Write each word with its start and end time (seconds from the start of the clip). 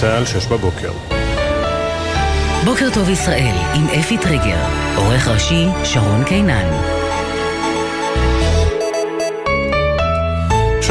צה"ל, 0.00 0.24
שש 0.24 0.46
בבוקר. 0.46 0.92
בוקר 2.64 2.88
טוב 2.94 3.08
ישראל, 3.08 3.54
עם 3.74 3.86
אפי 4.00 4.18
טריגר, 4.18 4.64
עורך 4.96 5.28
ראשי 5.28 5.66
שרון 5.84 6.24
קינן. 6.24 6.99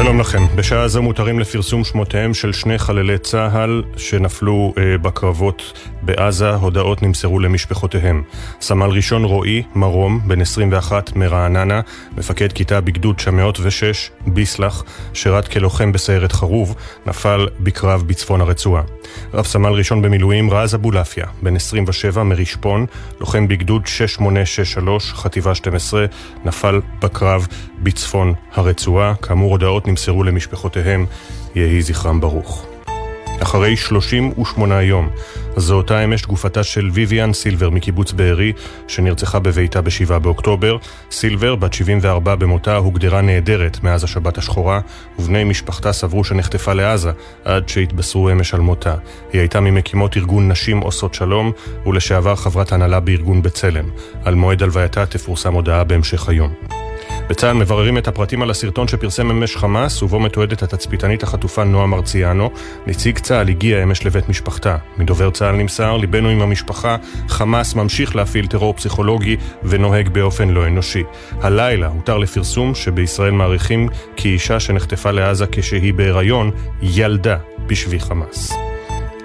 שלום 0.03 0.19
לכם. 0.19 0.43
בשעה 0.55 0.87
זו 0.87 1.01
מותרים 1.01 1.39
לפרסום 1.39 1.83
שמותיהם 1.83 2.33
של 2.33 2.53
שני 2.53 2.77
חללי 2.77 3.17
צה"ל 3.17 3.83
שנפלו 3.97 4.73
אה, 4.77 4.97
בקרבות 4.97 5.73
בעזה. 6.01 6.49
הודעות 6.49 7.01
נמסרו 7.01 7.39
למשפחותיהם. 7.39 8.23
סמל 8.61 8.89
ראשון 8.89 9.23
רועי 9.23 9.63
מרום, 9.75 10.19
בן 10.27 10.41
21 10.41 11.15
מרעננה, 11.15 11.81
מפקד 12.17 12.51
כיתה 12.51 12.81
בגדוד 12.81 13.15
906, 13.15 14.11
ביסלח, 14.27 14.83
שירת 15.13 15.47
כלוחם 15.47 15.91
בסיירת 15.91 16.31
חרוב, 16.31 16.75
נפל 17.05 17.47
בקרב 17.59 18.03
בצפון 18.07 18.41
הרצועה. 18.41 18.83
רב 19.33 19.45
סמל 19.45 19.71
ראשון 19.71 20.01
במילואים 20.01 20.51
רז 20.51 20.75
אבולעפיה, 20.75 21.25
בן 21.41 21.55
27 21.55 22.23
מרשפון, 22.23 22.85
לוחם 23.19 23.47
בגדוד 23.47 23.87
6863, 23.87 25.13
חטיבה 25.13 25.55
12, 25.55 26.05
נפל 26.45 26.81
בקרב 27.01 27.47
בצפון 27.83 28.33
הרצועה. 28.53 29.15
כאמור, 29.15 29.51
הודעות 29.51 29.88
נמסרו 29.89 30.23
למשפחותיהם, 30.23 31.05
יהי 31.55 31.81
זכרם 31.81 32.21
ברוך. 32.21 32.65
אחרי 33.41 33.77
38 33.77 34.81
יום, 34.81 35.09
זו 35.57 35.75
אותה 35.75 36.03
אמש 36.03 36.25
גופתה 36.25 36.63
של 36.63 36.89
ויvian 36.93 37.33
סילבר 37.33 37.69
מקיבוץ 37.69 38.11
בארי, 38.11 38.53
שנרצחה 38.87 39.39
בביתה 39.39 39.81
ב-7 39.81 40.19
באוקטובר. 40.19 40.77
סילבר, 41.11 41.55
בת 41.55 41.73
74 41.73 42.35
במותה, 42.35 42.75
הוגדרה 42.75 43.21
נעדרת 43.21 43.83
מאז 43.83 44.03
השבת 44.03 44.37
השחורה, 44.37 44.79
ובני 45.19 45.43
משפחתה 45.43 45.93
סברו 45.93 46.23
שנחטפה 46.23 46.73
לעזה, 46.73 47.11
עד 47.45 47.69
שהתבשרו 47.69 48.31
אמש 48.31 48.53
על 48.53 48.59
מותה. 48.59 48.95
היא 49.33 49.41
הייתה 49.41 49.59
ממקימות 49.59 50.17
ארגון 50.17 50.51
נשים 50.51 50.79
עושות 50.79 51.13
שלום, 51.13 51.51
ולשעבר 51.85 52.35
חברת 52.35 52.71
הנהלה 52.71 52.99
בארגון 52.99 53.41
בצלם. 53.41 53.85
על 54.25 54.35
מועד 54.35 54.63
הלווייתה 54.63 55.05
תפורסם 55.05 55.53
הודעה 55.53 55.83
בהמשך 55.83 56.29
היום. 56.29 56.53
בצה"ל 57.29 57.53
מבררים 57.53 57.97
את 57.97 58.07
הפרטים 58.07 58.41
על 58.41 58.49
הסרטון 58.49 58.87
שפרסם 58.87 59.31
אמש 59.31 59.57
חמאס, 59.57 60.03
ובו 60.03 60.19
מתועדת 60.19 60.63
התצפיתנית 60.63 61.23
החטופה 61.23 61.63
נועה 61.63 61.87
מרציאנו. 61.87 62.51
נציג 62.87 63.19
צה"ל 63.19 63.49
הגיע 63.49 63.83
אמש 63.83 64.05
לבית 64.05 64.29
משפחתה. 64.29 64.77
מדובר 64.97 65.31
צה"ל 65.31 65.55
נמסר, 65.55 65.97
ליבנו 65.97 66.29
עם 66.29 66.41
המשפחה, 66.41 66.97
חמאס 67.27 67.75
ממשיך 67.75 68.15
להפעיל 68.15 68.47
טרור 68.47 68.73
פסיכולוגי 68.73 69.37
ונוהג 69.63 70.09
באופן 70.09 70.49
לא 70.49 70.67
אנושי. 70.67 71.03
הלילה 71.41 71.87
הותר 71.87 72.17
לפרסום 72.17 72.75
שבישראל 72.75 73.31
מעריכים 73.31 73.89
כי 74.15 74.29
אישה 74.29 74.59
שנחטפה 74.59 75.11
לעזה 75.11 75.45
כשהיא 75.51 75.93
בהיריון, 75.93 76.51
ילדה 76.81 77.37
בשבי 77.67 77.99
חמאס. 77.99 78.53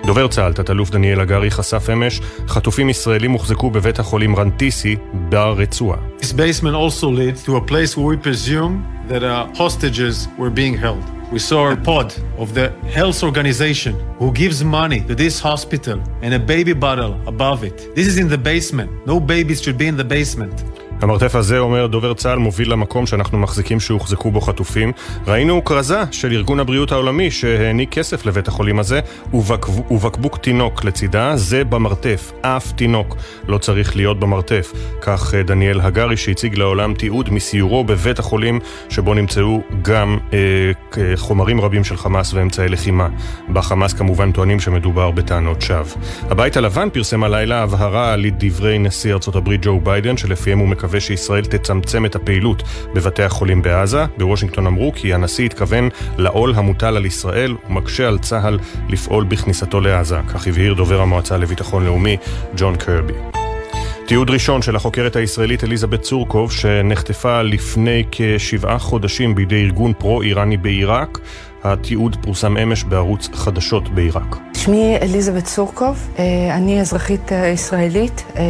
דובר 0.07 0.29
צה"ל, 0.29 0.53
תת-אלוף 0.53 0.91
דניאל 0.91 1.21
הגרי, 1.21 1.51
חשף 1.51 1.91
אמש, 1.93 2.21
חטופים 2.49 2.91
ישראלים 2.91 3.31
הוחזקו 3.31 3.71
בבית 3.71 3.99
החולים 3.99 4.37
רנטיסי 4.37 4.97
ברצועה. 5.29 5.99
This 6.21 6.33
basement 6.33 6.75
also 6.75 7.07
led 7.07 7.37
to 7.47 7.57
a 7.57 7.61
place 7.71 7.97
where 7.97 8.07
we 8.07 8.17
presume 8.17 8.73
that 9.09 9.23
uh, 9.23 9.47
hostages 9.59 10.29
were 10.39 10.51
being 10.51 10.77
held. 10.85 11.05
We 11.33 11.39
saw 11.39 11.73
a 11.73 11.77
pod 11.77 12.09
of 12.43 12.49
the 12.55 12.69
health 12.99 13.23
organization 13.23 13.95
who 14.21 14.29
gives 14.43 14.59
money 14.63 15.01
to 15.09 15.15
this 15.15 15.41
hospital 15.41 15.99
and 16.23 16.31
a 16.35 16.43
baby 16.55 16.75
bottle 16.87 17.15
above 17.27 17.61
it. 17.69 17.77
This 17.97 18.07
is 18.07 18.17
in 18.23 18.29
the 18.35 18.41
basement. 18.53 18.91
No 19.07 19.17
babies 19.35 19.59
should 19.63 19.79
be 19.85 19.89
in 19.93 19.97
the 20.03 20.09
basement. 20.17 20.57
המרתף 21.05 21.35
הזה, 21.35 21.59
אומר 21.59 21.87
דובר 21.87 22.15
צה"ל, 22.15 22.39
מוביל 22.39 22.73
למקום 22.73 23.07
שאנחנו 23.07 23.39
מחזיקים 23.39 23.81
שהוחזקו 23.81 24.31
בו 24.31 24.41
חטופים. 24.41 24.93
ראינו 25.27 25.65
כרזה 25.65 26.03
של 26.11 26.33
ארגון 26.33 26.61
הבריאות 26.61 26.93
העולמי 26.93 27.31
שהעניק 27.31 27.93
כסף 27.93 28.27
לבית 28.27 28.49
החולים 28.49 28.79
הזה, 28.79 29.01
ובק... 29.35 29.69
ובקבוק 29.91 30.39
תינוק 30.39 30.85
לצידה, 30.85 31.37
זה 31.37 31.65
במרתף. 31.65 32.33
אף 32.41 32.73
תינוק 32.73 33.17
לא 33.49 33.59
צריך 33.59 33.97
להיות 33.97 34.21
במרתף. 34.21 34.73
כך 35.01 35.35
אה, 35.35 35.43
דניאל 35.43 35.81
הגרי, 35.81 36.17
שהציג 36.17 36.59
לעולם 36.59 36.95
תיעוד 36.95 37.31
מסיורו 37.33 37.85
בבית 37.85 38.19
החולים, 38.19 38.61
שבו 38.89 39.15
נמצאו 39.15 39.61
גם 39.83 40.19
אה, 40.33 40.37
חומרים 41.17 41.61
רבים 41.61 41.85
של 41.85 41.97
חמאס 41.97 42.35
ואמצעי 42.35 42.69
לחימה. 42.69 43.09
בחמאס 43.53 43.93
כמובן 43.93 44.33
טוענים 44.33 44.61
שמדובר 44.61 45.11
בטענות 45.11 45.63
שווא. 45.63 45.97
הבית 46.31 46.57
הלבן 46.57 46.89
פרסם 46.91 47.25
הלילה 47.25 47.63
הבהרה 47.63 48.13
על 48.13 48.27
דברי 48.39 48.79
נשיא 48.79 49.13
ארצות 49.13 49.37
הברית 49.37 49.61
ג'ו 49.65 49.81
ביידן, 49.81 50.17
שלפיהם 50.17 50.59
הוא 50.59 50.69
מקווה 50.69 50.94
שישראל 51.01 51.45
תצמצם 51.45 52.07
את 52.07 52.17
הפעילות 52.17 52.63
בבתי 52.95 53.23
החולים 53.23 53.63
בעזה. 53.63 54.05
בוושינגטון 54.19 54.67
אמרו 54.67 54.93
כי 54.95 55.15
הנשיא 55.15 55.45
התכוון 55.45 55.89
לעול 56.19 56.53
המוטל 56.57 56.97
על 56.97 57.07
ישראל 57.07 57.55
ומקשה 57.69 58.09
על 58.09 58.19
צה"ל 58.19 58.59
לפעול 58.89 59.25
בכניסתו 59.25 59.81
לעזה, 59.81 60.19
כך 60.29 60.47
הבהיר 60.47 60.75
דובר 60.75 61.01
המועצה 61.01 61.37
לביטחון 61.37 61.85
לאומי 61.85 62.17
ג'ון 62.57 62.77
קרבי. 62.77 63.15
תיעוד 64.07 64.31
ראשון 64.31 64.63
של 64.63 64.77
החוקרת 64.77 65.17
הישראלית 65.17 65.65
אליזבת 65.65 66.01
צורקוב, 66.01 66.53
שנחטפה 66.53 67.43
לפני 67.43 68.05
כשבעה 68.11 68.79
חודשים 68.79 69.35
בידי 69.35 69.63
ארגון 69.63 69.93
פרו-איראני 69.99 70.57
בעיראק. 70.57 71.19
התיעוד 71.65 72.17
פורסם 72.23 72.57
אמש 72.57 72.85
בערוץ 72.85 73.29
חדשות 73.33 73.89
בעיראק. 73.89 74.37
שמי 74.65 74.97
אליזבת 75.03 75.47
סורקוב, 75.47 76.09
אה, 76.19 76.57
אני 76.57 76.81
אזרחית 76.81 77.33
אה, 77.33 77.47
ישראלית, 77.47 78.25
אה, 78.37 78.43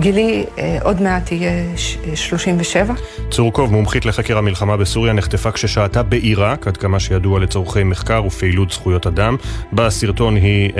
גילי 0.00 0.44
עוד 0.82 1.02
מעט 1.02 1.32
יהיה 1.32 1.76
37. 2.14 2.94
צורקוב, 3.30 3.72
מומחית 3.72 4.06
לחקר 4.06 4.38
המלחמה 4.38 4.76
בסוריה, 4.76 5.12
נחטפה 5.12 5.50
כששהתה 5.50 6.02
בעיראק, 6.02 6.66
עד 6.66 6.76
כמה 6.76 7.00
שידוע 7.00 7.40
לצורכי 7.40 7.84
מחקר 7.84 8.22
ופעילות 8.26 8.70
זכויות 8.70 9.06
אדם. 9.06 9.36
בסרטון 9.72 10.36
היא 10.36 10.70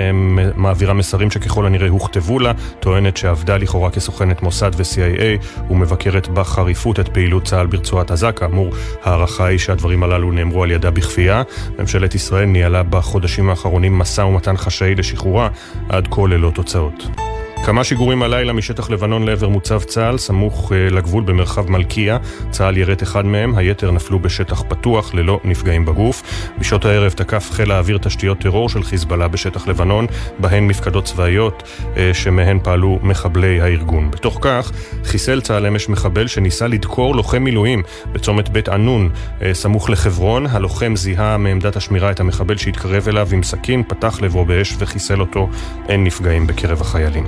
מעבירה 0.55 0.93
מסרים 0.93 1.31
שככל 1.31 1.65
הנראה 1.65 1.89
הוכתבו 1.89 2.39
לה, 2.39 2.51
טוענת 2.79 3.17
שעבדה 3.17 3.57
לכאורה 3.57 3.89
כסוכנת 3.91 4.41
מוסד 4.41 4.71
ו-CIA 4.77 5.71
ומבקרת 5.71 6.27
בחריפות 6.27 6.99
את 6.99 7.09
פעילות 7.09 7.43
צה"ל 7.43 7.67
ברצועת 7.67 8.11
עזה. 8.11 8.31
כאמור, 8.31 8.73
ההערכה 9.03 9.45
היא 9.45 9.59
שהדברים 9.59 10.03
הללו 10.03 10.31
נאמרו 10.31 10.63
על 10.63 10.71
ידה 10.71 10.91
בכפייה. 10.91 11.40
ממשלת 11.79 12.15
ישראל 12.15 12.45
ניהלה 12.45 12.83
בחודשים 12.83 13.49
האחרונים 13.49 13.99
מסע 13.99 14.25
ומתן 14.25 14.57
חשאי 14.57 14.95
לשחרורה, 14.95 15.49
עד 15.89 16.07
כה 16.11 16.21
ללא 16.27 16.51
תוצאות. 16.55 17.03
כמה 17.65 17.83
שיגורים 17.83 18.23
הלילה 18.23 18.53
משטח 18.53 18.89
לבנון 18.89 19.23
לעבר 19.23 19.49
מוצב 19.49 19.83
צה"ל, 19.83 20.17
סמוך 20.17 20.71
uh, 20.71 20.93
לגבול 20.93 21.23
במרחב 21.23 21.71
מלכיה. 21.71 22.17
צה"ל 22.51 22.77
ירט 22.77 23.03
אחד 23.03 23.25
מהם, 23.25 23.55
היתר 23.55 23.91
נפלו 23.91 24.19
בשטח 24.19 24.63
פתוח 24.67 25.13
ללא 25.13 25.39
נפגעים 25.43 25.85
בגוף. 25.85 26.23
בשעות 26.59 26.85
הערב 26.85 27.11
תקף 27.11 27.49
חיל 27.51 27.71
האוויר 27.71 27.97
תשתיות 27.97 28.39
טרור 28.39 28.69
של 28.69 28.83
חיזבאללה 28.83 29.27
בשטח 29.27 29.67
לבנון, 29.67 30.07
בהן 30.39 30.67
מפקדות 30.67 31.05
צבאיות 31.05 31.63
uh, 31.79 31.97
שמהן 32.13 32.59
פעלו 32.63 32.99
מחבלי 33.03 33.61
הארגון. 33.61 34.11
בתוך 34.11 34.37
כך, 34.41 34.71
חיסל 35.03 35.41
צה"ל 35.41 35.65
אמש 35.65 35.89
מחבל 35.89 36.27
שניסה 36.27 36.67
לדקור 36.67 37.15
לוחם 37.15 37.43
מילואים 37.43 37.83
בצומת 38.11 38.49
בית 38.49 38.69
ענון, 38.69 39.09
uh, 39.13 39.43
סמוך 39.53 39.89
לחברון. 39.89 40.45
הלוחם 40.45 40.95
זיהה 40.95 41.37
מעמדת 41.37 41.75
השמירה 41.75 42.11
את 42.11 42.19
המחבל 42.19 42.57
שהתקרב 42.57 43.07
אליו 43.07 43.27
עם 43.31 43.43
סכין, 43.43 43.83
פתח 43.87 44.21
לבו 44.21 44.45
באש 44.45 44.75
וחיסל 44.79 45.21
אותו. 45.21 45.49
אין 45.89 46.03
נפגעים 46.03 46.47
בקרב 46.47 46.81
החיילים. 46.81 47.25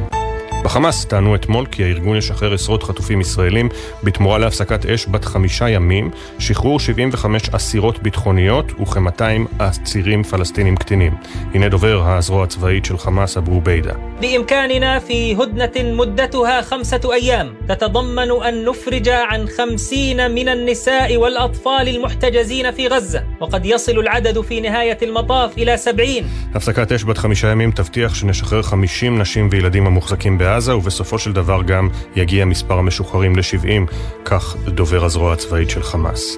בחמאס 0.64 1.04
טענו 1.04 1.34
אתמול 1.34 1.66
כי 1.66 1.84
הארגון 1.84 2.16
ישחרר 2.16 2.54
עשרות 2.54 2.82
חטופים 2.82 3.20
ישראלים 3.20 3.68
בתמורה 4.02 4.38
להפסקת 4.38 4.86
אש 4.86 5.06
בת 5.10 5.24
חמישה 5.24 5.68
ימים, 5.68 6.10
שחרור 6.38 6.80
75 6.80 7.48
אסירות 7.48 8.02
ביטחוניות 8.02 8.72
וכ-200 8.80 9.22
אסירים 9.58 10.22
פלסטינים 10.22 10.76
קטינים. 10.76 11.14
הנה 11.54 11.68
דובר 11.68 12.02
הזרוע 12.06 12.44
הצבאית 12.44 12.84
של 12.84 12.98
חמאס 12.98 13.36
אבו 13.36 13.52
עוביידה. 13.52 13.92
بإمكاننا 14.20 14.98
في 14.98 15.34
هدنة 15.36 15.92
مدتها 15.96 16.62
خمسة 16.62 17.00
أيام 17.12 17.54
تتضمن 17.68 18.30
أن 18.48 18.64
نفرج 18.64 19.08
عن 19.08 19.48
خمسين 19.48 20.30
من 20.30 20.48
النساء 20.48 21.16
والأطفال 21.16 21.88
المحتجزين 21.88 22.70
في 22.70 22.88
غزة 22.88 23.22
وقد 23.40 23.66
يصل 23.66 23.98
العدد 23.98 24.40
في 24.40 24.60
نهاية 24.60 24.98
المطاف 25.02 25.58
إلى 25.58 25.76
سبعين 25.76 26.26
הפסקת 26.54 26.92
אש 26.92 27.04
בת 27.04 27.18
חמישה 27.18 27.50
ימים 27.50 27.70
תבטיח 27.70 28.14
שנשחרר 28.14 28.62
50 28.62 29.18
נשים 29.18 29.48
וילדים 29.52 29.86
המוחזקים 29.86 30.38
בעזה 30.38 30.51
בעזה, 30.53 30.75
ובסופו 30.75 31.19
של 31.19 31.33
דבר 31.33 31.63
גם 31.63 31.89
יגיע 32.15 32.45
מספר 32.45 32.77
המשוחררים 32.77 33.35
ל-70, 33.35 33.93
כך 34.25 34.55
דובר 34.65 35.05
הזרוע 35.05 35.33
הצבאית 35.33 35.69
של 35.69 35.83
חמאס. 35.83 36.37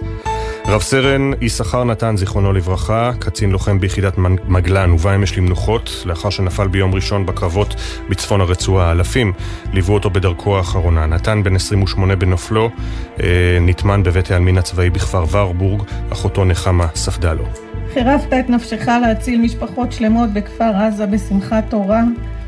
רב 0.68 0.82
סרן 0.82 1.32
יששכר 1.42 1.84
נתן, 1.84 2.18
זיכרונו 2.18 2.54
לברכה, 2.54 3.12
קצין 3.20 3.52
לוחם 3.52 3.80
ביחידת 3.80 4.18
מגלן, 4.48 4.90
הובא 4.90 5.16
אמש 5.16 5.38
למנוחות, 5.38 6.04
לאחר 6.06 6.30
שנפל 6.30 6.68
ביום 6.68 6.94
ראשון 6.94 7.26
בקרבות 7.26 7.76
בצפון 8.10 8.42
הרצועה. 8.42 8.92
אלפים 8.92 9.34
ליוו 9.74 9.94
אותו 9.94 10.10
בדרכו 10.10 10.58
האחרונה. 10.58 11.06
נתן, 11.06 11.44
בן 11.44 11.56
28 11.56 12.16
בנופלו, 12.16 12.70
אה, 13.24 13.58
נטמן 13.62 14.04
בבית 14.04 14.32
העלמין 14.32 14.58
הצבאי 14.58 14.90
בכפר 14.90 15.26
ורבורג, 15.32 15.82
אחותו 16.12 16.46
נחמה 16.46 16.88
ספדה 16.96 17.34
לו. 17.34 17.46
חירפת 17.94 18.34
את 18.40 18.50
נפשך 18.50 18.88
להציל 18.88 19.42
משפחות 19.42 19.92
שלמות 19.92 20.30
בכפר 20.34 20.72
עזה 20.76 21.06
בשמחת 21.06 21.64
תורה, 21.70 22.02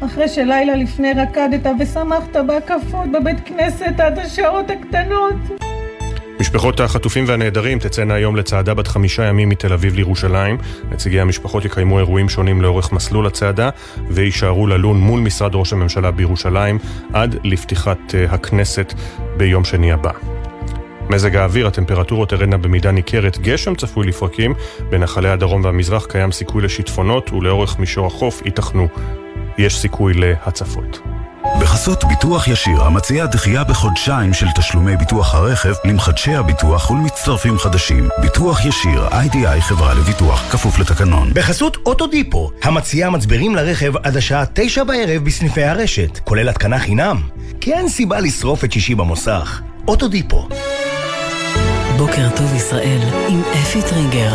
אחרי 0.06 0.28
שלילה 0.28 0.76
לפני 0.76 1.14
רקדת 1.14 1.72
ושמחת 1.80 2.36
בהקפות 2.48 3.12
בבית 3.12 3.38
כנסת 3.46 4.00
עד 4.00 4.20
השעות 4.20 4.66
הקטנות. 4.70 5.36
משפחות 6.40 6.80
החטופים 6.80 7.24
והנעדרים 7.28 7.80
תצאנה 7.80 8.14
היום 8.14 8.36
לצעדה 8.36 8.74
בת 8.74 8.88
חמישה 8.88 9.24
ימים 9.24 9.50
מתל 9.50 9.74
אביב 9.74 9.96
לירושלים. 9.96 10.58
נציגי 10.92 11.20
המשפחות 11.20 11.66
יקיימו 11.66 12.00
אירועים 12.00 12.30
שונים 12.30 12.62
לאורך 12.62 12.92
מסלול 12.92 13.28
הצעדה 13.28 13.70
ויישארו 14.10 14.68
ללון 14.68 15.00
מול 15.00 15.20
משרד 15.20 15.56
ראש 15.56 15.74
הממשלה 15.74 16.12
בירושלים 16.12 16.80
עד 17.14 17.36
לפתיחת 17.44 18.16
אה, 18.16 18.26
הכנסת 18.26 18.94
ביום 19.38 19.64
שני 19.64 19.92
הבא. 19.92 20.12
מזג 21.10 21.36
האוויר, 21.36 21.68
הטמפרטורות 21.68 22.30
תרדנה 22.30 22.58
במידה 22.58 22.92
ניכרת, 22.92 23.38
גשם 23.38 23.76
צפוי 23.76 24.08
לפרקים, 24.08 24.54
בנחלי 24.90 25.30
הדרום 25.30 25.64
והמזרח 25.64 26.06
קיים 26.06 26.32
סיכוי 26.32 26.64
לשיטפונות 26.64 27.34
ולאורך 27.34 27.80
מישור 27.80 28.08
החוף 28.08 28.42
ייתכנו, 28.46 28.88
יש 29.58 29.80
סיכוי 29.80 30.14
להצפות. 30.14 31.00
בחסות 31.62 32.04
ביטוח 32.04 32.48
ישיר, 32.48 32.84
המציע 32.84 33.26
דחייה 33.26 33.64
בחודשיים 33.64 34.34
של 34.34 34.46
תשלומי 34.56 34.98
ביטוח 34.98 35.36
הרכב 35.36 35.74
למחדשי 35.86 36.36
הביטוח 36.36 36.92
ולמצטרפים 36.92 37.58
חדשים. 37.58 38.10
ביטוח 38.22 38.66
ישיר, 38.66 39.08
איי-די-איי 39.12 39.62
חברה 39.62 39.94
לביטוח, 39.94 40.52
כפוף 40.52 40.80
לתקנון. 40.80 41.30
בחסות 41.34 41.78
אוטודיפו, 41.86 42.52
המציע 42.64 43.10
מצברים 43.10 43.56
לרכב 43.56 43.98
עד 43.98 44.18
השעה 44.18 44.44
תשע 44.54 44.84
בערב 44.84 45.24
בסניפי 45.24 45.64
הרשת, 45.64 46.20
כולל 46.24 46.50
התקנה 46.50 46.80
חינם. 46.80 47.22
כי 47.62 47.74
אין 47.74 47.90
סיבה 47.90 48.20
לשרוף 48.20 48.64
את 48.64 48.72
שישי 48.72 48.96
במוסך. 48.96 49.62
אוטודיפו. 49.88 50.48
בוקר 51.98 52.30
טוב 52.36 52.56
ישראל 52.56 53.00
עם 53.30 53.42
אפי 53.54 53.82
טריגר. 53.82 54.34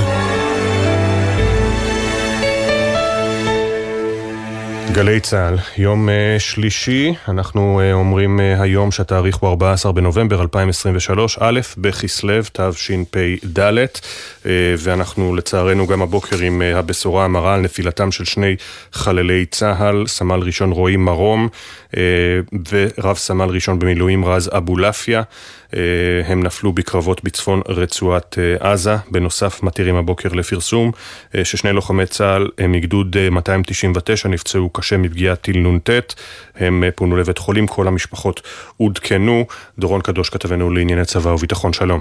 גלי 4.92 5.20
צה"ל, 5.20 5.56
יום 5.76 6.08
uh, 6.08 6.12
שלישי, 6.38 7.14
אנחנו 7.28 7.80
uh, 7.80 7.94
אומרים 7.94 8.40
uh, 8.40 8.62
היום 8.62 8.90
שהתאריך 8.90 9.36
הוא 9.36 9.50
14 9.50 9.92
בנובמבר 9.92 10.42
2023, 10.42 11.38
א' 11.40 11.60
בכסלו 11.78 12.34
תשפ"ד, 12.52 13.76
ואנחנו 14.78 15.34
לצערנו 15.34 15.86
גם 15.86 16.02
הבוקר 16.02 16.38
עם 16.38 16.62
הבשורה 16.74 17.24
המרה 17.24 17.54
על 17.54 17.60
נפילתם 17.60 18.12
של 18.12 18.24
שני 18.24 18.56
חללי 18.92 19.46
צה"ל, 19.46 20.06
סמל 20.06 20.40
ראשון 20.40 20.72
רועי 20.72 20.96
מרום 20.96 21.48
ורב 22.72 23.16
סמל 23.16 23.48
ראשון 23.48 23.78
במילואים 23.78 24.24
רז 24.24 24.50
אבולעפיה. 24.56 25.22
אה, 25.76 25.80
הם 26.26 26.42
נפלו 26.42 26.72
בקרבות 26.72 27.24
בצפון 27.24 27.60
רצועת 27.68 28.38
אה, 28.38 28.72
עזה. 28.72 28.96
בנוסף, 29.10 29.62
מתירים 29.62 29.96
הבוקר 29.96 30.28
לפרסום 30.28 30.90
אה, 31.34 31.44
ששני 31.44 31.72
לוחמי 31.72 32.06
צה"ל 32.06 32.48
מגדוד 32.68 33.16
299 33.30 34.28
נפצעו 34.28 34.70
קשה 34.70 34.96
מפגיעת 34.96 35.40
טיל 35.40 35.58
נ"ט. 35.58 35.90
הם 36.56 36.84
פונו 36.94 37.16
לבית 37.16 37.38
חולים, 37.38 37.66
כל 37.66 37.88
המשפחות 37.88 38.40
עודכנו. 38.76 39.46
דורון 39.78 40.00
קדוש 40.00 40.30
כתבנו 40.30 40.70
לענייני 40.70 41.04
צבא 41.04 41.28
וביטחון, 41.28 41.72
שלום. 41.72 42.00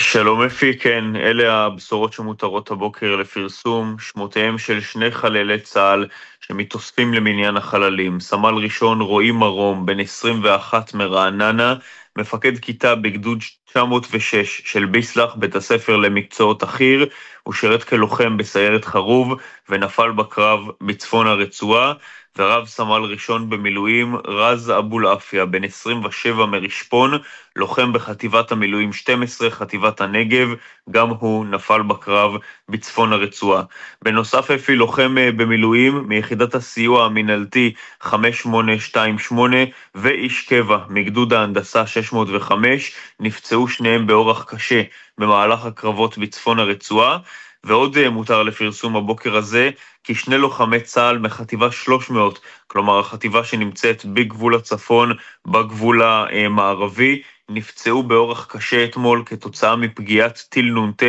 שלום 0.00 0.42
אפי, 0.42 0.78
כן, 0.78 1.04
אלה 1.16 1.54
הבשורות 1.54 2.12
שמותרות 2.12 2.70
הבוקר 2.70 3.16
לפרסום, 3.16 3.96
שמותיהם 3.98 4.58
של 4.58 4.80
שני 4.80 5.10
חללי 5.10 5.60
צה"ל 5.60 6.06
שמתאספים 6.40 7.14
למניין 7.14 7.56
החללים. 7.56 8.20
סמל 8.20 8.54
ראשון 8.54 9.00
רועי 9.00 9.30
מרום, 9.30 9.86
בן 9.86 10.00
21 10.00 10.94
מרעננה, 10.94 11.74
מפקד 12.18 12.58
כיתה 12.58 12.94
בגדוד 12.94 13.38
906 13.66 14.62
של 14.64 14.86
ביסלח, 14.86 15.34
בית 15.34 15.54
הספר 15.54 15.96
למקצועות 15.96 16.62
החי"ר, 16.62 17.04
הוא 17.42 17.54
שירת 17.54 17.84
כלוחם 17.84 18.36
בסיירת 18.36 18.84
חרוב 18.84 19.32
ונפל 19.68 20.12
בקרב 20.12 20.60
בצפון 20.80 21.26
הרצועה. 21.26 21.92
ורב 22.38 22.66
סמל 22.66 23.04
ראשון 23.04 23.50
במילואים 23.50 24.16
רז 24.26 24.72
אבולעפיה, 24.78 25.46
בן 25.46 25.64
27 25.64 26.46
מרשפון, 26.46 27.10
לוחם 27.56 27.92
בחטיבת 27.92 28.52
המילואים 28.52 28.92
12, 28.92 29.50
חטיבת 29.50 30.00
הנגב, 30.00 30.48
גם 30.90 31.08
הוא 31.08 31.46
נפל 31.46 31.82
בקרב 31.82 32.32
בצפון 32.68 33.12
הרצועה. 33.12 33.62
בנוסף 34.02 34.50
אפי 34.50 34.76
לוחם 34.76 35.18
אה, 35.18 35.32
במילואים 35.32 36.04
מיחידת 36.08 36.54
הסיוע 36.54 37.04
המינהלתי 37.04 37.72
5828 38.00 39.56
ואיש 39.94 40.42
קבע 40.42 40.78
מגדוד 40.88 41.32
ההנדסה 41.32 41.86
605, 41.86 42.94
נפצעו 43.20 43.68
שניהם 43.68 44.06
באורח 44.06 44.44
קשה 44.44 44.82
במהלך 45.18 45.64
הקרבות 45.64 46.18
בצפון 46.18 46.58
הרצועה. 46.58 47.18
ועוד 47.66 47.96
אה, 47.96 48.10
מותר 48.10 48.42
לפרסום 48.42 48.96
הבוקר 48.96 49.36
הזה, 49.36 49.70
כי 50.04 50.14
שני 50.14 50.38
לוחמי 50.38 50.80
צה"ל 50.80 51.18
מחטיבה 51.18 51.72
300, 51.72 52.40
כלומר 52.66 52.98
החטיבה 52.98 53.44
שנמצאת 53.44 54.04
בגבול 54.04 54.54
הצפון, 54.54 55.12
בגבול 55.46 56.02
המערבי, 56.02 57.22
נפצעו 57.48 58.02
באורח 58.02 58.46
קשה 58.50 58.84
אתמול 58.84 59.22
כתוצאה 59.26 59.76
מפגיעת 59.76 60.46
טיל 60.48 60.74
נ"ט 60.74 61.02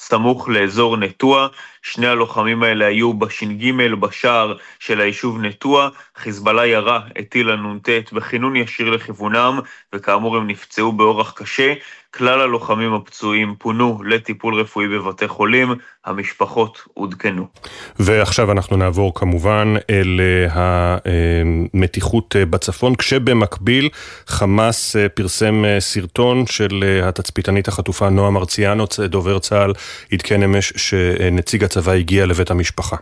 סמוך 0.00 0.48
לאזור 0.48 0.96
נטוע. 0.96 1.48
שני 1.82 2.06
הלוחמים 2.06 2.62
האלה 2.62 2.86
היו 2.86 3.14
בש"ג 3.14 3.72
בשער 4.00 4.56
של 4.78 5.00
היישוב 5.00 5.40
נטוע. 5.40 5.88
חיזבאללה 6.16 6.66
ירה 6.66 7.00
את 7.18 7.28
טיל 7.28 7.50
הנ"ט 7.50 8.12
בכינון 8.12 8.56
ישיר 8.56 8.90
לכיוונם, 8.90 9.60
וכאמור 9.92 10.36
הם 10.36 10.46
נפצעו 10.46 10.92
באורח 10.92 11.32
קשה. 11.36 11.74
כלל 12.14 12.40
הלוחמים 12.40 12.94
הפצועים 12.94 13.54
פונו 13.58 14.02
לטיפול 14.04 14.54
רפואי 14.54 14.88
בבתי 14.88 15.28
חולים, 15.28 15.74
המשפחות 16.04 16.82
עודכנו. 16.94 17.46
ועכשיו 17.98 18.52
אנחנו 18.52 18.76
נעבור 18.76 19.14
כמובן 19.14 19.74
אל 19.90 20.20
אה, 20.20 20.96
המתיחות 21.74 22.36
אה, 22.36 22.46
בצפון, 22.46 22.94
כשבמקביל 22.94 23.88
חמאס 24.26 24.96
אה, 24.96 25.08
פרסם 25.08 25.64
סרטון 25.78 26.46
של 26.46 27.00
התצפיתנית 27.04 27.68
החטופה 27.68 28.08
נועה 28.08 28.30
מרציאנו, 28.30 28.84
דובר 29.08 29.38
צה"ל, 29.38 29.72
עדכן 30.12 30.42
אמש 30.42 30.72
שנציג 30.76 31.64
הצבא 31.64 31.92
הגיע 31.92 32.26
לבית 32.26 32.50
המשפחה. 32.50 32.96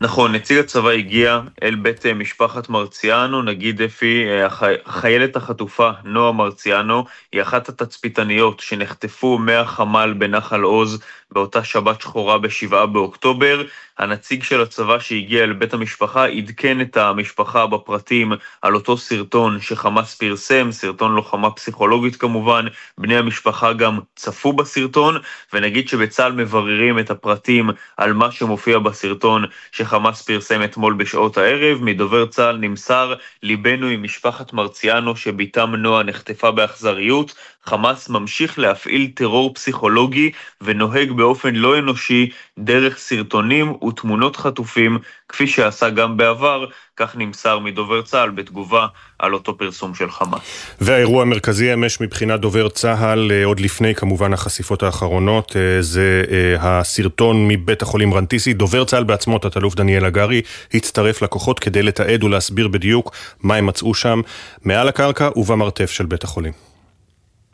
נכון, 0.00 0.34
נציג 0.34 0.58
הצבא 0.58 0.88
הגיע 0.88 1.40
אל 1.62 1.74
בית 1.74 2.06
אה, 2.06 2.14
משפחת 2.14 2.68
מרציאנו, 2.68 3.42
נגיד 3.42 3.82
אפי, 3.82 4.24
אה, 4.28 4.46
החיילת 4.86 5.36
החטופה 5.36 5.90
נועה 6.04 6.32
מרציאנו, 6.32 7.04
היא 7.32 7.42
אחת 7.42 7.68
התצפיתניות 7.68 8.60
שנחטפו 8.60 9.38
מהחמ"ל 9.38 10.14
בנחל 10.18 10.60
עוז 10.60 11.02
באותה 11.32 11.64
שבת 11.64 12.00
שחורה 12.00 12.38
ב-7 12.38 12.86
באוקטובר. 12.86 13.62
הנציג 13.98 14.42
של 14.42 14.62
הצבא 14.62 14.98
שהגיע 14.98 15.44
אל 15.44 15.52
בית 15.52 15.74
המשפחה 15.74 16.26
עדכן 16.26 16.80
את 16.80 16.96
המשפחה 16.96 17.66
בפרטים 17.66 18.32
על 18.62 18.74
אותו 18.74 18.96
סרטון 18.96 19.60
שחמאס 19.60 20.14
פרסם, 20.14 20.72
סרטון 20.72 21.14
לוחמה 21.14 21.50
פסיכולוגית 21.50 22.16
כמובן, 22.16 22.66
בני 22.98 23.16
המשפחה 23.16 23.72
גם 23.72 23.98
צפו 24.16 24.52
בסרטון, 24.52 25.16
ונגיד 25.52 25.88
שבצה"ל 25.88 26.32
מבררים 26.32 26.98
את 26.98 27.10
הפרטים 27.10 27.70
על 27.96 28.12
מה 28.12 28.30
שמופיע 28.30 28.78
בסרטון 28.78 29.44
שחמאס 29.72 30.22
פרסם 30.22 30.64
אתמול 30.64 30.94
בשעות 30.94 31.38
הערב. 31.38 31.78
מדובר 31.82 32.26
צה"ל 32.26 32.56
נמסר, 32.56 33.14
ליבנו 33.42 33.86
עם 33.86 34.02
משפחת 34.02 34.52
מרציאנו 34.52 35.16
שבתם 35.16 35.74
נועה 35.74 36.02
נחטפה 36.02 36.50
באכזריות, 36.50 37.34
חמאס 37.66 38.08
ממשיך 38.08 38.58
להפעיל 38.58 39.10
טרור 39.14 39.54
פסיכולוגי 39.54 40.30
ונוהג 40.60 41.10
באופן 41.10 41.54
לא 41.54 41.78
אנושי 41.78 42.30
דרך 42.58 42.98
סרטונים 42.98 43.72
ותמונות 43.84 44.36
חטופים, 44.36 44.98
כפי 45.28 45.46
שעשה 45.46 45.90
גם 45.90 46.16
בעבר, 46.16 46.66
כך 46.96 47.16
נמסר 47.16 47.58
מדובר 47.58 48.02
צה"ל 48.02 48.30
בתגובה 48.30 48.86
על 49.18 49.34
אותו 49.34 49.58
פרסום 49.58 49.94
של 49.94 50.10
חמאס. 50.10 50.40
והאירוע 50.80 51.22
המרכזי 51.22 51.74
אמש 51.74 52.00
מבחינת 52.00 52.40
דובר 52.40 52.68
צה"ל, 52.68 53.32
אה, 53.32 53.44
עוד 53.44 53.60
לפני 53.60 53.94
כמובן 53.94 54.32
החשיפות 54.32 54.82
האחרונות, 54.82 55.56
אה, 55.56 55.82
זה 55.82 56.24
אה, 56.30 56.56
הסרטון 56.60 57.48
מבית 57.48 57.82
החולים 57.82 58.14
רנטיסי. 58.14 58.52
דובר 58.52 58.84
צה"ל 58.84 59.04
בעצמו, 59.04 59.38
תת-אלוף 59.38 59.74
דניאל 59.74 60.04
הגרי, 60.04 60.42
הצטרף 60.74 61.22
לכוחות 61.22 61.58
כדי 61.58 61.82
לתעד 61.82 62.24
ולהסביר 62.24 62.68
בדיוק 62.68 63.12
מה 63.42 63.54
הם 63.54 63.66
מצאו 63.66 63.94
שם 63.94 64.20
מעל 64.64 64.88
הקרקע 64.88 65.28
ובמרתף 65.36 65.90
של 65.90 66.06
בית 66.06 66.24
החולים. 66.24 66.67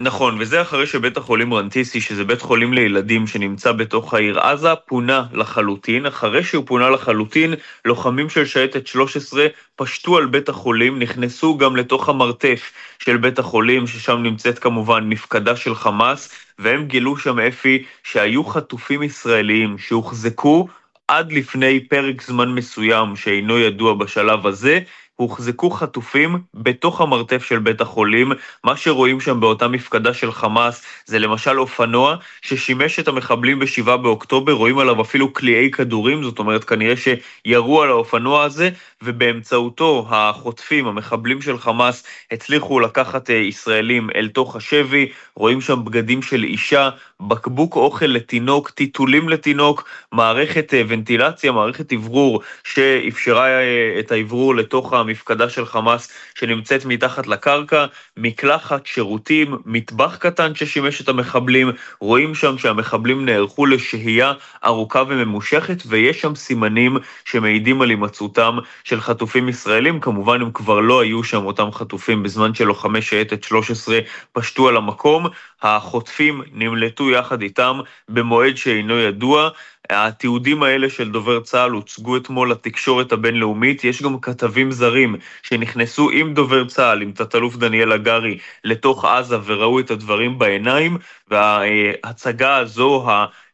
נכון, 0.00 0.36
וזה 0.40 0.62
אחרי 0.62 0.86
שבית 0.86 1.16
החולים 1.16 1.54
רנטיסי, 1.54 2.00
שזה 2.00 2.24
בית 2.24 2.42
חולים 2.42 2.72
לילדים 2.72 3.26
שנמצא 3.26 3.72
בתוך 3.72 4.14
העיר 4.14 4.40
עזה, 4.40 4.74
פונה 4.74 5.24
לחלוטין. 5.32 6.06
אחרי 6.06 6.44
שהוא 6.44 6.64
פונה 6.66 6.90
לחלוטין, 6.90 7.54
לוחמים 7.84 8.28
של 8.28 8.44
שייטת 8.44 8.86
13 8.86 9.46
פשטו 9.76 10.16
על 10.16 10.26
בית 10.26 10.48
החולים, 10.48 10.98
נכנסו 10.98 11.58
גם 11.58 11.76
לתוך 11.76 12.08
המרתף 12.08 12.72
של 12.98 13.16
בית 13.16 13.38
החולים, 13.38 13.86
ששם 13.86 14.22
נמצאת 14.22 14.58
כמובן 14.58 15.08
מפקדה 15.08 15.56
של 15.56 15.74
חמאס, 15.74 16.34
והם 16.58 16.84
גילו 16.84 17.16
שם 17.16 17.38
אפי 17.38 17.84
שהיו 18.04 18.44
חטופים 18.44 19.02
ישראלים 19.02 19.78
שהוחזקו 19.78 20.68
עד 21.08 21.32
לפני 21.32 21.80
פרק 21.80 22.22
זמן 22.22 22.48
מסוים 22.48 23.16
שאינו 23.16 23.58
ידוע 23.58 23.94
בשלב 23.94 24.46
הזה, 24.46 24.80
הוחזקו 25.16 25.70
חטופים 25.70 26.38
בתוך 26.54 27.00
המרתף 27.00 27.44
של 27.44 27.58
בית 27.58 27.80
החולים. 27.80 28.32
מה 28.64 28.76
שרואים 28.76 29.20
שם 29.20 29.40
באותה 29.40 29.68
מפקדה 29.68 30.14
של 30.14 30.32
חמאס 30.32 30.84
זה 31.06 31.18
למשל 31.18 31.60
אופנוע 31.60 32.16
ששימש 32.42 32.98
את 32.98 33.08
המחבלים 33.08 33.58
ב-7 33.58 33.96
באוקטובר, 33.96 34.52
רואים 34.52 34.78
עליו 34.78 35.02
אפילו 35.02 35.32
קליעי 35.32 35.70
כדורים, 35.70 36.22
זאת 36.22 36.38
אומרת 36.38 36.64
כנראה 36.64 36.94
שירו 36.96 37.82
על 37.82 37.90
האופנוע 37.90 38.44
הזה, 38.44 38.70
ובאמצעותו 39.02 40.06
החוטפים, 40.10 40.86
המחבלים 40.86 41.42
של 41.42 41.58
חמאס, 41.58 42.04
הצליחו 42.30 42.80
לקחת 42.80 43.30
אה, 43.30 43.34
ישראלים 43.34 44.08
אל 44.14 44.28
תוך 44.28 44.56
השבי, 44.56 45.08
רואים 45.36 45.60
שם 45.60 45.84
בגדים 45.84 46.22
של 46.22 46.44
אישה, 46.44 46.90
בקבוק 47.20 47.76
אוכל 47.76 48.06
לתינוק, 48.06 48.70
טיטולים 48.70 49.28
לתינוק, 49.28 49.88
מערכת 50.12 50.74
אה, 50.74 50.82
ונטילציה, 50.88 51.52
מערכת 51.52 51.92
אוורור 51.92 52.42
שאפשרה 52.64 53.46
אה, 53.46 53.96
את 53.98 54.12
האוורור 54.12 54.54
לתוך 54.54 54.92
המפקדה 55.04 55.48
של 55.48 55.66
חמאס 55.66 56.08
שנמצאת 56.34 56.84
מתחת 56.84 57.26
לקרקע, 57.26 57.86
מקלחת, 58.16 58.86
שירותים, 58.86 59.56
מטבח 59.66 60.16
קטן 60.16 60.54
ששימש 60.54 61.00
את 61.00 61.08
המחבלים, 61.08 61.70
רואים 62.00 62.34
שם 62.34 62.58
שהמחבלים 62.58 63.24
נערכו 63.24 63.66
לשהייה 63.66 64.32
ארוכה 64.64 65.02
וממושכת 65.08 65.82
ויש 65.86 66.20
שם 66.20 66.34
סימנים 66.34 66.96
שמעידים 67.24 67.82
על 67.82 67.90
הימצאותם 67.90 68.58
של 68.84 69.00
חטופים 69.00 69.48
ישראלים, 69.48 70.00
כמובן 70.00 70.40
הם 70.42 70.50
כבר 70.54 70.80
לא 70.80 71.00
היו 71.00 71.24
שם 71.24 71.44
אותם 71.46 71.72
חטופים 71.72 72.22
בזמן 72.22 72.54
שלוחמי 72.54 73.02
שייטת 73.02 73.44
13 73.44 73.98
פשטו 74.32 74.68
על 74.68 74.76
המקום, 74.76 75.26
החוטפים 75.62 76.42
נמלטו 76.52 77.10
יחד 77.10 77.42
איתם 77.42 77.80
במועד 78.08 78.56
שאינו 78.56 78.98
ידוע. 78.98 79.50
התיעודים 79.90 80.62
האלה 80.62 80.90
של 80.90 81.10
דובר 81.10 81.40
צה"ל 81.40 81.70
הוצגו 81.70 82.16
אתמול 82.16 82.50
לתקשורת 82.50 83.12
הבינלאומית. 83.12 83.84
יש 83.84 84.02
גם 84.02 84.20
כתבים 84.20 84.72
זרים 84.72 85.16
שנכנסו 85.42 86.10
עם 86.10 86.34
דובר 86.34 86.64
צה"ל, 86.64 87.02
עם 87.02 87.12
תת-אלוף 87.12 87.56
דניאל 87.56 87.92
הגרי, 87.92 88.38
לתוך 88.64 89.04
עזה 89.04 89.36
וראו 89.44 89.80
את 89.80 89.90
הדברים 89.90 90.38
בעיניים, 90.38 90.96
וההצגה 91.30 92.56
הזו, 92.56 93.06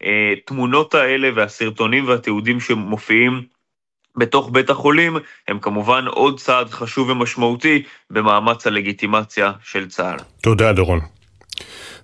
התמונות 0.02 0.94
האלה 0.94 1.30
והסרטונים 1.34 2.08
והתיעודים 2.08 2.60
שמופיעים 2.60 3.42
בתוך 4.16 4.50
בית 4.52 4.70
החולים 4.70 5.16
הם 5.48 5.58
כמובן 5.58 6.06
עוד 6.06 6.40
צעד 6.40 6.70
חשוב 6.70 7.10
ומשמעותי 7.10 7.82
במאמץ 8.10 8.66
הלגיטימציה 8.66 9.52
של 9.64 9.88
צה"ל. 9.88 10.16
תודה, 10.42 10.72
דורון. 10.72 11.19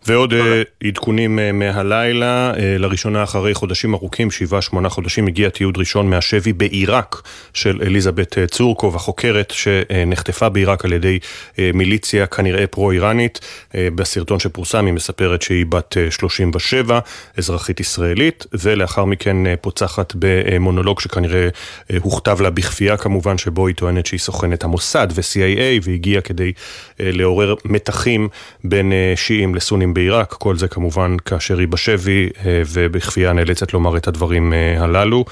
ועוד 0.07 0.33
uh, 0.33 0.87
עדכונים 0.87 1.39
uh, 1.39 1.53
מהלילה, 1.53 2.53
uh, 2.55 2.59
לראשונה 2.79 3.23
אחרי 3.23 3.55
חודשים 3.55 3.95
ארוכים, 3.95 4.31
שבעה, 4.31 4.63
שמונה 4.63 4.89
חודשים, 4.89 5.27
הגיע 5.27 5.49
תיעוד 5.49 5.79
ראשון 5.79 6.11
מהשבי 6.11 6.53
בעיראק 6.53 7.23
של 7.55 7.79
אליזבת 7.83 8.39
צורקוב, 8.51 8.97
החוקרת 8.97 9.51
שנחטפה 9.51 10.49
בעיראק 10.49 10.85
על 10.85 10.93
ידי 10.93 11.19
uh, 11.23 11.59
מיליציה 11.75 12.27
כנראה 12.27 12.67
פרו-איראנית. 12.67 13.41
Uh, 13.71 13.75
בסרטון 13.95 14.41
שפורסם 14.41 14.87
היא 14.87 14.95
מספרת 14.95 15.43
שהיא 15.43 15.67
בת 15.67 15.97
uh, 16.09 16.11
37, 16.11 16.99
אזרחית 17.37 17.81
ישראלית, 17.81 18.47
ולאחר 18.53 19.05
מכן 19.05 19.37
uh, 19.47 19.49
פוצחת 19.61 20.13
במונולוג 20.19 21.01
שכנראה 21.01 21.49
uh, 21.49 21.95
הוכתב 22.03 22.41
לה 22.41 22.51
בכפייה 22.51 22.97
כמובן, 22.97 23.39
שבו 23.39 23.67
היא 23.67 23.77
טוענת 23.77 24.07
שהיא 24.07 24.21
סוכנת 24.21 24.65
המוסד 24.65 25.09
ו-CIA, 25.15 25.83
והגיעה 25.83 26.21
כדי 26.21 26.53
uh, 26.57 26.95
לעורר 26.99 27.55
מתחים 27.65 28.29
בין 28.65 28.93
uh, 28.93 29.19
שיעים 29.19 29.55
לסונים 29.55 29.96
בעיראק, 29.97 30.33
כל 30.33 30.57
זה 30.57 30.69
כמובן 30.69 31.17
כאשר 31.25 31.59
היא 31.59 31.69
בשבי 31.69 32.29
אה, 32.45 32.63
ובכפייה 32.73 33.33
נאלצת 33.33 33.73
לומר 33.73 33.97
את 33.97 34.09
הדברים 34.09 34.53
אה, 34.53 34.83
הללו. 34.83 35.25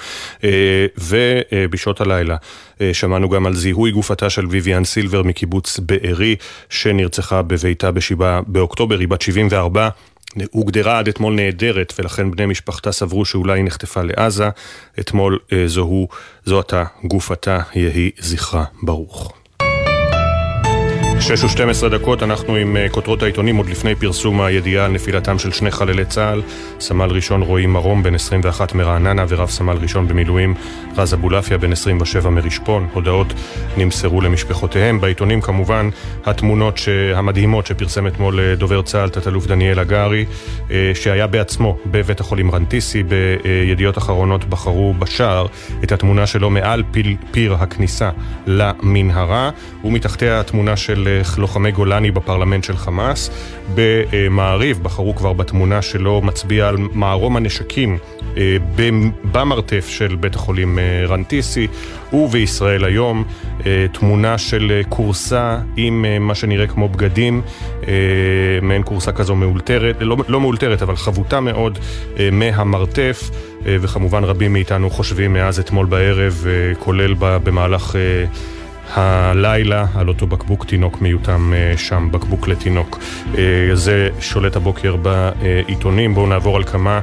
אה, 0.43 0.85
ובשעות 0.97 2.01
הלילה 2.01 2.35
שמענו 2.93 3.29
גם 3.29 3.45
על 3.45 3.53
זיהוי 3.53 3.91
גופתה 3.91 4.29
של 4.29 4.45
ויvian 4.45 4.83
סילבר 4.83 5.23
מקיבוץ 5.23 5.79
בארי, 5.79 6.35
שנרצחה 6.69 7.41
בביתה 7.41 7.91
בשבעה 7.91 8.41
באוקטובר, 8.47 8.99
היא 8.99 9.07
בת 9.07 9.21
74. 9.21 9.89
הוגדרה 10.51 10.99
עד 10.99 11.07
אתמול 11.07 11.33
נהדרת, 11.33 11.93
ולכן 11.99 12.31
בני 12.31 12.45
משפחתה 12.45 12.91
סברו 12.91 13.25
שאולי 13.25 13.59
היא 13.59 13.65
נחטפה 13.65 14.01
לעזה. 14.03 14.49
אתמול 14.99 15.39
זוהו, 15.65 16.07
זו 16.45 16.59
עתה 16.59 16.83
גופתה, 17.03 17.59
יהי 17.75 18.11
זכרה 18.19 18.63
ברוך. 18.83 19.44
שש 21.27 21.43
ושתים 21.43 21.69
עשרה 21.69 21.89
דקות, 21.89 22.23
אנחנו 22.23 22.55
עם 22.55 22.77
אה, 22.77 22.89
כותרות 22.89 23.23
העיתונים 23.23 23.55
עוד 23.55 23.69
לפני 23.69 23.95
פרסום 23.95 24.41
הידיעה 24.41 24.85
על 24.85 24.91
נפילתם 24.91 25.39
של 25.39 25.51
שני 25.51 25.71
חללי 25.71 26.05
צה"ל, 26.05 26.41
סמל 26.79 27.09
ראשון 27.11 27.41
רועי 27.41 27.65
מרום, 27.65 28.03
בן 28.03 28.15
21 28.15 28.73
מרעננה, 28.75 29.25
ורב 29.27 29.49
סמל 29.49 29.77
ראשון 29.81 30.07
במילואים 30.07 30.53
רז 30.97 31.13
אבולעפיה, 31.13 31.57
בן 31.57 31.71
27 31.71 32.29
מרשפון. 32.29 32.87
הודעות 32.93 33.33
נמסרו 33.77 34.21
למשפחותיהם. 34.21 35.01
בעיתונים 35.01 35.41
כמובן 35.41 35.89
התמונות 36.25 36.79
המדהימות 37.15 37.67
שפרסם 37.67 38.07
אתמול 38.07 38.39
אה, 38.39 38.55
דובר 38.55 38.81
צה"ל, 38.81 39.09
תת-אלוף 39.09 39.47
דניאל 39.47 39.79
הגרי, 39.79 40.25
אה, 40.71 40.91
שהיה 40.93 41.27
בעצמו 41.27 41.77
בבית 41.85 42.19
החולים 42.19 42.51
רנטיסי, 42.51 43.03
בידיעות 43.03 43.97
אחרונות 43.97 44.45
בחרו 44.45 44.93
בשער 44.99 45.45
את 45.83 45.91
התמונה 45.91 46.27
שלו 46.27 46.49
מעל 46.49 46.83
פיר 47.31 47.53
הכניסה 47.53 48.09
למנהרה, 48.47 49.49
ומתחתיה 49.83 50.39
התמונה 50.39 50.77
של 50.77 51.14
לוחמי 51.37 51.71
גולני 51.71 52.11
בפרלמנט 52.11 52.63
של 52.63 52.77
חמאס. 52.77 53.29
במעריב 53.75 54.83
בחרו 54.83 55.15
כבר 55.15 55.33
בתמונה 55.33 55.81
שלו 55.81 56.21
מצביע 56.21 56.67
על 56.67 56.77
מערום 56.93 57.35
הנשקים 57.35 57.97
אה, 58.37 58.57
במרתף 59.31 59.87
של 59.89 60.15
בית 60.15 60.35
החולים 60.35 60.79
אה, 60.79 61.05
רנטיסי, 61.07 61.67
ובישראל 62.13 62.85
היום 62.85 63.23
אה, 63.65 63.85
תמונה 63.91 64.37
של 64.37 64.81
כורסה 64.89 65.57
עם 65.77 66.05
מה 66.19 66.35
שנראה 66.35 66.67
כמו 66.67 66.89
בגדים, 66.89 67.41
מעין 68.61 68.81
כורסה 68.85 69.11
כזו 69.11 69.35
מאולתרת, 69.35 69.95
לא, 69.99 70.17
לא 70.27 70.41
מאולתרת 70.41 70.81
אבל 70.81 70.95
חבוטה 70.95 71.39
מאוד 71.39 71.79
מהמרתף. 72.31 73.29
וכמובן 73.67 74.23
רבים 74.23 74.53
מאיתנו 74.53 74.89
חושבים 74.89 75.33
מאז 75.33 75.59
אתמול 75.59 75.85
בערב, 75.85 76.45
כולל 76.79 77.13
במהלך 77.19 77.95
הלילה 78.93 79.85
על 79.95 80.07
אותו 80.07 80.27
בקבוק 80.27 80.65
תינוק 80.65 81.01
מיותם 81.01 81.53
אה, 81.55 81.77
שם, 81.77 82.07
בקבוק 82.11 82.47
לתינוק. 82.47 82.99
אה, 83.37 83.43
זה 83.73 84.09
שולט 84.19 84.55
הבוקר 84.55 84.95
בעיתונים. 84.95 86.13
בואו 86.13 86.27
נעבור 86.27 86.57
על 86.57 86.63
כמה 86.63 86.99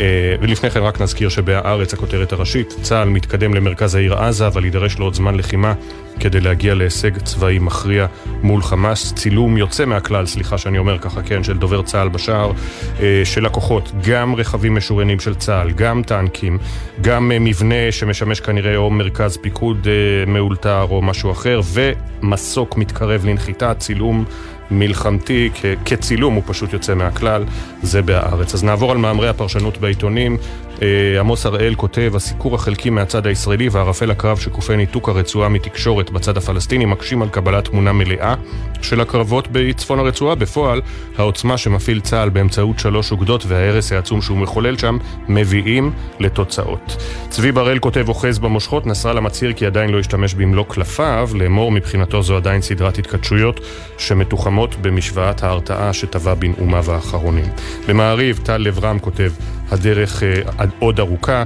אה, 0.00 0.34
ולפני 0.40 0.70
כן 0.70 0.80
רק 0.82 1.00
נזכיר 1.00 1.28
שבהארץ 1.28 1.94
הכותרת 1.94 2.32
הראשית, 2.32 2.74
צה"ל 2.82 3.08
מתקדם 3.08 3.54
למרכז 3.54 3.94
העיר 3.94 4.14
עזה, 4.14 4.46
אבל 4.46 4.64
יידרש 4.64 4.98
לעוד 4.98 5.14
זמן 5.14 5.34
לחימה 5.34 5.74
כדי 6.22 6.40
להגיע 6.40 6.74
להישג 6.74 7.18
צבאי 7.18 7.58
מכריע 7.58 8.06
מול 8.42 8.62
חמאס. 8.62 9.12
צילום 9.14 9.56
יוצא 9.56 9.84
מהכלל, 9.84 10.26
סליחה 10.26 10.58
שאני 10.58 10.78
אומר 10.78 10.98
ככה, 10.98 11.22
כן, 11.22 11.44
של 11.44 11.58
דובר 11.58 11.82
צה"ל 11.82 12.08
בשער, 12.08 12.52
אה, 13.00 13.22
של 13.24 13.46
הכוחות, 13.46 13.92
גם 14.08 14.34
רכבים 14.34 14.74
משוריינים 14.74 15.20
של 15.20 15.34
צה"ל, 15.34 15.70
גם 15.70 16.02
טנקים, 16.02 16.58
גם 17.00 17.32
אה, 17.32 17.38
מבנה 17.38 17.90
שמשמש 17.90 18.40
כנראה 18.40 18.76
או 18.76 18.90
מרכז 18.90 19.36
פיקוד 19.36 19.86
מאולתר 20.26 20.86
או 20.90 21.02
משהו 21.02 21.32
אחר, 21.32 21.60
ומסוק 21.72 22.76
מתקרב 22.76 23.24
לנחיתה, 23.24 23.74
צילום 23.74 24.24
מלחמתי, 24.70 25.50
כצילום 25.84 26.34
הוא 26.34 26.42
פשוט 26.46 26.72
יוצא 26.72 26.94
מהכלל, 26.94 27.44
זה 27.82 28.02
בהארץ. 28.02 28.54
אז 28.54 28.64
נעבור 28.64 28.90
על 28.92 28.98
מאמרי 28.98 29.28
הפרשנות 29.28 29.78
בעיתונים. 29.78 30.36
אה, 30.82 31.20
עמוס 31.20 31.46
הראל 31.46 31.74
כותב, 31.74 32.12
הסיקור 32.16 32.54
החלקי 32.54 32.90
מהצד 32.90 33.26
הישראלי 33.26 33.68
וערפל 33.68 34.10
הקרב 34.10 34.38
שכופה 34.38 34.76
ניתוק 34.76 35.08
הרצועה 35.08 35.48
מתקשורת 35.48 36.10
בצד 36.10 36.36
הפלסטיני 36.36 36.84
מקשים 36.84 37.22
על 37.22 37.28
קבלת 37.28 37.64
תמונה 37.64 37.92
מלאה 37.92 38.34
של 38.82 39.00
הקרבות 39.00 39.48
בצפון 39.52 39.98
הרצועה. 39.98 40.34
בפועל, 40.34 40.80
העוצמה 41.18 41.58
שמפעיל 41.58 42.00
צה"ל 42.00 42.28
באמצעות 42.28 42.78
שלוש 42.78 43.12
אוגדות 43.12 43.44
וההרס 43.46 43.92
העצום 43.92 44.22
שהוא 44.22 44.38
מחולל 44.38 44.78
שם, 44.78 44.98
מביאים 45.28 45.92
לתוצאות. 46.20 46.96
צבי 47.28 47.52
בראל 47.52 47.78
כותב, 47.78 48.08
אוחז 48.08 48.38
במושכות, 48.38 48.86
נסראללה 48.86 49.20
מצהיר 49.20 49.52
כי 49.52 49.66
עדיין 49.66 49.90
לא 49.90 49.98
השתמש 49.98 50.34
במלוא 50.34 50.64
קלפיו, 50.68 51.30
לאמור 51.34 51.72
מבחינתו 51.72 52.22
זו 52.22 52.36
עדיין 52.36 52.62
סדרת 52.62 52.98
התכתשויות 52.98 53.60
שמתוחמות 53.98 54.74
במשוואת 54.74 55.42
ההרתעה 55.42 55.92
שטבע 55.92 56.34
בנאומיו 56.34 56.90
האחרונים. 56.90 57.44
במעריב, 57.88 58.40
טל 58.44 58.56
לב 58.56 58.80
כותב, 59.00 59.32
הדרך 59.72 60.22
uh, 60.22 60.62
עוד 60.78 61.00
ארוכה, 61.00 61.42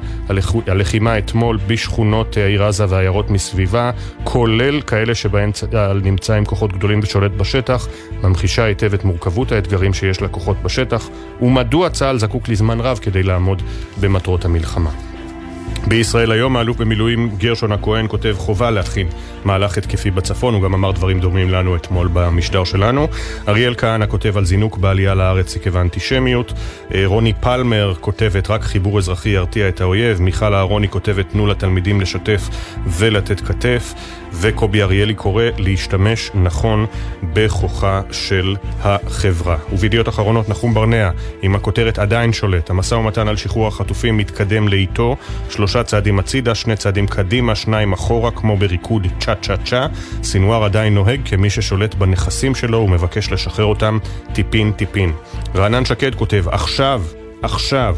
הלחימה 0.67 1.19
אתמול 1.19 1.59
בשכונות 1.67 2.37
העיר 2.37 2.65
עזה 2.65 2.85
והעיירות 2.89 3.31
מסביבה, 3.31 3.91
כולל 4.25 4.81
כאלה 4.81 5.15
שבהן 5.15 5.53
צה"ל 5.53 6.01
נמצא 6.05 6.35
עם 6.35 6.45
כוחות 6.45 6.73
גדולים 6.73 7.01
ושולט 7.03 7.31
בשטח, 7.31 7.89
ממחישה 8.23 8.65
היטב 8.65 8.95
את 8.95 9.05
מורכבות 9.05 9.53
האתגרים 9.53 9.95
שיש 9.95 10.23
לכוחות 10.23 10.57
בשטח, 10.63 11.09
ומדוע 11.43 11.91
צה"ל 11.91 12.19
זקוק 12.19 12.49
לזמן 12.49 12.81
רב 12.81 12.99
כדי 13.03 13.23
לעמוד 13.23 13.63
במטרות 14.01 14.45
המלחמה. 14.45 15.16
בישראל 15.87 16.33
היום 16.33 16.57
האלוף 16.57 16.77
במילואים 16.77 17.31
גרשון 17.39 17.73
הכהן 17.73 18.07
כותב 18.09 18.35
חובה 18.39 18.71
להכין 18.71 19.09
מהלך 19.45 19.79
התקפי 19.79 20.11
בצפון, 20.11 20.55
הוא 20.55 20.63
גם 20.63 20.75
אמר 20.75 20.91
דברים 20.91 21.21
דומים 21.21 21.51
לנו 21.51 21.77
אתמול 21.77 22.09
במשדר 22.13 22.65
שלנו. 22.65 23.09
אריאל 23.49 23.75
כהנא 23.75 24.07
כותב 24.07 24.37
על 24.37 24.45
זינוק 24.45 24.79
בעלייה 24.79 25.15
לארץ 25.15 25.57
עקב 25.57 25.77
האנטישמיות. 25.77 26.53
אה, 26.95 27.03
רוני 27.05 27.33
פלמר 27.41 27.95
כותבת 28.01 28.51
רק 28.51 28.63
חיבור 28.63 28.99
אזרחי 28.99 29.29
ירתיע 29.29 29.69
את 29.69 29.81
האויב. 29.81 30.23
מיכל 30.23 30.55
אהרוני 30.55 30.89
כותבת 30.89 31.31
תנו 31.33 31.47
לתלמידים 31.47 32.01
לשתף 32.01 32.49
ולתת 32.87 33.41
כתף. 33.41 33.95
וקובי 34.41 34.83
אריאלי 34.83 35.15
קורא 35.15 35.45
להשתמש 35.59 36.31
נכון 36.35 36.87
בכוחה 37.23 38.01
של 38.13 38.57
החברה. 38.81 39.57
ובידיעות 39.73 40.09
אחרונות 40.09 40.49
נחום 40.49 40.75
ברנע 40.75 41.11
עם 41.43 41.55
הכותרת 41.55 41.99
עדיין 41.99 42.33
שולט. 42.33 42.71
המשא 42.71 42.95
ומתן 42.95 43.29
על 43.29 43.37
שחרור 43.37 43.69
החטופים 43.69 44.17
מתקדם 44.17 44.69
לאיתו, 44.69 45.17
שלושה 45.51 45.83
צעדים 45.83 46.19
הצידה, 46.19 46.55
שני 46.55 46.77
צעדים 46.77 47.07
קדימה, 47.07 47.55
שניים 47.55 47.93
אחורה, 47.93 48.31
כמו 48.31 48.57
בריקוד 48.57 49.07
צ'ה 49.21 49.35
צ'ה 49.35 49.57
צ'ה. 49.57 49.87
סינואר 50.23 50.65
עדיין 50.65 50.95
נוהג 50.95 51.21
כמי 51.25 51.51
ששולט 51.51 51.95
בנכסים 51.95 52.55
שלו 52.55 52.79
ומבקש 52.79 53.33
לשחרר 53.33 53.65
אותם 53.65 53.99
טיפין 54.33 54.73
טיפין. 54.73 55.13
רענן 55.55 55.85
שקד 55.85 56.15
כותב, 56.15 56.45
עכשיו, 56.49 57.03
עכשיו, 57.43 57.97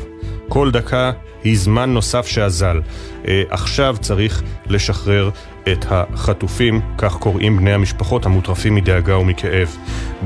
כל 0.49 0.71
דקה 0.71 1.13
היא 1.45 1.59
זמן 1.59 1.91
נוסף 1.91 2.27
שאזל. 2.27 2.81
אה, 3.29 3.43
עכשיו 3.51 3.97
צריך 4.01 4.43
לשחרר 4.67 5.31
את 5.73 5.85
החטופים, 5.89 6.81
כך 6.99 7.17
קוראים 7.17 7.57
בני 7.57 7.73
המשפחות 7.73 8.27
המוטרפים 8.27 8.75
מדאגה 8.75 9.19
ומכאב. 9.19 9.77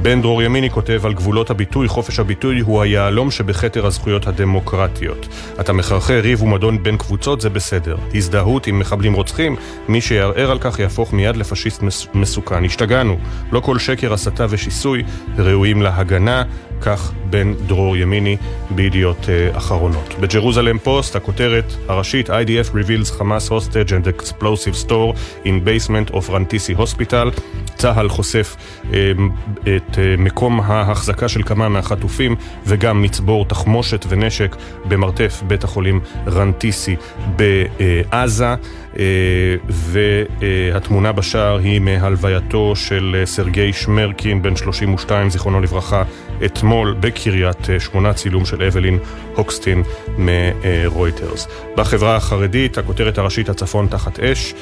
בן 0.02 0.22
דרור 0.22 0.42
ימיני 0.42 0.70
כותב 0.70 1.06
על 1.06 1.14
גבולות 1.14 1.50
הביטוי, 1.50 1.88
חופש 1.88 2.18
הביטוי 2.18 2.60
הוא 2.60 2.82
היהלום 2.82 3.30
שבכתר 3.30 3.86
הזכויות 3.86 4.26
הדמוקרטיות. 4.26 5.28
אתה 5.60 5.72
מחרחר 5.72 6.20
ריב 6.20 6.42
ומדון 6.42 6.82
בין 6.82 6.96
קבוצות, 6.96 7.40
זה 7.40 7.50
בסדר. 7.50 7.96
הזדהות 8.14 8.66
עם 8.66 8.78
מחבלים 8.78 9.12
רוצחים, 9.12 9.56
מי 9.88 10.00
שיערער 10.00 10.50
על 10.50 10.58
כך 10.58 10.78
יהפוך 10.78 11.12
מיד 11.12 11.36
לפשיסט 11.36 11.82
מסוכן. 12.14 12.64
השתגענו. 12.64 13.18
לא 13.52 13.60
כל 13.60 13.78
שקר, 13.78 14.12
הסתה 14.12 14.46
ושיסוי 14.50 15.02
ראויים 15.38 15.82
להגנה, 15.82 16.42
כך 16.82 17.12
בן 17.30 17.54
דרור 17.66 17.96
ימיני 17.96 18.36
בידיעות 18.70 19.24
uh, 19.24 19.56
אחרונות. 19.56 20.14
בג'רוזלם 20.20 20.78
פוסט, 20.78 21.16
הכותרת 21.16 21.72
הראשית 21.88 22.30
IDF 22.30 22.74
reveals 22.74 23.20
Hamas 23.20 23.48
hostage 23.48 23.90
and 23.90 24.20
explosive 24.20 24.86
store 24.86 25.14
in 25.44 25.64
basement 25.64 26.14
of 26.14 26.28
Rantisi 26.28 26.78
Hospital. 26.78 27.40
צה"ל 27.82 28.08
חושף 28.08 28.56
אה, 28.92 29.12
את 29.62 29.98
אה, 29.98 30.14
מקום 30.18 30.60
ההחזקה 30.60 31.28
של 31.28 31.42
כמה 31.42 31.68
מהחטופים 31.68 32.36
וגם 32.66 33.02
מצבור 33.02 33.44
תחמושת 33.44 34.06
ונשק 34.08 34.56
במרתף 34.84 35.42
בית 35.46 35.64
החולים 35.64 36.00
רנטיסי 36.26 36.96
בעזה. 37.36 38.54
אה, 38.98 39.04
והתמונה 39.68 41.12
בשער 41.12 41.58
היא 41.58 41.80
מהלווייתו 41.80 42.76
של 42.76 43.22
סרגי 43.24 43.72
שמרקין, 43.72 44.42
בן 44.42 44.56
32, 44.56 45.30
זיכרונו 45.30 45.60
לברכה, 45.60 46.02
אתמול 46.44 46.96
בקריית 47.00 47.68
שמונה, 47.78 48.12
צילום 48.12 48.44
של 48.44 48.62
אבלין 48.62 48.98
הוקסטין 49.36 49.82
מרויטרס. 50.18 51.48
בחברה 51.76 52.16
החרדית, 52.16 52.78
הכותרת 52.78 53.18
הראשית 53.18 53.48
הצפון 53.48 53.86
תחת 53.86 54.20
אש, 54.20 54.54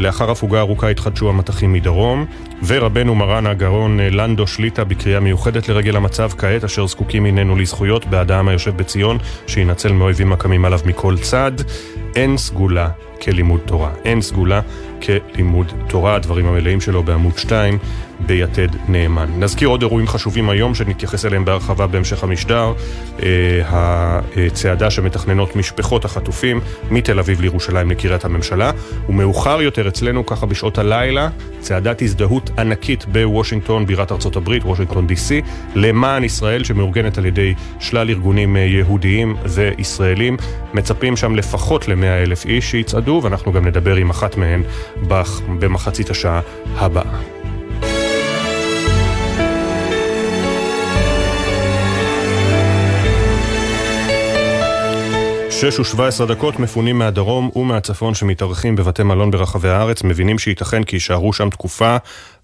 לאחר 0.00 0.30
הפוגה 0.30 0.60
ארוכה 0.60 0.88
התחדשו 0.88 1.28
המטחים 1.28 1.72
מדרום, 1.72 2.26
ורבנו 2.66 3.14
מרן 3.14 3.46
הגאון 3.46 4.00
לנדו 4.00 4.46
שליטה 4.46 4.84
בקריאה 4.84 5.20
מיוחדת 5.20 5.68
לרגל 5.68 5.96
המצב 5.96 6.30
כעת, 6.38 6.64
אשר 6.64 6.86
זקוקים 6.86 7.22
ממנו 7.22 7.56
לזכויות 7.56 8.06
בעד 8.06 8.30
העם 8.30 8.48
היושב 8.48 8.76
בציון, 8.76 9.18
שינצל 9.46 9.92
מאויבים 9.92 10.32
הקמים 10.32 10.64
עליו 10.64 10.80
מכל 10.86 11.16
צד. 11.16 11.52
אין 12.16 12.36
סגולה 12.36 12.88
כלימוד 13.22 13.60
תורה. 13.66 13.90
אין 14.04 14.22
סגולה 14.22 14.60
כלימוד 15.02 15.72
תורה, 15.88 16.14
הדברים 16.14 16.46
המלאים 16.46 16.80
שלו 16.80 17.02
בעמוד 17.02 17.38
2 17.38 17.78
ביתד 18.26 18.68
נאמן. 18.88 19.26
נזכיר 19.38 19.68
עוד 19.68 19.82
אירועים 19.82 20.08
חשובים 20.08 20.48
היום 20.48 20.74
שנתייחס 20.74 21.24
אליהם 21.24 21.44
בהרחבה 21.44 21.86
בהמשך 21.86 22.22
המשדר. 22.22 22.72
אה, 23.22 24.20
הצעדה 24.36 24.90
שמתכננות 24.90 25.56
משפחות 25.56 26.04
החטופים 26.04 26.60
מתל 26.90 27.18
אביב 27.18 27.40
לירושלים 27.40 27.90
לקריית 27.90 28.24
הממשלה, 28.24 28.70
ומאוחר 29.08 29.62
יותר 29.62 29.88
אצלנו, 29.88 30.26
ככה 30.26 30.46
בשעות 30.46 30.78
הלילה, 30.78 31.28
צעדת 31.60 32.02
הזדהות 32.02 32.50
ענקית 32.58 33.04
בוושינגטון, 33.06 33.86
בירת 33.86 34.12
ארצות 34.12 34.36
הברית, 34.36 34.64
וושינגטון 34.64 35.06
די.סי, 35.06 35.42
למען 35.74 36.24
ישראל, 36.24 36.64
שמאורגנת 36.64 37.18
על 37.18 37.26
ידי 37.26 37.54
שלל 37.80 38.10
ארגונים 38.10 38.56
אה, 38.56 38.60
יהודיים 38.60 39.36
וישראלים. 39.44 40.36
מצפים 40.74 41.16
שם 41.16 41.36
לפחות 41.36 41.88
ל-100 41.88 42.04
אלף 42.04 42.46
איש 42.46 42.70
שיצעדו, 42.70 43.20
ואנחנו 43.22 43.52
גם 43.52 43.66
נדבר 43.66 43.96
עם 43.96 44.10
אחת 44.10 44.36
מהן 44.36 44.62
במחצית 45.58 46.10
השעה 46.10 46.40
הבאה. 46.76 47.41
שש 55.70 55.80
ושבע 55.80 56.06
עשרה 56.06 56.26
דקות 56.26 56.58
מפונים 56.58 56.98
מהדרום 56.98 57.50
ומהצפון 57.56 58.14
שמתארחים 58.14 58.76
בבתי 58.76 59.02
מלון 59.02 59.30
ברחבי 59.30 59.68
הארץ. 59.68 60.04
מבינים 60.04 60.38
שייתכן 60.38 60.84
כי 60.84 60.96
יישארו 60.96 61.32
שם 61.32 61.50
תקופה 61.50 61.96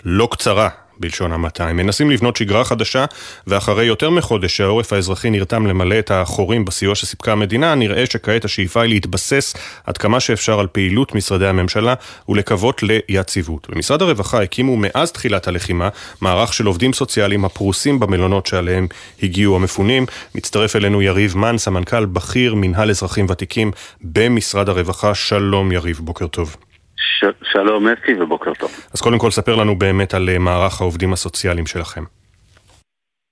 לא 0.04 0.28
קצרה 0.31 0.68
בלשון 1.01 1.33
המעטה. 1.33 1.69
הם 1.69 1.77
מנסים 1.77 2.11
לבנות 2.11 2.37
שגרה 2.37 2.65
חדשה, 2.65 3.05
ואחרי 3.47 3.85
יותר 3.85 4.11
מחודש 4.11 4.57
שהעורף 4.57 4.93
האזרחי 4.93 5.31
נרתם 5.31 5.67
למלא 5.67 5.99
את 5.99 6.11
החורים 6.11 6.65
בסיוע 6.65 6.95
שסיפקה 6.95 7.33
המדינה, 7.33 7.75
נראה 7.75 8.07
שכעת 8.07 8.45
השאיפה 8.45 8.83
היא 8.83 8.89
להתבסס 8.89 9.55
עד 9.87 9.99
כמה 9.99 10.21
שאפשר 10.21 10.61
על 10.61 10.67
פעילות 10.67 11.15
משרדי 11.15 11.47
הממשלה 11.47 11.95
ולקוות 12.29 12.83
ליציבות. 12.83 13.67
במשרד 13.71 14.03
הרווחה 14.03 14.43
הקימו 14.43 14.77
מאז 14.77 15.13
תחילת 15.13 15.49
הלחימה 15.49 15.89
מערך 16.21 16.53
של 16.53 16.67
עובדים 16.67 16.93
סוציאליים 16.93 17.45
הפרוסים 17.45 18.01
במלונות 18.01 18.47
שעליהם 18.47 18.87
הגיעו 19.23 19.57
המפונים. 19.57 20.07
מצטרף 20.35 20.77
אלינו 20.77 21.03
יריב 21.03 21.37
מן, 21.37 21.59
סמנכ"ל 21.59 22.05
בכיר 22.07 22.55
מנהל 22.55 22.91
אזרחים 22.91 23.27
ותיקים 23.29 23.71
במשרד 24.03 24.69
הרווחה. 24.69 25.15
שלום 25.15 25.73
יריב, 25.73 26.01
בוקר 26.03 26.27
טוב. 26.27 26.57
ש... 26.99 27.25
שלום 27.53 27.89
אפי 27.89 28.15
ובוקר 28.21 28.55
טוב. 28.55 28.71
אז 28.95 29.01
קודם 29.01 29.19
כל 29.19 29.31
ספר 29.31 29.57
לנו 29.57 29.79
באמת 29.79 30.15
על 30.15 30.29
אה, 30.29 30.39
מערך 30.39 30.81
העובדים 30.81 31.13
הסוציאליים 31.13 31.67
שלכם. 31.67 32.03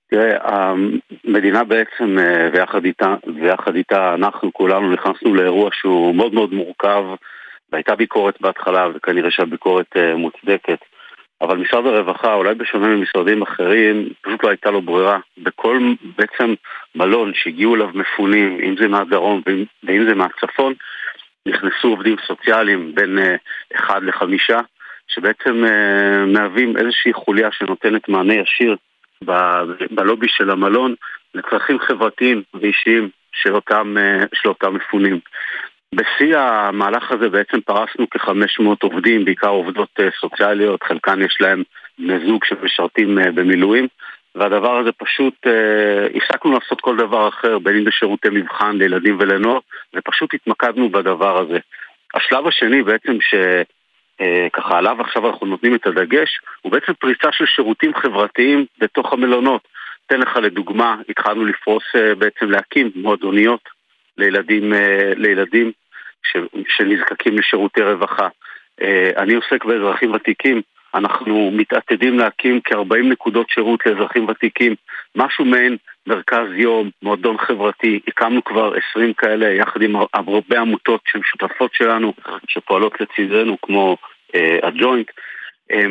תראה, 0.09 0.37
המדינה 0.43 1.63
בעצם, 1.63 2.19
אה, 2.19 2.49
ויחד 2.53 2.85
איתה, 2.85 3.15
ויחד 3.35 3.75
איתה 3.75 4.13
אנחנו 4.13 4.53
כולנו 4.53 4.93
נכנסנו 4.93 5.35
לאירוע 5.35 5.69
שהוא 5.73 6.15
מאוד 6.15 6.33
מאוד 6.33 6.53
מורכב, 6.53 7.03
והייתה 7.71 7.95
ביקורת 7.95 8.41
בהתחלה, 8.41 8.87
וכנראה 8.95 9.31
שהביקורת 9.31 9.87
אה, 9.95 10.15
מוצדקת. 10.15 10.79
אבל 11.41 11.57
משרד 11.57 11.85
הרווחה, 11.85 12.33
אולי 12.33 12.55
בשונה 12.55 12.87
ממשרדים 12.87 13.41
אחרים, 13.41 14.09
פשוט 14.21 14.43
לא 14.43 14.49
הייתה 14.49 14.71
לו 14.71 14.81
ברירה. 14.81 15.19
בכל 15.37 15.79
בעצם 16.17 16.53
מלון 16.95 17.31
שהגיעו 17.35 17.75
אליו 17.75 17.89
מפונים, 17.93 18.59
אם 18.63 18.75
זה 18.79 18.87
מהדרום 18.87 19.41
ואם 19.83 20.05
זה 20.09 20.15
מהצפון, 20.15 20.73
נכנסו 21.47 21.87
עובדים 21.87 22.15
סוציאליים 22.27 22.95
בין 22.95 23.19
אה, 23.19 23.35
אחד 23.75 24.03
לחמישה, 24.03 24.59
שבעצם 25.07 25.65
אה, 25.65 26.25
מהווים 26.25 26.77
איזושהי 26.77 27.13
חוליה 27.13 27.49
שנותנת 27.51 28.09
מענה 28.09 28.33
ישיר 28.33 28.75
בלובי 29.91 30.27
של 30.29 30.49
המלון 30.49 30.95
לצרכים 31.35 31.79
חברתיים 31.79 32.43
ואישיים 32.53 33.09
של 33.31 33.55
אותם, 33.55 33.95
אה, 33.97 34.23
של 34.33 34.49
אותם 34.49 34.73
מפונים. 34.73 35.19
בשיא 35.95 36.37
המהלך 36.37 37.11
הזה 37.11 37.29
בעצם 37.29 37.61
פרסנו 37.61 38.05
כ-500 38.11 38.77
עובדים, 38.81 39.25
בעיקר 39.25 39.49
עובדות 39.49 39.99
סוציאליות, 40.19 40.83
חלקן 40.83 41.21
יש 41.21 41.37
להם 41.41 41.63
בני 41.99 42.27
זוג 42.27 42.45
שמשרתים 42.45 43.17
במילואים, 43.35 43.87
והדבר 44.37 44.77
הזה 44.77 44.91
פשוט, 44.91 45.33
אה, 45.47 46.07
הפסקנו 46.15 46.51
לעשות 46.51 46.81
כל 46.81 46.97
דבר 46.97 47.27
אחר, 47.27 47.59
בין 47.59 47.77
אם 47.77 47.83
בשירותי 47.83 48.27
מבחן 48.31 48.77
לילדים 48.77 49.17
ולנוער, 49.19 49.59
ופשוט 49.95 50.33
התמקדנו 50.33 50.89
בדבר 50.89 51.37
הזה. 51.41 51.59
השלב 52.15 52.47
השני 52.47 52.83
בעצם 52.83 53.17
שככה 53.21 54.73
אה, 54.73 54.77
עליו 54.77 55.01
עכשיו 55.01 55.29
אנחנו 55.29 55.47
נותנים 55.47 55.75
את 55.75 55.87
הדגש, 55.87 56.39
הוא 56.61 56.71
בעצם 56.71 56.93
פריצה 56.93 57.31
של 57.31 57.45
שירותים 57.45 57.93
חברתיים 57.95 58.65
בתוך 58.79 59.13
המלונות. 59.13 59.61
אתן 60.07 60.19
לך 60.19 60.35
לדוגמה, 60.35 60.95
התחלנו 61.09 61.45
לפרוס 61.45 61.83
אה, 61.95 62.15
בעצם 62.15 62.51
להקים 62.51 62.91
מועדוניות 62.95 63.61
לילדים, 64.17 64.73
אה, 64.73 65.13
לילדים 65.15 65.71
ש, 66.23 66.37
שנזקקים 66.67 67.37
לשירותי 67.37 67.81
רווחה. 67.81 68.27
אה, 68.81 69.09
אני 69.17 69.33
עוסק 69.33 69.65
באזרחים 69.65 70.13
ותיקים, 70.13 70.61
אנחנו 70.97 71.51
מתעתדים 71.53 72.19
להקים 72.19 72.59
כ-40 72.63 73.03
נקודות 73.03 73.49
שירות 73.49 73.85
לאזרחים 73.85 74.25
ותיקים, 74.29 74.75
משהו 75.15 75.45
מעין 75.45 75.77
מרכז 76.07 76.47
יום, 76.55 76.89
מועדון 77.01 77.37
חברתי, 77.37 77.99
הקמנו 78.07 78.43
כבר 78.43 78.73
20 78.91 79.13
כאלה 79.13 79.53
יחד 79.53 79.81
עם 79.81 79.95
הרבה 80.13 80.59
עמותות 80.59 81.01
שהן 81.05 81.21
שותפות 81.23 81.73
שלנו, 81.73 82.13
שפועלות 82.47 83.01
לצידנו 83.01 83.57
כמו 83.61 83.97
אה, 84.35 84.59
הג'וינט. 84.63 85.07
אה, 85.71 85.85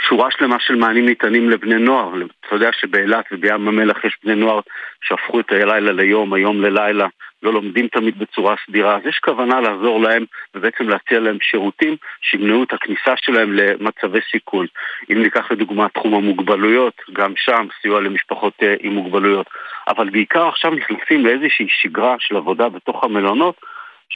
שורה 0.00 0.30
שלמה 0.30 0.56
של 0.60 0.74
מענים 0.74 1.06
ניתנים 1.06 1.50
לבני 1.50 1.78
נוער. 1.78 2.12
אתה 2.46 2.54
יודע 2.54 2.70
שבאילת 2.72 3.24
ובים 3.32 3.68
המלח 3.68 4.04
יש 4.04 4.16
בני 4.24 4.34
נוער 4.34 4.60
שהפכו 5.02 5.40
את 5.40 5.52
הלילה 5.52 5.92
ליום, 5.92 6.34
היום 6.34 6.60
ללילה, 6.60 7.06
לא 7.42 7.52
לומדים 7.52 7.88
תמיד 7.88 8.18
בצורה 8.18 8.54
סדירה, 8.66 8.96
אז 8.96 9.02
יש 9.06 9.18
כוונה 9.18 9.60
לעזור 9.60 10.00
להם 10.00 10.24
ובעצם 10.54 10.88
להציע 10.88 11.20
להם 11.20 11.38
שירותים 11.40 11.96
שימנעו 12.20 12.62
את 12.62 12.72
הכניסה 12.72 13.14
שלהם 13.16 13.52
למצבי 13.52 14.20
סיכון. 14.30 14.66
אם 15.12 15.22
ניקח 15.22 15.50
לדוגמה 15.50 15.88
תחום 15.88 16.14
המוגבלויות, 16.14 16.94
גם 17.12 17.32
שם 17.36 17.66
סיוע 17.82 18.00
למשפחות 18.00 18.52
uh, 18.60 18.66
עם 18.80 18.92
מוגבלויות. 18.92 19.46
אבל 19.88 20.10
בעיקר 20.10 20.48
עכשיו 20.48 20.70
נכנסים 20.70 21.26
לאיזושהי 21.26 21.66
שגרה 21.68 22.16
של 22.18 22.36
עבודה 22.36 22.68
בתוך 22.68 23.04
המלונות, 23.04 23.54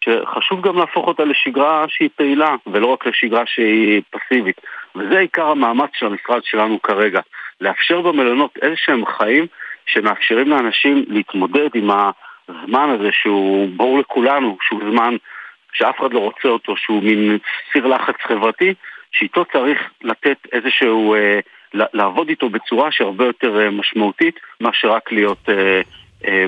שחשוב 0.06 0.60
גם 0.60 0.78
להפוך 0.78 1.06
אותה 1.06 1.24
לשגרה 1.24 1.84
שהיא 1.88 2.08
פעילה, 2.16 2.54
ולא 2.66 2.86
רק 2.86 3.06
לשגרה 3.06 3.42
שהיא 3.46 4.02
פסיבית. 4.10 4.60
וזה 4.96 5.18
עיקר 5.18 5.46
המאמץ 5.46 5.90
של 5.94 6.06
המשרד 6.06 6.44
שלנו 6.44 6.82
כרגע, 6.82 7.20
לאפשר 7.60 8.00
במלונות 8.00 8.58
איזה 8.62 8.76
שהם 8.76 9.06
חיים 9.06 9.46
שמאפשרים 9.86 10.48
לאנשים 10.48 11.04
להתמודד 11.08 11.68
עם 11.74 11.90
הזמן 12.48 12.90
הזה 12.90 13.08
שהוא 13.12 13.68
ברור 13.76 13.98
לכולנו, 13.98 14.56
שהוא 14.62 14.80
זמן 14.90 15.16
שאף 15.72 16.00
אחד 16.00 16.12
לא 16.12 16.18
רוצה 16.18 16.48
אותו, 16.48 16.76
שהוא 16.76 17.02
מין 17.02 17.38
סיר 17.72 17.86
לחץ 17.86 18.14
חברתי, 18.22 18.74
שאיתו 19.12 19.44
צריך 19.44 19.90
לתת 20.02 20.36
איזשהו, 20.52 21.14
אה, 21.14 21.40
לעבוד 21.74 22.28
איתו 22.28 22.48
בצורה 22.48 22.92
שהרבה 22.92 23.24
יותר 23.24 23.60
אה, 23.60 23.70
משמעותית 23.70 24.40
מאשר 24.60 24.92
רק 24.92 25.12
להיות 25.12 25.48
אה, 25.48 25.80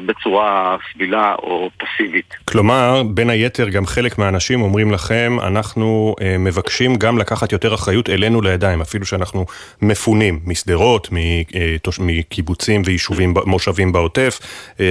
בצורה 0.06 0.76
סבילה 0.92 1.34
או 1.34 1.70
פסיבית. 1.76 2.34
כלומר, 2.44 3.02
בין 3.14 3.30
היתר 3.30 3.68
גם 3.68 3.86
חלק 3.86 4.18
מהאנשים 4.18 4.62
אומרים 4.62 4.90
לכם, 4.92 5.36
אנחנו 5.46 6.14
אה, 6.20 6.36
מבקשים 6.38 6.96
גם 6.96 7.18
לקחת 7.18 7.52
יותר 7.52 7.74
אחריות 7.74 8.10
אלינו 8.10 8.40
לידיים, 8.40 8.80
אפילו 8.80 9.04
שאנחנו 9.04 9.44
מפונים 9.82 10.40
משדרות, 10.46 11.08
אה, 11.16 11.78
מקיבוצים 12.00 12.82
ויישובים, 12.84 13.34
מושבים 13.46 13.92
בעוטף, 13.92 14.38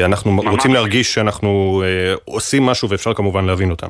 אנחנו 0.06 0.32
ממש. 0.32 0.46
רוצים 0.46 0.74
להרגיש 0.74 1.14
שאנחנו 1.14 1.84
עושים 2.26 2.66
משהו 2.66 2.90
ואפשר 2.90 3.14
כמובן 3.14 3.46
להבין 3.46 3.72
אותם. 3.72 3.88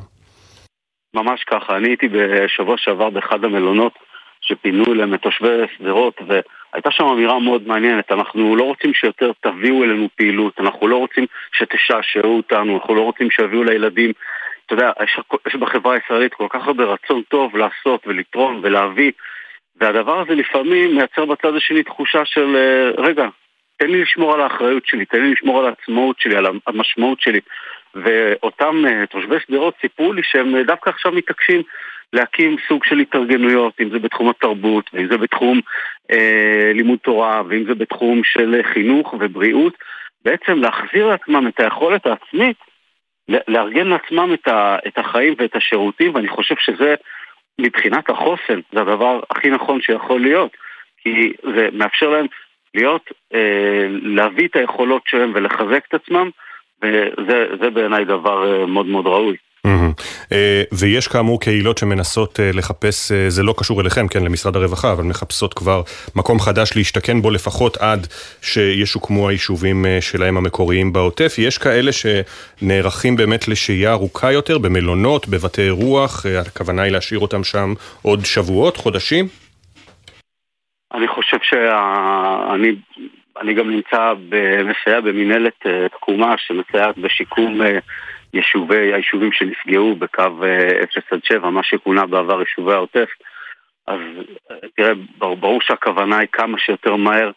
ממש 1.14 1.44
ככה, 1.44 1.76
אני 1.76 1.88
הייתי 1.88 2.08
בשבוע 2.08 2.74
שעבר 2.78 3.10
באחד 3.10 3.44
המלונות 3.44 3.92
שפינו 4.48 4.94
להם 4.94 5.14
את 5.14 5.22
תושבי 5.22 5.62
שדרות 5.76 6.20
והייתה 6.26 6.90
שם 6.90 7.04
אמירה 7.04 7.38
מאוד 7.38 7.68
מעניינת, 7.68 8.12
אנחנו 8.12 8.56
לא 8.56 8.64
רוצים 8.64 8.94
שיותר 8.94 9.30
תביאו 9.40 9.84
אלינו 9.84 10.08
פעילות, 10.16 10.60
אנחנו 10.60 10.88
לא 10.88 10.96
רוצים 10.96 11.26
שתשעשעו 11.52 12.36
אותנו, 12.36 12.74
אנחנו 12.74 12.94
לא 12.94 13.00
רוצים 13.00 13.30
שיביאו 13.30 13.64
לילדים. 13.64 14.12
אתה 14.66 14.74
יודע, 14.74 14.90
יש, 15.04 15.20
יש 15.46 15.54
בחברה 15.54 15.94
הישראלית 15.94 16.34
כל 16.34 16.46
כך 16.50 16.66
הרבה 16.66 16.84
רצון 16.84 17.22
טוב 17.28 17.56
לעשות 17.56 18.06
ולתרום 18.06 18.60
ולהביא 18.62 19.12
והדבר 19.80 20.20
הזה 20.20 20.34
לפעמים 20.34 20.96
מייצר 20.96 21.24
בצד 21.24 21.54
השני 21.56 21.82
תחושה 21.82 22.24
של 22.24 22.56
רגע, 22.98 23.28
תן 23.76 23.86
לי 23.86 24.02
לשמור 24.02 24.34
על 24.34 24.40
האחריות 24.40 24.86
שלי, 24.86 25.04
תן 25.04 25.22
לי 25.22 25.32
לשמור 25.32 25.60
על 25.60 25.66
העצמאות 25.66 26.20
שלי, 26.20 26.36
על 26.36 26.46
המשמעות 26.66 27.20
שלי. 27.20 27.40
ואותם 27.94 28.84
תושבי 29.10 29.36
שדרות 29.46 29.74
סיפרו 29.80 30.12
לי 30.12 30.22
שהם 30.24 30.62
דווקא 30.62 30.90
עכשיו 30.90 31.12
מתעקשים 31.12 31.62
להקים 32.12 32.56
סוג 32.68 32.84
של 32.84 32.98
התארגנויות, 32.98 33.80
אם 33.80 33.90
זה 33.90 33.98
בתחום 33.98 34.28
התרבות, 34.28 34.90
ואם 34.92 35.08
זה 35.10 35.18
בתחום 35.18 35.60
אה, 36.10 36.72
לימוד 36.74 36.98
תורה, 36.98 37.42
ואם 37.48 37.64
זה 37.68 37.74
בתחום 37.74 38.24
של 38.24 38.60
חינוך 38.72 39.14
ובריאות, 39.20 39.74
בעצם 40.24 40.58
להחזיר 40.58 41.06
לעצמם 41.06 41.48
את 41.48 41.60
היכולת 41.60 42.06
העצמית, 42.06 42.56
לארגן 43.48 43.86
לעצמם 43.86 44.34
את, 44.34 44.48
ה, 44.48 44.76
את 44.86 44.98
החיים 44.98 45.34
ואת 45.38 45.56
השירותים, 45.56 46.14
ואני 46.14 46.28
חושב 46.28 46.54
שזה 46.58 46.94
מבחינת 47.60 48.10
החוסן, 48.10 48.60
זה 48.72 48.80
הדבר 48.80 49.20
הכי 49.30 49.50
נכון 49.50 49.80
שיכול 49.80 50.20
להיות, 50.20 50.56
כי 51.02 51.32
זה 51.54 51.68
מאפשר 51.72 52.08
להם 52.08 52.26
להיות, 52.74 53.10
אה, 53.34 53.86
להביא 53.90 54.48
את 54.48 54.56
היכולות 54.56 55.02
שלהם 55.06 55.32
ולחזק 55.34 55.84
את 55.88 55.94
עצמם, 55.94 56.30
וזה 56.82 57.70
בעיניי 57.70 58.04
דבר 58.04 58.60
אה, 58.60 58.66
מאוד 58.66 58.86
מאוד 58.86 59.06
ראוי. 59.06 59.36
אה, 60.32 60.62
ויש 60.72 61.08
כאמור 61.08 61.40
קהילות 61.40 61.78
שמנסות 61.78 62.40
אה, 62.40 62.50
לחפש, 62.54 63.12
אה, 63.12 63.30
זה 63.30 63.42
לא 63.42 63.54
קשור 63.58 63.80
אליכם, 63.80 64.08
כן, 64.08 64.24
למשרד 64.24 64.56
הרווחה, 64.56 64.92
אבל 64.92 65.04
מחפשות 65.04 65.54
כבר 65.54 65.82
מקום 66.16 66.40
חדש 66.40 66.76
להשתכן 66.76 67.22
בו 67.22 67.30
לפחות 67.30 67.76
עד 67.76 68.06
שישוקמו 68.42 69.28
היישובים 69.28 69.84
שלהם 70.00 70.36
המקוריים 70.36 70.92
בעוטף. 70.92 71.34
יש 71.38 71.58
כאלה 71.58 71.90
שנערכים 71.92 73.16
באמת 73.16 73.48
לשהייה 73.48 73.92
ארוכה 73.92 74.32
יותר 74.32 74.58
במלונות, 74.58 75.28
בבתי 75.28 75.62
אירוח, 75.62 76.26
הכוונה 76.26 76.82
היא 76.82 76.92
להשאיר 76.92 77.20
אותם 77.20 77.44
שם 77.44 77.72
עוד 78.02 78.24
שבועות, 78.24 78.76
חודשים? 78.76 79.28
אני 80.94 81.08
חושב 81.08 81.36
שאני 81.42 82.68
אני 83.40 83.54
גם 83.54 83.70
נמצא, 83.70 84.12
מסייע 84.64 85.00
במנהלת 85.00 85.66
תקומה 85.92 86.34
שמסייעת 86.38 86.98
בשיקום 86.98 87.60
יישובי, 88.38 88.92
היישובים 88.92 89.32
שנפגעו 89.32 89.96
בקו 89.96 90.22
0 90.22 90.42
אה, 90.42 91.02
עד 91.10 91.24
7, 91.24 91.50
מה 91.50 91.62
שכונה 91.62 92.06
בעבר 92.06 92.40
יישובי 92.40 92.72
העוטף. 92.72 93.08
אז 93.86 94.00
אה, 94.50 94.56
תראה, 94.76 94.92
ברור 95.18 95.60
שהכוונה 95.60 96.18
היא 96.18 96.28
כמה 96.32 96.58
שיותר 96.58 96.96
מהר 96.96 97.30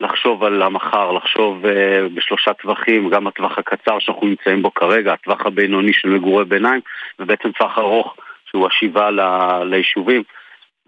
לחשוב 0.00 0.44
על 0.44 0.62
המחר, 0.62 1.12
לחשוב 1.12 1.64
uh, 1.64 1.68
בשלושה 2.14 2.52
טווחים, 2.52 3.10
גם 3.10 3.26
הטווח 3.26 3.58
הקצר 3.58 3.98
שאנחנו 3.98 4.26
נמצאים 4.26 4.62
בו 4.62 4.74
כרגע, 4.74 5.12
הטווח 5.12 5.46
הבינוני 5.46 5.92
של 5.92 6.08
מגורי 6.08 6.44
ביניים, 6.44 6.80
ובעצם 7.18 7.52
טווח 7.52 7.78
ארוך 7.78 8.16
שהוא 8.50 8.66
השיבה 8.66 9.10
ל- 9.10 9.64
ליישובים. 9.64 10.22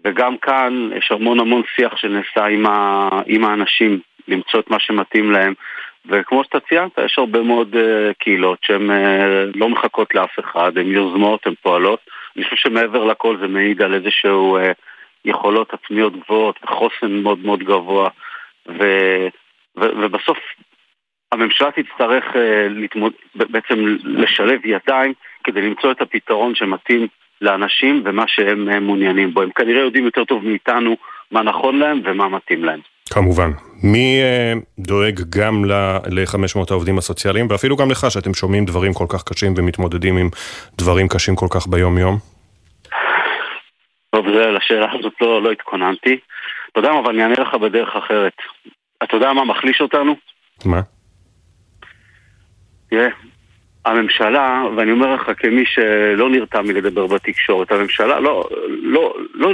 וגם 0.05 0.37
כאן 0.37 0.89
יש 0.97 1.11
המון 1.11 1.39
המון 1.39 1.61
שיח 1.75 1.97
שנעשה 1.97 2.45
עם, 2.45 2.65
ה- 2.65 3.21
עם 3.25 3.45
האנשים, 3.45 3.99
למצוא 4.27 4.59
את 4.59 4.69
מה 4.69 4.79
שמתאים 4.79 5.31
להם. 5.31 5.53
וכמו 6.05 6.43
שאתה 6.43 6.59
ציינת, 6.59 6.91
יש 7.05 7.19
הרבה 7.19 7.41
מאוד 7.41 7.75
uh, 7.75 8.13
קהילות 8.19 8.59
שהן 8.61 8.89
uh, 8.89 8.93
לא 9.55 9.69
מחכות 9.69 10.15
לאף 10.15 10.39
אחד, 10.39 10.77
הן 10.77 10.87
יוזמות, 10.87 11.47
הן 11.47 11.53
פועלות. 11.61 11.99
אני 12.35 12.43
חושב 12.43 12.55
שמעבר 12.55 13.03
לכל 13.03 13.37
זה 13.41 13.47
מעיד 13.47 13.81
על 13.81 13.93
איזשהו 13.93 14.57
uh, 14.57 14.61
יכולות 15.25 15.73
עצמיות 15.73 16.13
גבוהות 16.19 16.59
וחוסן 16.63 17.11
מאוד 17.11 17.39
מאוד 17.45 17.63
גבוה. 17.63 18.09
ו, 18.67 18.83
ו, 19.77 19.81
ובסוף 20.01 20.37
הממשלה 21.31 21.69
תצטרך 21.71 22.23
uh, 22.33 22.37
לתמוד, 22.69 23.13
בעצם 23.35 23.97
לשלב 24.03 24.65
ידיים 24.65 25.13
כדי 25.43 25.61
למצוא 25.61 25.91
את 25.91 26.01
הפתרון 26.01 26.55
שמתאים 26.55 27.07
לאנשים 27.41 28.01
ומה 28.05 28.23
שהם 28.27 28.85
מעוניינים 28.85 29.33
בו. 29.33 29.41
הם 29.41 29.51
כנראה 29.51 29.81
יודעים 29.81 30.05
יותר 30.05 30.23
טוב 30.25 30.45
מאיתנו 30.45 30.97
מה 31.31 31.41
נכון 31.41 31.79
להם 31.79 32.01
ומה 32.03 32.29
מתאים 32.29 32.65
להם. 32.65 32.79
כמובן. 33.13 33.51
מי 33.83 34.21
אה, 34.21 34.53
דואג 34.79 35.19
גם 35.29 35.65
ל-500 35.65 36.59
העובדים 36.69 36.97
הסוציאליים, 36.97 37.47
ואפילו 37.49 37.75
גם 37.75 37.91
לך, 37.91 38.05
שאתם 38.09 38.33
שומעים 38.33 38.65
דברים 38.65 38.93
כל 38.93 39.05
כך 39.09 39.23
קשים 39.23 39.53
ומתמודדים 39.57 40.17
עם 40.17 40.29
דברים 40.77 41.07
קשים 41.07 41.35
כל 41.35 41.47
כך 41.49 41.67
ביום-יום? 41.67 42.17
טוב, 44.09 44.25
זה, 44.33 44.51
לשאלה 44.51 44.87
הזאת 44.99 45.13
לא, 45.21 45.43
לא 45.43 45.51
התכוננתי. 45.51 46.19
אתה 46.71 46.79
יודע 46.79 46.91
מה, 46.91 46.99
אבל 46.99 47.09
אני 47.09 47.23
אענה 47.23 47.33
לך 47.33 47.53
בדרך 47.55 47.95
אחרת. 47.95 48.33
אתה 49.03 49.15
יודע 49.15 49.33
מה 49.33 49.43
מחליש 49.45 49.81
אותנו? 49.81 50.15
מה? 50.65 50.81
תראה, 52.89 53.07
הממשלה, 53.85 54.63
ואני 54.77 54.91
אומר 54.91 55.15
לך 55.15 55.31
כמי 55.37 55.63
שלא 55.65 56.29
נרתע 56.29 56.61
מלדבר 56.61 57.07
בתקשורת, 57.07 57.71
הממשלה 57.71 58.19
לא, 58.19 58.49
לא, 58.67 59.15
לא, 59.33 59.51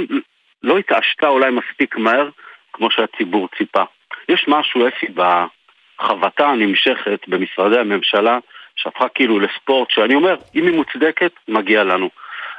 לא 0.62 0.78
התעשתה 0.78 1.28
אולי 1.28 1.50
מספיק 1.50 1.96
מהר 1.96 2.28
כמו 2.78 2.90
שהציבור 2.90 3.48
ציפה. 3.58 3.82
יש 4.28 4.44
משהו, 4.48 4.88
אפי, 4.88 5.06
בחבטה 5.14 6.46
הנמשכת 6.48 7.28
במשרדי 7.28 7.78
הממשלה, 7.78 8.38
שהפכה 8.76 9.08
כאילו 9.08 9.40
לספורט, 9.40 9.90
שאני 9.90 10.14
אומר, 10.14 10.36
אם 10.54 10.66
היא 10.66 10.74
מוצדקת, 10.74 11.32
מגיע 11.48 11.84
לנו. 11.84 12.10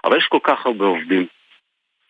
אבל 0.06 0.18
יש 0.18 0.28
כל 0.28 0.40
כך 0.44 0.66
הרבה 0.66 0.86
עובדים, 0.86 1.26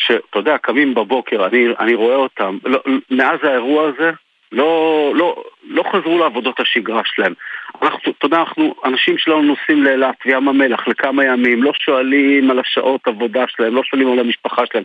שאתה 0.02 0.40
יודע, 0.40 0.58
קמים 0.58 0.94
בבוקר, 0.94 1.46
אני, 1.46 1.66
אני 1.80 1.96
רואה 1.96 2.16
אותם, 2.16 2.58
לא, 2.66 2.80
מאז 3.12 3.40
האירוע 3.44 3.88
הזה, 3.88 4.12
לא, 4.52 5.12
לא, 5.16 5.44
לא 5.64 5.84
חזרו 5.92 6.20
לעבודות 6.20 6.60
השגרה 6.60 7.02
שלהם. 7.06 7.34
אנחנו, 7.82 8.12
אתה 8.18 8.26
יודע, 8.26 8.38
אנחנו, 8.38 8.76
אנשים 8.86 9.18
שלנו 9.18 9.42
נוסעים 9.42 9.84
לאילת 9.84 10.16
וים 10.26 10.50
המלח 10.50 10.88
לכמה 10.88 11.26
ימים, 11.26 11.64
לא 11.64 11.72
שואלים 11.74 12.52
על 12.52 12.60
השעות 12.60 13.08
עבודה 13.08 13.44
שלהם, 13.48 13.76
לא 13.76 13.84
שואלים 13.84 14.12
על 14.12 14.20
המשפחה 14.20 14.62
שלהם. 14.72 14.84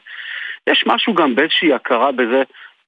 יש 0.66 0.84
משהו 0.87 1.14
גם 1.14 1.34
באיזושהי 1.34 1.72
הכרה 1.72 2.12
בזה 2.12 2.42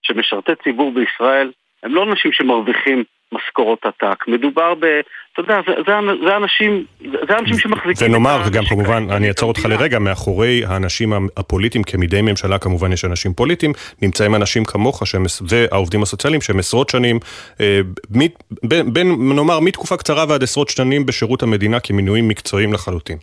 שמשרתי 0.07 0.53
ציבור 0.65 0.93
בישראל 0.95 1.53
הם 1.83 1.95
לא 1.95 2.03
אנשים 2.03 2.33
שמרוויחים 2.33 3.05
משכורות 3.33 3.79
עתק, 3.87 4.29
מדובר 4.29 4.75
ב... 4.75 4.85
אתה 5.33 5.41
יודע, 5.41 5.61
זה, 5.67 5.73
זה, 5.87 5.93
זה 6.27 6.37
אנשים, 6.37 6.85
זה 7.01 7.39
אנשים 7.39 7.59
שמחזיקים... 7.59 8.09
ונאמר, 8.09 8.43
גם 8.53 8.65
כמובן, 8.65 9.11
אני 9.11 9.29
אעצור 9.29 9.49
אותך 9.49 9.65
לרגע, 9.65 9.99
מאחורי 9.99 10.65
האנשים 10.65 11.13
הפוליטיים, 11.37 11.85
כמדי 11.85 12.23
ממשלה 12.23 12.59
כמובן 12.59 12.93
יש 12.93 13.05
אנשים 13.05 13.33
פוליטיים, 13.33 13.73
נמצאים 14.03 14.35
אנשים 14.35 14.65
כמוך 14.65 15.07
שמס... 15.07 15.43
והעובדים 15.49 16.03
הסוציאליים 16.03 16.41
שהם 16.41 16.59
עשרות 16.59 16.91
שנים, 16.91 17.19
אה, 17.61 17.81
מ... 18.17 18.21
בין, 18.69 18.93
בין, 18.93 19.09
נאמר, 19.37 19.61
מתקופה 19.61 19.97
קצרה 19.97 20.25
ועד 20.29 20.43
עשרות 20.43 20.69
שנים 20.69 21.07
בשירות 21.07 21.43
המדינה 21.43 21.81
כמינויים 21.81 22.29
מקצועיים 22.29 22.73
לחלוטין. 22.73 23.19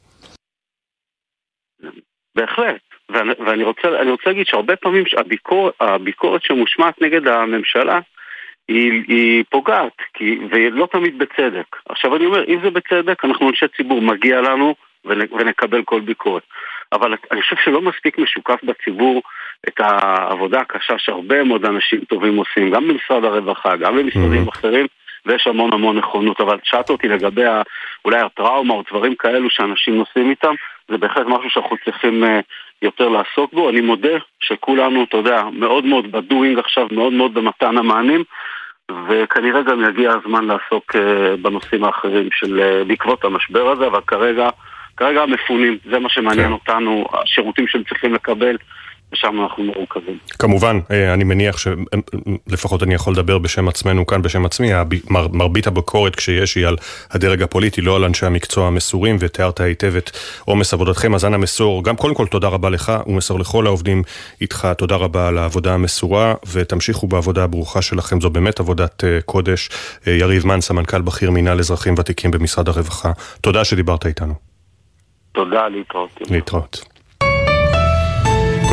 בהחלט, 2.36 2.82
ואני, 3.10 3.34
ואני 3.46 3.64
רוצה, 3.64 3.88
רוצה 4.10 4.30
להגיד 4.30 4.48
שהרבה 4.48 4.76
פעמים 4.76 5.04
הביקור, 5.18 5.72
הביקורת 5.80 6.44
שמושמעת 6.44 7.02
נגד 7.02 7.28
הממשלה 7.28 8.00
היא, 8.68 9.04
היא 9.08 9.44
פוגעת, 9.50 9.98
כי, 10.14 10.40
ולא 10.52 10.88
תמיד 10.92 11.18
בצדק. 11.18 11.66
עכשיו 11.90 12.16
אני 12.16 12.26
אומר, 12.26 12.44
אם 12.48 12.60
זה 12.64 12.70
בצדק, 12.70 13.26
אנחנו 13.26 13.50
אנשי 13.50 13.66
ציבור, 13.78 14.02
מגיע 14.02 14.42
לנו 14.42 14.76
ונקבל 15.06 15.84
כל 15.84 16.00
ביקורת. 16.02 16.44
אבל 16.92 17.14
אני 17.32 17.42
חושב 17.42 17.56
שלא 17.64 17.82
מספיק 17.82 18.18
משוקף 18.18 18.64
בציבור 18.64 19.22
את 19.68 19.80
העבודה 19.80 20.60
הקשה 20.60 20.94
שהרבה 20.98 21.44
מאוד 21.44 21.66
אנשים 21.66 22.00
טובים 22.00 22.36
עושים, 22.36 22.72
גם 22.72 22.88
במשרד 22.88 23.24
הרווחה, 23.24 23.76
גם 23.76 23.98
במשרדים 23.98 24.44
mm-hmm. 24.44 24.50
אחרים, 24.50 24.88
ויש 25.26 25.48
המון 25.48 25.74
המון 25.74 25.98
נכונות. 25.98 26.42
אבל 26.42 26.58
שאלת 26.64 26.90
אותי 26.90 27.08
לגבי 27.08 27.44
אולי 28.06 28.20
הטראומה 28.20 28.74
או 28.74 28.84
דברים 28.90 29.16
כאלו 29.16 29.50
שאנשים 29.50 29.96
נוסעים 29.96 30.30
איתם, 30.30 30.54
זה 30.90 30.98
בהחלט 30.98 31.26
משהו 31.28 31.50
שאנחנו 31.50 31.76
צריכים 31.86 32.24
יותר 32.84 33.10
לעסוק 33.10 33.54
בו. 33.54 33.70
אני 33.70 33.82
מודה 33.82 34.18
שכולנו, 34.40 35.04
אתה 35.04 35.18
יודע, 35.18 35.44
מאוד 35.54 35.86
מאוד 35.86 36.12
בדואינג 36.12 36.60
עכשיו, 36.60 36.88
מאוד 36.92 37.14
מאוד 37.14 37.34
במתן 37.34 37.78
המענים, 37.78 38.24
וכנראה 39.10 39.62
גם 39.62 39.84
יגיע 39.90 40.12
הזמן 40.12 40.46
לעסוק 40.46 40.96
בנושאים 41.42 41.84
האחרים 41.84 42.30
של 42.32 42.84
בעקבות 42.88 43.26
המשבר 43.26 43.72
הזה, 43.72 43.88
אבל 43.88 44.02
כרגע... 44.08 44.50
כרגע 44.98 45.22
המפונים, 45.22 45.78
זה 45.90 46.00
מה 46.00 46.10
שמעניין 46.10 46.48
כן. 46.48 46.54
אותנו, 46.54 47.06
השירותים 47.14 47.68
שהם 47.68 47.84
צריכים 47.84 48.14
לקבל. 48.14 48.58
ושם 49.14 49.42
אנחנו 49.44 49.64
מרוכזים. 49.64 50.18
כמובן, 50.40 50.80
אה, 50.92 51.14
אני 51.14 51.24
מניח 51.24 51.56
שלפחות 51.58 52.84
אני 52.84 52.94
יכול 52.94 53.14
לדבר 53.14 53.38
בשם 53.38 53.68
עצמנו 53.68 54.06
כאן, 54.06 54.22
בשם 54.22 54.46
עצמי, 54.46 54.70
מרבית 55.10 55.68
הביקורת 55.68 56.16
כשיש 56.16 56.56
היא 56.56 56.68
על 56.68 56.76
הדרג 57.12 57.42
הפוליטי, 57.42 57.82
לא 57.82 57.96
על 57.96 58.04
אנשי 58.04 58.26
המקצוע 58.26 58.68
המסורים, 58.68 59.16
ותיארת 59.20 59.60
היטב 59.60 59.96
את 59.96 60.12
עומס 60.46 60.74
עבודתכם, 60.74 61.16
אז 61.16 61.26
אנא 61.26 61.38
מסור, 61.38 61.84
גם 61.84 61.96
קודם 61.96 62.14
כל 62.14 62.28
תודה 62.28 62.48
רבה 62.48 62.70
לך, 62.70 62.92
ומסור 63.08 63.40
לכל 63.40 63.68
העובדים 63.68 64.04
איתך, 64.42 64.68
תודה 64.78 64.96
רבה 64.96 65.28
על 65.28 65.38
העבודה 65.38 65.74
המסורה, 65.74 66.34
ותמשיכו 66.54 67.08
בעבודה 67.08 67.44
הברוכה 67.44 67.82
שלכם, 67.82 68.22
זו 68.22 68.30
באמת 68.30 68.60
עבודת 68.60 69.04
אה, 69.04 69.22
קודש. 69.26 69.70
אה, 70.08 70.14
יריב 70.14 70.48
מן, 70.48 70.62
סמנכ"ל 70.62 71.02
בכיר 71.02 71.32
מינהל 71.32 71.60
אזרחים 71.60 71.94
ותיקים 71.98 72.32
במשרד 72.32 72.68
הרווחה, 72.70 73.12
תודה 73.42 73.64
שדיברת 73.64 74.06
איתנו. 74.06 74.34
תודה, 75.32 75.68
להתראות. 75.68 76.22
להתראות. 76.30 76.93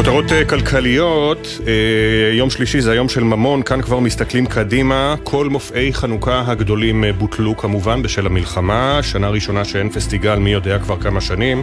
כותרות 0.00 0.32
אה, 0.32 0.44
כלכליות, 0.44 1.58
אה, 1.66 2.36
יום 2.36 2.50
שלישי 2.50 2.80
זה 2.80 2.92
היום 2.92 3.08
של 3.08 3.24
ממון, 3.24 3.62
כאן 3.62 3.82
כבר 3.82 3.98
מסתכלים 3.98 4.46
קדימה, 4.46 5.14
כל 5.24 5.48
מופעי 5.48 5.92
חנוכה 5.92 6.44
הגדולים 6.46 7.04
אה, 7.04 7.12
בוטלו 7.12 7.56
כמובן 7.56 8.02
בשל 8.02 8.26
המלחמה, 8.26 8.98
שנה 9.02 9.28
ראשונה 9.28 9.64
שאין 9.64 9.90
פסטיגל, 9.90 10.36
מי 10.36 10.52
יודע 10.52 10.78
כבר 10.78 11.00
כמה 11.00 11.20
שנים, 11.20 11.62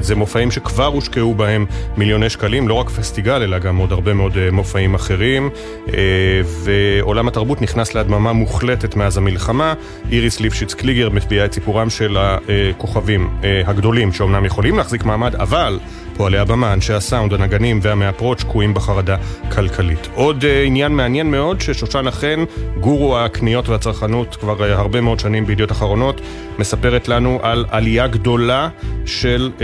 זה 0.00 0.14
מופעים 0.14 0.50
שכבר 0.50 0.86
הושקעו 0.86 1.34
בהם 1.34 1.66
מיליוני 1.96 2.30
שקלים, 2.30 2.68
לא 2.68 2.74
רק 2.74 2.90
פסטיגל 2.90 3.42
אלא 3.42 3.58
גם 3.58 3.76
עוד 3.76 3.92
הרבה 3.92 4.14
מאוד 4.14 4.50
מופעים 4.52 4.94
אחרים, 4.94 5.50
ועולם 6.44 7.28
התרבות 7.28 7.62
נכנס 7.62 7.94
להדממה 7.94 8.32
מוחלטת 8.32 8.96
מאז 8.96 9.16
המלחמה, 9.16 9.74
איריס 10.12 10.40
ליפשיץ 10.40 10.74
קליגר 10.74 11.10
מביאה 11.10 11.44
את 11.44 11.52
סיפורם 11.52 11.90
של 11.90 12.16
הכוכבים 12.20 13.30
הגדולים 13.66 14.12
שאומנם 14.12 14.44
יכולים 14.44 14.76
להחזיק 14.76 15.04
מעמד, 15.04 15.34
אבל 15.34 15.78
פועלי 16.16 16.38
הבמה, 16.38 16.72
אנשי 16.72 16.92
הסאונד, 16.92 17.32
הנגנים 17.32 17.78
והמאפרות 17.82 18.38
שקועים 18.38 18.74
בחרדה 18.74 19.16
כלכלית. 19.54 20.08
עוד 20.14 20.42
uh, 20.42 20.46
עניין 20.66 20.92
מעניין 20.92 21.30
מאוד, 21.30 21.60
ששושנה 21.60 22.10
חן, 22.10 22.44
גורו 22.80 23.18
הקניות 23.18 23.68
והצרכנות 23.68 24.36
כבר 24.36 24.60
uh, 24.60 24.64
הרבה 24.64 25.00
מאוד 25.00 25.20
שנים 25.20 25.46
בידיעות 25.46 25.72
אחרונות, 25.72 26.20
מספרת 26.58 27.08
לנו 27.08 27.38
על 27.42 27.64
עלייה 27.70 28.06
גדולה 28.06 28.68
של 29.06 29.50
uh, 29.58 29.62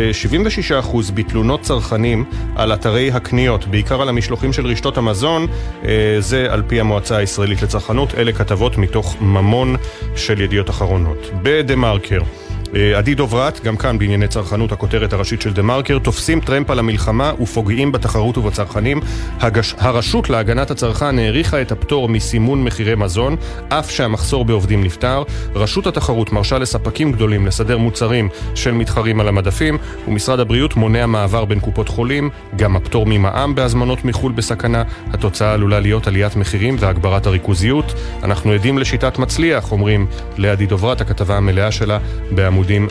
76% 0.85 1.13
בתלונות 1.15 1.61
צרכנים 1.61 2.25
על 2.57 2.73
אתרי 2.73 3.11
הקניות, 3.13 3.67
בעיקר 3.67 4.03
על 4.03 4.09
המשלוחים 4.09 4.53
של 4.53 4.67
רשתות 4.67 4.99
המזון, 4.99 5.47
uh, 5.83 5.87
זה 6.19 6.47
על 6.51 6.63
פי 6.67 6.81
המועצה 6.81 7.17
הישראלית 7.17 7.63
לצרכנות, 7.63 8.15
אלה 8.15 8.33
כתבות 8.33 8.79
מתוך 8.79 9.17
ממון 9.21 9.77
של 10.17 10.41
ידיעות 10.41 10.71
אחרונות. 10.71 11.31
בדה 11.43 11.77
מרקר 11.77 12.21
אה, 12.21 12.52
עדי 12.97 13.15
דוברת, 13.15 13.61
גם 13.65 13.77
כאן 13.77 13.99
בענייני 13.99 14.29
צרכנות, 14.29 14.73
הכותרת 14.73 15.13
הראשית 15.13 15.43
של 15.43 15.53
דה 15.53 15.63
מרקר, 15.63 15.99
תופסים 15.99 16.41
טרמפ 16.41 16.71
על 16.71 16.79
המלחמה 16.79 17.33
ופוגעים 17.41 17.93
בתחרות 17.93 18.39
ובצרכנים. 18.39 19.01
הגש... 19.41 19.75
הרשות 19.79 20.31
להגנת 20.31 20.71
הצרכן 20.71 21.19
האריכה 21.19 21.63
את 21.63 21.73
הפטור 21.73 22.09
מסימון 22.09 22.65
מחירי 22.65 22.95
מזון, 22.95 23.37
אף 23.69 23.91
שהמחסור 23.91 24.45
בעובדים 24.45 24.85
נפתר. 24.85 25.23
רשות 25.55 25.87
התחרות 25.87 26.33
מרשה 26.33 26.59
לספקים 26.59 27.13
גדולים 27.13 27.47
לסדר 27.47 27.79
מוצרים 27.79 28.29
של 28.55 28.73
מתחרים 28.73 29.21
על 29.21 29.29
המדפים, 29.29 29.79
ומשרד 30.09 30.41
הבריאות 30.41 30.77
מונע 30.77 31.07
מעבר 31.07 31.45
בין 31.45 31.61
קופות 31.61 31.89
חולים. 31.89 32.31
גם 32.57 32.77
הפטור 32.77 33.07
ממע"מ 33.07 33.55
בהזמנות 33.55 34.05
מחו"ל 34.05 34.33
בסכנה. 34.33 34.83
התוצאה 35.13 35.53
עלולה 35.53 35.81
להיות 35.81 36.07
עליית 36.07 36.37
מחירים 36.37 36.77
והגברת 36.79 37.27
הריכוזיות. 37.27 37.95
אנחנו 38.23 38.53
עדים 38.53 38.79
לשיטת 38.79 39.19
מצליח, 39.19 39.73
אומרים 39.73 40.07
לעדי 40.37 40.67
דוברת, 40.67 41.01
הכתבה 41.01 41.37
המלאה 41.37 41.73
שלה 41.73 41.99
בעמוד 42.31 42.62
עמודים 42.63 42.87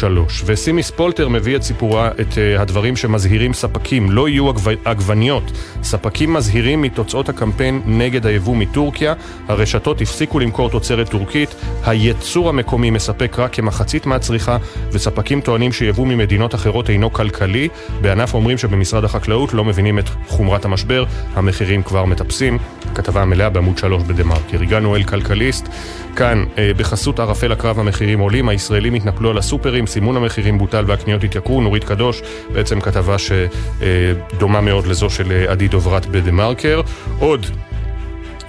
2-3. 0.00 0.04
וסימי 0.46 0.82
ספולטר 0.82 1.28
מביא 1.28 1.56
את 1.56 1.62
סיפורה, 1.62 2.10
את 2.20 2.32
uh, 2.32 2.60
הדברים 2.60 2.96
שמזהירים 2.96 3.54
ספקים, 3.54 4.10
לא 4.10 4.28
יהיו 4.28 4.48
עגב, 4.48 4.68
עגבניות. 4.84 5.52
ספקים 5.82 6.32
מזהירים 6.32 6.82
מתוצאות 6.82 7.28
הקמפיין 7.28 7.82
נגד 7.86 8.26
היבוא 8.26 8.56
מטורקיה, 8.56 9.14
הרשתות 9.48 10.00
הפסיקו 10.00 10.38
למכור 10.38 10.70
תוצרת 10.70 11.10
טורקית, 11.10 11.54
הייצור 11.84 12.48
המקומי 12.48 12.90
מספק 12.90 13.38
רק 13.38 13.54
כמחצית 13.54 14.06
מהצריכה, 14.06 14.56
וספקים 14.92 15.40
טוענים 15.40 15.72
שיבוא 15.72 16.06
ממדינות 16.06 16.54
אחרות 16.54 16.90
אינו 16.90 17.12
כלכלי. 17.12 17.68
בענף 18.00 18.34
אומרים 18.34 18.58
שבמשרד 18.58 19.04
החקלאות 19.04 19.54
לא 19.54 19.64
מבינים 19.64 19.98
את 19.98 20.08
חומרת 20.28 20.64
המשבר, 20.64 21.04
המחירים 21.34 21.82
כבר 21.82 22.04
מטפסים. 22.04 22.58
כתבה 22.94 23.24
מלאה 23.24 23.50
בעמוד 23.50 23.78
3 23.78 24.02
בדה 24.02 24.24
מרקר. 24.24 24.62
הגענו 24.62 24.96
אל 24.96 25.02
כלכליסט, 25.02 25.68
כאן 26.16 26.44
אה, 26.58 26.70
בחסות 26.76 27.20
ערפל 27.20 27.52
הקרב 27.52 27.78
המחירים 27.78 28.18
עולים, 28.18 28.48
הישראלים 28.48 28.94
התנפלו 28.94 29.30
על 29.30 29.38
הסופרים, 29.38 29.86
סימון 29.86 30.16
המחירים 30.16 30.58
בוטל 30.58 30.84
והקניות 30.86 31.24
התייקרו, 31.24 31.60
נורית 31.60 31.84
קדוש, 31.84 32.22
בעצם 32.52 32.80
כתבה 32.80 33.16
שדומה 33.18 34.60
מאוד 34.60 34.86
לזו 34.86 35.10
של 35.10 35.32
אה, 35.32 35.52
עדי 35.52 35.68
דוברת 35.68 36.06
בדה 36.06 36.30
מרקר. 36.30 36.80
עוד 37.18 37.46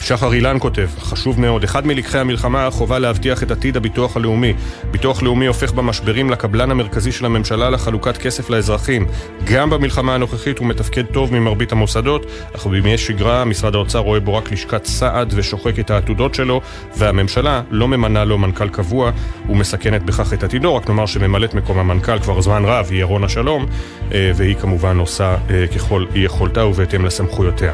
שחר 0.02 0.34
אילן 0.34 0.58
כותב, 0.60 0.90
חשוב 1.00 1.40
מאוד, 1.40 1.64
אחד 1.64 1.88
מלקחי 1.88 2.18
המלחמה 2.18 2.68
החובה 2.68 3.00
להבטיח 3.00 3.44
את 3.44 3.52
עתיד 3.52 3.78
הביטוח 3.78 4.18
הלאומי. 4.18 4.54
ביטוח 4.92 5.24
לאומי 5.24 5.46
הופך 5.46 5.74
במשברים 5.74 6.30
לקבלן 6.30 6.72
המרכזי 6.72 7.12
של 7.12 7.26
הממשלה 7.26 7.70
לחלוקת 7.70 8.18
כסף 8.18 8.50
לאזרחים. 8.50 9.06
גם 9.44 9.70
במלחמה 9.70 10.16
הנוכחית 10.16 10.60
הוא 10.60 10.68
מתפקד 10.68 11.06
טוב 11.06 11.34
ממרבית 11.34 11.72
המוסדות, 11.72 12.26
אך 12.56 12.68
בימי 12.68 12.98
שגרה 12.98 13.46
משרד 13.46 13.76
האוצר 13.76 14.00
רואה 14.00 14.20
בו 14.20 14.36
רק 14.36 14.52
לשכת 14.52 14.86
סעד 14.86 15.34
ושוחק 15.36 15.80
את 15.80 15.92
העתודות 15.92 16.36
שלו, 16.36 16.62
והממשלה 16.98 17.62
לא 17.72 17.88
ממנה 17.88 18.26
לו 18.26 18.38
מנכ"ל 18.38 18.70
קבוע 18.70 19.12
ומסכנת 19.50 20.04
בכך 20.04 20.34
את 20.34 20.44
עתידו, 20.44 20.76
רק 20.76 20.90
נאמר 20.90 21.06
שממלאת 21.06 21.54
מקום 21.54 21.78
המנכ"ל 21.78 22.20
כבר 22.20 22.42
זמן 22.42 22.66
רב 22.66 22.88
היא 22.90 23.00
ירונה 23.00 23.30
שלום, 23.30 23.66
אה, 24.14 24.32
והיא 24.36 24.56
כמובן 24.56 24.98
עושה 24.98 25.36
אה, 25.50 25.66
ככל 25.76 26.06
יכולתה 26.16 26.66
ובהתאם 26.66 27.06
לסמכויותיה. 27.06 27.74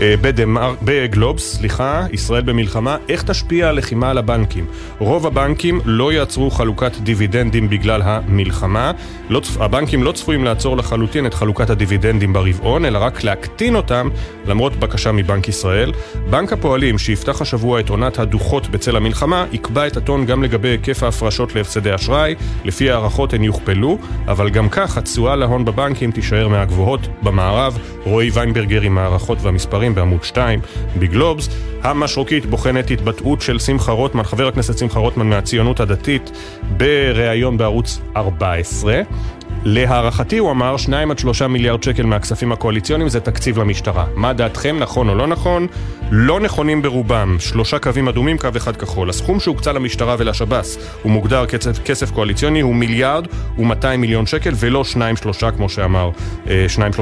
אה, 0.00 0.14
בדמר, 0.20 0.74
בגלובס, 0.82 1.56
סליחה, 1.56 2.06
ישראל 2.12 2.42
במלחמה, 2.42 2.96
איך 3.08 3.22
תשפיע 3.22 3.68
הלחימה 3.68 4.10
על 4.10 4.18
הבנקים? 4.18 4.66
רוב 4.98 5.26
הבנקים 5.26 5.80
לא 5.84 6.12
יעצרו 6.12 6.50
חלוקת 6.50 6.96
דיבידנדים 6.96 7.70
בגלל 7.70 8.02
המלחמה. 8.04 8.92
לא, 9.30 9.40
הבנקים 9.60 10.02
לא 10.02 10.12
צפויים 10.12 10.44
לעצור 10.44 10.76
לחלוטין 10.76 11.26
את 11.26 11.34
חלוקת 11.34 11.70
הדיבידנדים 11.70 12.32
ברבעון, 12.32 12.84
אלא 12.84 12.98
רק 12.98 13.24
להקטין 13.24 13.76
אותם, 13.76 14.08
למרות 14.46 14.76
בקשה 14.76 15.12
מבנק 15.12 15.48
ישראל. 15.48 15.92
בנק 16.30 16.52
הפועלים, 16.52 16.98
שיפתח 16.98 17.42
השבוע 17.42 17.80
את 17.80 17.88
עונת 17.88 18.18
הדוחות 18.18 18.68
בצל 18.68 18.96
המלחמה, 18.96 19.46
יקבע 19.52 19.86
את 19.86 19.96
הטון 19.96 20.26
גם 20.26 20.42
לגבי 20.42 20.68
היקף 20.68 21.02
ההפרשות 21.02 21.54
להפסדי 21.54 21.94
אשראי. 21.94 22.34
לפי 22.64 22.90
הערכות 22.90 23.34
הן 23.34 23.44
יוכפלו, 23.44 23.98
אבל 24.28 24.50
גם 24.50 24.68
כך 24.68 24.98
התשואה 24.98 25.36
להון 25.36 25.64
בבנקים 25.64 26.10
תישאר 26.10 26.48
מהגבוהות 26.48 27.00
במערב. 27.22 27.78
רועי 28.04 28.30
ויינברגר 28.32 28.82
עם 28.82 28.98
הערכות 28.98 29.38
והמספרים 29.42 29.85
בעמוד 29.94 30.24
2 30.24 30.60
בגלובס. 30.98 31.48
המשרוקית 31.82 32.46
בוחנת 32.46 32.90
התבטאות 32.90 33.40
של 33.40 33.58
שמחה 33.58 33.92
רוטמן, 33.92 34.22
חבר 34.22 34.48
הכנסת 34.48 34.78
שמחה 34.78 34.98
רוטמן 34.98 35.26
מהציונות 35.26 35.80
הדתית, 35.80 36.30
בריאיון 36.76 37.58
בערוץ 37.58 38.00
14. 38.16 39.02
להערכתי, 39.68 40.38
הוא 40.38 40.50
אמר, 40.50 40.76
2 40.76 41.10
עד 41.10 41.18
3 41.18 41.42
מיליארד 41.42 41.82
שקל 41.82 42.06
מהכספים 42.06 42.52
הקואליציוניים 42.52 43.08
זה 43.08 43.20
תקציב 43.20 43.58
למשטרה. 43.58 44.04
מה 44.14 44.32
דעתכם, 44.32 44.76
נכון 44.78 45.08
או 45.08 45.14
לא 45.14 45.26
נכון? 45.26 45.66
לא 46.10 46.40
נכונים 46.40 46.82
ברובם. 46.82 47.36
שלושה 47.38 47.78
קווים 47.78 48.08
אדומים, 48.08 48.38
קו 48.38 48.48
אחד 48.56 48.76
כחול. 48.76 49.10
הסכום 49.10 49.40
שהוקצה 49.40 49.72
למשטרה 49.72 50.16
ולשב"ס 50.18 50.78
הוא 51.02 51.12
מוגדר 51.12 51.46
כסף, 51.46 51.78
כסף 51.84 52.10
קואליציוני, 52.10 52.60
הוא 52.60 52.74
מיליארד 52.74 53.26
ו-200 53.58 53.96
מיליון 53.98 54.26
שקל, 54.26 54.52
ולא 54.56 54.84
2-3 55.42 55.50
כמו 55.56 55.68
שאמר, 55.68 56.10
2-3 56.44 56.48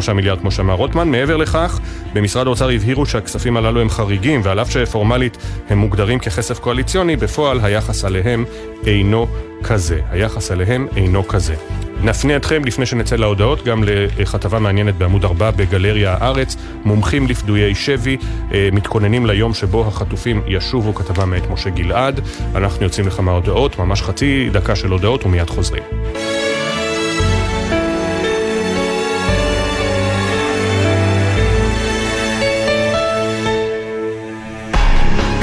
אה, 0.08 0.14
מיליארד 0.14 0.40
כמו 0.40 0.50
שאמר 0.50 0.74
רוטמן. 0.74 1.10
מעבר 1.10 1.36
לכך, 1.36 1.80
במשרד 2.12 2.46
האוצר 2.46 2.70
הבהירו 2.70 3.06
שהכספים 3.06 3.56
הללו 3.56 3.80
הם 3.80 3.90
חריגים, 3.90 4.40
ועל 4.44 4.60
אף 4.60 4.70
שפורמלית 4.70 5.36
הם 5.70 5.78
מוגדרים 5.78 6.18
ככסף 6.18 6.58
קואליציוני, 6.58 7.16
בפועל 7.16 7.60
היחס 7.62 8.04
עליהם 8.04 8.44
אינו 8.86 9.26
כזה. 9.62 10.00
היחס 10.10 10.52
אליהם 10.52 10.86
אינו 10.96 11.28
כזה. 11.28 11.54
נפנה 12.02 12.36
אתכם, 12.36 12.64
לפני 12.64 12.86
שנצא 12.86 13.16
להודעות, 13.16 13.64
גם 13.64 13.84
לכתבה 14.18 14.58
מעניינת 14.58 14.94
בעמוד 14.94 15.24
4 15.24 15.50
בגלריה 15.50 16.16
הארץ. 16.20 16.56
מומחים 16.84 17.26
לפדויי 17.26 17.74
שבי 17.74 18.16
אה, 18.52 18.68
מתכוננים 18.72 19.26
ליום 19.26 19.54
שבו 19.54 19.86
החטופים 19.86 20.42
ישובו, 20.46 20.94
כתבה 20.94 21.24
מאת 21.24 21.50
משה 21.50 21.70
גלעד. 21.70 22.20
אנחנו 22.54 22.84
יוצאים 22.84 23.06
לכמה 23.06 23.32
הודעות, 23.32 23.78
ממש 23.78 24.02
חצי 24.02 24.48
דקה 24.52 24.76
של 24.76 24.90
הודעות 24.90 25.26
ומיד 25.26 25.50
חוזרים. 25.50 25.82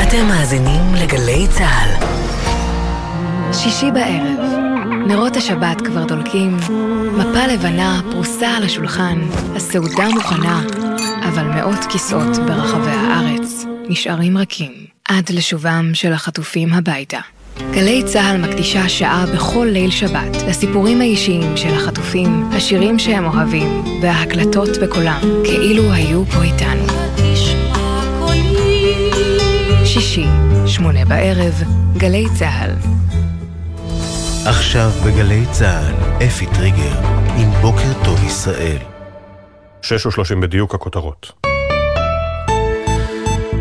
אתם 0.02 0.28
מאזינים 0.28 0.82
לגלי 0.96 1.48
צה"ל. 1.48 2.06
שישי 3.54 3.92
בערב 3.92 4.61
נרות 5.12 5.36
השבת 5.36 5.82
כבר 5.82 6.06
דולקים, 6.06 6.58
מפה 7.18 7.48
לבנה 7.48 8.02
פרוסה 8.12 8.48
על 8.48 8.64
השולחן, 8.64 9.20
הסעודה 9.56 10.10
מוכנה, 10.10 10.64
אבל 11.28 11.44
מאות 11.44 11.80
כיסאות 11.90 12.38
ברחבי 12.38 12.92
הארץ 12.92 13.66
נשארים 13.90 14.38
רכים 14.38 14.72
עד 15.10 15.30
לשובם 15.30 15.92
של 15.94 16.14
החטופים 16.14 16.74
הביתה. 16.74 17.20
גלי 17.72 18.04
צה"ל 18.06 18.38
מקדישה 18.38 18.90
שעה 18.90 19.26
בכל 19.34 19.68
ליל 19.72 19.92
שבת 19.92 20.36
לסיפורים 20.48 21.02
האישיים 21.02 21.58
של 21.58 21.74
החטופים, 21.74 22.50
השירים 22.52 23.00
שהם 23.00 23.26
אוהבים 23.26 23.84
וההקלטות 24.02 24.70
בקולם, 24.82 25.22
כאילו 25.44 25.92
היו 25.92 26.26
פה 26.26 26.44
איתנו. 26.44 26.86
שישי, 29.86 30.26
שמונה 30.68 31.06
בערב, 31.06 31.54
גלי 31.98 32.26
צה"ל. 32.40 33.02
עכשיו 34.46 34.90
בגלי 35.06 35.46
צה"ל, 35.52 36.24
אפי 36.26 36.46
טריגר, 36.46 37.00
עם 37.38 37.50
בוקר 37.62 38.04
טוב 38.04 38.24
ישראל. 38.24 38.78
שש 39.82 40.06
ושלושים 40.06 40.42
בדיוק 40.42 40.76
הכותרות. 40.76 41.32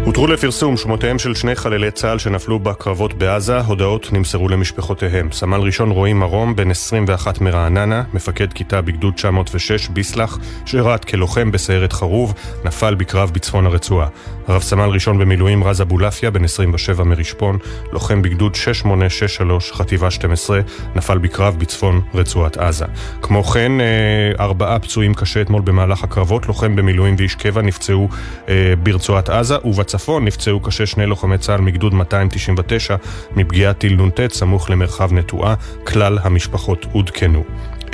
הותרו 0.05 0.27
לפרסום 0.27 0.77
שמותיהם 0.77 1.19
של 1.19 1.35
שני 1.35 1.55
חללי 1.55 1.91
צה"ל 1.91 2.19
שנפלו 2.19 2.59
בקרבות 2.59 3.15
בעזה, 3.15 3.61
הודעות 3.61 4.13
נמסרו 4.13 4.49
למשפחותיהם. 4.49 5.33
סמל 5.33 5.61
ראשון 5.61 5.91
רועי 5.91 6.13
מרום, 6.13 6.57
בן 6.57 6.71
21 6.71 7.41
מרעננה, 7.41 8.03
מפקד 8.15 8.53
כיתה 8.53 8.81
בגדוד 8.81 9.15
906 9.15 9.89
ביסלח, 9.89 10.39
שירת 10.67 11.05
כלוחם 11.05 11.51
בסיירת 11.51 11.93
חרוב, 11.93 12.35
נפל 12.65 12.95
בקרב 12.95 13.31
בצפון 13.31 13.67
הרצועה. 13.67 14.09
רב 14.49 14.63
סמל 14.63 14.89
ראשון 14.89 15.19
במילואים 15.19 15.65
רז 15.65 15.83
אבולעפיה, 15.83 16.31
בן 16.31 16.45
27 16.45 17.05
מרשפון, 17.05 17.59
לוחם 17.93 18.23
בגדוד 18.23 18.55
6863, 18.55 19.73
חטיבה 19.73 20.11
12, 20.11 20.61
נפל 20.95 21.19
בקרב 21.19 21.57
בצפון 21.59 22.01
רצועת 22.15 22.57
עזה. 22.57 22.85
כמו 23.23 23.45
כן, 23.45 23.73
אה, 23.81 24.33
ארבעה 24.41 24.79
פצועים 24.79 25.15
קשה 25.15 25.43
אתמול 25.43 25.63
במהלך 25.63 26.05
הקרבות, 26.05 26.47
לוחם 26.47 26.77
במילואים 26.77 27.15
ואיש 27.19 27.35
קבע 27.35 27.63
נפצעו 27.63 28.09
אה, 28.49 28.75
ברצועת 28.83 29.29
עזה, 29.29 29.57
ובצפון 29.65 30.25
נפצעו 30.25 30.61
קשה 30.61 30.87
שני 30.87 31.07
לוחמי 31.07 31.39
צה"ל 31.39 31.61
מגדוד 31.61 31.95
299 31.95 32.97
מפגיעת 33.37 33.79
טיל 33.79 34.03
נ"ט 34.03 34.33
סמוך 34.33 34.71
למרחב 34.71 35.13
נטועה, 35.13 35.55
כלל 35.85 36.19
המשפחות 36.23 36.87
עודכנו. 36.93 37.45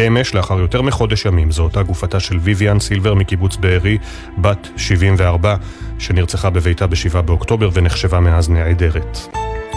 אמש, 0.01 0.35
לאחר 0.35 0.61
יותר 0.61 0.83
מחודש 0.83 1.25
ימים, 1.25 1.51
זו 1.51 1.63
אותה 1.63 1.83
גופתה 1.83 2.21
של 2.21 2.39
ויvian 2.45 2.81
סילבר 2.81 3.15
מקיבוץ 3.15 3.57
בארי, 3.57 3.99
בת 4.39 4.69
74, 4.77 5.57
שנרצחה 5.99 6.51
בביתה 6.51 6.87
ב-7 6.87 7.21
באוקטובר 7.21 7.71
ונחשבה 7.73 8.21
מאז 8.21 8.51
נעדרת. 8.51 9.19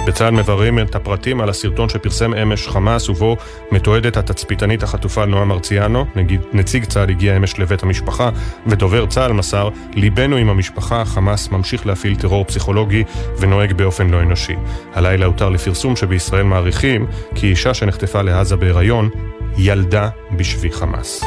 בצה"ל 0.08 0.32
מבררים 0.32 0.80
את 0.80 0.96
הפרטים 0.96 1.42
על 1.42 1.50
הסרטון 1.50 1.90
שפרסם 1.90 2.34
אמש 2.34 2.68
חמאס 2.68 3.10
ובו 3.10 3.38
מתועדת 3.72 4.18
התצפיתנית 4.18 4.84
החטופה 4.84 5.26
נועה 5.26 5.46
מרציאנו. 5.46 6.06
נגיד, 6.16 6.42
נציג 6.54 6.86
צה"ל 6.86 7.10
הגיע 7.10 7.38
אמש 7.38 7.60
לבית 7.60 7.84
המשפחה 7.84 8.30
ודובר 8.68 9.06
צה"ל 9.06 9.34
מסר 9.34 9.70
ליבנו 9.94 10.36
עם 10.36 10.50
המשפחה, 10.50 11.06
חמאס 11.06 11.50
ממשיך 11.50 11.88
להפעיל 11.88 12.16
טרור 12.16 12.46
פסיכולוגי 12.46 13.04
ונוהג 13.40 13.74
באופן 13.74 14.10
לא 14.10 14.22
אנושי. 14.22 14.56
הלילה 14.94 15.26
הותר 15.26 15.50
לפרסום 15.50 15.96
שבישראל 15.96 16.44
מעריכים 16.44 17.08
כי 17.36 17.48
אישה 17.48 17.74
שנחטפה 17.74 18.22
לעזה 18.22 18.56
בהיריון 18.56 19.10
ילדה 19.58 20.10
בשבי 20.38 20.72
חמאס. 20.72 21.24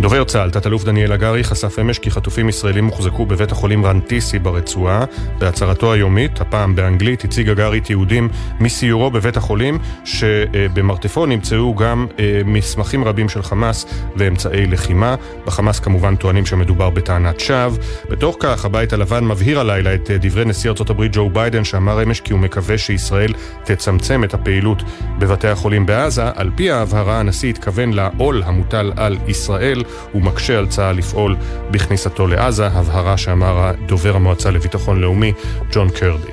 דובר 0.00 0.24
צה"ל, 0.24 0.50
תת-אלוף 0.50 0.84
דניאל 0.84 1.12
הגרי, 1.12 1.44
חשף 1.44 1.78
אמש 1.78 1.98
כי 1.98 2.10
חטופים 2.10 2.48
ישראלים 2.48 2.86
הוחזקו 2.86 3.26
בבית 3.26 3.52
החולים 3.52 3.86
רנטיסי 3.86 4.38
ברצועה. 4.38 5.04
בהצהרתו 5.38 5.92
היומית, 5.92 6.40
הפעם 6.40 6.74
באנגלית, 6.74 7.24
הציג 7.24 7.48
הגרי 7.48 7.80
תיעודים 7.80 8.28
מסיורו 8.60 9.10
בבית 9.10 9.36
החולים, 9.36 9.78
שבמרתפו 10.04 11.26
נמצאו 11.26 11.74
גם 11.74 12.06
אה, 12.18 12.40
מסמכים 12.44 13.04
רבים 13.04 13.28
של 13.28 13.42
חמאס 13.42 13.86
ואמצעי 14.16 14.66
לחימה. 14.66 15.14
בחמאס 15.46 15.80
כמובן 15.80 16.16
טוענים 16.16 16.46
שמדובר 16.46 16.90
בטענת 16.90 17.40
שווא. 17.40 17.78
בתוך 18.10 18.36
כך, 18.40 18.64
הבית 18.64 18.92
הלבן 18.92 19.24
מבהיר 19.24 19.60
הלילה 19.60 19.94
את 19.94 20.10
אה, 20.10 20.16
דברי 20.20 20.44
נשיא 20.44 20.70
ארצות 20.70 20.90
הברית 20.90 21.12
ג'ו 21.14 21.30
ביידן, 21.30 21.64
שאמר 21.64 22.02
אמש 22.02 22.20
כי 22.20 22.32
הוא 22.32 22.40
מקווה 22.40 22.78
שישראל 22.78 23.32
תצמצם 23.64 24.24
את 24.24 24.34
הפעילות 24.34 24.82
בבתי 25.18 25.48
החולים 25.48 25.86
בעזה. 25.86 26.30
על 26.34 26.50
פי 26.54 26.70
ההבהרה, 26.70 27.20
הנשיא 27.20 27.50
התכוון 27.50 27.92
לעול 27.92 28.42
המוטל 28.46 28.92
על 28.96 29.16
ישראל. 29.28 29.82
הוא 30.12 30.22
מקשה 30.22 30.58
על 30.58 30.66
צה"ל 30.66 30.96
לפעול 30.96 31.36
בכניסתו 31.70 32.26
לעזה, 32.26 32.66
הבהרה 32.66 33.16
שאמר 33.16 33.70
דובר 33.86 34.16
המועצה 34.16 34.50
לביטחון 34.50 35.00
לאומי, 35.00 35.32
ג'ון 35.72 35.90
קרבי. 35.90 36.30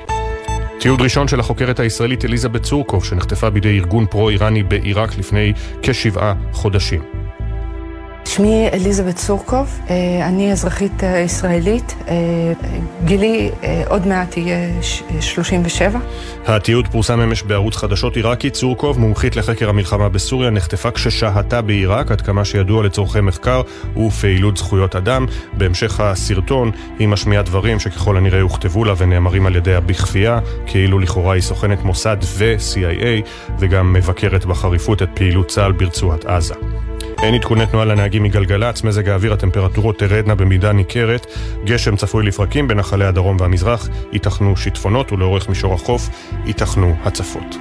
תיעוד 0.79 1.01
ראשון 1.01 1.27
של 1.27 1.39
החוקרת 1.39 1.79
הישראלית 1.79 2.25
אליזבת 2.25 2.63
צורקוב, 2.63 3.05
שנחטפה 3.05 3.49
בידי 3.49 3.77
ארגון 3.79 4.05
פרו-איראני 4.05 4.63
בעיראק 4.63 5.17
לפני 5.17 5.53
כשבעה 5.81 6.33
חודשים. 6.51 7.24
שמי 8.27 8.67
אליזבת 8.73 9.17
סורקוב, 9.17 9.79
אה, 9.89 10.27
אני 10.27 10.51
אזרחית 10.51 11.03
אה, 11.03 11.19
ישראלית, 11.19 11.95
אה, 12.07 12.15
גילי 13.05 13.51
עוד 13.87 14.07
מעט 14.07 14.37
יהיה 14.37 14.81
37. 15.19 15.99
התיעוד 16.45 16.87
פורסם 16.87 17.21
אמש 17.21 17.43
בערוץ 17.43 17.75
חדשות 17.75 18.15
עיראקי. 18.15 18.49
צורקוב, 18.49 18.99
מומחית 18.99 19.35
לחקר 19.35 19.69
המלחמה 19.69 20.09
בסוריה, 20.09 20.49
נחטפה 20.49 20.91
כששהתה 20.91 21.61
בעיראק, 21.61 22.11
עד 22.11 22.21
כמה 22.21 22.45
שידוע 22.45 22.83
לצורכי 22.83 23.21
מחקר 23.21 23.61
ופעילות 23.97 24.57
זכויות 24.57 24.95
אדם. 24.95 25.25
בהמשך 25.53 25.99
הסרטון 25.99 26.71
היא 26.99 27.07
משמיעה 27.07 27.43
דברים 27.43 27.79
שככל 27.79 28.17
הנראה 28.17 28.41
הוכתבו 28.41 28.85
לה 28.85 28.93
ונאמרים 28.97 29.45
על 29.45 29.55
ידיה 29.55 29.79
בכפייה, 29.79 30.39
כאילו 30.65 30.99
לכאורה 30.99 31.33
היא 31.33 31.41
סוכנת 31.41 31.83
מוסד 31.83 32.17
ו-CIA, 32.23 33.27
וגם 33.59 33.93
מבקרת 33.93 34.45
בחריפות 34.45 35.01
את 35.01 35.09
פעילות 35.13 35.47
צה"ל 35.47 35.71
ברצועת 35.71 36.25
עזה. 36.25 36.55
אין 37.23 37.33
עדכוני 37.33 37.65
תנועה 37.65 37.85
לנהגים 37.85 38.23
מגלגלצ, 38.23 38.83
מזג 38.83 39.09
האוויר, 39.09 39.33
הטמפרטורות 39.33 39.99
תרדנה 39.99 40.35
במידה 40.35 40.71
ניכרת, 40.71 41.25
גשם 41.65 41.95
צפוי 41.95 42.25
לפרקים 42.25 42.67
בנחלי 42.67 43.05
הדרום 43.05 43.37
והמזרח, 43.39 43.89
ייתכנו 44.11 44.57
שיטפונות 44.57 45.11
ולאורך 45.11 45.49
מישור 45.49 45.73
החוף 45.73 46.09
ייתכנו 46.45 46.95
הצפות. 47.03 47.55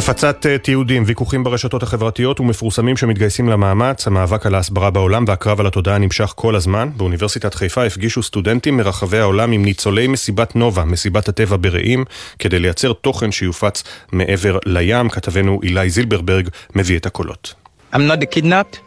הפצת 0.00 0.46
אה, 0.46 0.58
תיעודים, 0.58 1.02
ויכוחים 1.06 1.44
ברשתות 1.44 1.82
החברתיות 1.82 2.40
ומפורסמים 2.40 2.96
שמתגייסים 2.96 3.48
למאמץ, 3.48 4.06
המאבק 4.06 4.46
על 4.46 4.54
ההסברה 4.54 4.90
בעולם 4.90 5.24
והקרב 5.28 5.60
על 5.60 5.66
התודעה 5.66 5.98
נמשך 5.98 6.32
כל 6.36 6.56
הזמן. 6.56 6.88
באוניברסיטת 6.96 7.54
חיפה 7.54 7.84
הפגישו 7.84 8.22
סטודנטים 8.22 8.76
מרחבי 8.76 9.18
העולם 9.18 9.52
עם 9.52 9.64
ניצולי 9.64 10.06
מסיבת 10.06 10.56
נובה, 10.56 10.84
מסיבת 10.84 11.28
הטבע 11.28 11.56
ברעים, 11.60 12.04
כדי 12.38 12.58
לייצר 12.58 12.92
תוכן 12.92 13.32
שיופץ 13.32 13.82
מעבר 14.12 14.58
לים. 14.66 15.08
כתבנו 15.08 15.60
אילי 15.62 15.90
זילברברג 15.90 16.48
מביא 16.74 16.98
את 16.98 17.06
הקולות. 17.06 17.54
I'm 17.92 17.96
not 17.96 18.20
the 18.20 18.36
kidnapped. 18.36 18.78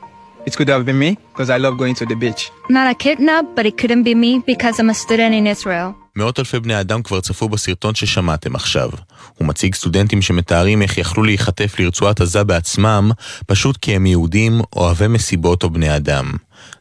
It 0.48 0.56
could 0.58 0.70
have 0.70 0.86
been 0.86 1.00
me, 1.00 1.18
because 1.32 1.50
I 1.50 1.58
love 1.58 1.78
going 1.78 1.96
to 2.02 2.06
the 2.06 2.16
beach. 2.16 2.52
Not 2.70 2.88
a 2.92 2.96
kidnap, 2.96 3.46
but 3.56 3.66
it 3.66 3.78
couldn't 3.78 4.04
be 4.04 4.16
me 4.16 4.42
because 4.52 4.80
I'm 4.80 4.90
a 4.90 4.94
student 4.94 5.34
in 5.36 5.46
Israel. 5.48 6.03
מאות 6.16 6.40
אלפי 6.40 6.60
בני 6.60 6.80
אדם 6.80 7.04
כבר 7.04 7.22
צפו 7.22 7.50
בסרטון 7.50 7.96
ששמעתם 7.96 8.56
עכשיו. 8.56 8.90
הוא 9.38 9.48
מציג 9.48 9.76
סטודנטים 9.76 10.22
שמתארים 10.22 10.82
איך 10.82 10.98
יכלו 10.98 11.24
להיחטף 11.24 11.80
לרצועת 11.80 12.22
עזה 12.22 12.44
בעצמם, 12.44 13.12
פשוט 13.48 13.78
כי 13.78 13.96
הם 13.96 14.06
יהודים, 14.06 14.62
אוהבי 14.76 15.08
מסיבות 15.08 15.64
או 15.64 15.70
בני 15.70 15.96
אדם. 15.96 16.32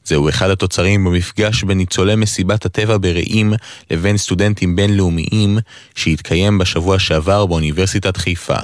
זהו 0.05 0.29
אחד 0.29 0.51
התוצרים 0.51 1.05
במפגש 1.05 1.65
בין 1.65 1.79
ניצולי 1.79 2.17
מסיבת 2.17 2.67
הטבע 2.67 2.97
ברעים 3.01 3.53
לבין 3.91 4.17
סטודנטים 4.17 4.77
בינלאומיים, 4.77 5.59
שהתקיים 5.95 6.59
בשבוע 6.59 6.99
שעבר 6.99 7.47
באוניברסיטת 7.47 8.17
חיפה. 8.17 8.59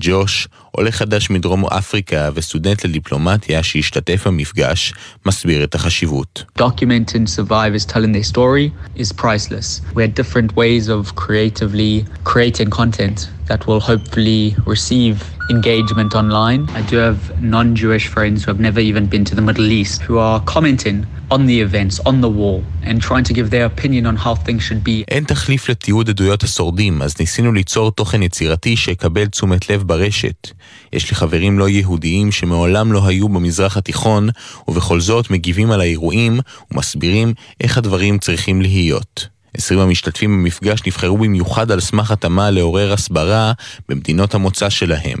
ג'וש, 0.00 0.48
עולה 0.70 0.92
חדש 0.92 1.30
מדרום 1.30 1.66
אפריקה 1.66 2.30
וסטודנט 2.34 2.84
לדיפלומטיה 2.84 3.62
שהשתתף 3.62 4.26
במפגש, 4.26 4.92
מסביר 5.26 5.64
את 5.64 5.74
החשיבות. 5.74 6.44
Documenting 6.58 7.26
survivors 7.38 7.84
telling 7.86 8.12
their 8.12 8.32
story 8.34 8.72
is 8.96 9.12
priceless. 9.12 9.80
We 9.94 10.02
had 10.02 10.14
different 10.14 10.50
ways 10.56 10.88
of 10.88 11.14
creatively 11.14 12.04
creating 12.24 12.70
content 12.70 13.28
that 13.48 13.60
will 13.66 13.80
hopefully 13.80 14.42
receive 14.74 15.14
engagement 15.56 16.14
online. 16.14 16.60
I 16.80 16.82
do 16.90 16.96
have 17.06 17.20
non-Jewish 17.56 18.06
friends 18.14 18.38
who 18.44 18.48
have 18.52 18.60
never 18.68 18.80
even 18.90 19.04
been 19.12 19.24
to 19.30 19.34
the 19.34 19.44
Middle 19.48 19.70
East 19.80 20.02
who 20.06 20.16
are 20.18 20.40
commenting 20.54 20.98
on 21.30 21.40
the 21.50 21.58
events, 21.66 21.94
on 22.10 22.16
the 22.20 22.32
wall, 22.40 22.60
and 22.88 22.96
trying 23.08 23.24
to 23.28 23.34
give 23.38 23.48
their 23.50 23.66
opinion 23.72 24.04
on 24.10 24.16
how 24.16 24.34
things 24.34 24.62
should 24.62 24.84
be. 24.84 25.04
אין 25.08 25.24
תחליף 25.24 25.68
לתיעוד 25.68 26.08
עדויות 26.08 26.42
השורדים, 26.42 27.02
אז 27.02 27.14
ניסינו 27.20 27.52
ליצור 27.52 27.90
תוכן 27.92 28.22
יצירתי 28.22 28.76
שיקבל 28.76 29.26
תשומת 29.26 29.70
לב 29.70 29.82
ברשת. 29.82 30.48
יש 30.92 31.10
לי 31.10 31.16
חברים 31.16 31.58
לא 31.58 31.68
יהודיים 31.68 32.32
שמעולם 32.32 32.92
לא 32.92 33.06
היו 33.06 33.28
במזרח 33.28 33.76
התיכון, 33.76 34.28
ובכל 34.68 35.00
זאת 35.00 35.30
מגיבים 35.30 35.70
על 35.70 35.80
האירועים 35.80 36.40
ומסבירים 36.70 37.34
איך 37.60 37.78
הדברים 37.78 38.18
צריכים 38.18 38.62
להיות. 38.62 39.28
עשרים 39.54 39.80
המשתתפים 39.80 40.38
במפגש 40.38 40.80
נבחרו 40.86 41.18
במיוחד 41.18 41.70
על 41.70 41.80
סמך 41.80 42.10
התאמה 42.10 42.50
לעורר 42.50 42.92
הסברה 42.92 43.52
במדינות 43.88 44.34
המוצא 44.34 44.70
שלהם. 44.70 45.18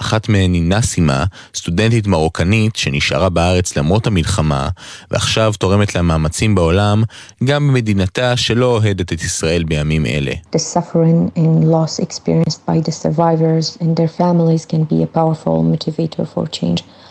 אחת 0.00 0.28
מהן 0.28 0.52
היא 0.52 0.62
נאסימה, 0.62 1.24
סטודנטית 1.54 2.06
מרוקנית 2.06 2.76
שנשארה 2.76 3.28
בארץ 3.28 3.76
למרות 3.76 4.06
המלחמה, 4.06 4.68
ועכשיו 5.10 5.52
תורמת 5.58 5.94
למאמצים 5.94 6.54
בעולם, 6.54 7.02
גם 7.44 7.68
במדינתה 7.68 8.36
שלא 8.36 8.66
אוהדת 8.66 9.12
את 9.12 9.22
ישראל 9.22 9.64
בימים 9.64 10.06
אלה. 10.06 10.32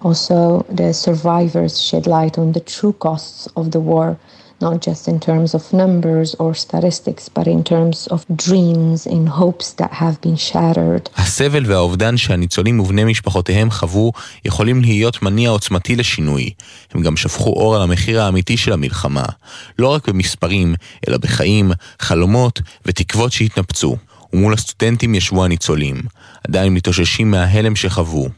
Also, 0.02 0.64
the 0.70 0.94
survivors 0.94 1.74
shed 1.88 2.08
light 2.08 2.38
on 2.38 2.54
the 2.54 2.62
true 2.62 2.94
costs 3.06 3.48
of 3.58 3.72
the 3.72 3.82
war. 3.82 4.16
Not 4.62 4.82
just 4.88 5.08
in 5.08 5.20
terms 5.20 5.54
of 5.54 5.74
numbers 5.74 6.36
or 6.40 6.54
statistics, 6.54 7.30
but 7.30 7.48
in 7.48 7.64
terms 7.64 8.08
of 8.14 8.20
dreams 8.46 9.08
and 9.14 9.30
hopes 9.30 9.74
that 9.80 9.92
have 9.92 10.22
been 10.22 10.38
shattered. 10.38 11.10
הסבל 11.18 11.66
והאובדן 11.66 12.18
שהניצולים 12.18 12.80
ובני 12.80 13.04
משפחותיהם 13.04 13.72
חוו 13.72 14.12
יכולים 14.46 14.82
להיות 14.82 15.22
מניע 15.22 15.50
עוצמתי 15.50 15.96
לשינוי. 15.96 16.50
הם 16.92 17.02
גם 17.02 17.18
שפכו 17.18 17.50
אור 17.50 17.76
על 17.76 17.82
המחיר 17.82 18.22
האמיתי 18.22 18.58
של 18.58 18.74
המלחמה. 18.74 19.26
לא 19.80 19.88
רק 19.88 20.08
במספרים, 20.08 20.76
אלא 21.08 21.18
בחיים, 21.18 21.72
חלומות 22.00 22.62
ותקוות 22.86 23.32
שהתנפצו. 23.32 23.96
ומול 24.34 24.54
הסטודנטים 24.54 25.16
ישבו 25.16 25.46
הניצולים, 25.46 26.02
עדיין 26.48 26.74
מתאוששים 26.74 27.32
מההלם 27.32 27.76
שחוו. 27.76 28.30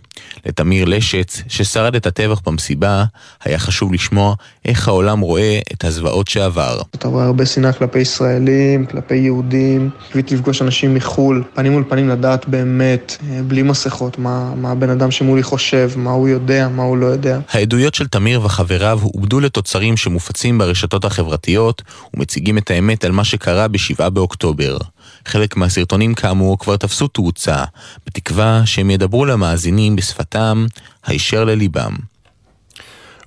לתמיר 0.46 0.86
לשץ, 0.86 1.42
ששרד 1.48 1.96
את 1.96 2.06
הטבח 2.06 2.42
במסיבה, 2.46 3.04
היה 3.44 3.60
חשוב 3.60 3.94
לשמוע 3.94 4.36
איך 4.66 4.88
העולם 4.88 5.20
רואה 5.20 5.60
את 5.74 5.84
הזוועות 5.84 6.28
שעבר. 6.28 6.82
אתה 6.96 7.08
רואה 7.08 7.26
הרבה 7.26 7.46
שנאה 7.46 7.74
כלפי 7.74 8.00
ישראלים, 8.00 8.86
כלפי 8.86 9.16
יהודים, 9.16 9.90
קיוויתי 10.08 10.36
לפגוש 10.36 10.62
אנשים 10.62 10.94
מחו"ל, 10.94 11.44
פנים 11.54 11.72
מול 11.72 11.84
פנים 11.90 12.10
לדעת 12.10 12.48
באמת, 12.48 13.18
אה, 13.30 13.40
בלי 13.44 13.64
מסכות, 13.64 14.20
מה, 14.20 14.56
מה 14.56 14.72
הבן 14.72 14.90
אדם 14.90 15.12
שמולי 15.12 15.44
חושב, 15.44 15.92
מה 15.96 16.12
הוא 16.12 16.28
יודע, 16.28 16.68
מה 16.68 16.84
הוא 16.84 16.98
לא 16.98 17.06
יודע. 17.06 17.40
העדויות 17.52 17.96
של 17.96 18.08
תמיר 18.08 18.46
וחבריו 18.46 19.00
עובדו 19.04 19.40
לתוצרים 19.40 19.98
שמופצים 19.98 20.58
ברשתות 20.58 21.06
החברתיות 21.06 21.82
ומציגים 22.14 22.58
את 22.58 22.72
האמת 22.72 23.06
על 23.06 23.12
מה 23.12 23.24
שקרה 23.24 23.68
ב-7 23.68 24.10
באוקטובר. 24.10 24.78
חלק 25.26 25.58
מהסרטונים 25.58 26.14
כאמור 26.14 26.60
כבר 26.60 26.78
תפסו 26.78 27.08
תאוצה, 27.08 27.64
בתקווה 28.06 28.62
שהם 28.66 28.90
ידברו 28.90 29.26
למאזינים 29.26 29.96
בשפתם 29.96 30.66
הישר 31.06 31.44
לליבם. 31.44 32.11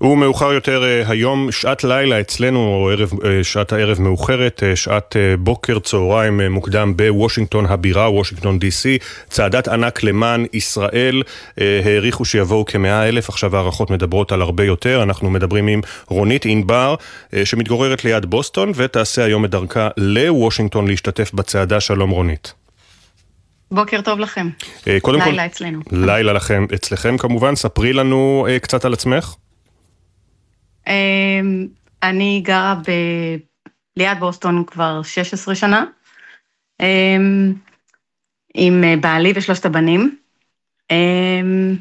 ומאוחר 0.04 0.52
יותר 0.52 0.84
אה, 0.84 1.02
היום, 1.06 1.52
שעת 1.52 1.84
לילה 1.84 2.20
אצלנו, 2.20 2.58
או 2.58 2.90
ערב, 2.90 3.10
אה, 3.24 3.44
שעת 3.44 3.72
הערב 3.72 4.00
מאוחרת, 4.00 4.62
אה, 4.62 4.76
שעת 4.76 5.16
בוקר, 5.38 5.78
צהריים 5.78 6.40
מוקדם 6.40 6.96
בוושינגטון 6.96 7.66
הבירה, 7.66 8.10
וושינגטון 8.10 8.58
די.סי. 8.58 8.98
צעדת 9.28 9.68
ענק 9.68 10.02
למען 10.02 10.46
ישראל, 10.52 11.22
העריכו 11.84 12.24
שיבואו 12.24 12.64
כמאה 12.64 13.08
אלף, 13.08 13.28
עכשיו 13.28 13.56
הערכות 13.56 13.90
מדברות 13.90 14.32
על 14.32 14.42
הרבה 14.42 14.64
יותר. 14.64 15.02
אנחנו 15.02 15.30
מדברים 15.30 15.66
עם 15.66 15.80
רונית 16.08 16.44
ענבר, 16.44 16.94
שמתגוררת 17.44 18.04
ליד 18.04 18.26
בוסטון, 18.26 18.72
ותעשה 18.74 19.24
היום 19.24 19.44
את 19.44 19.50
דרכה 19.50 19.88
לוושינגטון 19.96 20.88
להשתתף 20.88 21.32
בצעדה. 21.34 21.80
שלום 21.80 22.10
רונית. 22.10 22.52
בוקר 23.70 24.00
טוב 24.00 24.18
לכם. 24.18 24.48
קודם 25.02 25.18
לילה 25.20 25.42
כל, 25.42 25.46
אצלנו. 25.46 25.80
לילה 25.92 26.32
לכם, 26.32 26.66
אצלכם 26.74 27.18
כמובן. 27.18 27.54
ספרי 27.54 27.92
לנו 27.92 28.46
קצת 28.62 28.84
על 28.84 28.92
עצמך. 28.92 29.34
אמ, 30.86 31.66
אני 32.02 32.40
גרה 32.44 32.74
ב... 32.74 32.90
ליד 33.96 34.18
בוסטון 34.18 34.64
כבר 34.66 35.02
16 35.02 35.54
שנה, 35.54 35.84
אמ, 36.80 37.52
עם 38.54 38.84
אה, 38.84 38.94
בעלי 39.00 39.32
ושלושת 39.36 39.66
הבנים, 39.66 40.16
אמ, 40.90 41.76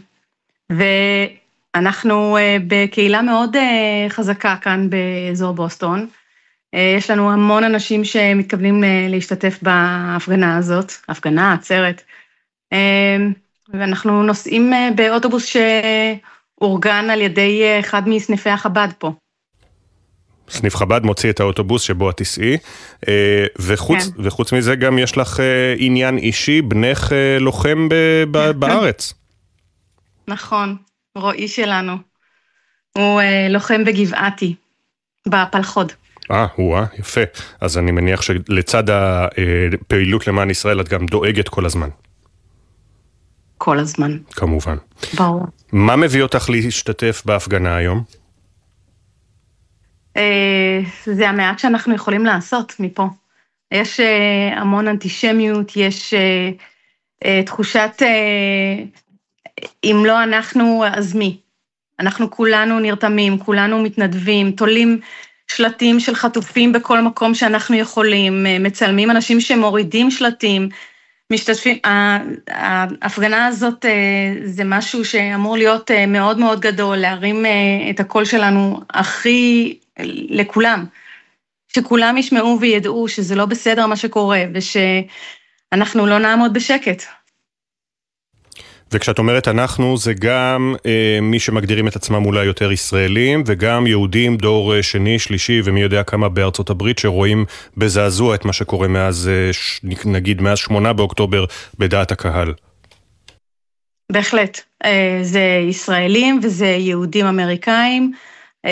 ואנחנו 0.69 2.37
אה, 2.37 2.57
בקהילה 2.67 3.21
מאוד 3.21 3.55
אה, 3.55 4.05
חזקה 4.09 4.55
כאן 4.61 4.89
באזור 4.89 5.53
בוסטון. 5.53 6.07
יש 6.97 7.09
לנו 7.09 7.31
המון 7.31 7.63
אנשים 7.63 8.05
שמתכוונים 8.05 8.83
להשתתף 9.09 9.59
בהפגנה 9.61 10.57
הזאת, 10.57 10.91
הפגנה, 11.09 11.53
עצרת, 11.53 12.01
ואנחנו 13.73 14.23
נוסעים 14.23 14.73
באוטובוס 14.95 15.45
ש... 15.45 15.57
אורגן 16.63 17.09
על 17.09 17.21
ידי 17.21 17.79
אחד 17.79 18.09
מסניפי 18.09 18.49
החב"ד 18.49 18.87
פה. 18.97 19.13
סניף 20.49 20.75
חב"ד 20.75 21.03
מוציא 21.03 21.29
את 21.29 21.39
האוטובוס 21.39 21.81
שבו 21.81 22.09
את 22.09 22.17
תיסעי, 22.17 22.57
אה, 23.07 23.45
וחוץ, 23.59 24.03
כן. 24.03 24.21
וחוץ 24.23 24.53
מזה 24.53 24.75
גם 24.75 24.99
יש 24.99 25.17
לך 25.17 25.39
אה, 25.39 25.75
עניין 25.77 26.17
אישי, 26.17 26.61
בנך 26.61 27.13
אה, 27.13 27.39
לוחם 27.39 27.89
בארץ. 28.59 29.13
נכון, 30.27 30.75
רועי 31.17 31.47
שלנו. 31.47 31.93
הוא 32.97 33.21
לוחם 33.49 33.83
בגבעתי, 33.85 34.55
בפלחוד. 35.27 35.91
אה, 36.31 36.47
וואה, 36.57 36.85
יפה. 36.99 37.21
אז 37.61 37.77
אני 37.77 37.91
מניח 37.91 38.21
שלצד 38.21 38.83
הפעילות 38.89 40.27
למען 40.27 40.49
ישראל 40.49 40.81
את 40.81 40.89
גם 40.89 41.05
דואגת 41.05 41.49
כל 41.49 41.65
הזמן. 41.65 41.89
כל 43.63 43.79
הזמן. 43.79 44.17
כמובן. 44.31 44.77
ברור. 45.13 45.45
מה 45.71 45.95
מביא 45.95 46.21
אותך 46.21 46.49
להשתתף 46.49 47.21
בהפגנה 47.25 47.75
היום? 47.75 48.03
אה, 50.17 50.79
זה 51.05 51.29
המעט 51.29 51.59
שאנחנו 51.59 51.95
יכולים 51.95 52.25
לעשות 52.25 52.73
מפה. 52.79 53.07
יש 53.73 53.99
אה, 53.99 54.59
המון 54.61 54.87
אנטישמיות, 54.87 55.71
יש 55.75 56.13
אה, 57.23 57.43
תחושת 57.43 58.01
אם 59.83 60.03
לא 60.05 60.23
אנחנו, 60.23 60.83
אז 60.93 61.15
מי? 61.15 61.37
אנחנו 61.99 62.31
כולנו 62.31 62.79
נרתמים, 62.79 63.39
כולנו 63.39 63.83
מתנדבים, 63.83 64.51
תולים 64.51 64.99
שלטים 65.47 65.99
של 65.99 66.15
חטופים 66.15 66.71
בכל 66.71 67.01
מקום 67.01 67.35
שאנחנו 67.35 67.75
יכולים, 67.75 68.45
מצלמים 68.59 69.11
אנשים 69.11 69.41
שמורידים 69.41 70.11
שלטים, 70.11 70.69
משתתפים, 71.31 71.77
ההפגנה 72.47 73.47
הזאת 73.47 73.85
אה, 73.85 74.35
זה 74.43 74.63
משהו 74.63 75.05
שאמור 75.05 75.57
להיות 75.57 75.91
אה, 75.91 76.05
מאוד 76.05 76.39
מאוד 76.39 76.59
גדול, 76.59 76.97
להרים 76.97 77.45
אה, 77.45 77.51
את 77.89 77.99
הקול 77.99 78.25
שלנו 78.25 78.79
הכי 78.89 79.77
לכולם, 80.29 80.85
שכולם 81.75 82.17
ישמעו 82.17 82.57
וידעו 82.61 83.07
שזה 83.07 83.35
לא 83.35 83.45
בסדר 83.45 83.87
מה 83.87 83.95
שקורה 83.95 84.43
ושאנחנו 84.53 86.05
לא 86.05 86.19
נעמוד 86.19 86.53
בשקט. 86.53 87.03
וכשאת 88.93 89.19
אומרת 89.19 89.47
אנחנו, 89.47 89.97
זה 89.97 90.13
גם 90.13 90.75
אה, 90.85 91.19
מי 91.21 91.39
שמגדירים 91.39 91.87
את 91.87 91.95
עצמם 91.95 92.25
אולי 92.25 92.45
יותר 92.45 92.71
ישראלים, 92.71 93.43
וגם 93.45 93.87
יהודים 93.87 94.37
דור 94.37 94.75
אה, 94.75 94.83
שני, 94.83 95.19
שלישי, 95.19 95.61
ומי 95.63 95.81
יודע 95.81 96.03
כמה 96.03 96.29
בארצות 96.29 96.69
הברית, 96.69 96.99
שרואים 96.99 97.45
בזעזוע 97.77 98.35
את 98.35 98.45
מה 98.45 98.53
שקורה 98.53 98.87
מאז, 98.87 99.29
אה, 99.33 99.51
נגיד, 100.05 100.41
מאז 100.41 100.57
שמונה 100.57 100.93
באוקטובר 100.93 101.45
בדעת 101.79 102.11
הקהל. 102.11 102.53
בהחלט. 104.11 104.61
אה, 104.85 105.19
זה 105.21 105.59
ישראלים 105.69 106.39
וזה 106.43 106.65
יהודים 106.65 107.25
אמריקאים. 107.25 108.11
אה, 108.65 108.71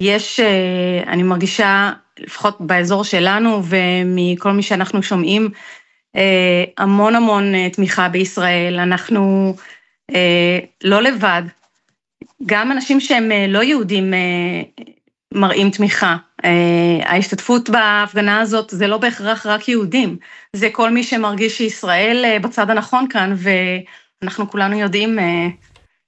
יש, 0.00 0.40
אה, 0.40 1.02
אני 1.12 1.22
מרגישה, 1.22 1.92
לפחות 2.18 2.56
באזור 2.60 3.04
שלנו 3.04 3.62
ומכל 3.64 4.52
מי 4.52 4.62
שאנחנו 4.62 5.02
שומעים, 5.02 5.48
המון 6.78 7.16
המון 7.16 7.54
אה, 7.54 7.70
תמיכה 7.70 8.08
בישראל, 8.08 8.78
אנחנו 8.78 9.54
אה, 10.14 10.58
לא 10.84 11.02
לבד, 11.02 11.42
גם 12.46 12.72
אנשים 12.72 13.00
שהם 13.00 13.30
לא 13.48 13.62
יהודים 13.62 14.14
מראים 15.34 15.70
תמיכה. 15.70 16.16
ההשתתפות 17.02 17.70
בהפגנה 17.70 18.40
הזאת 18.40 18.70
זה 18.70 18.86
לא 18.86 18.98
בהכרח 18.98 19.46
רק 19.46 19.68
יהודים, 19.68 20.16
זה 20.52 20.68
כל 20.72 20.90
מי 20.90 21.02
שמרגיש 21.02 21.58
שישראל 21.58 22.38
בצד 22.42 22.70
הנכון 22.70 23.08
כאן, 23.08 23.34
ואנחנו 24.22 24.50
כולנו 24.50 24.78
יודעים 24.78 25.18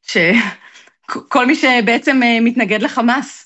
שכל 0.02 1.46
מי 1.46 1.54
שבעצם 1.54 2.20
מתנגד 2.40 2.82
לחמאס, 2.82 3.41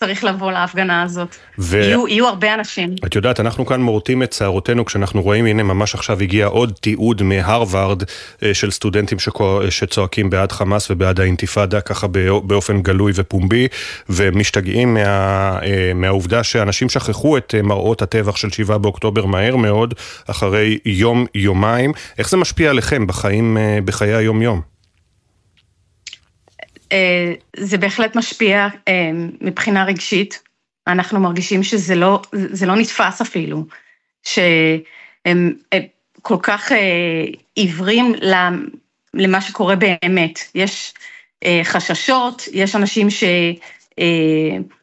צריך 0.00 0.24
לבוא 0.24 0.52
להפגנה 0.52 1.02
הזאת. 1.02 1.36
ו... 1.58 1.76
יהיו, 1.76 2.08
יהיו 2.08 2.26
הרבה 2.26 2.54
אנשים. 2.54 2.94
את 3.06 3.14
יודעת, 3.16 3.40
אנחנו 3.40 3.66
כאן 3.66 3.80
מורטים 3.80 4.22
את 4.22 4.32
שערותינו 4.32 4.84
כשאנחנו 4.84 5.22
רואים, 5.22 5.46
הנה 5.46 5.62
ממש 5.62 5.94
עכשיו 5.94 6.20
הגיע 6.20 6.46
עוד 6.46 6.72
תיעוד 6.80 7.22
מהרווארד 7.22 8.02
אה, 8.42 8.54
של 8.54 8.70
סטודנטים 8.70 9.18
שכו, 9.18 9.60
שצועקים 9.70 10.30
בעד 10.30 10.52
חמאס 10.52 10.90
ובעד 10.90 11.20
האינתיפאדה, 11.20 11.80
ככה 11.80 12.06
באופן 12.42 12.82
גלוי 12.82 13.12
ופומבי, 13.14 13.68
ומשתגעים 14.08 14.94
מה, 14.94 15.58
אה, 15.62 15.92
מהעובדה 15.94 16.42
שאנשים 16.42 16.88
שכחו 16.88 17.36
את 17.36 17.54
אה, 17.56 17.62
מראות 17.62 18.02
הטבח 18.02 18.36
של 18.36 18.50
7 18.50 18.78
באוקטובר 18.78 19.26
מהר 19.26 19.56
מאוד, 19.56 19.94
אחרי 20.26 20.78
יום-יומיים. 20.84 21.92
איך 22.18 22.30
זה 22.30 22.36
משפיע 22.36 22.70
עליכם 22.70 23.06
בחיים, 23.06 23.56
בחיי 23.84 24.14
היום-יום? 24.14 24.77
אה, 26.92 27.32
זה 27.56 27.78
בהחלט 27.78 28.16
משפיע 28.16 28.68
אה, 28.88 29.10
מבחינה 29.40 29.84
רגשית. 29.84 30.42
אנחנו 30.86 31.20
מרגישים 31.20 31.62
שזה 31.62 31.94
לא, 31.94 32.22
לא 32.66 32.76
נתפס 32.76 33.20
אפילו, 33.20 33.64
שהם 34.22 35.52
כל 36.22 36.36
כך 36.42 36.72
אה, 36.72 37.24
עיוורים 37.54 38.14
למה 39.14 39.40
שקורה 39.40 39.74
באמת. 39.76 40.38
יש 40.54 40.94
אה, 41.44 41.60
חששות, 41.64 42.48
יש 42.52 42.76
אנשים 42.76 43.08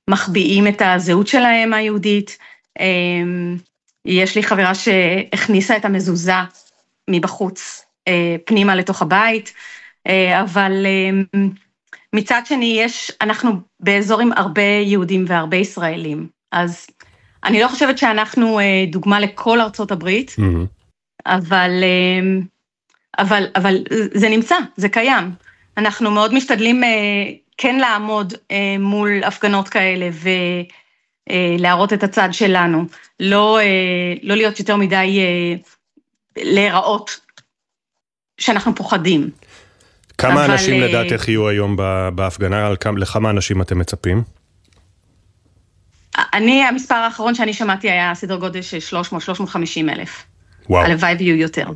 שמחביאים 0.08 0.68
את 0.68 0.82
הזהות 0.86 1.28
שלהם 1.28 1.74
היהודית. 1.74 2.38
אה, 2.80 2.86
יש 4.06 4.36
לי 4.36 4.44
חברה 4.44 4.76
שהכניסה 4.76 5.78
את 5.78 5.86
המזוזה 5.86 6.34
מבחוץ 7.10 7.86
אה, 8.08 8.36
פנימה 8.46 8.76
לתוך 8.76 9.02
הבית, 9.02 9.54
אה, 10.08 10.42
אבל 10.42 10.86
אה, 10.86 11.40
מצד 12.16 12.42
שני 12.46 12.80
יש, 12.80 13.12
אנחנו 13.22 13.52
באזור 13.80 14.22
עם 14.22 14.32
הרבה 14.36 14.62
יהודים 14.62 15.26
והרבה 15.28 15.58
ישראלים, 15.58 16.28
אז 16.52 16.88
אני 17.44 17.62
לא 17.62 17.68
חושבת 17.68 17.98
שאנחנו 17.98 18.60
דוגמה 18.92 19.20
לכל 19.20 19.62
ארצות 19.62 19.92
הברית, 19.92 20.36
mm-hmm. 20.40 20.68
אבל, 21.26 21.72
אבל, 23.20 23.48
אבל 23.56 23.78
זה 24.14 24.30
נמצא, 24.30 24.56
זה 24.78 24.90
קיים. 24.90 25.32
אנחנו 25.78 26.12
מאוד 26.12 26.34
משתדלים 26.34 26.82
כן 27.58 27.76
לעמוד 27.76 28.34
מול 28.80 29.24
הפגנות 29.24 29.70
כאלה 29.70 30.10
ולהראות 31.30 31.94
את 31.94 32.04
הצד 32.04 32.30
שלנו, 32.32 32.86
לא, 33.20 33.60
לא 34.24 34.36
להיות 34.36 34.60
יותר 34.60 34.76
מדי 34.76 35.20
להיראות 36.38 37.20
שאנחנו 38.38 38.76
פוחדים. 38.76 39.30
כמה 40.18 40.46
אבל... 40.46 40.52
אנשים 40.52 40.82
אה, 40.82 40.88
לדעתך 40.88 41.28
יהיו 41.28 41.48
היום 41.48 41.78
בהפגנה? 42.16 42.70
לכמה 42.98 43.30
אנשים 43.30 43.62
אתם 43.62 43.80
מצפים? 43.80 44.24
אני, 46.34 46.64
המספר 46.64 46.96
האחרון 46.96 47.36
שאני 47.36 47.54
שמעתי 47.54 47.92
היה 47.92 48.16
סדר 48.16 48.36
גודל 48.36 48.62
של 48.62 48.78
300-350 48.78 49.90
אלף. 49.90 50.24
וואו. 50.70 50.86
הלוואי 50.86 51.16
ויהיו 51.20 51.36
יותר. 51.36 51.68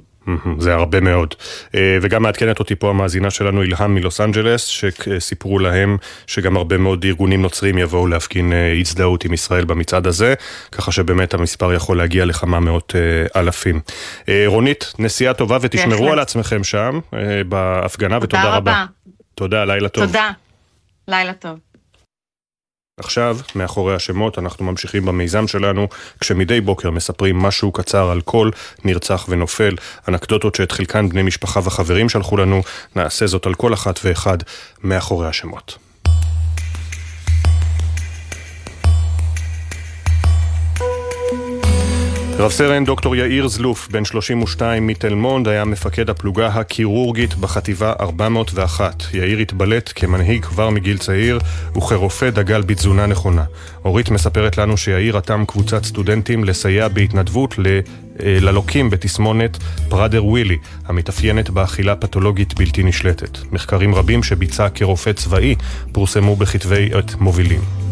זה 0.59 0.73
הרבה 0.73 0.99
מאוד. 0.99 1.35
אה, 1.75 1.97
וגם 2.01 2.23
מעדכנת 2.23 2.59
אותי 2.59 2.75
פה 2.75 2.89
המאזינה 2.89 3.29
שלנו, 3.29 3.61
אילהם 3.61 3.95
מלוס 3.95 4.21
אנג'לס, 4.21 4.65
שסיפרו 4.65 5.59
להם 5.59 5.97
שגם 6.27 6.57
הרבה 6.57 6.77
מאוד 6.77 7.05
ארגונים 7.05 7.41
נוצרים 7.41 7.77
יבואו 7.77 8.07
להפגין 8.07 8.53
אה, 8.53 8.73
הזדהות 8.79 9.25
עם 9.25 9.33
ישראל 9.33 9.65
במצעד 9.65 10.07
הזה, 10.07 10.33
ככה 10.71 10.91
שבאמת 10.91 11.33
המספר 11.33 11.73
יכול 11.73 11.97
להגיע 11.97 12.25
לכמה 12.25 12.59
מאות 12.59 12.95
אה, 12.95 13.41
אלפים. 13.41 13.79
רונית, 14.47 14.93
נסיעה 14.99 15.33
טובה 15.33 15.57
ותשמרו 15.61 16.11
על 16.11 16.19
עצמכם 16.19 16.63
שם 16.63 16.99
בהפגנה, 17.49 18.17
ותודה 18.21 18.43
רבה. 18.43 18.57
תודה 18.57 18.57
רבה. 18.57 18.85
תודה, 19.35 19.65
לילה 19.65 19.89
טוב. 19.89 20.05
תודה, 20.05 20.31
לילה 21.07 21.33
טוב. 21.33 21.68
עכשיו, 22.99 23.37
מאחורי 23.55 23.95
השמות, 23.95 24.39
אנחנו 24.39 24.65
ממשיכים 24.65 25.05
במיזם 25.05 25.47
שלנו, 25.47 25.87
כשמדי 26.19 26.61
בוקר 26.61 26.91
מספרים 26.91 27.37
משהו 27.37 27.71
קצר 27.71 28.09
על 28.09 28.21
כל 28.21 28.49
נרצח 28.83 29.25
ונופל, 29.29 29.75
אנקדוטות 30.07 30.55
שאת 30.55 30.71
חלקן 30.71 31.09
בני 31.09 31.23
משפחה 31.23 31.59
וחברים 31.63 32.09
שלחו 32.09 32.37
לנו, 32.37 32.61
נעשה 32.95 33.27
זאת 33.27 33.45
על 33.45 33.53
כל 33.53 33.73
אחת 33.73 33.99
ואחד 34.03 34.37
מאחורי 34.83 35.27
השמות. 35.27 35.88
רב 42.39 42.51
סרן 42.51 42.85
דוקטור 42.85 43.15
יאיר 43.15 43.47
זלוף, 43.47 43.87
בן 43.91 44.05
32 44.05 44.87
מתל 44.87 45.13
מונד, 45.13 45.47
היה 45.47 45.65
מפקד 45.65 46.09
הפלוגה 46.09 46.47
הקירורגית 46.47 47.35
בחטיבה 47.35 47.93
401. 47.99 49.03
יאיר 49.13 49.39
התבלט 49.39 49.91
כמנהיג 49.95 50.45
כבר 50.45 50.69
מגיל 50.69 50.97
צעיר, 50.97 51.39
וכרופא 51.75 52.29
דגל 52.29 52.61
בתזונה 52.61 53.05
נכונה. 53.05 53.43
אורית 53.85 54.09
מספרת 54.09 54.57
לנו 54.57 54.77
שיאיר 54.77 55.17
רתם 55.17 55.43
קבוצת 55.47 55.83
סטודנטים 55.83 56.43
לסייע 56.43 56.87
בהתנדבות 56.87 57.55
ל... 57.57 57.65
אה, 58.23 58.37
ללוקים 58.41 58.89
בתסמונת 58.89 59.57
פראדר 59.89 60.25
ווילי, 60.25 60.57
המתאפיינת 60.85 61.49
באכילה 61.49 61.95
פתולוגית 61.95 62.53
בלתי 62.53 62.83
נשלטת. 62.83 63.37
מחקרים 63.51 63.95
רבים 63.95 64.23
שביצע 64.23 64.69
כרופא 64.69 65.11
צבאי 65.11 65.55
פורסמו 65.91 66.35
בכתבי 66.35 66.89
עת 66.93 67.15
מובילים. 67.15 67.88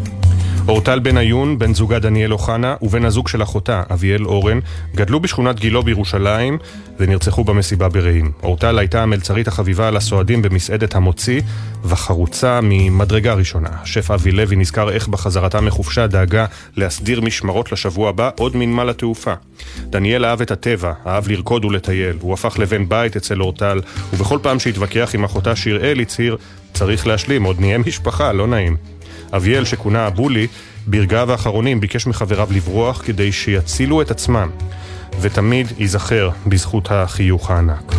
אורטל 0.68 0.99
בן 0.99 1.18
עיון, 1.18 1.59
בן 1.59 1.74
זוגה 1.74 1.99
דניאל 1.99 2.34
אוחנה, 2.34 2.76
ובן 2.82 3.05
הזוג 3.05 3.28
של 3.28 3.43
אחותה, 3.43 3.84
אביאל 3.93 4.26
אורן, 4.26 4.59
גדלו 4.95 5.20
בשכונת 5.20 5.59
גילו 5.59 5.84
בירושלים 5.84 6.57
ונרצחו 6.99 7.43
במסיבה 7.43 7.89
ברעים. 7.89 8.32
אורטל 8.43 8.80
הייתה 8.80 9.03
המלצרית 9.03 9.47
החביבה 9.47 9.88
על 9.88 9.97
הסועדים 9.97 10.41
במסעדת 10.41 10.95
המוציא, 10.95 11.41
וחרוצה 11.84 12.59
ממדרגה 12.63 13.34
ראשונה. 13.34 13.70
השף 13.82 14.11
אבי 14.11 14.32
לוי 14.32 14.55
נזכר 14.55 14.89
איך 14.89 15.07
בחזרתה 15.07 15.61
מחופשה 15.61 16.07
דאגה 16.07 16.45
להסדיר 16.76 17.22
משמרות 17.22 17.72
לשבוע 17.72 18.09
הבא 18.09 18.30
עוד 18.38 18.55
מנמל 18.55 18.89
התעופה. 18.89 19.34
דניאל 19.82 20.26
אהב 20.26 20.41
את 20.41 20.51
הטבע, 20.51 20.93
אהב 21.07 21.28
לרקוד 21.28 21.65
ולטייל. 21.65 22.18
הוא 22.22 22.34
הפך 22.34 22.59
לבן 22.59 22.89
בית 22.89 23.15
אצל 23.15 23.41
אורטל, 23.41 23.82
ובכל 24.13 24.39
פעם 24.41 24.59
שהתווכח 24.59 25.11
עם 25.13 25.24
אחותה 25.24 25.55
שיראל 25.55 25.99
הצהיר, 25.99 26.38
צריך 26.74 27.07
להשלים, 27.07 27.43
עוד 27.43 27.59
נהיה 27.59 27.78
משפחה, 27.78 28.34
לא 28.34 28.47
נעים. 28.47 28.97
אביאל, 29.34 29.65
שכונה 29.65 30.05
הבולי, 30.05 30.47
ברגעיו 30.88 31.32
האחרונים 31.32 31.80
ביקש 31.80 32.07
מחבריו 32.07 32.47
לברוח 32.51 33.01
כדי 33.05 33.32
שיצילו 33.32 34.01
את 34.01 34.11
עצמם, 34.11 34.49
ותמיד 35.21 35.67
ייזכר 35.78 36.30
בזכות 36.47 36.91
החיוך 36.91 37.51
הענק. 37.51 37.93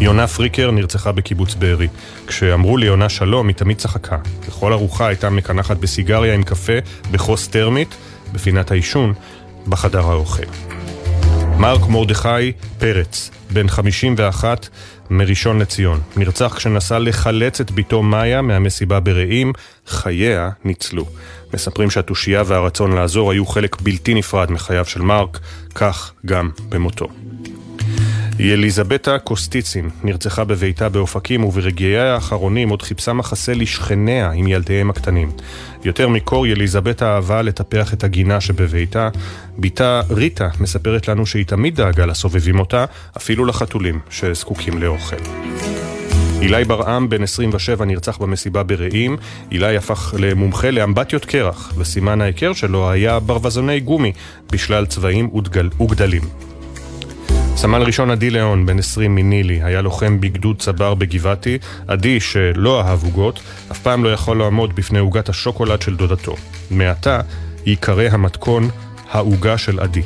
יונה 0.00 0.26
פריקר 0.26 0.70
נרצחה 0.70 1.12
בקיבוץ 1.12 1.54
בארי. 1.54 1.88
כשאמרו 2.26 2.76
לי 2.76 2.86
יונה 2.86 3.08
שלום, 3.08 3.48
היא 3.48 3.56
תמיד 3.56 3.78
צחקה. 3.78 4.18
בכל 4.46 4.72
ארוחה 4.72 5.06
הייתה 5.06 5.30
מקנחת 5.30 5.76
בסיגריה 5.76 6.34
עם 6.34 6.42
קפה 6.42 6.72
בחוס 7.10 7.48
טרמית, 7.48 7.94
בפינת 8.32 8.70
העישון, 8.70 9.14
בחדר 9.68 10.10
האוכל. 10.10 10.42
מרק 11.58 11.88
מרדכי 11.88 12.52
פרץ, 12.78 13.30
בן 13.50 13.68
51, 13.68 14.68
מראשון 15.12 15.58
לציון. 15.58 16.00
נרצח 16.16 16.54
כשנסע 16.56 16.98
לחלץ 16.98 17.60
את 17.60 17.70
בתו 17.70 18.02
מאיה 18.02 18.42
מהמסיבה 18.42 19.00
ברעים, 19.00 19.52
חייה 19.86 20.50
ניצלו. 20.64 21.06
מספרים 21.54 21.90
שהתושייה 21.90 22.42
והרצון 22.46 22.92
לעזור 22.92 23.32
היו 23.32 23.46
חלק 23.46 23.80
בלתי 23.80 24.14
נפרד 24.14 24.52
מחייו 24.52 24.84
של 24.84 25.02
מרק, 25.02 25.38
כך 25.74 26.12
גם 26.26 26.50
במותו. 26.68 27.08
יליזבטה 28.38 29.18
קוסטיצין 29.18 29.90
נרצחה 30.04 30.44
בביתה 30.44 30.88
באופקים 30.88 31.44
וברגעיה 31.44 32.14
האחרונים 32.14 32.68
עוד 32.68 32.82
חיפשה 32.82 33.12
מחסה 33.12 33.54
לשכניה 33.54 34.30
עם 34.30 34.46
ילדיהם 34.46 34.90
הקטנים. 34.90 35.30
יותר 35.84 36.08
מקור 36.08 36.46
יליזבטה 36.46 37.14
אהבה 37.14 37.42
לטפח 37.42 37.94
את 37.94 38.04
הגינה 38.04 38.40
שבביתה. 38.40 39.08
בתה 39.58 40.00
ריטה 40.10 40.48
מספרת 40.60 41.08
לנו 41.08 41.26
שהיא 41.26 41.46
תמיד 41.46 41.76
דאגה 41.76 42.06
לסובבים 42.06 42.58
אותה, 42.58 42.84
אפילו 43.16 43.44
לחתולים 43.44 43.98
שזקוקים 44.10 44.82
לאוכל. 44.82 45.16
אילי 46.40 46.64
ברעם, 46.64 47.08
בן 47.08 47.22
27, 47.22 47.84
נרצח 47.84 48.18
במסיבה 48.18 48.62
ברעים. 48.62 49.16
אילי 49.52 49.76
הפך 49.76 50.14
למומחה 50.18 50.70
לאמבטיות 50.70 51.24
קרח, 51.24 51.72
וסימן 51.76 52.20
ההיכר 52.20 52.52
שלו 52.52 52.90
היה 52.90 53.20
ברווזוני 53.20 53.80
גומי 53.80 54.12
בשלל 54.52 54.86
צבעים 54.86 55.34
וגדל, 55.34 55.70
וגדלים. 55.80 56.51
סמל 57.56 57.82
ראשון 57.82 58.10
עדי 58.10 58.30
ליאון, 58.30 58.66
בן 58.66 58.78
20 58.78 59.14
מנילי, 59.14 59.62
היה 59.62 59.82
לוחם 59.82 60.20
בגדוד 60.20 60.58
צבר 60.58 60.94
בגבעתי. 60.94 61.58
עדי, 61.88 62.20
שלא 62.20 62.80
אהב 62.80 63.04
עוגות, 63.04 63.40
אף 63.72 63.78
פעם 63.78 64.04
לא 64.04 64.12
יכול 64.12 64.38
לעמוד 64.38 64.76
בפני 64.76 64.98
עוגת 64.98 65.28
השוקולד 65.28 65.82
של 65.82 65.96
דודתו. 65.96 66.36
מעתה 66.70 67.20
ייקרא 67.66 68.08
המתכון 68.10 68.68
העוגה 69.10 69.58
של 69.58 69.80
עדי. 69.80 70.02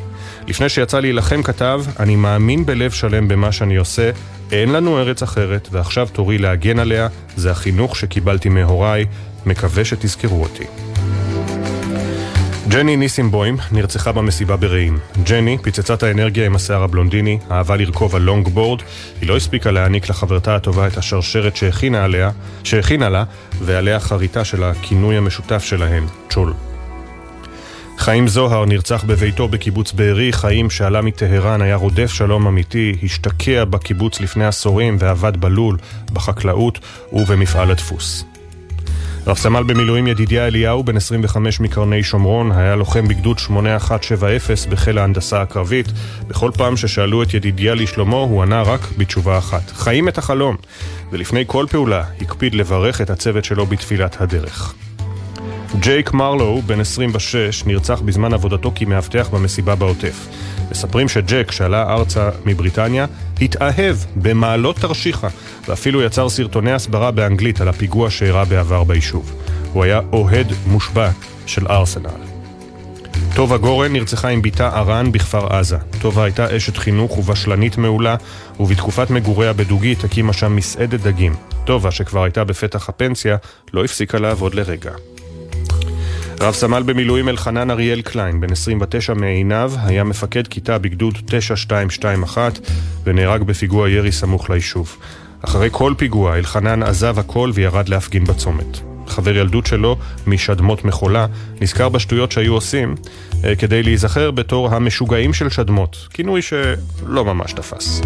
לפני 0.48 0.68
שיצא 0.68 1.00
להילחם 1.00 1.42
כתב, 1.42 1.82
אני 2.00 2.16
מאמין 2.16 2.66
בלב 2.66 2.90
שלם 2.90 3.28
במה 3.28 3.52
שאני 3.52 3.76
עושה, 3.76 4.10
אין 4.52 4.72
לנו 4.72 4.98
ארץ 4.98 5.22
אחרת, 5.22 5.68
ועכשיו 5.72 6.08
תורי 6.12 6.38
להגן 6.38 6.78
עליה, 6.78 7.08
זה 7.36 7.50
החינוך 7.50 7.96
שקיבלתי 7.96 8.48
מהוריי, 8.48 9.06
מקווה 9.46 9.84
שתזכרו 9.84 10.42
אותי. 10.42 10.64
ג'ני 12.68 12.96
ניסימבוים 12.96 13.56
נרצחה 13.72 14.12
במסיבה 14.12 14.56
ברעים. 14.56 14.98
ג'ני, 15.22 15.58
פיצצת 15.62 16.02
האנרגיה 16.02 16.46
עם 16.46 16.56
השיער 16.56 16.82
הבלונדיני, 16.82 17.38
אהבה 17.50 17.76
לרכוב 17.76 18.16
על 18.16 18.22
לונג 18.22 18.48
בורד, 18.48 18.82
היא 19.20 19.28
לא 19.28 19.36
הספיקה 19.36 19.70
להעניק 19.70 20.08
לחברתה 20.08 20.56
הטובה 20.56 20.86
את 20.86 20.96
השרשרת 20.96 21.56
שהכינה 21.56 22.04
עליה, 22.04 22.30
שהכינה 22.64 23.08
לה, 23.08 23.24
ועליה 23.62 24.00
חריטה 24.00 24.44
של 24.44 24.64
הכינוי 24.64 25.16
המשותף 25.16 25.64
שלהן, 25.64 26.04
צ'ול. 26.30 26.52
חיים 27.98 28.28
זוהר 28.28 28.64
נרצח 28.64 29.04
בביתו 29.04 29.48
בקיבוץ 29.48 29.92
בארי, 29.92 30.32
חיים 30.32 30.70
שעלה 30.70 31.02
מטהרן, 31.02 31.62
היה 31.62 31.76
רודף 31.76 32.12
שלום 32.12 32.46
אמיתי, 32.46 32.92
השתקע 33.02 33.64
בקיבוץ 33.64 34.20
לפני 34.20 34.46
עשורים 34.46 34.96
ועבד 35.00 35.36
בלול, 35.36 35.76
בחקלאות 36.12 36.78
ובמפעל 37.12 37.70
הדפוס. 37.70 38.24
רב 39.26 39.36
סמל 39.36 39.62
במילואים 39.62 40.06
ידידיה 40.06 40.46
אליהו, 40.46 40.84
בן 40.84 40.96
25 40.96 41.60
מקרני 41.60 42.02
שומרון, 42.02 42.52
היה 42.52 42.76
לוחם 42.76 43.08
בגדוד 43.08 43.38
8170 43.38 44.72
בחיל 44.72 44.98
ההנדסה 44.98 45.42
הקרבית. 45.42 45.86
בכל 46.28 46.50
פעם 46.54 46.76
ששאלו 46.76 47.22
את 47.22 47.34
ידידיה 47.34 47.74
לשלומו, 47.74 48.16
הוא 48.16 48.42
ענה 48.42 48.62
רק 48.62 48.80
בתשובה 48.98 49.38
אחת: 49.38 49.70
חיים 49.70 50.08
את 50.08 50.18
החלום. 50.18 50.56
ולפני 51.12 51.44
כל 51.46 51.66
פעולה, 51.70 52.04
הקפיד 52.20 52.54
לברך 52.54 53.00
את 53.00 53.10
הצוות 53.10 53.44
שלו 53.44 53.66
בתפילת 53.66 54.20
הדרך. 54.20 54.74
ג'ייק 55.80 56.12
מרלו, 56.12 56.62
בן 56.66 56.80
26, 56.80 57.64
נרצח 57.66 58.00
בזמן 58.00 58.34
עבודתו 58.34 58.72
כמאבטח 58.74 59.28
במסיבה 59.28 59.74
בעוטף. 59.74 60.28
מספרים 60.70 61.08
שג'ק, 61.08 61.50
שעלה 61.50 61.92
ארצה 61.92 62.30
מבריטניה, 62.44 63.06
התאהב 63.40 63.96
במעלות 64.16 64.76
תרשיחא, 64.76 65.28
ואפילו 65.68 66.02
יצר 66.02 66.28
סרטוני 66.28 66.72
הסברה 66.72 67.10
באנגלית 67.10 67.60
על 67.60 67.68
הפיגוע 67.68 68.10
שאירע 68.10 68.44
בעבר 68.44 68.84
ביישוב. 68.84 69.32
הוא 69.72 69.84
היה 69.84 70.00
אוהד 70.12 70.52
מושבע 70.66 71.10
של 71.46 71.66
ארסנל. 71.66 72.10
טובה 73.34 73.56
גורן 73.56 73.92
נרצחה 73.92 74.28
עם 74.28 74.42
בתה 74.42 74.78
ארן 74.78 75.12
בכפר 75.12 75.46
עזה. 75.46 75.76
טובה 76.00 76.24
הייתה 76.24 76.56
אשת 76.56 76.76
חינוך 76.76 77.18
ובשלנית 77.18 77.78
מעולה, 77.78 78.16
ובתקופת 78.60 79.10
מגוריה 79.10 79.52
בדוגית 79.52 80.04
הקימה 80.04 80.32
שם 80.32 80.56
מסעדת 80.56 81.00
דגים. 81.00 81.34
טובה, 81.64 81.90
שכבר 81.90 82.22
הייתה 82.22 82.44
בפתח 82.44 82.88
הפנסיה, 82.88 83.36
לא 83.72 83.84
הפסיקה 83.84 84.18
לעבוד 84.18 84.54
לרגע. 84.54 84.90
רב 86.40 86.54
סמל 86.54 86.82
במילואים 86.82 87.28
אלחנן 87.28 87.70
אריאל 87.70 88.02
קליין, 88.02 88.40
בן 88.40 88.52
29 88.52 89.14
מעינב, 89.14 89.70
היה 89.84 90.04
מפקד 90.04 90.46
כיתה 90.46 90.78
בגדוד 90.78 91.18
9221 91.24 92.58
ונהרג 93.04 93.42
בפיגוע 93.42 93.90
ירי 93.90 94.12
סמוך 94.12 94.50
ליישוב. 94.50 94.96
אחרי 95.42 95.68
כל 95.72 95.94
פיגוע, 95.96 96.36
אלחנן 96.36 96.82
עזב 96.82 97.18
הכל 97.18 97.50
וירד 97.54 97.88
להפגין 97.88 98.24
בצומת. 98.24 98.78
חבר 99.06 99.36
ילדות 99.36 99.66
שלו, 99.66 99.96
משדמות 100.26 100.84
מחולה, 100.84 101.26
נזכר 101.60 101.88
בשטויות 101.88 102.32
שהיו 102.32 102.54
עושים 102.54 102.94
אה, 103.44 103.56
כדי 103.56 103.82
להיזכר 103.82 104.30
בתור 104.30 104.74
המשוגעים 104.74 105.32
של 105.32 105.50
שדמות, 105.50 106.08
כינוי 106.12 106.42
שלא 106.42 107.24
ממש 107.24 107.52
תפס. 107.52 108.00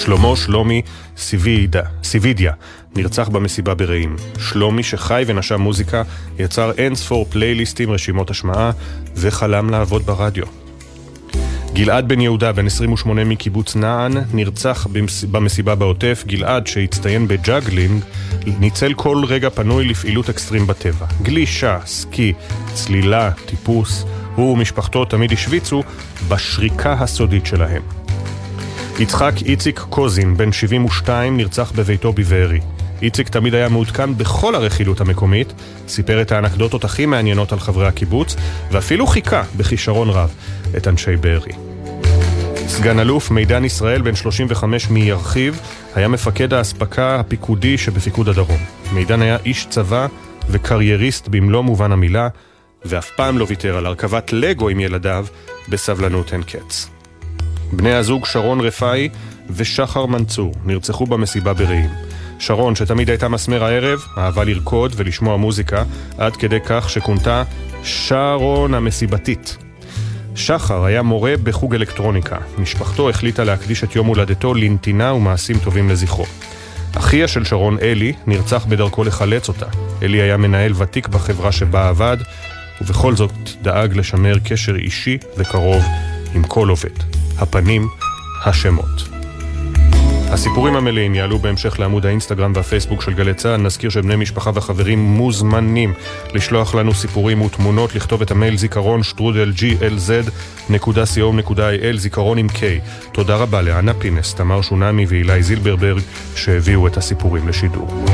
שלמה 0.00 0.36
שלומי 0.36 0.82
סיבידה, 1.16 1.82
סיבידיה 2.04 2.52
נרצח 2.96 3.28
במסיבה 3.28 3.74
ברעים. 3.74 4.16
שלומי, 4.38 4.82
שחי 4.82 5.22
ונשם 5.26 5.60
מוזיקה, 5.60 6.02
יצר 6.38 6.72
אין 6.78 6.94
ספור 6.94 7.26
פלייליסטים, 7.30 7.90
רשימות 7.90 8.30
השמעה, 8.30 8.70
וחלם 9.16 9.70
לעבוד 9.70 10.06
ברדיו. 10.06 10.44
גלעד 11.72 12.08
בן 12.08 12.20
יהודה, 12.20 12.52
בן 12.52 12.66
28 12.66 13.24
מקיבוץ 13.24 13.76
נען, 13.76 14.12
נרצח 14.34 14.86
במסיבה 15.30 15.74
בעוטף. 15.74 16.24
גלעד, 16.26 16.66
שהצטיין 16.66 17.28
בג'אגלינג, 17.28 18.02
ניצל 18.46 18.94
כל 18.94 19.22
רגע 19.28 19.50
פנוי 19.50 19.84
לפעילות 19.84 20.28
אקסטרים 20.28 20.66
בטבע. 20.66 21.06
גלישה, 21.22 21.78
סקי, 21.86 22.32
צלילה, 22.74 23.30
טיפוס. 23.46 24.04
הוא 24.34 24.52
ומשפחתו 24.52 25.04
תמיד 25.04 25.32
השוויצו 25.32 25.82
בשריקה 26.28 26.92
הסודית 26.92 27.46
שלהם. 27.46 27.82
יצחק 28.98 29.32
איציק 29.46 29.80
קוזין, 29.80 30.36
בן 30.36 30.52
72, 30.52 31.36
נרצח 31.36 31.72
בביתו 31.76 32.12
בבארי. 32.12 32.60
איציק 33.02 33.28
תמיד 33.28 33.54
היה 33.54 33.68
מעודכן 33.68 34.16
בכל 34.16 34.54
הרכילות 34.54 35.00
המקומית, 35.00 35.52
סיפר 35.88 36.22
את 36.22 36.32
האנקדוטות 36.32 36.84
הכי 36.84 37.06
מעניינות 37.06 37.52
על 37.52 37.60
חברי 37.60 37.86
הקיבוץ, 37.86 38.36
ואפילו 38.70 39.06
חיכה 39.06 39.42
בכישרון 39.56 40.10
רב 40.10 40.34
את 40.76 40.88
אנשי 40.88 41.16
בארי. 41.16 41.52
סגן 42.66 42.98
אלוף 42.98 43.30
מידן 43.30 43.64
ישראל, 43.64 44.02
בן 44.02 44.14
35 44.14 44.90
מירחיב, 44.90 45.60
היה 45.94 46.08
מפקד 46.08 46.54
האספקה 46.54 47.20
הפיקודי 47.20 47.78
שבפיקוד 47.78 48.28
הדרום. 48.28 48.60
מידן 48.92 49.22
היה 49.22 49.36
איש 49.44 49.66
צבא 49.70 50.06
וקרייריסט 50.48 51.28
במלוא 51.28 51.62
מובן 51.62 51.92
המילה, 51.92 52.28
ואף 52.84 53.10
פעם 53.16 53.38
לא 53.38 53.46
ויתר 53.48 53.76
על 53.76 53.86
הרכבת 53.86 54.32
לגו 54.32 54.68
עם 54.68 54.80
ילדיו 54.80 55.26
בסבלנות 55.68 56.32
אין 56.32 56.42
קץ. 56.42 56.99
בני 57.72 57.92
הזוג 57.92 58.26
שרון 58.26 58.60
רפאי 58.60 59.08
ושחר 59.50 60.06
מנצור 60.06 60.54
נרצחו 60.64 61.06
במסיבה 61.06 61.54
ברעים. 61.54 61.90
שרון, 62.38 62.74
שתמיד 62.74 63.10
הייתה 63.10 63.28
מסמר 63.28 63.64
הערב, 63.64 64.04
אהבה 64.18 64.44
לרקוד 64.44 64.92
ולשמוע 64.96 65.36
מוזיקה, 65.36 65.84
עד 66.18 66.36
כדי 66.36 66.58
כך 66.66 66.90
שכונתה 66.90 67.42
שרון 67.82 68.74
המסיבתית. 68.74 69.56
שחר 70.34 70.84
היה 70.84 71.02
מורה 71.02 71.34
בחוג 71.42 71.74
אלקטרוניקה. 71.74 72.36
משפחתו 72.58 73.10
החליטה 73.10 73.44
להקדיש 73.44 73.84
את 73.84 73.96
יום 73.96 74.06
הולדתו 74.06 74.54
לנתינה 74.54 75.14
ומעשים 75.14 75.58
טובים 75.58 75.88
לזכרו. 75.88 76.26
אחיה 76.94 77.28
של 77.28 77.44
שרון, 77.44 77.78
אלי, 77.82 78.12
נרצח 78.26 78.64
בדרכו 78.64 79.04
לחלץ 79.04 79.48
אותה. 79.48 79.66
אלי 80.02 80.20
היה 80.20 80.36
מנהל 80.36 80.72
ותיק 80.76 81.08
בחברה 81.08 81.52
שבה 81.52 81.88
עבד, 81.88 82.16
ובכל 82.80 83.16
זאת 83.16 83.32
דאג 83.62 83.96
לשמר 83.96 84.38
קשר 84.38 84.76
אישי 84.76 85.18
וקרוב 85.36 85.84
עם 86.34 86.42
כל 86.44 86.68
עובד. 86.68 87.19
הפנים, 87.40 87.88
השמות. 88.44 89.08
הסיפורים 90.32 90.76
המלאים 90.76 91.14
יעלו 91.14 91.38
בהמשך 91.38 91.80
לעמוד 91.80 92.06
האינסטגרם 92.06 92.52
והפייסבוק 92.54 93.02
של 93.02 93.12
גלי 93.12 93.34
צה"ל. 93.34 93.56
נזכיר 93.56 93.90
שבני 93.90 94.16
משפחה 94.16 94.50
וחברים 94.54 94.98
מוזמנים 94.98 95.94
לשלוח 96.34 96.74
לנו 96.74 96.94
סיפורים 96.94 97.42
ותמונות, 97.42 97.94
לכתוב 97.94 98.22
את 98.22 98.30
המייל 98.30 98.56
זיכרון 98.56 99.02
שטרודל 99.02 99.52
glz.co.il, 99.56 101.96
זיכרון 101.96 102.38
עם 102.38 102.46
K. 102.46 102.58
תודה 103.12 103.36
רבה 103.36 103.62
לאנה 103.62 103.94
פינס, 103.94 104.34
תמר 104.34 104.62
שונמי 104.62 105.06
ואילי 105.08 105.42
זילברברג 105.42 106.02
שהביאו 106.36 106.86
את 106.86 106.96
הסיפורים 106.96 107.48
לשידור. 107.48 108.04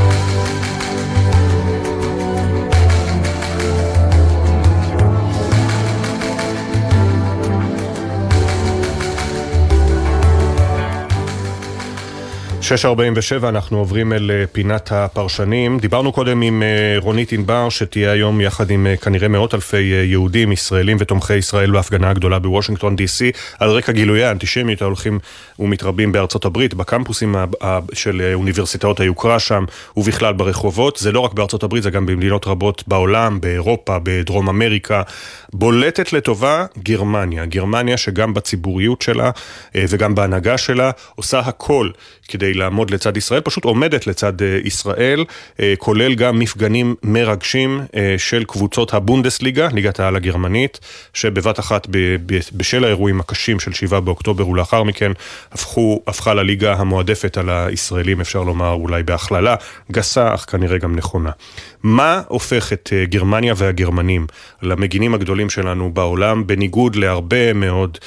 שש 12.67 12.85
ארבעים 12.85 13.13
ושבע, 13.17 13.49
אנחנו 13.49 13.79
עוברים 13.79 14.13
אל 14.13 14.31
אה, 14.31 14.47
פינת 14.53 14.93
הפרשנים. 14.93 15.79
דיברנו 15.79 16.13
קודם 16.13 16.43
עם 16.43 16.63
אה, 16.63 16.95
רונית 16.99 17.33
ענבר, 17.33 17.69
שתהיה 17.69 18.13
היום 18.13 18.41
יחד 18.41 18.71
עם 18.71 18.87
אה, 18.87 18.97
כנראה 18.97 19.29
מאות 19.29 19.55
אלפי 19.55 19.81
יהודים, 19.81 20.53
ישראלים 20.53 20.97
ותומכי 21.01 21.35
ישראל 21.35 21.71
בהפגנה 21.71 22.11
הגדולה 22.11 22.39
בוושינגטון 22.39 22.97
די.סי, 22.97 23.33
על 23.59 23.71
רקע 23.71 23.93
גילויי 23.93 24.25
האנטישמיות 24.25 24.83
ההולכים 24.83 25.19
ומתרבים 25.59 26.13
בארצות 26.13 26.45
הברית, 26.45 26.75
בקמפוסים 26.75 27.35
של 27.93 28.31
אוניברסיטאות 28.35 29.01
היוקרה 29.01 29.39
שם, 29.39 29.65
ובכלל 29.97 30.33
ברחובות. 30.33 30.97
זה 30.97 31.13
לא 31.13 31.21
רק 31.21 31.33
בארצות 31.33 31.63
הברית, 31.63 31.83
זה 31.83 31.91
גם 31.91 32.07
במדינות 32.07 32.47
רבות 32.47 32.85
בעולם, 32.87 33.41
באירופה, 33.41 33.99
בדרום 34.03 34.49
אמריקה. 34.49 35.03
בולטת 35.53 36.13
לטובה 36.13 36.67
גרמניה. 36.83 37.47
גרמניה 37.47 37.97
שגם 37.97 38.35
בציבוריות 38.35 39.03
שלה 39.03 39.31
וגם 39.75 40.15
בהנהגה 40.15 40.59
שלה 40.59 40.91
עושה 41.15 41.39
הכל 41.39 41.91
כדי 42.29 42.56
לעמוד 42.57 42.91
לצד 42.91 43.17
ישראל, 43.17 43.41
פשוט 43.41 43.65
עומדת 43.65 44.07
לצד 44.07 44.43
אה, 44.43 44.59
ישראל, 44.65 45.25
אה, 45.61 45.75
כולל 45.79 46.15
גם 46.15 46.39
מפגנים 46.39 46.95
מרגשים 47.03 47.81
אה, 47.97 48.15
של 48.19 48.45
קבוצות 48.45 48.95
הבונדסליגה, 48.95 49.69
ליגת 49.73 50.01
העל 50.01 50.17
הגרמנית, 50.17 50.81
שבבת 51.15 51.59
אחת 51.59 51.87
בשל 52.53 52.85
האירועים 52.85 53.21
הקשים 53.21 53.61
של 53.61 53.73
7 53.73 54.01
באוקטובר 54.01 54.49
ולאחר 54.49 54.83
מכן 54.83 55.13
הפכו, 55.53 56.03
הפכה 56.07 56.35
לליגה 56.35 56.75
המועדפת 56.75 57.39
על 57.39 57.49
הישראלים, 57.51 58.21
אפשר 58.21 58.43
לומר 58.43 58.73
אולי 58.73 59.03
בהכללה 59.03 59.55
גסה, 59.93 60.35
אך 60.35 60.45
כנראה 60.51 60.79
גם 60.79 60.97
נכונה. 60.97 61.31
מה 61.83 62.23
הופך 62.29 62.73
את 62.73 62.93
גרמניה 63.05 63.55
והגרמנים 63.57 64.27
למגינים 64.63 65.15
הגדולים 65.15 65.51
שלנו 65.51 65.91
בעולם, 65.91 66.47
בניגוד 66.47 66.97
להרבה 66.97 67.53
מאוד 67.53 67.99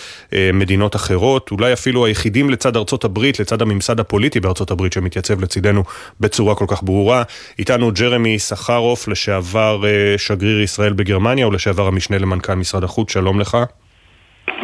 מדינות 0.53 0.95
אחרות, 0.95 1.51
אולי 1.51 1.73
אפילו 1.73 2.05
היחידים 2.05 2.49
לצד 2.49 2.77
ארצות 2.77 3.03
הברית, 3.03 3.39
לצד 3.39 3.61
הממסד 3.61 3.99
הפוליטי 3.99 4.38
בארצות 4.39 4.71
הברית 4.71 4.93
שמתייצב 4.93 5.41
לצידנו 5.41 5.83
בצורה 6.19 6.55
כל 6.55 6.65
כך 6.67 6.83
ברורה. 6.83 7.23
איתנו 7.59 7.91
ג'רמי 7.91 8.39
סחרוף, 8.39 9.07
לשעבר 9.07 9.81
אה, 9.85 10.17
שגריר 10.17 10.61
ישראל 10.61 10.93
בגרמניה 10.93 11.47
ולשעבר 11.47 11.87
המשנה 11.87 12.17
למנכ"ל 12.17 12.53
משרד 12.53 12.83
החוץ, 12.83 13.11
שלום 13.11 13.39
לך. 13.39 13.57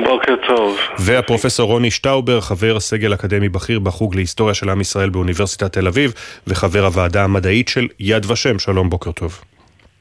בוקר 0.04 0.34
טוב. 0.48 0.78
והפרופסור 1.00 1.72
רוני 1.72 1.92
שטאובר, 1.92 2.42
חבר 2.42 2.80
סגל 2.80 3.14
אקדמי 3.14 3.50
בכיר 3.50 3.80
בחוג 3.80 4.16
להיסטוריה 4.16 4.54
של 4.54 4.70
עם 4.70 4.82
ישראל 4.82 5.10
באוניברסיטת 5.10 5.74
תל 5.74 5.88
אביב, 5.88 6.14
וחבר 6.48 6.86
הוועדה 6.86 7.24
המדעית 7.24 7.68
של 7.68 7.88
יד 8.00 8.32
ושם. 8.32 8.60
שלום, 8.60 8.90
בוקר 8.90 9.12
טוב. 9.12 9.42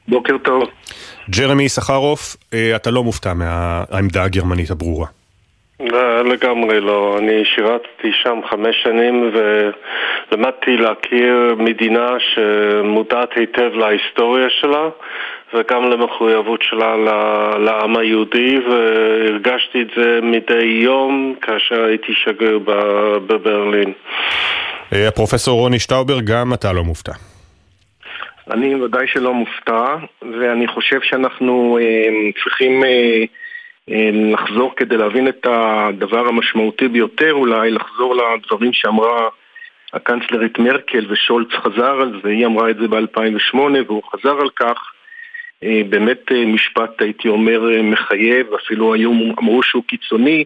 בוקר 0.07 0.33
טוב. 0.43 0.63
ג'רמי 1.29 1.69
סחרוף, 1.69 2.37
אה, 2.53 2.75
אתה 2.75 2.91
לא 2.91 3.03
מופתע 3.03 3.33
מהעמדה 3.33 4.23
הגרמנית 4.23 4.71
הברורה. 4.71 5.07
לא, 5.79 6.21
לגמרי 6.25 6.79
לא. 6.81 7.17
אני 7.19 7.45
שירתתי 7.45 8.11
שם 8.23 8.39
חמש 8.49 8.75
שנים 8.83 9.31
ולמדתי 9.33 10.77
להכיר 10.77 11.55
מדינה 11.57 12.07
שמודעת 12.19 13.29
היטב 13.35 13.71
להיסטוריה 13.73 14.47
שלה 14.49 14.89
וגם 15.53 15.83
למחויבות 15.91 16.63
שלה 16.63 16.95
לעם 17.59 17.97
היהודי 17.97 18.59
והרגשתי 18.69 19.81
את 19.81 19.87
זה 19.97 20.19
מדי 20.21 20.65
יום 20.65 21.35
כאשר 21.41 21.83
הייתי 21.83 22.13
שגריר 22.13 22.59
בברלין. 23.27 23.93
אה, 24.93 25.07
הפרופסור 25.07 25.59
רוני 25.59 25.79
שטאובר, 25.79 26.21
גם 26.21 26.53
אתה 26.53 26.73
לא 26.73 26.83
מופתע. 26.83 27.13
אני 28.51 28.75
ודאי 28.75 29.07
שלא 29.07 29.33
מופתע 29.33 29.95
ואני 30.21 30.67
חושב 30.67 30.99
שאנחנו 31.03 31.77
אה, 31.81 31.85
צריכים 32.43 32.83
אה, 32.83 32.89
אה, 32.89 33.23
לחזור 34.13 34.75
כדי 34.75 34.97
להבין 34.97 35.27
את 35.27 35.45
הדבר 35.49 36.27
המשמעותי 36.27 36.87
ביותר, 36.87 37.33
אולי 37.33 37.71
לחזור 37.71 38.15
לדברים 38.15 38.73
שאמרה 38.73 39.29
הקנצלרית 39.93 40.59
מרקל 40.59 41.05
ושולץ 41.09 41.47
חזר 41.51 42.01
על 42.01 42.21
זה, 42.23 42.29
היא 42.29 42.45
אמרה 42.45 42.69
את 42.69 42.77
זה 42.77 42.87
ב-2008 42.87 43.57
והוא 43.87 44.03
חזר 44.03 44.41
על 44.41 44.49
כך. 44.49 44.91
באמת 45.89 46.31
משפט, 46.47 47.01
הייתי 47.01 47.27
אומר, 47.27 47.61
מחייב, 47.83 48.53
אפילו 48.53 48.93
היום 48.93 49.33
אמרו 49.39 49.63
שהוא 49.63 49.83
קיצוני, 49.87 50.43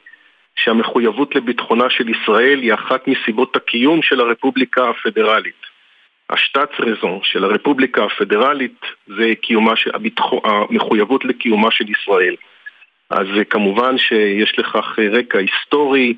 שהמחויבות 0.56 1.36
לביטחונה 1.36 1.90
של 1.90 2.10
ישראל 2.10 2.60
היא 2.60 2.74
אחת 2.74 3.08
מסיבות 3.08 3.56
הקיום 3.56 4.02
של 4.02 4.20
הרפובליקה 4.20 4.90
הפדרלית. 4.90 5.70
השטאצ 6.30 6.70
רזון 6.80 7.20
של 7.24 7.44
הרפובליקה 7.44 8.04
הפדרלית 8.04 8.82
זה 9.08 9.34
קיומה 9.42 9.74
הביטחו, 9.94 10.42
המחויבות 10.44 11.26
לקיומה 11.26 11.72
של 11.72 11.86
ישראל. 11.90 12.36
אז 13.10 13.28
כמובן 13.50 13.98
שיש 13.98 14.60
לכך 14.60 15.00
רקע 15.12 15.38
היסטורי, 15.38 16.14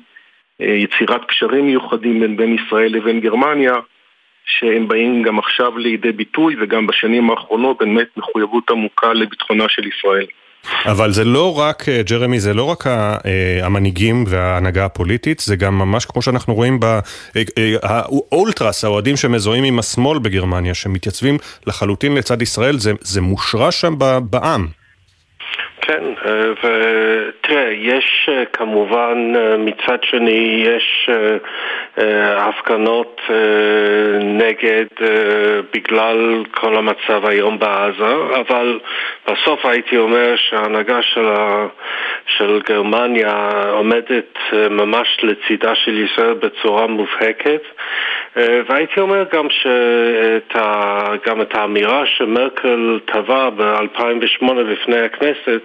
יצירת 0.60 1.24
קשרים 1.28 1.66
מיוחדים 1.66 2.20
בין, 2.20 2.36
בין 2.36 2.56
ישראל 2.58 2.92
לבין 2.92 3.20
גרמניה, 3.20 3.74
שהם 4.44 4.88
באים 4.88 5.22
גם 5.22 5.38
עכשיו 5.38 5.78
לידי 5.78 6.12
ביטוי 6.12 6.56
וגם 6.60 6.86
בשנים 6.86 7.30
האחרונות 7.30 7.76
באמת 7.80 8.08
מחויבות 8.16 8.70
עמוקה 8.70 9.12
לביטחונה 9.12 9.64
של 9.68 9.82
ישראל. 9.86 10.26
אבל 10.86 11.10
זה 11.10 11.24
לא 11.24 11.58
רק, 11.58 11.88
אה, 11.88 12.02
ג'רמי, 12.02 12.40
זה 12.40 12.54
לא 12.54 12.64
רק 12.64 12.86
אה, 12.86 13.66
המנהיגים 13.66 14.24
וההנהגה 14.28 14.84
הפוליטית, 14.84 15.40
זה 15.40 15.56
גם 15.56 15.78
ממש 15.78 16.04
כמו 16.04 16.22
שאנחנו 16.22 16.54
רואים 16.54 16.80
באולטרס, 18.10 18.84
האוהדים 18.84 19.16
שמזוהים 19.16 19.64
עם 19.64 19.78
השמאל 19.78 20.18
בגרמניה, 20.18 20.74
שמתייצבים 20.74 21.38
לחלוטין 21.66 22.14
לצד 22.14 22.42
ישראל, 22.42 22.78
זה, 22.78 22.92
זה 23.00 23.20
מושרש 23.20 23.80
שם 23.80 23.94
בעם. 24.30 24.81
כן, 25.82 26.04
ותראה, 26.62 27.70
יש 27.72 28.28
כמובן 28.52 29.32
מצד 29.58 29.98
שני, 30.02 30.64
יש 30.66 31.10
הפגנות 32.36 33.20
נגד 34.20 34.86
בגלל 35.74 36.44
כל 36.50 36.76
המצב 36.76 37.26
היום 37.26 37.58
בעזה, 37.58 38.14
אבל 38.40 38.80
בסוף 39.28 39.66
הייתי 39.66 39.96
אומר 39.96 40.34
שההנהגה 40.36 41.02
של, 41.02 41.26
ה, 41.26 41.66
של 42.26 42.60
גרמניה 42.68 43.50
עומדת 43.70 44.38
ממש 44.70 45.18
לצידה 45.22 45.74
של 45.74 46.04
ישראל 46.04 46.34
בצורה 46.34 46.86
מובהקת, 46.86 47.62
והייתי 48.36 49.00
אומר 49.00 49.24
גם 49.32 49.46
שאת 49.50 50.56
ה, 50.56 51.02
גם 51.26 51.42
את 51.42 51.54
האמירה 51.54 52.06
שמרקל 52.06 52.98
טבע 53.04 53.50
ב-2008 53.50 54.52
בפני 54.70 55.00
הכנסת 55.00 55.62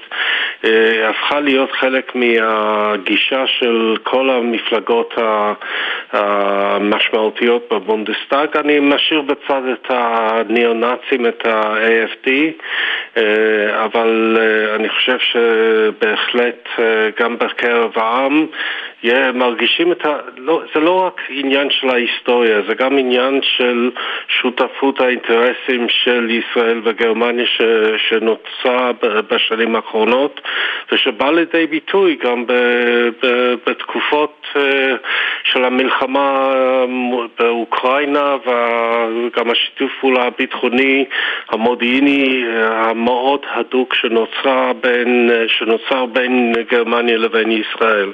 אה, 0.65 1.09
הפכה 1.09 1.39
להיות 1.39 1.71
חלק 1.71 2.15
מהגישה 2.15 3.47
של 3.47 3.95
כל 4.03 4.29
המפלגות 4.29 5.13
המשמעותיות 6.17 7.73
בבונדסטאג. 7.73 8.57
אני 8.57 8.79
משאיר 8.79 9.21
בצד 9.21 9.61
את 9.73 9.85
הניאו-נאצים, 9.89 11.25
את 11.25 11.45
ה-AFD, 11.45 12.29
אה, 13.17 13.85
אבל 13.85 14.37
אה, 14.39 14.75
אני 14.75 14.89
חושב 14.89 15.17
שבהחלט 15.19 16.69
גם 17.19 17.37
בקרב 17.37 17.91
העם 17.95 18.47
מרגישים 19.33 19.91
את 19.91 20.05
ה... 20.05 20.17
לא, 20.37 20.61
זה 20.73 20.79
לא 20.79 21.05
רק 21.05 21.21
עניין 21.29 21.69
של 21.69 21.89
ההיסטוריה, 21.89 22.61
זה 22.67 22.73
גם 22.75 22.97
עניין 22.97 23.39
של 23.41 23.91
שותפות 24.27 25.01
האינטרסים 25.01 25.87
של 25.89 26.29
ישראל 26.29 26.81
וגרמניה 26.83 27.45
ש, 27.45 27.61
שנוצרה 28.09 28.91
בשנים 29.29 29.75
האחרונות 29.75 30.41
ושבא 30.91 31.31
לידי 31.31 31.67
ביטוי 31.67 32.17
גם 32.23 32.47
ב, 32.47 32.53
ב, 33.23 33.53
בתקופות 33.67 34.47
אה, 34.55 34.95
של 35.43 35.63
המלחמה 35.63 36.06
באוקראינה 37.39 38.35
וגם 38.41 39.51
השיתוף 39.51 39.91
פעולה 40.01 40.23
הביטחוני 40.23 41.05
המודיעיני 41.49 42.43
אה, 42.43 42.89
המאוד 42.89 43.39
הדוק 43.55 43.93
שנוצר 43.95 44.71
בין, 44.81 45.29
שנוצר 45.47 46.05
בין 46.05 46.53
גרמניה 46.71 47.17
לבין 47.17 47.51
ישראל. 47.51 48.11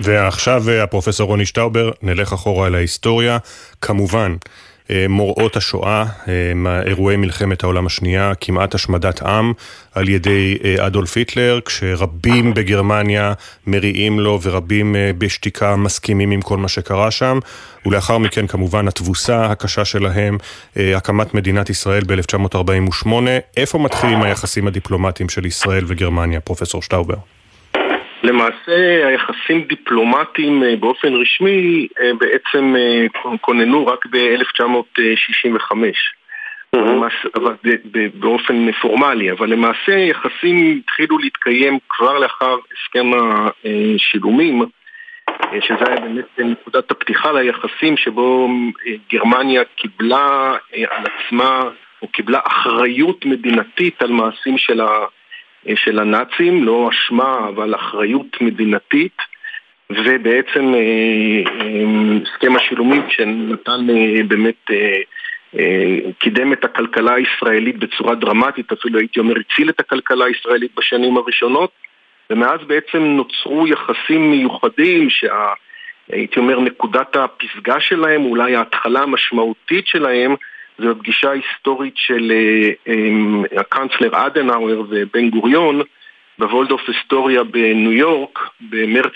ועכשיו 0.00 0.60
אה, 0.68 0.82
הפרופסור 0.82 1.28
רוני 1.28 1.46
שטאובר, 1.46 1.90
נלך 2.02 2.32
אחורה 2.32 2.66
אל 2.66 2.74
ההיסטוריה. 2.74 3.38
כמובן, 3.80 4.32
אה, 4.32 4.67
מוראות 5.08 5.56
השואה, 5.56 6.04
אה, 6.28 6.82
אירועי 6.86 7.16
מלחמת 7.16 7.62
העולם 7.62 7.86
השנייה, 7.86 8.32
כמעט 8.40 8.74
השמדת 8.74 9.22
עם 9.22 9.52
על 9.94 10.08
ידי 10.08 10.58
אדולף 10.78 11.16
היטלר, 11.16 11.60
כשרבים 11.64 12.54
בגרמניה 12.54 13.32
מריעים 13.66 14.20
לו 14.20 14.40
ורבים 14.42 14.96
בשתיקה 15.18 15.76
מסכימים 15.76 16.30
עם 16.30 16.40
כל 16.40 16.56
מה 16.56 16.68
שקרה 16.68 17.10
שם, 17.10 17.38
ולאחר 17.86 18.18
מכן 18.18 18.46
כמובן 18.46 18.88
התבוסה 18.88 19.46
הקשה 19.46 19.84
שלהם, 19.84 20.38
הקמת 20.76 21.34
מדינת 21.34 21.70
ישראל 21.70 22.02
ב-1948. 22.06 23.08
איפה 23.56 23.78
מתחילים 23.78 24.22
היחסים 24.22 24.66
הדיפלומטיים 24.66 25.28
של 25.28 25.46
ישראל 25.46 25.84
וגרמניה, 25.88 26.40
פרופסור 26.40 26.82
שטאובר? 26.82 27.16
למעשה 28.28 29.06
היחסים 29.08 29.62
דיפלומטיים 29.68 30.62
אה, 30.62 30.76
באופן 30.76 31.14
רשמי 31.14 31.88
אה, 32.00 32.10
בעצם 32.20 32.74
אה, 32.76 33.06
כוננו 33.40 33.86
רק 33.86 34.06
ב-1965. 34.06 35.72
אבל 37.34 37.54
באופן 38.14 38.72
פורמלי, 38.72 39.30
אבל 39.32 39.50
למעשה 39.50 39.92
יחסים 39.92 40.78
התחילו 40.78 41.18
להתקיים 41.18 41.78
כבר 41.88 42.18
לאחר 42.18 42.56
הסכם 42.72 43.10
השילומים, 43.94 44.62
שזה 45.60 45.84
היה 45.86 46.00
באמת 46.00 46.24
נקודת 46.38 46.90
הפתיחה 46.90 47.32
ליחסים 47.32 47.96
שבו 47.96 48.48
גרמניה 49.12 49.62
קיבלה 49.76 50.56
על 50.90 51.04
עצמה, 51.06 51.62
או 52.02 52.08
קיבלה 52.08 52.40
אחריות 52.46 53.24
מדינתית 53.24 54.02
על 54.02 54.10
מעשים 54.10 54.58
של 54.58 54.80
ה... 54.80 54.84
אה, 54.84 55.17
של 55.74 55.98
הנאצים, 55.98 56.64
לא 56.64 56.90
אשמה 56.90 57.48
אבל 57.48 57.74
אחריות 57.74 58.40
מדינתית 58.40 59.16
ובעצם 59.90 60.74
אה, 60.74 60.80
אה, 61.60 61.84
הסכם 62.22 62.56
השילומים 62.56 63.02
שנתן 63.10 63.86
באמת 64.28 64.70
קידם 66.18 66.52
את 66.52 66.64
הכלכלה 66.64 67.14
הישראלית 67.14 67.78
בצורה 67.78 68.14
דרמטית, 68.14 68.72
אפילו 68.72 68.98
הייתי 68.98 69.20
אומר 69.20 69.34
הציל 69.38 69.70
את 69.70 69.80
הכלכלה 69.80 70.24
הישראלית 70.24 70.70
בשנים 70.76 71.16
הראשונות 71.16 71.70
ומאז 72.30 72.60
בעצם 72.66 72.98
נוצרו 72.98 73.66
יחסים 73.66 74.30
מיוחדים 74.30 75.08
שהייתי 75.10 76.40
אומר 76.40 76.60
נקודת 76.60 77.16
הפסגה 77.16 77.80
שלהם, 77.80 78.24
אולי 78.24 78.56
ההתחלה 78.56 79.00
המשמעותית 79.00 79.86
שלהם 79.86 80.34
זו 80.78 80.90
הפגישה 80.90 81.30
ההיסטורית 81.30 81.94
של 81.96 82.32
אה, 82.34 82.70
אה, 82.88 83.60
הקאנצלר 83.60 84.26
אדנאואר 84.26 84.82
ובן 84.88 85.30
גוריון 85.30 85.80
בוולדורף 86.38 86.88
אסטוריה 86.88 87.44
בניו 87.44 87.92
יורק 87.92 88.38
במרץ 88.60 89.12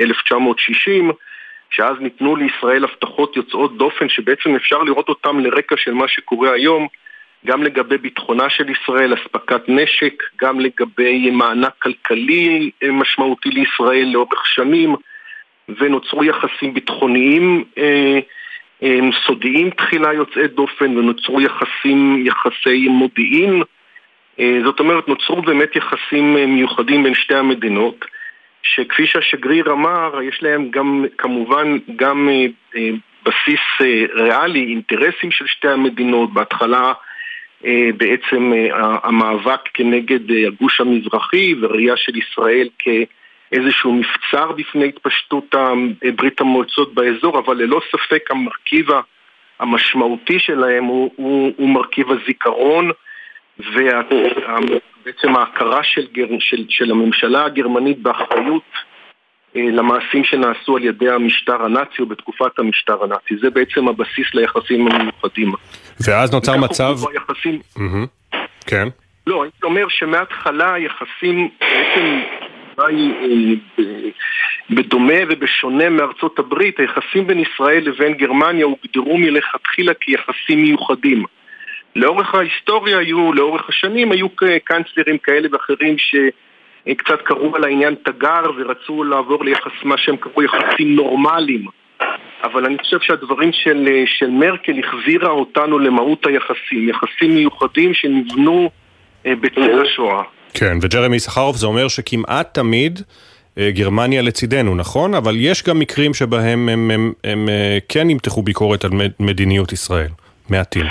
1960 0.00 1.10
אה, 1.10 1.14
שאז 1.70 1.96
ניתנו 2.00 2.36
לישראל 2.36 2.84
הבטחות 2.84 3.36
יוצאות 3.36 3.76
דופן 3.76 4.08
שבעצם 4.08 4.56
אפשר 4.56 4.82
לראות 4.82 5.08
אותן 5.08 5.36
לרקע 5.36 5.76
של 5.76 5.94
מה 5.94 6.08
שקורה 6.08 6.52
היום 6.52 6.86
גם 7.46 7.62
לגבי 7.62 7.98
ביטחונה 7.98 8.50
של 8.50 8.70
ישראל, 8.70 9.14
אספקת 9.14 9.62
נשק, 9.68 10.22
גם 10.42 10.60
לגבי 10.60 11.30
מענק 11.30 11.72
כלכלי 11.82 12.70
משמעותי 12.92 13.48
לישראל 13.48 14.08
לאורך 14.12 14.46
שנים 14.46 14.96
ונוצרו 15.68 16.24
יחסים 16.24 16.74
ביטחוניים 16.74 17.64
אה, 17.78 18.18
סודיים 19.26 19.70
תחילה 19.70 20.12
יוצאי 20.12 20.48
דופן 20.48 20.96
ונוצרו 20.98 21.40
יחסים, 21.40 22.26
יחסי 22.26 22.88
מודיעין. 22.88 23.62
אה, 24.40 24.58
זאת 24.64 24.80
אומרת, 24.80 25.08
נוצרו 25.08 25.42
באמת 25.42 25.76
יחסים 25.76 26.36
אה, 26.36 26.46
מיוחדים 26.46 27.02
בין 27.02 27.14
שתי 27.14 27.34
המדינות, 27.34 28.04
שכפי 28.62 29.06
שהשגריר 29.06 29.72
אמר, 29.72 30.22
יש 30.22 30.42
להם 30.42 30.70
גם, 30.70 31.04
כמובן, 31.18 31.78
גם 31.96 32.28
אה, 32.28 32.90
בסיס 33.24 33.60
ריאלי, 34.14 34.66
אינטרסים 34.70 35.30
של 35.30 35.46
שתי 35.46 35.68
המדינות. 35.68 36.32
בהתחלה 36.32 36.92
בעצם 37.96 38.52
המאבק 39.02 39.60
כנגד 39.74 40.30
הגוש 40.46 40.80
המזרחי 40.80 41.54
וראייה 41.60 41.96
של 41.96 42.16
ישראל 42.16 42.68
כ... 42.78 42.88
איזשהו 43.52 43.92
מבצר 43.92 44.52
בפני 44.52 44.88
התפשטות 44.88 45.54
ברית 46.16 46.40
המועצות 46.40 46.94
באזור, 46.94 47.38
אבל 47.38 47.56
ללא 47.56 47.80
ספק 47.92 48.30
המרכיב 48.30 48.86
המשמעותי 49.60 50.38
שלהם 50.38 50.84
הוא, 50.84 51.10
הוא, 51.16 51.52
הוא 51.56 51.68
מרכיב 51.68 52.06
הזיכרון 52.10 52.90
ובעצם 53.58 55.36
ההכרה 55.36 55.82
של, 55.82 56.06
של, 56.38 56.64
של 56.68 56.90
הממשלה 56.90 57.44
הגרמנית 57.44 57.98
באחריות 58.02 58.62
אה, 59.56 59.62
למעשים 59.62 60.24
שנעשו 60.24 60.76
על 60.76 60.84
ידי 60.84 61.10
המשטר 61.10 61.64
הנאצי 61.64 62.02
או 62.02 62.06
בתקופת 62.06 62.58
המשטר 62.58 63.04
הנאצי. 63.04 63.36
זה 63.40 63.50
בעצם 63.50 63.88
הבסיס 63.88 64.34
ליחסים 64.34 64.88
המיוחדים. 64.88 65.52
ואז 66.08 66.34
נוצר 66.34 66.56
מצב... 66.56 66.96
היחסים... 67.12 67.60
Mm-hmm. 67.76 68.36
כן. 68.66 68.88
לא, 69.26 69.42
הייתי 69.42 69.58
אומר 69.64 69.88
שמההתחלה 69.88 70.74
היחסים 70.74 71.48
בעצם 71.60 72.20
אולי 72.78 73.12
אה, 73.78 73.84
בדומה 74.70 75.14
ובשונה 75.28 75.90
מארצות 75.90 76.38
הברית, 76.38 76.80
היחסים 76.80 77.26
בין 77.26 77.38
ישראל 77.38 77.84
לבין 77.84 78.14
גרמניה 78.14 78.64
הוגדרו 78.64 79.18
מלכתחילה 79.18 79.94
כיחסים 79.94 80.62
מיוחדים. 80.62 81.24
לאורך 81.96 82.34
ההיסטוריה 82.34 82.98
היו, 82.98 83.32
לאורך 83.32 83.68
השנים 83.68 84.12
היו 84.12 84.26
קאנצלרים 84.64 85.18
כאלה 85.18 85.48
ואחרים 85.52 85.96
שקצת 85.98 87.22
קראו 87.22 87.56
על 87.56 87.64
העניין 87.64 87.94
תגר 88.02 88.42
ורצו 88.56 89.04
לעבור 89.04 89.44
ליחס, 89.44 89.72
מה 89.84 89.98
שהם 89.98 90.16
קראו 90.16 90.42
יחסים 90.42 90.96
נורמליים. 90.96 91.66
אבל 92.42 92.64
אני 92.64 92.78
חושב 92.78 93.00
שהדברים 93.00 93.52
של, 93.52 93.88
של 94.06 94.30
מרקל 94.30 94.78
החזירה 94.78 95.30
אותנו 95.30 95.78
למהות 95.78 96.26
היחסים, 96.26 96.88
יחסים 96.88 97.34
מיוחדים 97.34 97.94
שנבנו 97.94 98.70
בצל 99.24 99.82
השואה. 99.82 100.22
כן, 100.58 100.78
וג'רמי 100.82 101.18
סחרוף 101.18 101.56
זה 101.56 101.66
אומר 101.66 101.88
שכמעט 101.88 102.54
תמיד 102.54 103.00
גרמניה 103.58 104.22
לצידנו, 104.22 104.74
נכון? 104.74 105.14
אבל 105.14 105.34
יש 105.38 105.62
גם 105.62 105.78
מקרים 105.78 106.14
שבהם 106.14 106.68
הם, 106.68 106.68
הם, 106.68 106.90
הם, 106.90 107.12
הם 107.24 107.48
כן 107.88 108.10
ימתחו 108.10 108.42
ביקורת 108.42 108.84
על 108.84 108.90
מדיניות 109.20 109.72
ישראל, 109.72 110.08
מעטים. 110.48 110.86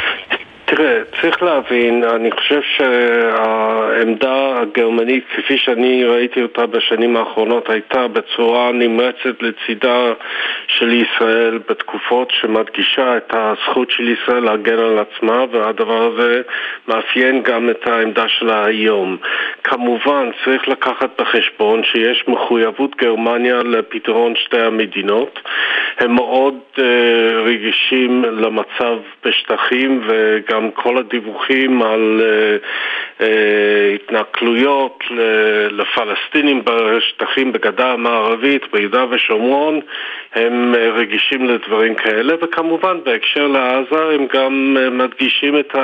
תראה, 0.66 1.00
צריך 1.26 1.44
להבין, 1.44 2.04
אני 2.04 2.32
חושב 2.32 2.62
שהעמדה 2.78 4.62
הגרמנית, 4.62 5.24
כפי 5.38 5.58
שאני 5.58 6.06
ראיתי 6.06 6.42
אותה 6.42 6.66
בשנים 6.66 7.18
האחרונות, 7.18 7.70
הייתה 7.70 8.08
בצורה 8.08 8.72
נמרצת 8.72 9.42
לצידה 9.42 10.14
של 10.68 10.92
ישראל 10.94 11.60
בתקופות 11.70 12.32
שמדגישה 12.32 13.18
את 13.18 13.34
הזכות 13.34 13.92
של 13.92 14.10
ישראל 14.10 14.44
להגן 14.44 14.80
על 14.80 15.00
עצמה, 15.00 15.46
והדבר 15.52 16.04
הזה 16.04 16.42
מאפיין 16.88 17.44
גם 17.44 17.70
את 17.70 17.88
העמדה 17.88 18.28
שלה 18.28 18.66
היום. 18.66 19.18
כמובן, 19.64 20.30
צריך 20.46 20.68
לקחת 20.68 21.22
בחשבון 21.22 21.84
שיש 21.84 22.24
מחויבות 22.28 22.96
גרמניה 22.96 23.64
לפתרון 23.64 24.34
שתי 24.36 24.60
המדינות. 24.60 25.40
הם 26.00 26.16
מאוד 26.16 26.56
uh, 26.76 26.82
רגישים 27.46 28.26
למצב 28.26 28.98
בשטחים 29.26 30.02
וגם 30.08 30.66
גם 30.66 30.72
כל 30.72 30.98
הדיווחים 31.16 31.82
על 31.82 32.22
uh, 32.22 33.22
uh, 33.22 33.26
התנכלויות 33.96 35.04
לפלסטינים 35.72 36.62
בשטחים 36.66 37.52
בגדה 37.52 37.92
המערבית, 37.92 38.62
ביהודה 38.74 39.06
ושומרון, 39.10 39.80
הם 40.34 40.74
uh, 40.74 40.78
רגישים 40.78 41.46
לדברים 41.46 41.96
כאלה, 41.96 42.34
וכמובן 42.42 42.98
בהקשר 43.04 43.48
לעזה 43.48 44.16
הם 44.16 44.28
גם 44.34 44.78
מדגישים 44.92 45.60
את 45.60 45.76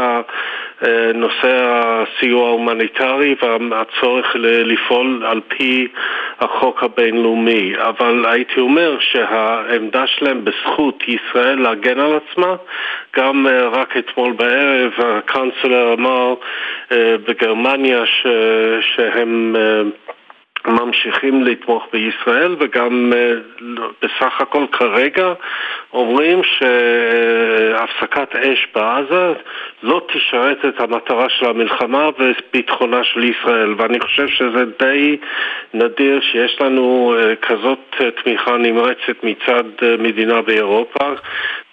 נושא 1.13 1.57
הסיוע 1.63 2.47
ההומניטרי 2.47 3.35
והצורך 3.41 4.35
לפעול 4.41 5.23
על 5.25 5.41
פי 5.47 5.87
החוק 6.39 6.83
הבינלאומי. 6.83 7.73
אבל 7.77 8.25
הייתי 8.27 8.59
אומר 8.59 8.97
שהעמדה 8.99 10.07
שלהם 10.07 10.45
בזכות 10.45 11.03
ישראל 11.07 11.59
להגן 11.59 11.99
על 11.99 12.17
עצמה, 12.17 12.55
גם 13.17 13.47
רק 13.71 13.97
אתמול 13.97 14.31
בערב 14.31 14.91
הקאנצלר 14.97 15.93
אמר 15.93 16.33
בגרמניה 16.91 18.05
ש, 18.05 18.27
שהם 18.81 19.55
ממשיכים 20.67 21.43
לתמוך 21.43 21.83
בישראל 21.93 22.55
וגם 22.59 23.13
בסך 24.01 24.41
הכל 24.41 24.65
כרגע 24.71 25.33
אומרים 25.93 26.41
שהפסקת 26.43 28.35
אש 28.35 28.67
בעזה 28.75 29.33
לא 29.83 30.07
תשרת 30.13 30.57
את 30.65 30.79
המטרה 30.79 31.29
של 31.29 31.45
המלחמה 31.45 32.09
וביטחונה 32.19 33.03
של 33.03 33.23
ישראל 33.23 33.75
ואני 33.77 33.99
חושב 33.99 34.27
שזה 34.27 34.63
די 34.79 35.17
נדיר 35.73 36.21
שיש 36.31 36.57
לנו 36.61 37.15
כזאת 37.41 37.95
תמיכה 38.23 38.57
נמרצת 38.57 39.23
מצד 39.23 39.63
מדינה 39.99 40.41
באירופה 40.41 41.13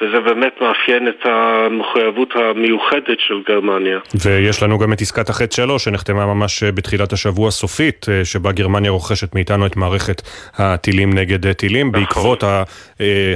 וזה 0.01 0.21
באמת 0.21 0.53
מאפיין 0.61 1.09
את 1.09 1.27
המחויבות 1.27 2.37
המיוחדת 2.37 3.19
של 3.19 3.43
גרמניה. 3.49 3.99
ויש 4.25 4.63
לנו 4.63 4.79
גם 4.79 4.93
את 4.93 5.01
עסקת 5.01 5.29
החטא 5.29 5.57
שלו 5.57 5.79
שנחתמה 5.79 6.27
ממש 6.27 6.65
בתחילת 6.65 7.13
השבוע 7.13 7.51
סופית 7.51 8.07
שבה 8.25 8.53
גרמניה 8.53 8.78
רוכשת 8.87 9.35
מאיתנו 9.35 9.67
את 9.67 9.77
מערכת 9.77 10.23
הטילים 10.59 11.13
נגד 11.13 11.53
טילים 11.53 11.89
נכון. 11.89 12.01
בעקבות 12.01 12.45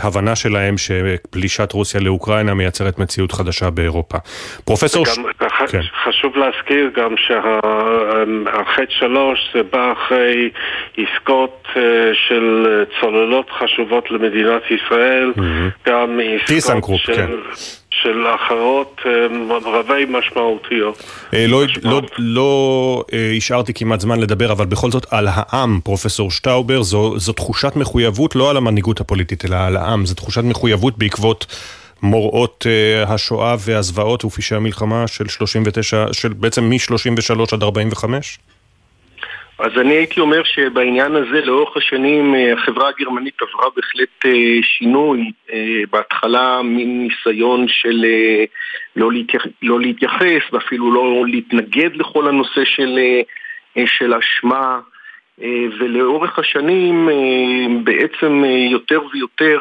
ההבנה 0.02 0.36
שלהם 0.36 0.74
שפלישת 0.78 1.72
רוסיה 1.72 2.00
לאוקראינה 2.00 2.54
מייצרת 2.54 2.98
מציאות 2.98 3.32
חדשה 3.32 3.70
באירופה. 3.70 4.18
פרופסור... 4.64 5.06
ש... 5.06 5.18
כן. 5.68 5.80
חשוב 6.04 6.36
להזכיר 6.36 6.90
גם 6.96 7.14
שהחטא 7.16 8.92
שלוש 8.98 9.38
זה 9.54 9.62
בא 9.72 9.92
אחרי 9.92 10.50
עסקות 10.98 11.68
של 12.28 12.66
צוללות 13.00 13.50
חשובות 13.50 14.10
למדינת 14.10 14.62
ישראל, 14.70 15.32
mm-hmm. 15.36 15.90
גם 15.90 16.20
עסקות 16.48 17.00
של... 17.00 17.14
כן. 17.14 17.30
של 18.02 18.26
אחרות 18.34 19.00
רבי 19.64 20.04
משמעותיות. 20.08 21.04
לא, 21.32 21.62
לא, 21.82 22.02
לא 22.18 23.04
השארתי 23.36 23.74
כמעט 23.74 24.00
זמן 24.00 24.20
לדבר, 24.20 24.52
אבל 24.52 24.66
בכל 24.66 24.90
זאת 24.90 25.06
על 25.10 25.28
העם, 25.30 25.80
פרופסור 25.84 26.30
שטאובר, 26.30 26.82
זו, 26.82 27.18
זו 27.18 27.32
תחושת 27.32 27.76
מחויבות 27.76 28.36
לא 28.36 28.50
על 28.50 28.56
המנהיגות 28.56 29.00
הפוליטית, 29.00 29.44
אלא 29.44 29.56
על 29.56 29.76
העם, 29.76 30.06
זו 30.06 30.14
תחושת 30.14 30.42
מחויבות 30.44 30.98
בעקבות 30.98 31.46
מוראות 32.02 32.66
השואה 33.06 33.56
והזוועות 33.58 34.24
ופשעי 34.24 34.56
המלחמה 34.56 35.06
של 35.06 35.28
39, 35.28 36.06
של 36.12 36.32
בעצם 36.32 36.64
מ-33 36.64 37.54
עד 37.54 37.62
45? 37.62 38.38
אז 39.62 39.70
אני 39.80 39.94
הייתי 39.94 40.20
אומר 40.20 40.42
שבעניין 40.44 41.16
הזה 41.16 41.40
לאורך 41.44 41.76
השנים 41.76 42.34
החברה 42.56 42.88
הגרמנית 42.88 43.34
עברה 43.42 43.66
בהחלט 43.76 44.24
שינוי, 44.62 45.32
בהתחלה 45.90 46.62
מין 46.62 47.08
ניסיון 47.08 47.68
של 47.68 48.04
לא, 48.96 49.12
להתייח, 49.12 49.46
לא 49.62 49.80
להתייחס 49.80 50.42
ואפילו 50.52 50.92
לא 50.94 51.24
להתנגד 51.26 51.96
לכל 51.96 52.28
הנושא 52.28 52.64
של, 52.64 52.98
של 53.86 54.14
אשמה 54.14 54.80
ולאורך 55.78 56.38
השנים 56.38 57.08
בעצם 57.84 58.44
יותר 58.70 59.00
ויותר, 59.12 59.58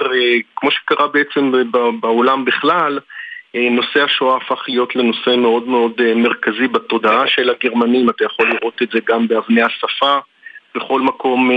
כמו 0.55 0.71
שקרה 0.71 1.07
בעצם 1.07 1.51
בעולם 1.99 2.45
בכלל, 2.45 2.99
נושא 3.55 4.03
השואה 4.03 4.37
הפך 4.37 4.63
להיות 4.67 4.95
לנושא 4.95 5.35
מאוד 5.37 5.67
מאוד 5.67 6.13
מרכזי 6.15 6.67
בתודעה 6.67 7.27
של 7.27 7.49
הגרמנים, 7.49 8.09
אתה 8.09 8.25
יכול 8.25 8.49
לראות 8.49 8.81
את 8.81 8.91
זה 8.91 8.99
גם 9.07 9.27
באבני 9.27 9.61
השפה 9.61 10.17
בכל 10.75 11.01
מקום 11.01 11.49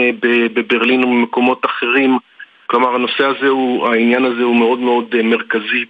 בברלין 0.55 1.05
ובמקומות 1.05 1.67
אחרים. 1.67 2.19
כלומר, 2.67 2.95
הנושא 2.95 3.27
הזה 3.27 3.49
הוא, 3.49 3.89
העניין 3.89 4.25
הזה 4.25 4.43
הוא 4.43 4.57
מאוד 4.57 4.79
מאוד 4.79 5.23
מרכזי 5.23 5.85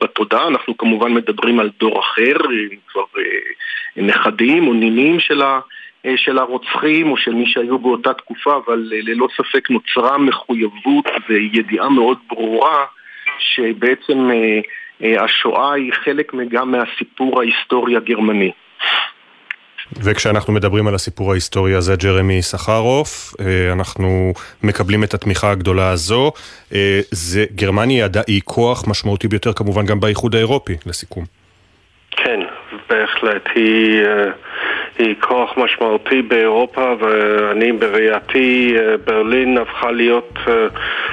בתודעה. 0.00 0.48
אנחנו 0.48 0.78
כמובן 0.78 1.14
מדברים 1.14 1.60
על 1.60 1.70
דור 1.80 2.00
אחר, 2.00 2.36
כבר 2.92 3.04
נכדים 3.96 4.68
או 4.68 4.72
נינים 4.72 5.20
של, 5.20 5.42
ה, 5.42 5.60
של 6.16 6.38
הרוצחים 6.38 7.10
או 7.10 7.16
של 7.16 7.34
מי 7.34 7.46
שהיו 7.46 7.78
באותה 7.78 8.14
תקופה, 8.14 8.56
אבל 8.66 8.88
ללא 8.90 9.28
ספק 9.36 9.70
נוצרה 9.70 10.18
מחויבות 10.18 11.06
וידיעה 11.28 11.88
מאוד 11.88 12.18
ברורה 12.28 12.84
שבעצם 13.42 14.30
אה, 14.30 14.60
אה, 15.02 15.24
השואה 15.24 15.72
היא 15.72 15.92
חלק 16.04 16.32
גם 16.50 16.70
מהסיפור 16.70 17.40
ההיסטורי 17.40 17.96
הגרמני. 17.96 18.52
וכשאנחנו 20.02 20.52
מדברים 20.52 20.86
על 20.86 20.94
הסיפור 20.94 21.32
ההיסטורי 21.32 21.74
הזה, 21.74 21.96
ג'רמי 21.96 22.42
סחרוף, 22.42 23.34
אה, 23.40 23.72
אנחנו 23.72 24.32
מקבלים 24.62 25.04
את 25.04 25.14
התמיכה 25.14 25.50
הגדולה 25.50 25.90
הזו. 25.90 26.32
זה, 27.10 27.44
גרמניה 27.54 28.08
היא 28.26 28.40
כוח 28.44 28.84
משמעותי 28.88 29.28
ביותר 29.28 29.52
כמובן 29.52 29.86
גם 29.86 30.00
באיחוד 30.00 30.34
האירופי, 30.34 30.76
לסיכום. 30.86 31.24
כן, 32.10 32.40
בהחלט. 32.90 33.48
היא... 33.54 34.02
היא 34.98 35.14
כוח 35.20 35.50
משמעותי 35.56 36.22
באירופה 36.22 36.94
ואני 37.00 37.72
בראייתי 37.72 38.76
ברלין 39.06 39.58
הפכה 39.58 39.90
להיות 39.90 40.38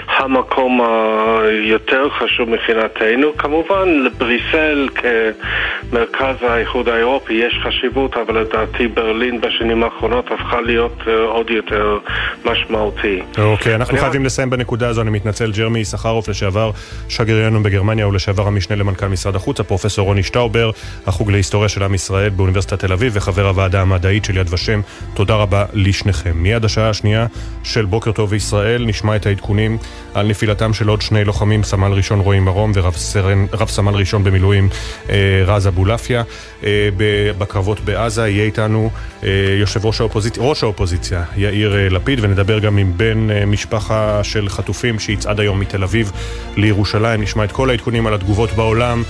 המקום 0.08 0.82
היותר 0.82 2.10
חשוב 2.10 2.50
מבחינתנו. 2.50 3.38
כמובן 3.38 4.04
לבריסל 4.06 4.90
כמרכז 4.96 6.36
האיחוד 6.42 6.90
האירופי 6.90 7.34
יש 7.34 7.60
חשיבות 7.64 8.18
אבל 8.18 8.40
לדעתי 8.40 8.88
ברלין 8.88 9.42
בשנים 9.42 9.84
האחרונות 9.84 10.32
הפכה 10.32 10.62
להיות 10.62 11.08
עוד 11.08 11.50
יותר 11.50 11.98
משמעותי. 12.46 13.22
אוקיי, 13.38 13.76
אנחנו 13.76 13.98
חייבים 13.98 14.26
לסיים 14.26 14.50
בנקודה 14.50 14.88
הזו, 14.88 15.02
אני 15.02 15.10
מתנצל. 15.10 15.52
ג'רמי 15.52 15.86
סחרוף, 15.86 16.28
לשעבר 16.30 16.72
שגרירנו 17.10 17.64
בגרמניה 17.64 18.08
ולשעבר 18.08 18.48
המשנה 18.48 18.76
למנכ"ל 18.76 19.08
משרד 19.08 19.36
החוץ, 19.36 19.60
הפרופסור 19.60 20.06
רוני 20.06 20.24
שטאובר, 20.24 20.72
החוג 21.08 21.32
להיסטוריה 21.32 21.70
של 21.70 21.84
עם 21.84 21.94
ישראל 21.94 22.30
באוניברסיטת 22.30 22.80
תל 22.80 22.94
אביב 22.94 23.12
וחבר 23.16 23.48
הוועד 23.48 23.69
הוועדה 23.70 23.82
המדעית 23.82 24.26
של 24.26 24.38
יד 24.38 24.54
ושם. 24.54 24.82
תודה 25.14 25.36
רבה 25.36 25.66
לשניכם. 25.74 26.32
מיד 26.36 26.66
השעה 26.66 26.90
השנייה 26.90 27.28
של 27.64 27.86
בוקר 27.86 28.12
טוב 28.12 28.30
בישראל 28.30 28.86
נשמע 28.86 29.16
את 29.16 29.26
העדכונים 29.26 29.78
על 30.14 30.28
נפילתם 30.28 30.74
של 30.74 30.88
עוד 30.88 31.02
שני 31.02 31.24
לוחמים, 31.24 31.64
סמל 31.64 31.92
ראשון 31.92 32.20
רועי 32.20 32.40
מרום 32.40 32.72
ורב 32.76 32.94
סרן, 32.94 33.46
סמל 33.68 33.96
ראשון 33.96 34.24
במילואים 34.24 34.70
אה, 35.10 35.16
רז 35.46 35.68
אבולעפיה. 35.68 36.24
אה, 36.64 36.90
בקרבות 37.38 37.80
בעזה 37.80 38.28
יהיה 38.28 38.44
איתנו 38.44 38.90
אה, 39.24 39.30
יושב 39.60 39.86
ראש 39.86 40.02
האופוזיציה, 40.02 40.44
ראש 40.44 40.64
האופוזיציה 40.64 41.24
יאיר 41.38 41.90
לפיד 41.90 42.20
ונדבר 42.22 42.60
גם 42.60 42.78
עם 42.78 42.94
בן 42.98 43.28
משפחה 43.48 44.24
של 44.24 44.50
חטופים 44.50 45.00
שיצעד 45.00 45.40
היום 45.40 45.60
מתל 45.60 45.84
אביב 45.84 46.12
לירושלים. 46.56 47.22
נשמע 47.22 47.44
את 47.44 47.52
כל 47.52 47.70
העדכונים 47.70 48.08
על 48.08 48.14
התגובות 48.14 48.52
בעולם 48.52 49.04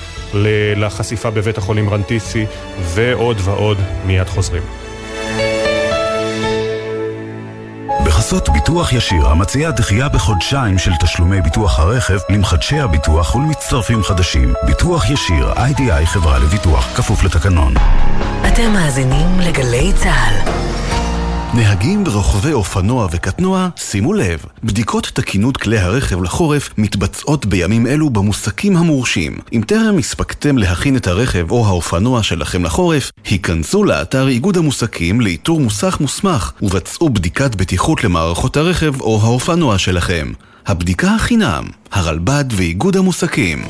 לחשיפה 0.76 1.30
בבית 1.30 1.58
החולים 1.58 1.90
רנטיסי 1.90 2.46
ועוד 2.82 3.38
ועוד 3.44 3.78
מיד 4.06 4.28
חוזרים. 4.50 4.64
בחסות 8.06 8.50
ביטוח 8.50 8.94
ישיר, 8.94 9.28
המציע 9.28 9.72
דחייה 9.72 10.10
בחודשיים 10.10 10.78
של 10.78 10.92
תשלומי 11.02 11.42
ביטוח 11.42 11.80
הרכב 11.80 12.20
למחדשי 12.30 12.80
הביטוח 12.80 13.36
ולמצטרפים 13.36 14.04
חדשים. 14.04 14.54
ביטוח 14.66 15.10
ישיר, 15.10 15.54
איי-די-איי 15.58 16.06
חברה 16.06 16.40
לביטוח, 16.40 16.98
כפוף 16.98 17.24
לתקנון. 17.24 17.74
אתם 18.48 18.74
מאזינים 18.74 19.40
לגלי 19.40 19.94
צה"ל. 19.94 20.89
נהגים 21.54 22.04
ורוכבי 22.08 22.54
אופנוע 22.54 23.08
וקטנוע, 23.12 23.70
שימו 23.76 24.14
לב, 24.14 24.46
בדיקות 24.64 25.12
תקינות 25.14 25.58
כלי 25.58 25.80
הרכב 25.80 26.24
לחורף 26.24 26.70
מתבצעות 26.78 27.46
בימים 27.46 27.88
אלו 27.88 28.10
במוסקים 28.10 28.78
המורשים. 28.78 29.38
אם 29.54 29.62
טרם 29.68 29.98
הספקתם 29.98 30.58
להכין 30.58 30.96
את 30.96 31.08
הרכב 31.08 31.52
או 31.52 31.68
האופנוע 31.68 32.24
שלכם 32.24 32.66
לחורף, 32.66 33.12
היכנסו 33.26 33.84
לאתר 33.84 34.28
איגוד 34.28 34.58
המוסקים 34.58 35.22
לאיתור 35.22 35.60
מוסך 35.60 35.98
מוסמך 36.00 36.52
ובצעו 36.62 37.10
בדיקת 37.10 37.56
בטיחות 37.56 38.04
למערכות 38.04 38.58
הרכב 38.58 39.02
או 39.02 39.20
האופנוע 39.24 39.78
שלכם. 39.78 40.32
הבדיקה 40.68 41.16
החינם, 41.16 41.64
הרלב"ד 41.92 42.46
ואיגוד 42.52 42.98
המוסקים. 42.98 43.64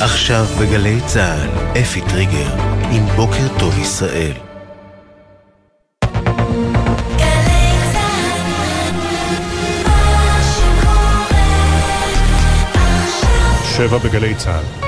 עכשיו 0.00 0.46
בגלי 0.60 1.00
צה"ל, 1.06 1.78
אפי 1.80 2.00
טריגר, 2.00 2.54
עם 2.90 3.06
בוקר 3.16 3.58
טוב 3.58 3.78
ישראל. 3.78 4.47
שבע 13.78 13.98
בגלי 13.98 14.34
צה"ל. 14.34 14.87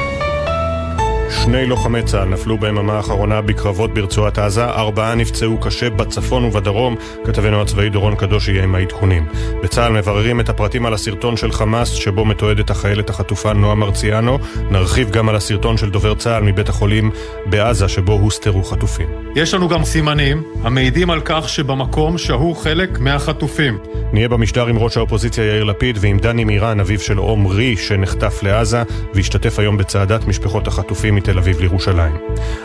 שני 1.44 1.66
לוחמי 1.66 2.02
צה"ל 2.02 2.28
נפלו 2.28 2.58
ביממה 2.58 2.92
האחרונה 2.92 3.40
בקרבות 3.40 3.94
ברצועת 3.94 4.38
עזה, 4.38 4.64
ארבעה 4.64 5.14
נפצעו 5.14 5.58
קשה 5.58 5.90
בצפון 5.90 6.44
ובדרום, 6.44 6.96
כתבנו 7.24 7.62
הצבאי 7.62 7.88
דורון 7.88 8.14
קדוש 8.14 8.48
יהיה 8.48 8.64
עם 8.64 8.74
העדכונים. 8.74 9.26
בצה"ל 9.62 9.92
מבררים 9.92 10.40
את 10.40 10.48
הפרטים 10.48 10.86
על 10.86 10.94
הסרטון 10.94 11.36
של 11.36 11.52
חמאס, 11.52 11.88
שבו 11.88 12.24
מתועדת 12.24 12.70
החיילת 12.70 13.10
החטופה 13.10 13.52
נועה 13.52 13.74
מרציאנו. 13.74 14.38
נרחיב 14.70 15.10
גם 15.10 15.28
על 15.28 15.36
הסרטון 15.36 15.76
של 15.76 15.90
דובר 15.90 16.14
צה"ל 16.14 16.42
מבית 16.42 16.68
החולים 16.68 17.10
בעזה, 17.46 17.88
שבו 17.88 18.12
הוסתרו 18.12 18.64
חטופים. 18.64 19.08
יש 19.36 19.54
לנו 19.54 19.68
גם 19.68 19.84
סימנים 19.84 20.42
המעידים 20.62 21.10
על 21.10 21.20
כך 21.24 21.48
שבמקום 21.48 22.18
שהו 22.18 22.54
חלק 22.54 22.98
מהחטופים. 22.98 23.78
נהיה 24.12 24.28
במשדר 24.28 24.66
עם 24.66 24.78
ראש 24.78 24.96
האופוזיציה 24.96 25.44
יאיר 25.44 25.64
לפיד 25.64 25.98
ועם 26.00 26.18
דני 26.18 26.44
מירן, 26.44 26.80
אביו 26.80 27.00
של 27.00 27.16
עומרי, 27.16 27.76
שנחטף 27.76 28.42
לעזה, 28.42 28.82
והשתתף 29.14 29.58
היום 29.58 29.76
בצעדת 29.76 30.26
משפחות 30.26 30.66
החטופים 30.66 31.16
מתל 31.30 31.38
אביב 31.38 31.60
לירושלים. 31.60 32.16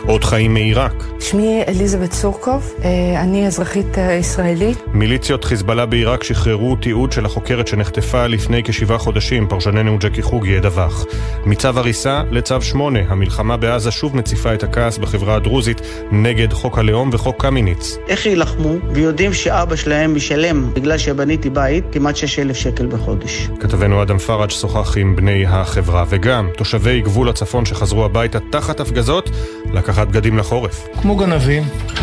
עוד 0.06 0.24
חיים 0.24 0.54
מעיראק. 0.54 1.04
שמי 1.20 1.62
אליזבת 1.68 2.12
סורקוב, 2.12 2.74
אה, 2.84 3.20
אני 3.20 3.46
אזרחית 3.46 3.98
אה, 3.98 4.12
ישראלית. 4.12 4.78
מיליציות 4.92 5.44
חיזבאללה 5.44 5.86
בעיראק 5.86 6.24
שחררו 6.24 6.76
תיעוד 6.76 7.12
של 7.12 7.26
החוקרת 7.26 7.66
שנחטפה 7.66 8.26
לפני 8.26 8.62
כשבעה 8.62 8.98
חודשים, 8.98 9.48
פרשננו 9.48 9.98
ג'קי 9.98 10.22
חוגי 10.22 10.50
ידווח. 10.50 11.04
מצו 11.46 11.68
הריסה 11.68 12.22
לצו 12.30 12.62
שמונה, 12.62 12.98
המלחמה 13.08 13.56
בעזה 13.56 13.90
שוב 13.90 14.16
מציפה 14.16 14.54
את 14.54 14.62
הכעס 14.62 14.98
בחברה 14.98 15.34
הדרוזית 15.34 15.80
נגד 16.12 16.52
חוק 16.52 16.78
הלאום 16.78 17.10
וחוק 17.12 17.42
קמיניץ. 17.42 17.96
איך 18.08 18.26
יילחמו 18.26 18.74
ויודעים 18.92 19.32
שאבא 19.32 19.76
שלהם 19.76 20.14
משלם 20.14 20.74
בגלל 20.74 20.98
שבניתי 20.98 21.50
בית 21.50 21.84
כמעט 21.92 22.16
6,000 22.16 22.56
שקל 22.56 22.86
בחודש. 22.86 23.48
כתבנו 23.60 24.02
אדם 24.02 24.18
פראג' 24.18 24.50
שוחח 24.50 24.96
עם 24.96 25.16
בני 25.16 25.46
החברה, 25.46 26.04
וגם 26.08 26.48
תושבי 26.56 27.00
גבול 27.00 27.28
הצפון 27.28 27.64
שחזרו 27.64 28.04
הביתה 28.04 28.38
תחת 28.60 28.80
הפגזות 28.80 29.30
לקחת 29.72 30.08
בגדים 30.08 30.38
לחורף. 30.38 30.88
כמו 31.02 31.16
גנבים, 31.16 31.62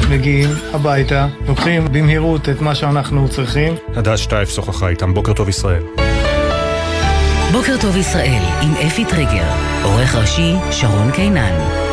מגיעים 0.09 0.49
הביתה, 0.73 1.27
לוקחים 1.47 1.87
במהירות 1.91 2.49
את 2.49 2.61
מה 2.61 2.75
שאנחנו 2.75 3.29
צריכים. 3.29 3.75
הדס 3.95 4.19
שטייף 4.19 4.49
שוחחה 4.49 4.89
איתם, 4.89 5.13
בוקר 5.13 5.33
טוב 5.33 5.49
ישראל. 5.49 5.83
בוקר 7.51 7.75
טוב 7.81 7.97
ישראל 7.97 8.41
עם 8.61 8.73
אפי 8.87 9.05
טריגר, 9.05 9.45
עורך 9.83 10.15
ראשי 10.15 10.53
שרון 10.71 11.11
קינן. 11.11 11.83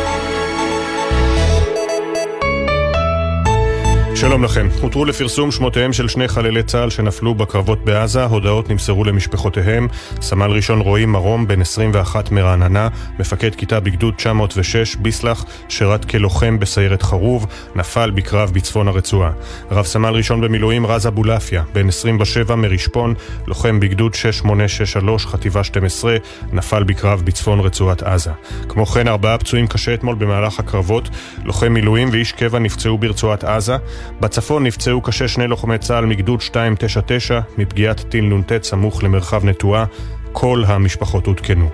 שלום 4.21 4.43
לכם. 4.43 4.67
הותרו 4.81 5.05
לפרסום 5.05 5.51
שמותיהם 5.51 5.93
של 5.93 6.07
שני 6.07 6.27
חללי 6.27 6.63
צה"ל 6.63 6.89
שנפלו 6.89 7.35
בקרבות 7.35 7.85
בעזה. 7.85 8.23
הודעות 8.23 8.69
נמסרו 8.69 9.03
למשפחותיהם. 9.03 9.87
סמל 10.21 10.51
ראשון 10.51 10.81
רועי 10.81 11.05
מרום, 11.05 11.47
בן 11.47 11.61
21 11.61 12.31
מרעננה, 12.31 12.87
מפקד 13.19 13.55
כיתה 13.55 13.79
בגדוד 13.79 14.13
906, 14.13 14.95
ביסלח, 14.95 15.45
שירת 15.69 16.05
כלוחם 16.05 16.59
בסיירת 16.59 17.01
חרוב, 17.01 17.47
נפל 17.75 18.11
בקרב 18.11 18.51
בצפון 18.53 18.87
הרצועה. 18.87 19.31
רב 19.71 19.85
סמל 19.85 20.13
ראשון 20.13 20.41
במילואים 20.41 20.85
רז 20.85 21.07
אבולעפיה, 21.07 21.63
בן 21.73 21.87
27 21.87 22.55
מרשפון, 22.55 23.13
לוחם 23.47 23.79
בגדוד 23.79 24.13
6863, 24.13 25.25
חטיבה 25.25 25.63
12, 25.63 26.17
נפל 26.53 26.83
בקרב 26.83 27.21
בצפון 27.25 27.59
רצועת 27.59 28.03
עזה. 28.03 28.31
כמו 28.69 28.85
כן, 28.85 29.07
ארבעה 29.07 29.37
פצועים 29.37 29.67
קשה 29.67 29.93
אתמול 29.93 30.15
במהלך 30.15 30.59
הקרבות. 30.59 31.09
לוחם 31.45 31.73
מילואים 31.73 32.09
ואיש 32.11 32.31
קבע 32.31 32.59
נפצעו 32.59 32.97
ברצועת 32.97 33.43
עזה. 33.43 33.77
בצפון 34.21 34.63
נפצעו 34.63 35.01
קשה 35.01 35.27
שני 35.27 35.47
לוחמי 35.47 35.77
צה"ל 35.77 36.05
מגדוד 36.05 36.39
299 36.49 37.39
מפגיעת 37.57 37.99
טיל 38.09 38.25
נ"ט 38.25 38.63
סמוך 38.63 39.03
למרחב 39.03 39.45
נטועה. 39.45 39.85
כל 40.31 40.63
המשפחות 40.67 41.27
עודכנו. 41.27 41.69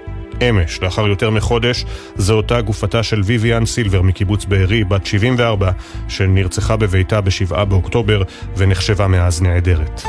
אמש, 0.49 0.81
לאחר 0.81 1.07
יותר 1.07 1.29
מחודש, 1.29 1.85
זו 2.15 2.33
אותה 2.33 2.61
גופתה 2.61 3.03
של 3.03 3.21
ויvian 3.21 3.65
סילבר 3.65 4.01
מקיבוץ 4.01 4.45
בארי, 4.45 4.83
בת 4.83 5.05
74, 5.05 5.71
שנרצחה 6.07 6.77
בביתה 6.77 7.21
ב-7 7.21 7.63
באוקטובר 7.65 8.21
ונחשבה 8.57 9.07
מאז 9.07 9.41
נעדרת. 9.41 10.01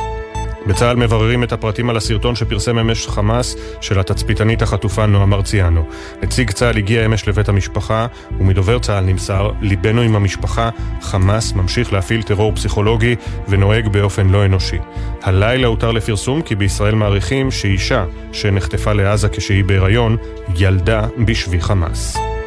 בצה"ל 0.69 0.97
מבררים 0.97 1.45
את 1.45 1.53
הפרטים 1.53 1.91
על 1.91 1.97
הסרטון 1.97 2.35
שפרסם 2.35 2.79
אמש 2.79 3.07
חמאס 3.07 3.57
של 3.81 4.01
התצפיתנית 4.01 4.63
החטופה 4.63 5.07
נועה 5.07 5.27
מרציאנו. 5.27 5.89
נציג 6.23 6.51
צה"ל 6.51 6.77
הגיע 6.77 7.07
אמש 7.07 7.29
לבית 7.29 7.49
המשפחה, 7.49 8.07
ומדובר 8.39 8.79
צה"ל 8.79 9.05
נמסר, 9.05 9.51
ליבנו 9.61 10.01
עם 10.01 10.17
המשפחה, 10.17 10.71
חמאס 11.01 11.53
ממשיך 11.53 11.93
להפעיל 11.93 12.23
טרור 12.23 12.55
פסיכולוגי 12.55 13.17
ונוהג 13.49 13.89
באופן 13.89 14.29
לא 14.29 14.45
אנושי. 14.45 14.79
הלילה 15.23 15.67
הותר 15.67 15.93
לפרסום 15.93 16.43
כי 16.43 16.55
בישראל 16.55 16.95
מעריכים 16.95 17.51
שאישה 17.51 18.05
שנחטפה 18.33 18.93
לעזה 18.93 19.29
כשהיא 19.29 19.65
בהיריון, 19.65 20.17
ילדה 20.57 21.07
בשבי 21.25 21.61
חמאס. 21.61 22.38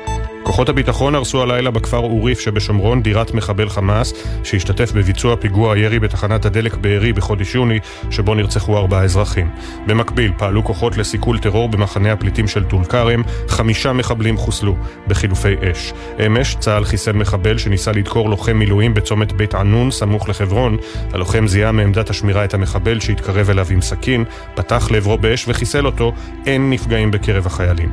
כוחות 0.52 0.70
הביטחון 0.70 1.16
הרסו 1.16 1.42
הלילה 1.42 1.72
בכפר 1.72 1.98
עוריף 1.98 2.40
שבשומרון 2.40 3.02
דירת 3.02 3.34
מחבל 3.34 3.70
חמאס 3.70 4.14
שהשתתף 4.44 4.92
בביצוע 4.92 5.36
פיגוע 5.36 5.74
הירי 5.74 6.00
בתחנת 6.00 6.46
הדלק 6.46 6.76
בארי 6.76 7.14
בחודש 7.14 7.56
יוני 7.56 7.80
שבו 8.10 8.36
נרצחו 8.36 8.78
ארבעה 8.78 9.04
אזרחים. 9.04 9.50
במקביל 9.88 10.32
פעלו 10.38 10.64
כוחות 10.64 10.98
לסיכול 10.98 11.40
טרור 11.40 11.70
במחנה 11.70 12.12
הפליטים 12.12 12.48
של 12.48 12.64
טול 12.64 12.84
כרם, 12.84 13.22
חמישה 13.48 13.94
מחבלים 13.94 14.38
חוסלו 14.38 14.76
בחילופי 15.08 15.54
אש. 15.72 15.94
אמש 16.26 16.56
צה"ל 16.60 16.86
חיסל 16.86 17.12
מחבל 17.12 17.58
שניסה 17.58 17.92
לדקור 17.92 18.30
לוחם 18.30 18.58
מילואים 18.58 18.94
בצומת 18.94 19.34
בית 19.34 19.56
ענון 19.56 19.92
סמוך 19.92 20.30
לחברון. 20.30 20.78
הלוחם 21.14 21.48
זיהה 21.48 21.72
מעמדת 21.72 22.10
השמירה 22.10 22.46
את 22.46 22.54
המחבל 22.54 23.00
שהתקרב 23.00 23.50
אליו 23.50 23.68
עם 23.70 23.82
סכין, 23.82 24.24
פתח 24.56 24.92
לעברו 24.92 25.18
באש 25.18 25.46
וחיסל 25.48 25.86
אותו, 25.86 26.14
אין 26.46 26.70
נפגעים 26.70 27.12
בקרב 27.12 27.48
החיילים. 27.48 27.90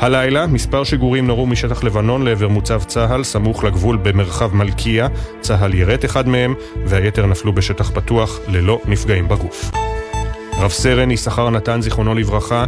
הלילה 0.00 0.46
מספר 0.46 0.84
שיגורים 0.84 1.26
נורו 1.26 1.46
משטח 1.46 1.84
לבנון 1.84 2.22
לעבר 2.24 2.48
מוצב 2.48 2.82
צה"ל 2.82 3.24
סמוך 3.24 3.64
לגבול 3.64 3.96
במרחב 3.96 4.54
מלכיה. 4.54 5.08
צה"ל 5.40 5.74
יירט 5.74 6.04
אחד 6.04 6.28
מהם 6.28 6.54
והיתר 6.86 7.26
נפלו 7.26 7.52
בשטח 7.52 7.90
פתוח 7.90 8.38
ללא 8.48 8.80
נפגעים 8.84 9.28
בגוף. 9.28 9.70
רב 10.58 10.70
סרן 10.70 11.10
יששכר 11.10 11.50
נתן, 11.50 11.82
זיכרונו 11.82 12.14
לברכה, 12.14 12.64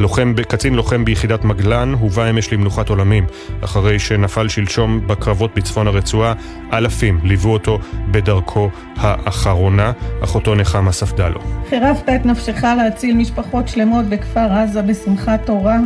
לוחם, 0.00 0.34
קצין 0.48 0.74
לוחם 0.74 1.04
ביחידת 1.04 1.44
מגלן, 1.44 1.94
הובא 2.00 2.30
אמש 2.30 2.52
למנוחת 2.52 2.88
עולמים. 2.88 3.26
אחרי 3.64 3.98
שנפל 3.98 4.48
שלשום 4.48 5.06
בקרבות 5.06 5.54
בצפון 5.54 5.86
הרצועה, 5.86 6.34
אלפים 6.72 7.20
ליוו 7.22 7.52
אותו 7.52 7.78
בדרכו 8.10 8.70
האחרונה. 8.96 9.92
אחותו 10.24 10.54
נחמה 10.54 10.92
ספדה 10.92 11.28
לו. 11.28 11.40
חירפת 11.68 12.08
את 12.08 12.26
נפשך 12.26 12.64
להציל 12.64 13.16
משפחות 13.16 13.68
שלמות 13.68 14.04
בכפר 14.06 14.52
עזה 14.52 14.82
בשמחת 14.82 15.46
תורה. 15.46 15.78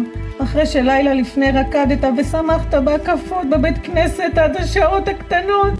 אחרי 0.42 0.66
שלילה 0.66 1.14
לפני 1.14 1.50
רקדת 1.50 2.04
ושמחת 2.18 2.74
בהקפות 2.74 3.50
בבית 3.50 3.78
כנסת 3.82 4.38
עד 4.38 4.56
השעות 4.56 5.08
הקטנות. 5.08 5.78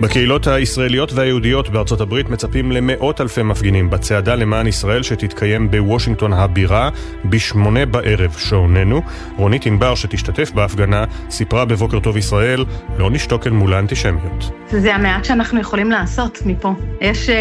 בקהילות 0.00 0.46
הישראליות 0.46 1.12
והיהודיות 1.12 1.68
בארצות 1.68 2.00
הברית 2.00 2.30
מצפים 2.30 2.72
למאות 2.72 3.20
אלפי 3.20 3.42
מפגינים 3.42 3.90
בצעדה 3.90 4.34
למען 4.34 4.66
ישראל 4.66 5.02
שתתקיים 5.02 5.70
בוושינגטון 5.70 6.32
הבירה 6.32 6.90
בשמונה 7.24 7.86
בערב 7.86 8.36
שעוננו. 8.38 9.02
רונית 9.36 9.66
ענבר 9.66 9.94
שתשתתף 9.94 10.50
בהפגנה 10.50 11.04
סיפרה 11.30 11.64
בבוקר 11.64 12.00
טוב 12.00 12.16
ישראל 12.16 12.64
לא 12.98 13.10
נשתוק 13.10 13.46
אל 13.46 13.52
מול 13.52 13.74
האנטישמיות. 13.74 14.50
זה 14.70 14.94
המעט 14.94 15.24
שאנחנו 15.24 15.60
יכולים 15.60 15.90
לעשות 15.90 16.38
מפה. 16.46 16.74
יש 17.00 17.28
uh, 17.28 17.32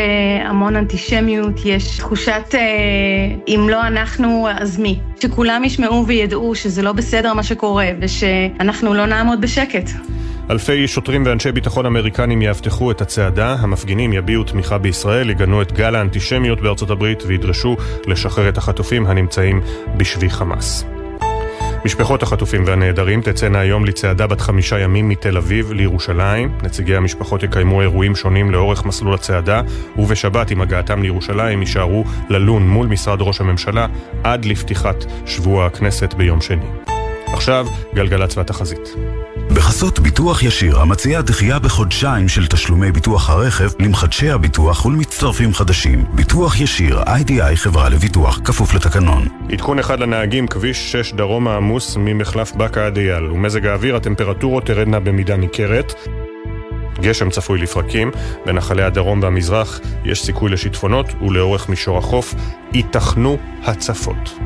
המון 0.47 0.76
אנטישמיות, 0.76 1.66
יש 1.66 1.97
תחושת 1.97 2.43
uh, 2.51 2.56
אם 3.47 3.68
לא 3.70 3.88
אנחנו 3.88 4.47
אז 4.60 4.80
מי. 4.80 4.99
שכולם 5.20 5.64
ישמעו 5.64 6.08
וידעו 6.08 6.56
שזה 6.56 6.82
לא 6.82 6.91
בסדר 6.91 7.34
מה 7.34 7.43
שקורה 7.43 7.88
ושאנחנו 8.01 8.93
לא 8.93 9.06
נעמוד 9.06 9.41
בשקט. 9.41 9.89
אלפי 10.52 10.88
שוטרים 10.88 11.24
ואנשי 11.26 11.52
ביטחון 11.52 11.86
אמריקנים 11.86 12.41
יאבטחו 12.41 12.91
את 12.91 13.02
הצעדה, 13.02 13.56
המפגינים 13.60 14.14
יביעו 14.14 14.43
תמיכה 14.43 14.78
בישראל, 14.78 15.30
יגנו 15.30 15.62
את 15.62 15.72
גל 15.72 15.96
האנטישמיות 15.96 16.62
בארצות 16.62 16.89
הברית 16.89 17.24
וידרשו 17.28 17.78
לשחרר 18.08 18.50
את 18.50 18.58
החטופים 18.58 19.06
הנמצאים 19.06 19.62
בשבי 19.98 20.30
חמאס. 20.30 20.86
משפחות 21.86 22.24
החטופים 22.24 22.64
והנעדרים 22.66 23.22
תצאנה 23.22 23.60
היום 23.60 23.86
לצעדה 23.86 24.28
בת 24.28 24.41
חמישה 24.41 24.80
ימים 24.80 25.10
מתל 25.10 25.38
אביב 25.38 25.72
לירושלים. 25.72 26.58
נציגי 26.64 26.96
המשפחות 26.96 27.43
יקיימו 27.43 27.82
אירועים 27.82 28.16
שונים 28.16 28.52
לאורך 28.52 28.86
מסלול 28.86 29.14
הצעדה, 29.14 29.62
ובשבת 29.98 30.52
עם 30.52 30.62
הגעתם 30.62 31.02
לירושלים 31.02 31.60
יישארו 31.60 32.04
ללון 32.30 32.68
מול 32.68 32.88
משרד 32.88 33.22
ראש 33.22 33.41
הממשלה 33.41 33.88
עד 34.24 34.46
לפתיחת 34.46 35.06
שבוע 35.26 35.66
הכנסת 35.66 36.14
ביום 36.14 36.41
שני. 36.41 36.66
עכשיו, 37.34 37.68
גלגלצ 37.96 38.38
והתחזית. 38.38 38.96
בחסות 39.54 40.00
ביטוח 40.00 40.43
ישיר, 40.43 40.80
המציע 40.80 41.22
דחייה 41.22 41.60
בחודשיים 41.60 42.28
של 42.28 42.48
תשלומי 42.48 42.91
ביטוח 42.91 43.30
הרכב 43.30 43.70
למחדשי 43.80 44.30
הביטוח 44.30 44.86
ולמצטרפים 44.86 45.54
חדשים. 45.54 46.06
ביטוח 46.14 46.60
ישיר, 46.60 47.04
איי-די-איי 47.08 47.58
חברה 47.58 47.89
לביטוח, 47.89 48.39
כפוף 48.43 48.74
לתקנון. 48.74 49.28
עדכון 49.52 49.80
אחד 49.80 50.00
לנהגים, 50.00 50.48
כביש 50.48 50.91
6 50.91 51.14
דרום 51.14 51.48
העמוס 51.48 51.98
ממחלף 52.00 52.56
באקה 52.56 52.86
עד 52.86 52.98
אייל. 52.98 53.24
ומזג 53.24 53.66
האוויר, 53.66 53.96
הטמפרטורות 53.96 54.66
תרדנה 54.66 55.00
במידה 55.00 55.38
ניכרת. 55.38 55.93
גשם 57.02 57.30
צפוי 57.30 57.60
לפרקים, 57.60 58.12
בנחלי 58.46 58.84
הדרום 58.84 59.24
והמזרח 59.24 59.80
יש 60.06 60.26
סיכוי 60.26 60.52
לשיטפונות, 60.52 61.06
ולאורך 61.22 61.70
מישור 61.70 61.98
החוף 61.98 62.36
ייתכנו 62.74 63.38
הצפות. 63.64 64.39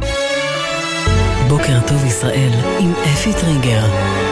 בוקר 1.48 1.80
טוב 1.88 2.06
ישראל 2.06 2.52
עם 2.80 2.94
אפי 3.14 3.34
טריגר. 3.34 4.29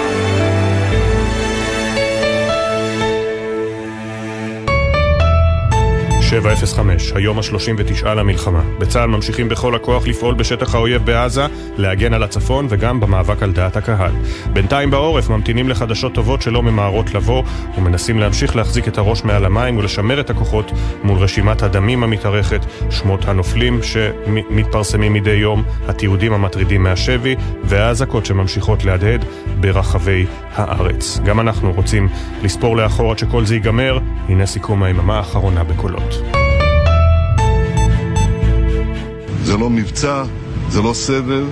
שבע 6.30 6.54
אפס 6.54 6.74
חמש, 6.74 7.12
היום 7.16 7.40
השלושים 7.40 7.76
ותשעה 7.80 8.16
למלחמה. 8.16 8.62
בצה"ל 8.80 9.10
ממשיכים 9.10 9.50
בכל 9.50 9.76
הכוח 9.76 10.08
לפעול 10.08 10.36
בשטח 10.36 10.76
האויב 10.76 11.06
בעזה, 11.06 11.46
להגן 11.78 12.14
על 12.14 12.24
הצפון 12.24 12.68
וגם 12.70 13.00
במאבק 13.00 13.44
על 13.44 13.52
דעת 13.52 13.78
הקהל. 13.78 14.12
בינתיים 14.54 14.92
בעורף 14.92 15.30
ממתינים 15.30 15.70
לחדשות 15.70 16.14
טובות 16.14 16.42
שלא 16.42 16.64
ממהרות 16.64 17.14
לבוא, 17.14 17.44
ומנסים 17.78 18.20
להמשיך 18.20 18.56
להחזיק 18.56 18.88
את 18.88 18.98
הראש 18.98 19.24
מעל 19.24 19.46
המים 19.46 19.78
ולשמר 19.78 20.20
את 20.20 20.30
הכוחות 20.30 20.72
מול 21.04 21.18
רשימת 21.18 21.64
הדמים 21.64 22.04
המתארכת, 22.04 22.62
שמות 22.90 23.26
הנופלים 23.26 23.80
שמתפרסמים 23.84 25.14
מדי 25.14 25.32
יום, 25.32 25.64
התיעודים 25.88 26.34
המטרידים 26.34 26.84
מהשבי, 26.84 27.36
והאזעקות 27.64 28.26
שממשיכות 28.26 28.86
להדהד 28.86 29.26
ברחבי 29.60 30.26
הארץ. 30.54 31.20
גם 31.26 31.40
אנחנו 31.40 31.74
רוצים 31.74 32.08
לספור 32.44 32.78
לאחור 32.78 33.12
עד 33.12 33.18
שכל 33.20 33.46
זה 33.46 33.56
ייגמר. 33.56 34.00
הנה 34.30 34.46
סיכום 34.46 34.84
היממה 34.84 35.18
האחרונה 35.18 35.64
בקולות. 35.64 36.17
זה 39.48 39.58
לא 39.58 39.70
מבצע, 39.70 40.24
זה 40.70 40.82
לא 40.82 40.94
סבב, 40.94 41.46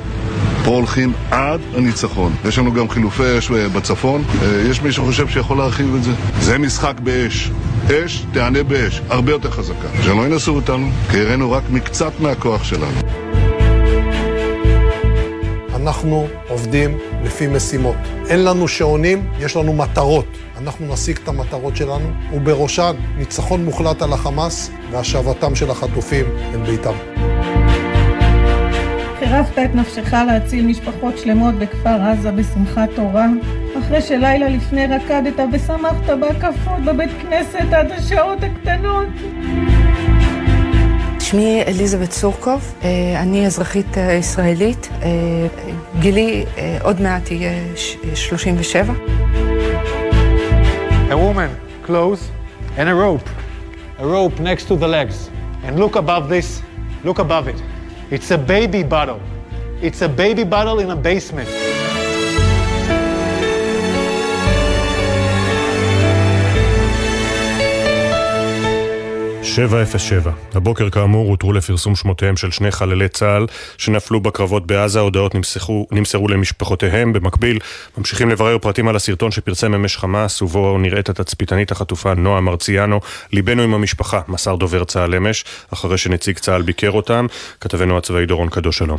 פה 0.65 0.71
הולכים 0.71 1.13
עד 1.31 1.61
הניצחון. 1.75 2.33
יש 2.47 2.57
לנו 2.57 2.73
גם 2.73 2.89
חילופי 2.89 3.37
אש 3.37 3.51
בצפון, 3.51 4.23
יש 4.69 4.81
מי 4.81 4.91
שחושב 4.91 5.27
שיכול 5.27 5.57
להרחיב 5.57 5.95
את 5.95 6.03
זה. 6.03 6.11
זה 6.39 6.57
משחק 6.57 6.99
באש. 6.99 7.51
אש 7.87 8.25
תענה 8.33 8.63
באש, 8.63 9.01
הרבה 9.09 9.31
יותר 9.31 9.51
חזקה. 9.51 9.87
שלא 10.03 10.21
ינסו 10.25 10.55
אותנו, 10.55 10.89
כי 11.11 11.17
הראינו 11.17 11.51
רק 11.51 11.63
מקצת 11.69 12.11
מהכוח 12.19 12.63
שלנו. 12.63 12.99
אנחנו 15.75 16.27
עובדים 16.47 16.97
לפי 17.23 17.47
משימות. 17.47 17.95
אין 18.27 18.43
לנו 18.43 18.67
שעונים, 18.67 19.27
יש 19.39 19.55
לנו 19.55 19.73
מטרות. 19.73 20.25
אנחנו 20.57 20.93
נשיג 20.93 21.17
את 21.23 21.27
המטרות 21.27 21.75
שלנו, 21.75 22.11
ובראשן 22.33 22.95
ניצחון 23.17 23.65
מוחלט 23.65 24.01
על 24.01 24.13
החמאס 24.13 24.71
והשבתם 24.91 25.55
של 25.55 25.71
החטופים 25.71 26.25
אל 26.53 26.59
ביתם. 26.59 27.14
חירפת 29.29 29.59
את 29.65 29.75
נפשך 29.75 30.13
להציל 30.13 30.65
משפחות 30.65 31.17
שלמות 31.17 31.55
בכפר 31.55 32.01
עזה 32.01 32.31
בשמחת 32.31 32.89
תורה, 32.95 33.25
אחרי 33.79 34.01
שלילה 34.01 34.49
לפני 34.49 34.87
רקדת 34.87 35.33
ושמחת 35.51 36.09
בהקפות 36.19 36.85
בבית 36.85 37.09
כנסת 37.21 37.73
עד 37.73 37.91
השעות 37.91 38.39
הקטנות. 38.43 39.07
שמי 41.19 41.63
אליזבת 41.67 42.11
סורקוב, 42.11 42.73
אני 43.15 43.45
אזרחית 43.45 43.97
ישראלית, 44.19 44.89
גילי 45.99 46.45
עוד 46.81 47.01
מעט 47.01 47.31
יהיה 47.31 47.51
37. 48.15 48.93
A 51.09 51.13
woman, 51.13 51.49
clothes 51.87 52.21
and 52.77 52.89
a 52.89 52.93
rope. 52.93 53.29
A 53.99 54.05
rope 54.05 54.39
next 54.39 54.67
to 54.67 54.75
the 54.75 54.87
legs. 54.87 55.29
And 55.65 55.79
look 55.79 55.95
above 55.95 56.29
this, 56.29 56.61
look 57.03 57.19
above 57.19 57.47
it. 57.47 57.74
It's 58.11 58.29
a 58.29 58.37
baby 58.37 58.83
bottle. 58.83 59.19
It's 59.81 60.01
a 60.01 60.09
baby 60.09 60.43
bottle 60.43 60.79
in 60.79 60.91
a 60.91 60.95
basement. 60.95 61.49
שבע 69.55 69.81
אפס 69.81 70.01
שבע. 70.01 70.31
הבוקר 70.53 70.89
כאמור 70.89 71.29
הותרו 71.29 71.53
לפרסום 71.53 71.95
שמותיהם 71.95 72.37
של 72.37 72.51
שני 72.51 72.71
חללי 72.71 73.09
צה"ל 73.09 73.47
שנפלו 73.77 74.19
בקרבות 74.19 74.67
בעזה, 74.67 74.99
הודעות 74.99 75.35
נמסכו, 75.35 75.87
נמסרו 75.91 76.27
למשפחותיהם. 76.27 77.13
במקביל, 77.13 77.59
ממשיכים 77.97 78.29
לברר 78.29 78.57
פרטים 78.57 78.87
על 78.87 78.95
הסרטון 78.95 79.31
שפרסם 79.31 79.73
אמש 79.73 79.97
חמאס, 79.97 80.41
ובו 80.41 80.77
נראית 80.77 81.09
התצפיתנית 81.09 81.71
החטופה 81.71 82.13
נועה 82.13 82.41
מרציאנו. 82.41 82.99
ליבנו 83.33 83.61
עם 83.61 83.73
המשפחה, 83.73 84.21
מסר 84.27 84.55
דובר 84.55 84.83
צה"ל 84.83 85.15
אמש, 85.15 85.45
אחרי 85.73 85.97
שנציג 85.97 86.39
צה"ל 86.39 86.61
ביקר 86.61 86.91
אותם. 86.91 87.25
כתבנו 87.61 87.97
הצבאי 87.97 88.25
דורון 88.25 88.49
קדוש, 88.49 88.77
שלום. 88.77 88.97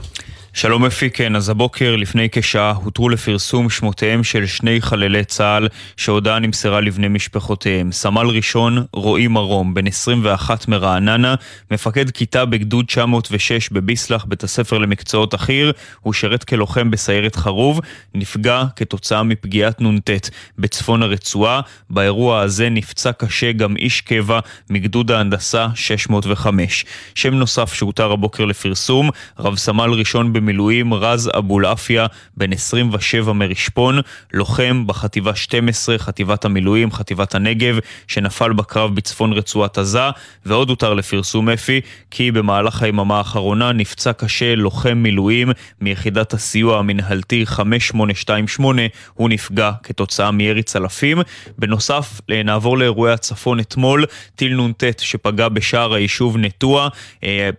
שלום 0.59 0.84
אפי, 0.84 1.11
כן, 1.11 1.36
אז 1.36 1.48
הבוקר 1.48 1.96
לפני 1.96 2.28
כשעה 2.32 2.70
הותרו 2.70 3.09
לפרסום 3.09 3.70
שמותיהם 3.70 4.24
של 4.24 4.46
שני 4.46 4.80
חללי 4.80 5.24
צה"ל 5.24 5.68
שהודעה 5.96 6.38
נמסרה 6.38 6.80
לבני 6.80 7.09
משפחותיהם. 7.09 7.92
סמל 7.92 8.26
ראשון 8.26 8.84
רועי 8.92 9.28
מרום, 9.28 9.74
בן 9.74 9.86
21 9.86 10.68
מרעננה, 10.68 11.34
מפקד 11.70 12.11
כיתה 12.11 12.44
בגדוד 12.44 12.84
906 12.84 13.68
בביסלח, 13.68 14.24
בית 14.24 14.44
הספר 14.44 14.78
למקצועות 14.78 15.34
החי"ר, 15.34 15.70
הוא 16.00 16.12
שירת 16.12 16.44
כלוחם 16.44 16.90
בסיירת 16.90 17.36
חרוב, 17.36 17.80
נפגע 18.14 18.64
כתוצאה 18.76 19.22
מפגיעת 19.22 19.80
נ"ט 19.80 20.11
בצפון 20.59 21.02
הרצועה. 21.02 21.61
באירוע 21.90 22.40
הזה 22.40 22.68
נפצע 22.68 23.12
קשה 23.12 23.52
גם 23.52 23.76
איש 23.76 24.00
קבע 24.00 24.40
מגדוד 24.70 25.11
ההנדסה 25.11 25.66
605. 25.74 26.84
שם 27.14 27.34
נוסף 27.34 27.72
שהותר 27.74 28.12
הבוקר 28.12 28.44
לפרסום, 28.44 29.11
רב 29.38 29.57
סמל 29.57 29.90
ראשון 29.90 30.32
במילואים 30.47 30.94
רז 30.94 31.30
אבולעפיה, 31.38 32.07
בן 32.36 32.53
27 32.53 33.32
מרשפון, 33.32 34.01
לוחם 34.32 34.86
בחטיבה 34.86 35.34
12, 35.34 35.99
חטיבת 35.99 36.44
המילואים, 36.44 36.92
חטיבת 36.92 37.34
הנגב, 37.34 37.78
שנפל 38.09 38.53
בקרב 38.53 38.94
בצפון 38.94 39.32
רצועת 39.32 39.78
עזה, 39.78 40.11
ועוד 40.47 40.70
הותר 40.70 40.94
לפרסום 40.94 41.49
אפי, 41.49 41.80
כי 42.11 42.30
במהלך 42.30 42.82
היממה 42.82 43.18
האחרונה 43.18 43.72
נפצע 43.72 44.12
קשה 44.12 44.55
לוחם 44.55 44.99
מילואים 44.99 45.51
מיחידת 45.80 46.32
הסיוע 46.32 46.78
המנהלתי 46.78 47.47
5828, 47.47 48.82
הוא 49.14 49.28
נפגע 49.28 49.70
כתוצאה 49.82 50.30
מירי 50.30 50.62
צלפים. 50.62 51.18
בנוסף, 51.59 52.20
נעבור 52.44 52.78
לאירועי 52.78 53.12
הצפון 53.12 53.61
אתמול, 53.61 54.04
טיל 54.34 54.61
נ"ט 54.61 54.84
שפגע 54.99 55.49
בשער 55.49 55.95
היישוב 55.95 56.37
נטוע, 56.37 56.88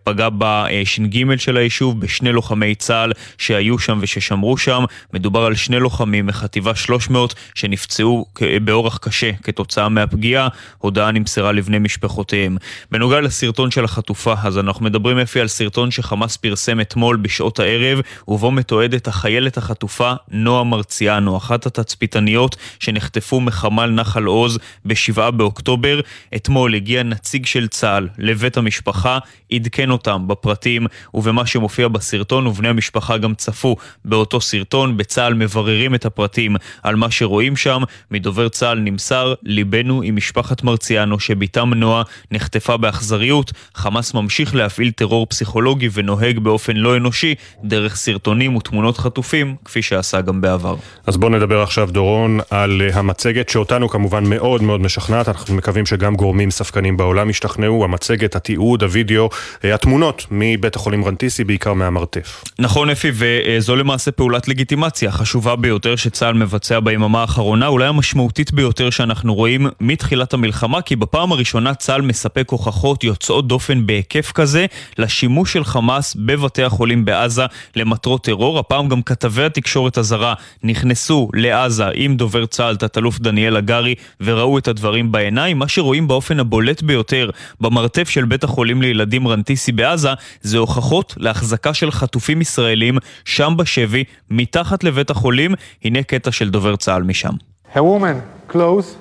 פגע 0.03 0.29
בש"ג 0.37 1.37
של 1.37 1.57
היישוב, 1.57 1.99
בשני 1.99 2.31
לוחמי 2.31 2.66
לוחמי 2.67 2.75
צה"ל 2.75 3.11
שהיו 3.37 3.79
שם 3.79 3.99
וששמרו 4.01 4.57
שם. 4.57 4.83
מדובר 5.13 5.45
על 5.45 5.55
שני 5.55 5.79
לוחמים 5.79 6.25
מחטיבה 6.25 6.75
300 6.75 7.35
שנפצעו 7.55 8.25
באורח 8.63 8.97
קשה 8.97 9.31
כתוצאה 9.43 9.89
מהפגיעה. 9.89 10.47
הודעה 10.77 11.11
נמסרה 11.11 11.51
לבני 11.51 11.79
משפחותיהם. 11.79 12.57
בנוגע 12.91 13.21
לסרטון 13.21 13.71
של 13.71 13.85
החטופה, 13.85 14.33
אז 14.43 14.57
אנחנו 14.57 14.85
מדברים 14.85 15.17
אפי 15.17 15.41
על 15.41 15.47
סרטון 15.47 15.91
שחמאס 15.91 16.37
פרסם 16.37 16.81
אתמול 16.81 17.17
בשעות 17.17 17.59
הערב, 17.59 18.01
ובו 18.27 18.51
מתועדת 18.51 19.07
החיילת 19.07 19.57
החטופה 19.57 20.13
נועה 20.31 20.63
מרציאנו, 20.63 21.37
אחת 21.37 21.65
התצפיתניות 21.65 22.55
שנחטפו 22.79 23.39
מחמ"ל 23.39 23.89
נחל 23.89 24.23
עוז 24.23 24.59
ב-7 24.85 25.31
באוקטובר. 25.31 25.99
אתמול 26.35 26.75
הגיע 26.75 27.03
נציג 27.03 27.45
של 27.45 27.67
צה"ל 27.67 28.07
לבית 28.17 28.57
המשפחה, 28.57 29.19
עדכן 29.53 29.91
אותם 29.91 30.27
בפרטים 30.27 30.87
ובמה 31.13 31.45
שמופיע 31.45 31.87
בסרטון, 31.87 32.47
ובני 32.57 32.69
המשפחה 32.69 33.17
גם 33.17 33.35
צפו 33.35 33.75
באותו 34.05 34.41
סרטון. 34.41 34.97
בצה"ל 34.97 35.33
מבררים 35.33 35.95
את 35.95 36.05
הפרטים 36.05 36.55
על 36.83 36.95
מה 36.95 37.11
שרואים 37.11 37.55
שם. 37.55 37.81
מדובר 38.11 38.49
צה"ל 38.49 38.79
נמסר, 38.79 39.33
ליבנו 39.43 40.01
עם 40.01 40.15
משפחת 40.15 40.63
מרציאנו 40.63 41.19
שבתם 41.19 41.73
נועה 41.73 42.03
נחטפה 42.31 42.77
באכזריות. 42.77 43.51
חמאס 43.75 44.13
ממשיך 44.13 44.55
להפעיל 44.55 44.91
טרור 44.91 45.25
פסיכולוגי 45.25 45.89
ונוהג 45.93 46.39
באופן 46.39 46.75
לא 46.75 46.97
אנושי 46.97 47.35
דרך 47.63 47.95
סרטונים 47.95 48.55
ותמונות 48.55 48.97
חטופים, 48.97 49.55
כפי 49.65 49.81
שעשה 49.81 50.21
גם 50.21 50.41
בעבר. 50.41 50.75
אז 51.07 51.17
בואו 51.17 51.31
נדבר 51.31 51.61
עכשיו, 51.61 51.89
דורון, 51.91 52.39
על 52.49 52.81
המצגת 52.93 53.49
שאותנו 53.49 53.89
כמובן 53.89 54.29
מאוד 54.29 54.63
מאוד 54.63 54.81
משכנעת. 54.81 55.27
אנחנו 55.29 55.55
מקווים 55.55 55.85
שגם 55.85 56.15
גורמים 56.15 56.51
ספקנים 56.51 56.97
בעולם 56.97 57.29
ישתכנעו. 57.29 57.83
המצגת, 57.83 58.35
התיעוד, 58.35 58.83
הוידאו, 58.83 59.29
התמונות 59.63 60.25
מבית 60.31 60.75
החולים 60.75 61.05
רנטיסי, 61.05 61.43
בעיקר 61.43 61.73
מהמרתף. 61.73 62.43
נכון, 62.59 62.89
אפי, 62.89 63.11
וזו 63.13 63.75
למעשה 63.75 64.11
פעולת 64.11 64.47
לגיטימציה 64.47 65.11
חשובה 65.11 65.55
ביותר 65.55 65.95
שצה"ל 65.95 66.33
מבצע 66.33 66.79
ביממה 66.79 67.21
האחרונה, 67.21 67.67
אולי 67.67 67.87
המשמעותית 67.87 68.53
ביותר 68.53 68.89
שאנחנו 68.89 69.35
רואים 69.35 69.67
מתחילת 69.81 70.33
המלחמה, 70.33 70.81
כי 70.81 70.95
בפעם 70.95 71.31
הראשונה 71.31 71.73
צה"ל 71.73 72.01
מספק 72.01 72.49
הוכחות 72.49 73.03
יוצאות 73.03 73.47
דופן 73.47 73.85
בהיקף 73.85 74.31
כזה 74.31 74.65
לשימוש 74.97 75.53
של 75.53 75.63
חמאס 75.63 76.15
בבתי 76.19 76.63
החולים 76.63 77.05
בעזה 77.05 77.45
למטרות 77.75 78.23
טרור. 78.23 78.59
הפעם 78.59 78.87
גם 78.87 79.01
כתבי 79.01 79.43
התקשורת 79.43 79.97
הזרה 79.97 80.33
נכנסו 80.63 81.29
לעזה 81.33 81.85
עם 81.93 82.17
דובר 82.17 82.45
צה"ל, 82.45 82.75
תת-אלוף 82.75 83.19
דניאל 83.19 83.57
הגרי, 83.57 83.95
וראו 84.21 84.57
את 84.57 84.67
הדברים 84.67 85.11
בעיניים. 85.11 85.59
מה 85.59 85.67
שרואים 85.67 86.07
באופן 86.07 86.39
הבולט 86.39 86.81
ביותר 86.81 87.29
במרתף 87.61 88.09
של 88.09 88.25
בית 88.25 88.43
החולים 88.43 88.81
לילדים 88.81 89.27
רנטיסי 89.27 89.71
בעזה, 89.71 90.09
זה 90.41 90.57
הוכחות 90.57 91.13
להחזקה 91.17 91.73
של 91.73 91.91
חטופים 91.91 92.36
ישראלים 92.41 92.97
שם 93.25 93.53
בשבי, 93.57 94.03
מתחת 94.29 94.83
לבית 94.83 95.09
החולים. 95.09 95.53
הנה 95.83 96.03
קטע 96.03 96.31
של 96.31 96.49
דובר 96.49 96.75
צה"ל 96.75 97.03
משם. 97.03 97.33
A 97.73 97.77
woman, 97.77 98.21
clothes 98.53 98.95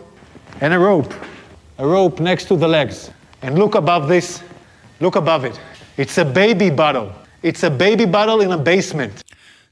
and 0.60 0.72
a 0.72 0.78
rope. 0.78 1.14
A 1.78 1.84
rope 1.84 2.20
next 2.20 2.44
to 2.48 2.56
the 2.56 2.68
legs. 2.68 3.10
And 3.42 3.58
look 3.58 3.74
above 3.74 4.08
this. 4.08 4.40
Look 5.00 5.16
above 5.16 5.44
it. 5.44 5.56
It's 5.98 6.18
a 6.18 6.24
baby 6.24 6.70
bottle. 6.70 7.08
It's 7.42 7.62
a 7.62 7.70
baby 7.70 8.06
bottle 8.06 8.40
in 8.40 8.50
a 8.52 8.58
basement. 8.58 9.14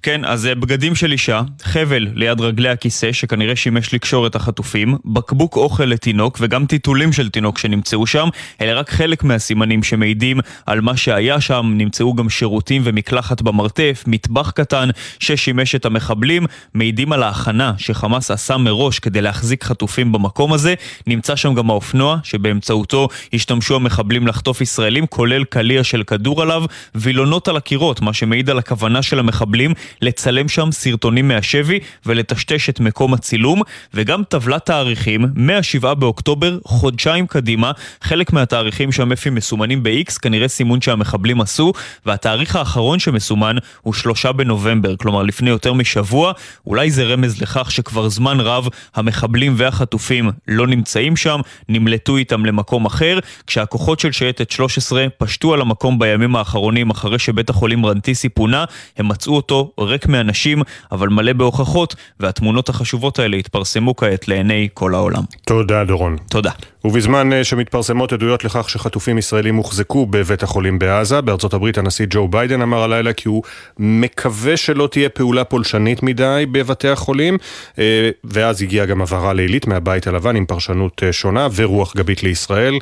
כן, 0.05 0.25
אז 0.25 0.49
בגדים 0.59 0.95
של 0.95 1.13
אישה, 1.13 1.43
חבל 1.63 2.09
ליד 2.15 2.41
רגלי 2.41 2.69
הכיסא 2.69 3.13
שכנראה 3.13 3.57
שימש 3.57 3.95
לקשור 3.95 4.27
את 4.27 4.35
החטופים, 4.35 4.97
בקבוק 5.05 5.57
אוכל 5.57 5.85
לתינוק 5.85 6.39
וגם 6.41 6.67
טיטולים 6.67 7.13
של 7.13 7.31
תינוק 7.31 7.59
שנמצאו 7.59 8.07
שם, 8.07 8.29
אלה 8.61 8.75
רק 8.75 8.91
חלק 8.91 9.25
מהסימנים 9.25 9.83
שמעידים 9.83 10.41
על 10.67 10.81
מה 10.81 10.97
שהיה 10.97 11.41
שם, 11.41 11.73
נמצאו 11.77 12.15
גם 12.15 12.31
שירותים 12.31 12.83
ומקלחת 12.85 13.43
במרתף, 13.43 14.05
מטבח 14.07 14.51
קטן 14.51 14.89
ששימש 15.19 15.75
את 15.75 15.85
המחבלים, 15.85 16.47
מעידים 16.75 17.13
על 17.13 17.23
ההכנה 17.23 17.73
שחמאס 17.79 18.31
עשה 18.31 18.57
מראש 18.57 18.99
כדי 18.99 19.21
להחזיק 19.21 19.65
חטופים 19.65 20.13
במקום 20.13 20.53
הזה, 20.53 20.75
נמצא 21.07 21.37
שם 21.37 21.55
גם 21.55 21.71
האופנוע 21.71 22.17
שבאמצעותו 22.23 23.09
השתמשו 23.33 23.77
המחבלים 23.77 24.27
לחטוף 24.27 24.61
ישראלים, 24.61 25.07
כולל 25.07 25.45
קליע 25.45 25.85
של 25.85 26.03
כדור 26.03 26.43
עליו, 26.43 26.65
וילונות 26.95 27.49
על 27.49 27.57
הקירות, 27.57 28.01
מה 28.01 28.13
שמעיד 28.13 28.51
על 28.51 28.59
הכוונה 28.59 29.03
של 29.03 29.19
המחבלים 29.19 29.75
לצלם 30.03 30.49
שם 30.49 30.73
סרטונים 30.73 31.29
מהשבי 31.29 31.79
ולטשטש 32.07 32.69
את 32.69 32.81
מקום 32.81 33.15
הצילום, 33.15 33.63
וגם 33.95 34.23
טבלת 34.29 34.67
תאריכים 34.67 35.23
מ-7 35.35 35.95
באוקטובר, 35.95 36.59
חודשיים 36.65 37.27
קדימה. 37.27 37.73
חלק 38.03 38.33
מהתאריכים 38.33 38.93
שם 38.93 39.13
אפי 39.13 39.31
מסומנים 39.31 39.83
ב-X, 39.83 40.19
כנראה 40.23 40.49
סימון 40.49 40.81
שהמחבלים 40.81 41.41
עשו, 41.41 41.73
והתאריך 42.07 42.57
האחרון 42.57 42.99
שמסומן 42.99 43.57
הוא 43.83 43.95
3 43.95 44.27
בנובמבר, 44.27 44.97
כלומר 44.97 45.23
לפני 45.23 45.51
יותר 45.51 45.73
משבוע. 45.73 46.33
אולי 46.67 46.91
זה 46.91 47.05
רמז 47.05 47.43
לכך 47.43 47.71
שכבר 47.71 48.09
זמן 48.09 48.41
רב 48.41 48.69
המחבלים 48.95 49.55
והחטופים 49.57 50.31
לא 50.49 50.67
נמצאים 50.67 51.17
שם, 51.17 51.41
נמלטו 51.69 52.17
איתם 52.17 52.47
למקום 52.47 52.87
אחר, 52.87 53.19
כשהכוחות 53.47 54.01
של 54.01 54.13
שייטת 54.13 54.51
13 54.51 55.07
פשטו 55.19 55.55
על 55.55 55.61
המקום 55.61 55.99
בימים 55.99 56.37
האחרונים 56.37 56.91
אחרי 56.91 57.19
שבית 57.19 57.51
החולים 57.51 57.87
רנטיסי 57.87 58.29
פונה, 58.29 58.65
הם 58.97 59.09
מצאו 59.09 59.37
אותו 59.37 59.73
ריק 59.85 60.07
מאנשים, 60.07 60.63
אבל 60.93 61.09
מלא 61.09 61.33
בהוכחות, 61.33 61.95
והתמונות 62.21 62.69
החשובות 62.69 63.19
האלה 63.19 63.37
התפרסמו 63.37 63.97
כעת 63.97 64.29
לעיני 64.29 64.69
כל 64.75 64.95
העולם. 64.95 65.23
תודה, 65.45 65.85
דורון. 65.85 66.17
תודה. 66.31 66.51
ובזמן 66.85 67.33
אה, 67.33 67.45
שמתפרסמות 67.45 68.13
עדויות 68.13 68.45
לכך 68.45 68.71
שחטופים 68.71 69.19
ישראלים 69.19 69.57
הוחזקו 69.57 70.07
בבית 70.07 70.43
החולים 70.43 70.79
בעזה, 70.79 71.21
בארצות 71.21 71.55
הברית 71.55 71.79
הנשיא 71.79 72.07
ג'ו 72.11 72.29
ביידן 72.29 72.63
אמר 72.63 72.83
הלילה 72.83 73.13
כי 73.13 73.29
הוא 73.29 73.43
מקווה 73.79 74.57
שלא 74.57 74.87
תהיה 74.91 75.09
פעולה 75.09 75.45
פולשנית 75.45 76.03
מדי 76.03 76.45
בבתי 76.53 76.89
החולים, 76.89 77.39
אה, 77.79 78.11
ואז 78.25 78.63
הגיעה 78.63 78.87
גם 78.87 79.03
הבהרה 79.03 79.33
לילית 79.33 79.67
מהבית 79.67 80.07
הלבן 80.07 80.37
עם 80.37 80.47
פרשנות 80.47 81.03
אה, 81.07 81.13
שונה 81.13 81.49
ורוח 81.55 81.97
גבית 81.97 82.23
לישראל. 82.23 82.79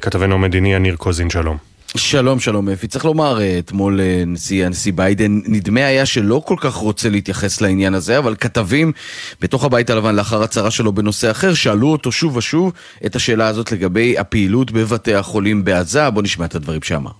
כתבנו 0.00 0.34
המדיני 0.34 0.74
יניר 0.74 0.96
קוזין, 0.96 1.30
שלום. 1.30 1.71
שלום, 1.96 2.40
שלום 2.40 2.68
אפי. 2.68 2.88
צריך 2.88 3.04
לומר, 3.04 3.40
אה, 3.40 3.58
אתמול 3.58 4.00
אה, 4.00 4.22
נשיא, 4.26 4.66
הנשיא 4.66 4.92
ביידן, 4.92 5.40
נדמה 5.46 5.86
היה 5.86 6.06
שלא 6.06 6.42
כל 6.46 6.56
כך 6.60 6.74
רוצה 6.74 7.08
להתייחס 7.08 7.60
לעניין 7.60 7.94
הזה, 7.94 8.18
אבל 8.18 8.34
כתבים 8.40 8.92
בתוך 9.40 9.64
הבית 9.64 9.90
הלבן 9.90 10.14
לאחר 10.14 10.42
הצהרה 10.42 10.70
שלו 10.70 10.92
בנושא 10.92 11.30
אחר, 11.30 11.54
שאלו 11.54 11.92
אותו 11.92 12.12
שוב 12.12 12.36
ושוב 12.36 12.72
את 13.06 13.16
השאלה 13.16 13.46
הזאת 13.46 13.72
לגבי 13.72 14.18
הפעילות 14.18 14.70
בבתי 14.70 15.14
החולים 15.14 15.64
בעזה. 15.64 16.10
בואו 16.10 16.22
נשמע 16.22 16.44
את 16.44 16.54
הדברים 16.54 16.82
שאמר. 16.82 17.10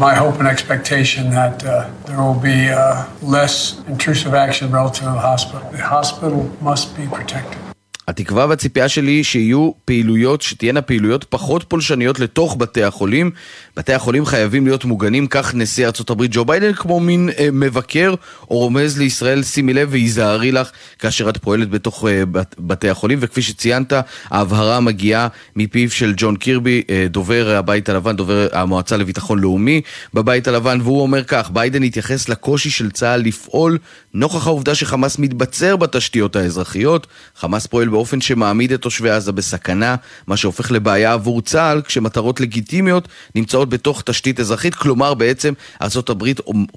My 0.00 0.14
hope 0.14 0.38
and 0.40 0.48
expectation 0.56 1.30
that 1.30 1.64
uh, 1.64 1.86
there 2.06 2.20
will 2.26 2.42
be 2.52 2.58
uh, 2.70 3.04
less 3.36 3.54
intrusive 3.88 4.34
action 4.34 4.70
relative 4.70 5.04
to 5.08 5.14
the 5.20 5.26
hospital. 5.32 5.62
The 5.72 5.86
hospital 5.96 6.40
must 6.60 6.86
be 6.96 7.06
protected. 7.16 7.66
התקווה 8.08 8.46
והציפייה 8.46 8.88
שלי 8.88 9.24
שיהיו 9.24 9.70
פעילויות, 9.84 10.42
שתהיינה 10.42 10.82
פעילויות 10.82 11.24
פחות 11.24 11.64
פולשניות 11.68 12.20
לתוך 12.20 12.56
בתי 12.58 12.84
החולים. 12.84 13.30
בתי 13.76 13.92
החולים 13.92 14.26
חייבים 14.26 14.66
להיות 14.66 14.84
מוגנים, 14.84 15.26
כך 15.26 15.54
נשיא 15.54 15.86
ארה"ב 15.86 16.24
ג'ו 16.30 16.44
ביידן, 16.44 16.72
כמו 16.72 17.00
מין 17.00 17.30
אה, 17.38 17.48
מבקר 17.52 18.14
או 18.50 18.58
רומז 18.58 18.98
לישראל, 18.98 19.42
שימי 19.42 19.74
לב 19.74 19.88
והיזהרי 19.90 20.52
לך 20.52 20.70
כאשר 20.98 21.28
את 21.28 21.36
פועלת 21.36 21.70
בתוך 21.70 22.06
אה, 22.06 22.26
בת, 22.26 22.54
בתי 22.58 22.88
החולים. 22.88 23.18
וכפי 23.22 23.42
שציינת, 23.42 23.92
ההבהרה 24.30 24.80
מגיעה 24.80 25.28
מפיו 25.56 25.90
של 25.90 26.14
ג'ון 26.16 26.36
קירבי, 26.36 26.82
אה, 26.90 27.06
דובר 27.10 27.56
הבית 27.56 27.88
הלבן, 27.88 28.16
דובר 28.16 28.48
המועצה 28.52 28.96
לביטחון 28.96 29.38
לאומי 29.38 29.80
בבית 30.14 30.48
הלבן, 30.48 30.80
והוא 30.82 31.02
אומר 31.02 31.24
כך, 31.24 31.50
ביידן 31.50 31.82
התייחס 31.82 32.28
לקושי 32.28 32.70
של 32.70 32.90
צה"ל 32.90 33.20
לפעול 33.20 33.78
נוכח 34.14 34.46
העובדה 34.46 34.74
שחמאס 34.74 35.18
מתבצר 35.18 35.76
בתשתיות 35.76 36.36
האזרחיות. 36.36 37.06
חמאס 37.36 37.66
פועל 37.66 37.88
באופן 37.88 38.20
שמעמיד 38.20 38.72
את 38.72 38.80
תושבי 38.82 39.10
עזה 39.10 39.32
בסכנה, 39.32 39.96
מה 40.26 40.36
שהופך 40.36 40.72
לבעיה 40.72 41.12
עבור 41.12 41.42
צה"ל 41.42 41.82
כשמטרות 41.82 42.40
לגיטימיות 42.40 43.08
נמצאות 43.34 43.65
בתוך 43.66 44.02
תשתית 44.02 44.40
אזרחית, 44.40 44.74
כלומר 44.74 45.14
בעצם 45.14 45.52
ארה"ב 45.82 46.24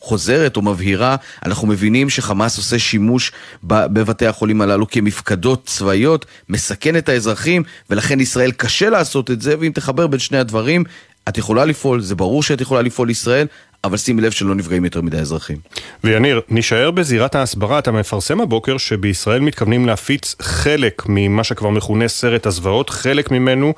חוזרת 0.01 0.57
או 0.57 0.61
מבהירה, 0.61 1.15
אנחנו 1.45 1.67
מבינים 1.67 2.09
שחמאס 2.09 2.57
עושה 2.57 2.79
שימוש 2.79 3.31
בבתי 3.63 4.25
החולים 4.25 4.61
הללו 4.61 4.87
כמפקדות 4.87 5.65
צבאיות, 5.65 6.25
מסכן 6.49 6.97
את 6.97 7.09
האזרחים, 7.09 7.63
ולכן 7.89 8.19
ישראל 8.19 8.51
קשה 8.51 8.89
לעשות 8.89 9.31
את 9.31 9.41
זה, 9.41 9.55
ואם 9.59 9.71
תחבר 9.71 10.07
בין 10.07 10.19
שני 10.19 10.37
הדברים, 10.37 10.83
את 11.29 11.37
יכולה 11.37 11.65
לפעול, 11.65 12.01
זה 12.01 12.15
ברור 12.15 12.43
שאת 12.43 12.61
יכולה 12.61 12.81
לפעול 12.81 13.07
לישראל, 13.07 13.47
אבל 13.83 13.97
שימי 13.97 14.21
לב 14.21 14.31
שלא 14.31 14.55
נפגעים 14.55 14.85
יותר 14.85 15.01
מדי 15.01 15.17
אזרחים. 15.17 15.57
ויניר, 16.03 16.41
נישאר 16.49 16.91
בזירת 16.91 17.35
ההסברה, 17.35 17.79
אתה 17.79 17.91
מפרסם 17.91 18.41
הבוקר 18.41 18.77
שבישראל 18.77 19.39
מתכוונים 19.39 19.85
להפיץ 19.85 20.35
חלק 20.41 21.03
ממה 21.05 21.43
שכבר 21.43 21.69
מכונה 21.69 22.07
סרט 22.07 22.45
הזוועות, 22.45 22.89
חלק 22.89 23.31
ממנו 23.31 23.73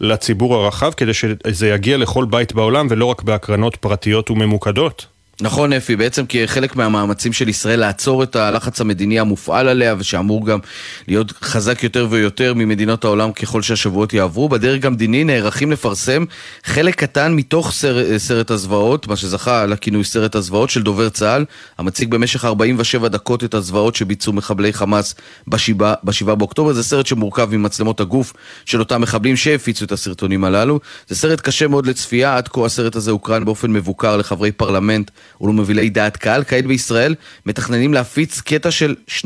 לציבור 0.00 0.54
הרחב, 0.54 0.92
כדי 0.96 1.14
שזה 1.14 1.68
יגיע 1.68 1.96
לכל 1.96 2.24
בית 2.24 2.52
בעולם 2.52 2.86
ולא 2.90 3.06
רק 3.06 3.22
בהקרנות 3.22 3.76
פרטיות 3.76 4.30
וממוקדות. 4.30 5.13
נכון 5.40 5.72
אפי, 5.72 5.96
בעצם 5.96 6.24
כחלק 6.28 6.76
מהמאמצים 6.76 7.32
של 7.32 7.48
ישראל 7.48 7.80
לעצור 7.80 8.22
את 8.22 8.36
הלחץ 8.36 8.80
המדיני 8.80 9.20
המופעל 9.20 9.68
עליה 9.68 9.94
ושאמור 9.98 10.46
גם 10.46 10.58
להיות 11.08 11.32
חזק 11.42 11.82
יותר 11.82 12.06
ויותר 12.10 12.54
ממדינות 12.54 13.04
העולם 13.04 13.32
ככל 13.32 13.62
שהשבועות 13.62 14.12
יעברו, 14.12 14.48
בדרג 14.48 14.86
המדיני 14.86 15.24
נערכים 15.24 15.72
לפרסם 15.72 16.24
חלק 16.64 16.94
קטן 16.94 17.34
מתוך 17.34 17.72
סרט, 17.72 18.06
סרט 18.16 18.50
הזוועות, 18.50 19.06
מה 19.06 19.16
שזכה 19.16 19.66
לכינוי 19.66 20.04
סרט 20.04 20.34
הזוועות 20.34 20.70
של 20.70 20.82
דובר 20.82 21.08
צה"ל, 21.08 21.44
המציג 21.78 22.10
במשך 22.10 22.44
47 22.44 23.08
דקות 23.08 23.44
את 23.44 23.54
הזוועות 23.54 23.94
שביצעו 23.96 24.32
מחבלי 24.32 24.72
חמאס 24.72 25.14
ב-7 25.46 26.34
באוקטובר, 26.34 26.72
זה 26.72 26.82
סרט 26.82 27.06
שמורכב 27.06 27.48
ממצלמות 27.56 28.00
הגוף 28.00 28.32
של 28.64 28.80
אותם 28.80 29.00
מחבלים 29.00 29.36
שהפיצו 29.36 29.84
את 29.84 29.92
הסרטונים 29.92 30.44
הללו, 30.44 30.80
זה 31.08 31.16
סרט 31.16 31.40
קשה 31.40 31.68
מאוד 31.68 31.86
לצפייה, 31.86 32.36
עד 32.36 32.48
כה 32.48 32.66
הסרט 32.66 32.96
הזה 32.96 33.10
הוקרן 33.10 33.44
באופן 33.44 33.70
מבוקר 33.72 34.16
לחברי 34.16 34.52
פרלמנט 34.52 35.10
ולמובילי 35.40 35.90
דעת 35.90 36.16
קהל. 36.16 36.44
כעת 36.44 36.66
בישראל 36.66 37.14
מתכננים 37.46 37.94
להפיץ 37.94 38.40
קטע 38.40 38.70
של 38.70 38.94
2-3 39.08 39.24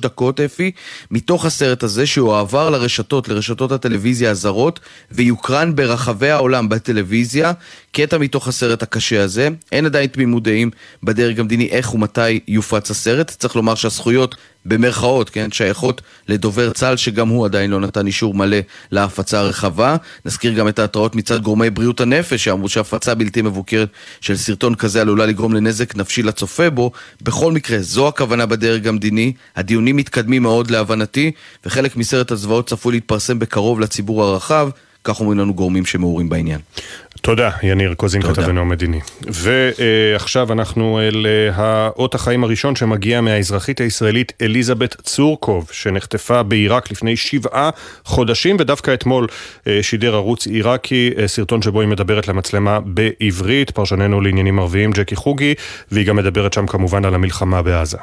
דקות, 0.00 0.40
אפי, 0.40 0.70
מתוך 1.10 1.44
הסרט 1.44 1.82
הזה 1.82 2.06
שהועבר 2.06 2.70
לרשתות, 2.70 3.28
לרשתות 3.28 3.72
הטלוויזיה 3.72 4.30
הזרות, 4.30 4.80
ויוקרן 5.10 5.76
ברחבי 5.76 6.30
העולם 6.30 6.68
בטלוויזיה, 6.68 7.52
קטע 7.92 8.18
מתוך 8.18 8.48
הסרט 8.48 8.82
הקשה 8.82 9.22
הזה. 9.22 9.48
אין 9.72 9.86
עדיין 9.86 10.06
תמימות 10.06 10.42
דעים 10.42 10.70
בדרג 11.02 11.40
המדיני 11.40 11.68
איך 11.70 11.94
ומתי 11.94 12.40
יופץ 12.48 12.90
הסרט. 12.90 13.30
צריך 13.38 13.56
לומר 13.56 13.74
שהזכויות 13.74 14.34
במרכאות, 14.66 15.30
כן, 15.30 15.52
שייכות 15.52 16.02
לדובר 16.28 16.70
צה"ל 16.72 16.96
שגם 16.96 17.28
הוא 17.28 17.44
עדיין 17.44 17.70
לא 17.70 17.80
נתן 17.80 18.06
אישור 18.06 18.34
מלא 18.34 18.56
להפצה 18.90 19.40
הרחבה. 19.40 19.96
נזכיר 20.24 20.52
גם 20.52 20.68
את 20.68 20.78
ההתראות 20.78 21.14
מצד 21.14 21.42
גורמי 21.42 21.70
בריאות 21.70 22.00
הנפש 22.00 22.44
שאמרו 22.44 22.68
שהפצה 22.68 23.14
בלתי 23.14 23.42
מבוקרת 23.42 23.88
של 24.20 24.36
סרטון 24.36 24.74
כזה 24.74 25.00
עלולה 25.00 25.26
לגרום 25.26 25.54
לנזק 25.54 25.96
נפשי 25.96 26.22
לצופה 26.22 26.70
בו. 26.70 26.90
בכל 27.22 27.52
מקרה, 27.52 27.78
זו 27.80 28.08
הכוונה 28.08 28.46
בדרג 28.46 28.88
המדיני. 28.88 29.32
הדיונים 29.56 29.96
מתקדמים 29.96 30.42
מאוד 30.42 30.70
להבנתי, 30.70 31.32
וחלק 31.66 31.96
מסרט 31.96 32.30
הזוועות 32.30 32.68
צפוי 32.68 32.92
להתפרסם 32.92 33.38
בקרוב 33.38 33.80
לציבור 33.80 34.22
הרחב. 34.24 34.70
כך 35.04 35.20
אומרים 35.20 35.38
לנו 35.38 35.54
גורמים 35.54 35.86
שמעורים 35.86 36.28
בעניין. 36.28 36.60
תודה, 37.20 37.50
יניר 37.62 37.94
קוזין, 37.94 38.22
כתבנו 38.22 38.60
המדיני. 38.60 39.00
ועכשיו 39.22 40.52
אנחנו 40.52 41.00
אל 41.00 41.26
אה, 41.26 41.50
האות 41.54 42.14
החיים 42.14 42.44
הראשון 42.44 42.76
שמגיע 42.76 43.20
מהאזרחית 43.20 43.80
הישראלית 43.80 44.32
אליזבת 44.42 44.96
צורקוב, 45.02 45.68
שנחטפה 45.72 46.42
בעיראק 46.42 46.90
לפני 46.90 47.16
שבעה 47.16 47.70
חודשים, 48.04 48.56
ודווקא 48.60 48.94
אתמול 48.94 49.26
אה, 49.66 49.78
שידר 49.82 50.14
ערוץ 50.14 50.46
עיראקי 50.46 51.10
אה, 51.18 51.28
סרטון 51.28 51.62
שבו 51.62 51.80
היא 51.80 51.88
מדברת 51.88 52.28
למצלמה 52.28 52.80
בעברית, 52.80 53.70
פרשננו 53.70 54.20
לעניינים 54.20 54.58
ערביים 54.58 54.90
ג'קי 54.92 55.16
חוגי, 55.16 55.54
והיא 55.92 56.06
גם 56.06 56.16
מדברת 56.16 56.52
שם 56.52 56.66
כמובן 56.66 57.04
על 57.04 57.14
המלחמה 57.14 57.62
בעזה. 57.62 57.98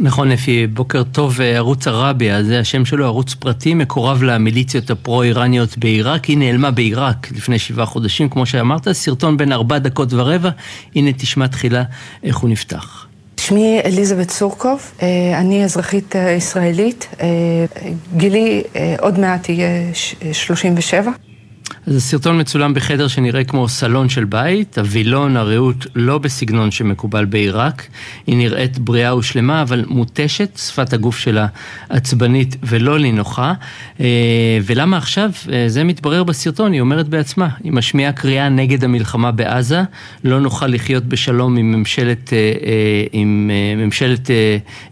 נכון, 0.00 0.32
אפי, 0.32 0.66
בוקר 0.66 1.02
טוב, 1.02 1.40
ערוץ 1.40 1.86
ערביה, 1.86 2.42
זה 2.42 2.60
השם 2.60 2.84
שלו, 2.84 3.04
ערוץ 3.04 3.34
פרטי, 3.34 3.74
מקורב 3.74 4.22
למיליציות 4.22 4.90
הפרו-איראניות 4.90 5.78
בעיראק, 5.78 6.24
היא 6.24 6.38
נעלמה 6.38 6.70
בעיראק 6.70 7.28
לפני 7.36 7.58
שבעה 7.58 7.86
חודשים, 7.86 8.28
כמו 8.28 8.46
שאמרת, 8.46 8.92
סרטון 8.92 9.36
בין 9.36 9.52
ארבע 9.52 9.78
דקות 9.78 10.12
ורבע, 10.12 10.50
הנה 10.94 11.12
תשמע 11.12 11.46
תחילה 11.46 11.82
איך 12.22 12.36
הוא 12.36 12.50
נפתח. 12.50 13.06
שמי 13.40 13.80
אליזבת 13.84 14.30
סורקוב, 14.30 14.92
אני 15.34 15.64
אזרחית 15.64 16.14
ישראלית, 16.36 17.08
גילי 18.16 18.62
עוד 18.98 19.18
מעט 19.18 19.48
יהיה 19.48 19.68
37. 20.32 21.10
אז 21.86 21.96
הסרטון 21.96 22.40
מצולם 22.40 22.74
בחדר 22.74 23.08
שנראה 23.08 23.44
כמו 23.44 23.68
סלון 23.68 24.08
של 24.08 24.24
בית, 24.24 24.78
הווילון, 24.78 25.36
הרעות, 25.36 25.86
לא 25.94 26.18
בסגנון 26.18 26.70
שמקובל 26.70 27.24
בעיראק. 27.24 27.86
היא 28.26 28.36
נראית 28.36 28.78
בריאה 28.78 29.16
ושלמה, 29.16 29.62
אבל 29.62 29.84
מותשת, 29.88 30.58
שפת 30.58 30.92
הגוף 30.92 31.18
שלה 31.18 31.46
עצבנית 31.88 32.56
ולא 32.62 32.98
נינוחה. 32.98 33.52
ולמה 34.64 34.96
עכשיו? 34.96 35.30
זה 35.66 35.84
מתברר 35.84 36.24
בסרטון, 36.24 36.72
היא 36.72 36.80
אומרת 36.80 37.08
בעצמה. 37.08 37.48
היא 37.64 37.72
משמיעה 37.72 38.12
קריאה 38.12 38.48
נגד 38.48 38.84
המלחמה 38.84 39.32
בעזה, 39.32 39.82
לא 40.24 40.40
נוכל 40.40 40.66
לחיות 40.66 41.04
בשלום 41.04 41.56
עם 41.56 41.72
ממשלת, 41.72 42.32
עם 43.12 43.50
ממשלת 43.76 44.30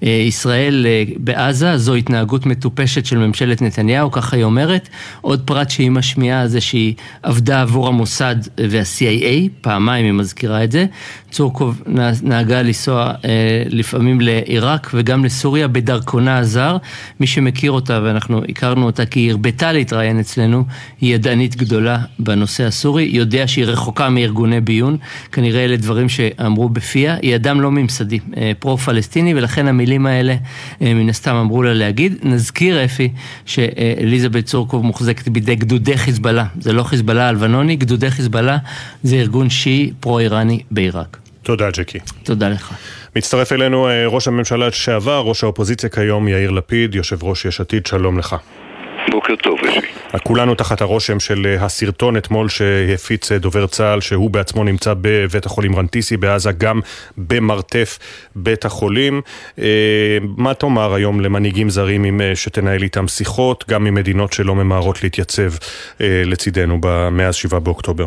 ישראל 0.03 0.87
בעזה, 1.17 1.77
זו 1.77 1.95
התנהגות 1.95 2.47
מטופשת 2.47 3.07
של 3.07 3.19
ממשלת 3.19 3.63
נתניהו, 3.63 4.11
ככה 4.11 4.37
היא 4.37 4.45
אומרת. 4.45 4.89
עוד 5.21 5.43
פרט 5.45 5.71
שהיא 5.71 5.91
משמיעה 5.91 6.49
זה 6.49 6.61
שהיא 6.61 6.84
שהיא 6.85 6.95
עבדה 7.23 7.63
עבור 7.63 7.89
המוסד 7.89 8.37
וה-CIA, 8.71 9.49
פעמיים 9.61 10.05
היא 10.05 10.13
מזכירה 10.13 10.65
את 10.65 10.73
זה. 10.73 10.87
צורקוב 11.35 11.83
נהגה 12.23 12.63
לנסוע 12.63 13.13
אה, 13.25 13.63
לפעמים 13.67 14.21
לעיראק 14.21 14.91
וגם 14.95 15.25
לסוריה 15.25 15.69
בדרכונה 15.69 16.39
הזר. 16.39 16.77
מי 17.21 17.27
שמכיר 17.27 17.73
אותה, 17.73 18.01
ואנחנו 18.05 18.43
הכרנו 18.49 18.87
אותה 18.87 19.07
כי 19.07 19.21
היא 19.21 19.31
הרבתה 19.31 19.73
להתראיין 19.73 20.21
אצלנו, 20.21 20.65
היא 21.01 21.15
ידענית 21.15 21.57
גדולה 21.57 21.99
בנושא 22.19 22.65
הסורי, 22.65 23.03
יודע 23.13 23.47
שהיא 23.47 23.65
רחוקה 23.65 24.09
מארגוני 24.09 24.61
ביון, 24.61 24.97
כנראה 25.33 25.65
אלה 25.65 25.77
דברים 25.77 26.09
שאמרו 26.09 26.69
בפיה, 26.69 27.17
היא 27.23 27.35
אדם 27.35 27.61
לא 27.61 27.71
ממסדי, 27.71 28.19
אה, 28.37 28.53
פרו-פלסטיני, 28.59 29.35
ולכן 29.35 29.69
המילים 29.69 30.07
האלה 30.07 30.37
אה, 30.83 30.95
מן 30.95 31.09
הסתם 31.09 31.35
אמרו 31.35 31.63
לה 31.63 31.75
להגיד. 31.75 32.15
נזכיר 32.23 32.85
אפי 32.85 33.09
שאליזבת 33.47 34.45
צורקוב 34.45 34.85
מוחזקת 34.85 35.29
בידי 35.29 35.55
גדודי 35.55 35.97
חיזבאללה, 35.97 36.47
זה 36.61 36.73
לא 36.73 36.83
חיזבאללה 36.83 37.29
הלבנוני, 37.29 37.77
גדודי 37.77 38.11
חיזבאללה 38.11 38.59
זה 39.03 39.17
ארגון 39.17 39.51
שיעי 39.51 39.93
פרו-איראני 40.01 40.61
בעיראק. 40.71 41.24
תודה, 41.45 41.71
ג'קי. 41.71 41.99
תודה 42.23 42.49
לך. 42.49 42.75
מצטרף 43.17 43.53
אלינו 43.53 43.89
ראש 44.07 44.29
הממשלה 44.29 44.69
לשעבר, 44.69 45.21
ראש 45.21 45.45
האופוזיציה 45.45 45.89
כיום, 45.89 46.29
יאיר 46.29 46.51
לפיד, 46.51 46.95
יושב 46.95 47.25
ראש 47.25 47.45
יש 47.45 47.61
עתיד, 47.61 47.87
שלום 47.87 48.19
לך. 48.19 48.37
בוקר 49.11 49.37
טוב, 49.37 49.59
אפי. 49.69 49.87
כולנו 50.23 50.55
תחת 50.55 50.81
הרושם 50.81 51.21
של 51.21 51.57
הסרטון 51.61 52.17
אתמול 52.17 52.49
שהפיץ 52.49 53.33
דובר 53.33 53.67
צה"ל, 53.67 54.01
שהוא 54.01 54.31
בעצמו 54.31 54.65
נמצא 54.65 54.95
בבית 55.01 55.47
החולים 55.47 55.77
רנטיסי 55.77 56.17
בעזה, 56.17 56.53
גם 56.53 56.81
במרתף 57.19 57.99
בית 58.37 58.65
החולים. 58.65 59.21
מה 60.37 60.55
תאמר 60.55 60.95
היום 60.95 61.21
למנהיגים 61.21 61.71
זרים 61.71 62.05
עם 62.05 62.21
שתנהל 62.35 62.83
איתם 62.83 63.09
שיחות, 63.09 63.65
גם 63.69 63.85
ממדינות 63.85 64.33
שלא 64.33 64.55
ממהרות 64.55 65.03
להתייצב 65.03 65.51
לצידנו 66.01 66.79
מאז 67.11 67.35
7 67.35 67.59
באוקטובר? 67.59 68.07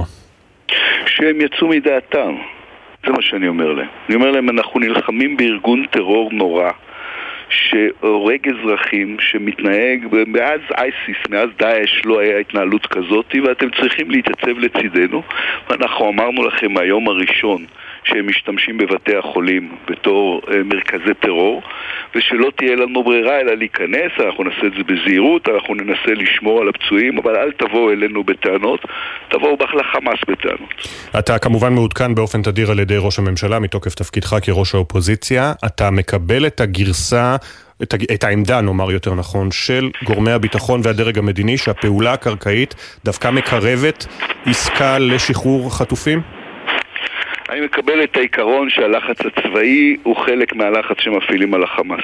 שהם 1.05 1.41
יצאו 1.41 1.67
מדעתם. 1.67 2.56
זה 3.07 3.13
מה 3.13 3.21
שאני 3.21 3.47
אומר 3.47 3.71
להם. 3.73 3.87
אני 4.07 4.15
אומר 4.15 4.31
להם, 4.31 4.49
אנחנו 4.49 4.79
נלחמים 4.79 5.37
בארגון 5.37 5.85
טרור 5.91 6.29
נורא. 6.33 6.71
שהורג 7.49 8.49
אזרחים, 8.49 9.17
שמתנהג, 9.19 10.07
מאז 10.27 10.59
אייסיס, 10.77 11.17
מאז 11.29 11.49
דאעש 11.59 12.05
לא 12.05 12.19
היה 12.19 12.37
התנהלות 12.37 12.85
כזאת 12.85 13.35
ואתם 13.43 13.69
צריכים 13.69 14.11
להתייצב 14.11 14.59
לצידנו 14.59 15.23
ואנחנו 15.69 16.09
אמרנו 16.09 16.43
לכם 16.43 16.71
מהיום 16.71 17.07
הראשון 17.07 17.65
שהם 18.09 18.27
משתמשים 18.27 18.77
בבתי 18.77 19.15
החולים 19.15 19.75
בתור 19.89 20.41
אה, 20.51 20.63
מרכזי 20.63 21.13
טרור 21.21 21.61
ושלא 22.15 22.51
תהיה 22.55 22.75
לנו 22.75 23.03
ברירה 23.03 23.39
אלא 23.39 23.53
להיכנס, 23.53 24.11
אנחנו 24.25 24.43
נעשה 24.43 24.67
את 24.67 24.71
זה 24.77 24.83
בזהירות, 24.83 25.49
אנחנו 25.49 25.75
ננסה 25.75 26.13
לשמור 26.13 26.61
על 26.61 26.69
הפצועים 26.69 27.17
אבל 27.17 27.35
אל 27.35 27.51
תבואו 27.51 27.91
אלינו 27.91 28.23
בטענות, 28.23 28.79
תבואו 29.29 29.57
לחמאס 29.73 30.19
בטענות. 30.27 30.87
אתה 31.19 31.39
כמובן 31.39 31.73
מעודכן 31.73 32.15
באופן 32.15 32.41
תדיר 32.41 32.71
על 32.71 32.79
ידי 32.79 32.97
ראש 32.97 33.19
הממשלה 33.19 33.59
מתוקף 33.59 33.95
תפקידך 33.95 34.35
כראש 34.41 34.75
האופוזיציה, 34.75 35.53
אתה 35.65 35.91
מקבל 35.91 36.47
את 36.47 36.61
הגרסה 36.61 37.35
את, 37.83 37.93
את 38.13 38.23
העמדה, 38.23 38.61
נאמר 38.61 38.91
יותר 38.91 39.13
נכון, 39.15 39.51
של 39.51 39.89
גורמי 40.03 40.31
הביטחון 40.31 40.81
והדרג 40.83 41.17
המדיני 41.17 41.57
שהפעולה 41.57 42.13
הקרקעית 42.13 42.75
דווקא 43.05 43.29
מקרבת 43.31 44.05
עסקה 44.45 44.99
לשחרור 44.99 45.77
חטופים? 45.77 46.36
אני 47.49 47.61
מקבל 47.61 48.03
את 48.03 48.17
העיקרון 48.17 48.69
שהלחץ 48.69 49.17
הצבאי 49.25 49.97
הוא 50.03 50.15
חלק 50.15 50.55
מהלחץ 50.55 51.01
שמפעילים 51.01 51.53
על 51.53 51.63
החמאס. 51.63 52.03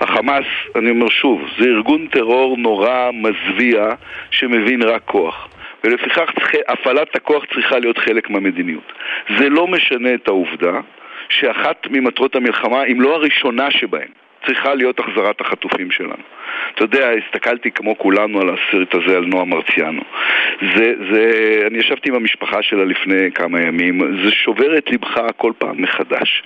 החמאס, 0.00 0.44
אני 0.76 0.90
אומר 0.90 1.08
שוב, 1.08 1.42
זה 1.58 1.64
ארגון 1.64 2.06
טרור 2.06 2.56
נורא, 2.56 3.10
מזוויע, 3.12 3.88
שמבין 4.30 4.82
רק 4.82 5.02
כוח. 5.04 5.48
ולפיכך 5.84 6.30
הפעלת 6.68 7.16
הכוח 7.16 7.44
צריכה 7.54 7.78
להיות 7.78 7.98
חלק 7.98 8.30
מהמדיניות. 8.30 8.92
זה 9.38 9.48
לא 9.48 9.66
משנה 9.66 10.14
את 10.14 10.28
העובדה 10.28 10.80
שאחת 11.28 11.86
ממטרות 11.90 12.36
המלחמה, 12.36 12.84
אם 12.84 13.00
לא 13.00 13.14
הראשונה 13.14 13.70
שבהן, 13.70 14.08
צריכה 14.46 14.74
להיות 14.74 14.98
החזרת 14.98 15.40
החטופים 15.40 15.90
שלנו. 15.90 16.22
אתה 16.74 16.84
יודע, 16.84 17.10
הסתכלתי 17.10 17.70
כמו 17.70 17.98
כולנו 17.98 18.40
על 18.40 18.48
הסרט 18.48 18.94
הזה 18.94 19.16
על 19.16 19.24
נועה 19.24 19.44
מרציאנו. 19.44 20.02
זה, 20.76 20.92
זה, 21.12 21.32
אני 21.66 21.78
ישבתי 21.78 22.08
עם 22.08 22.14
המשפחה 22.14 22.62
שלה 22.62 22.84
לפני 22.84 23.32
כמה 23.34 23.60
ימים, 23.60 24.00
זה 24.24 24.30
שובר 24.32 24.78
את 24.78 24.90
לבך 24.90 25.20
כל 25.36 25.52
פעם 25.58 25.82
מחדש. 25.82 26.42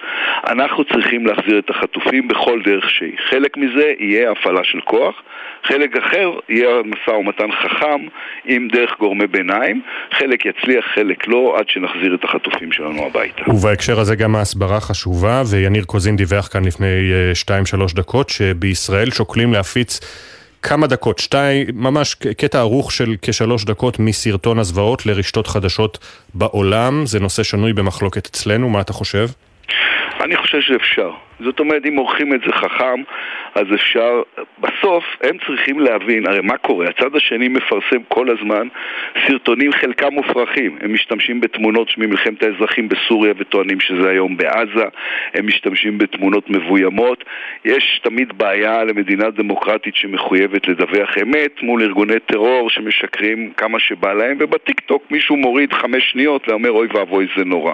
אנחנו 0.48 0.84
צריכים 0.84 1.26
להחזיר 1.26 1.58
את 1.58 1.70
החטופים 1.70 2.28
בכל 2.28 2.62
דרך 2.62 2.90
שהיא. 2.90 3.18
חלק 3.28 3.56
מזה 3.56 3.92
יהיה 3.98 4.30
הפעלה 4.30 4.64
של 4.64 4.80
כוח, 4.80 5.22
חלק 5.64 5.96
אחר 5.96 6.30
יהיה 6.48 6.68
משא 6.84 7.10
ומתן 7.10 7.52
חכם 7.52 8.06
עם 8.44 8.68
דרך 8.68 8.90
גורמי 8.98 9.26
ביניים, 9.26 9.82
חלק 10.12 10.46
יצליח, 10.46 10.84
חלק 10.94 11.28
לא, 11.28 11.56
עד 11.58 11.64
שנחזיר 11.68 12.14
את 12.14 12.24
החטופים 12.24 12.72
שלנו 12.72 13.06
הביתה. 13.06 13.42
ובהקשר 13.50 14.00
הזה 14.00 14.16
גם 14.16 14.36
ההסברה 14.36 14.80
חשובה, 14.80 15.42
ויניר 15.50 15.84
קוזין 15.84 16.16
דיווח 16.16 16.48
כאן 16.52 16.64
לפני 16.64 17.12
2-3 17.48 17.52
אה, 17.52 17.86
דקות, 17.94 18.28
שבישראל 18.28 19.10
שוקלים 19.10 19.52
להפיץ 19.52 20.00
כמה 20.62 20.86
דקות, 20.86 21.18
שתיים, 21.18 21.66
ממש 21.74 22.14
קטע 22.14 22.58
ערוך 22.58 22.92
של 22.92 23.14
כשלוש 23.22 23.64
דקות 23.64 23.98
מסרטון 23.98 24.58
הזוועות 24.58 25.06
לרשתות 25.06 25.46
חדשות 25.46 25.98
בעולם. 26.34 27.06
זה 27.06 27.20
נושא 27.20 27.42
שנוי 27.42 27.72
במחלוקת 27.72 28.26
אצלנו, 28.26 28.68
מה 28.68 28.80
אתה 28.80 28.92
חושב? 28.92 29.26
אני 30.24 30.36
חושב 30.36 30.60
שאפשר. 30.60 31.10
זאת 31.40 31.60
אומרת, 31.60 31.86
אם 31.88 31.96
עורכים 31.96 32.34
את 32.34 32.40
זה 32.46 32.52
חכם, 32.52 33.02
אז 33.54 33.66
אפשר... 33.74 34.22
בסוף 34.58 35.04
הם 35.22 35.36
צריכים 35.46 35.80
להבין, 35.80 36.26
הרי 36.26 36.40
מה 36.40 36.56
קורה? 36.56 36.86
הצד 36.88 37.16
השני 37.16 37.48
מפרסם 37.48 38.02
כל 38.08 38.30
הזמן 38.30 38.68
סרטונים 39.26 39.72
חלקם 39.72 40.12
מופרכים. 40.12 40.78
הם 40.80 40.94
משתמשים 40.94 41.40
בתמונות 41.40 41.98
ממלחמת 41.98 42.42
האזרחים 42.42 42.88
בסוריה 42.88 43.34
וטוענים 43.38 43.80
שזה 43.80 44.10
היום 44.10 44.36
בעזה, 44.36 44.84
הם 45.34 45.46
משתמשים 45.46 45.98
בתמונות 45.98 46.50
מבוימות. 46.50 47.24
יש 47.64 48.00
תמיד 48.02 48.38
בעיה 48.38 48.84
למדינה 48.84 49.30
דמוקרטית 49.30 49.96
שמחויבת 49.96 50.68
לדווח 50.68 51.18
אמת 51.22 51.62
מול 51.62 51.82
ארגוני 51.82 52.20
טרור 52.26 52.70
שמשקרים 52.70 53.52
כמה 53.56 53.78
שבא 53.78 54.12
להם, 54.12 54.36
ובטיקטוק 54.40 55.02
מישהו 55.10 55.36
מוריד 55.36 55.72
חמש 55.72 56.10
שניות 56.12 56.48
ואומר 56.48 56.70
אוי 56.70 56.88
ואבוי 56.94 57.26
זה 57.36 57.44
נורא. 57.44 57.72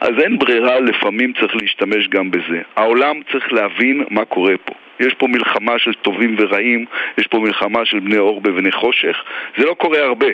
אז 0.00 0.10
אין 0.22 0.38
ברירה, 0.38 0.80
לפעמים 0.80 1.32
צריך 1.32 1.56
להשתמש 1.56 2.08
גם 2.08 2.30
בזה. 2.30 2.60
העולם 2.90 3.20
צריך 3.32 3.52
להבין 3.52 4.04
מה 4.10 4.24
קורה 4.24 4.54
פה. 4.64 4.74
יש 5.00 5.14
פה 5.14 5.26
מלחמה 5.26 5.78
של 5.78 5.94
טובים 5.94 6.36
ורעים, 6.38 6.84
יש 7.18 7.26
פה 7.26 7.38
מלחמה 7.38 7.84
של 7.84 8.00
בני 8.00 8.18
אור 8.18 8.40
בבני 8.40 8.72
חושך. 8.72 9.22
זה 9.58 9.66
לא 9.66 9.74
קורה 9.74 9.98
הרבה. 9.98 10.26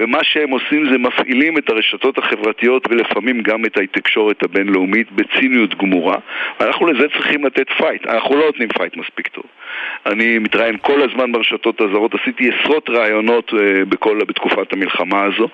ומה 0.00 0.24
שהם 0.24 0.50
עושים 0.50 0.90
זה 0.90 0.98
מפעילים 0.98 1.58
את 1.58 1.70
הרשתות 1.70 2.18
החברתיות 2.18 2.86
ולפעמים 2.90 3.42
גם 3.42 3.64
את 3.64 3.78
התקשורת 3.78 4.42
הבינלאומית 4.42 5.12
בציניות 5.12 5.74
גמורה 5.74 6.16
ואנחנו 6.60 6.86
לזה 6.86 7.08
צריכים 7.08 7.44
לתת 7.44 7.66
פייט, 7.78 8.06
אנחנו 8.06 8.36
לא 8.36 8.46
נותנים 8.46 8.68
פייט 8.68 8.96
מספיק 8.96 9.28
טוב 9.28 9.44
אני 10.06 10.38
מתראיין 10.38 10.76
כל 10.82 11.02
הזמן 11.02 11.32
ברשתות 11.32 11.80
הזרות, 11.80 12.12
עשיתי 12.14 12.50
עשרות 12.50 12.90
ראיונות 12.90 13.50
אה, 13.54 13.84
בכל, 13.84 14.18
בתקופת 14.28 14.72
המלחמה 14.72 15.24
הזו 15.24 15.48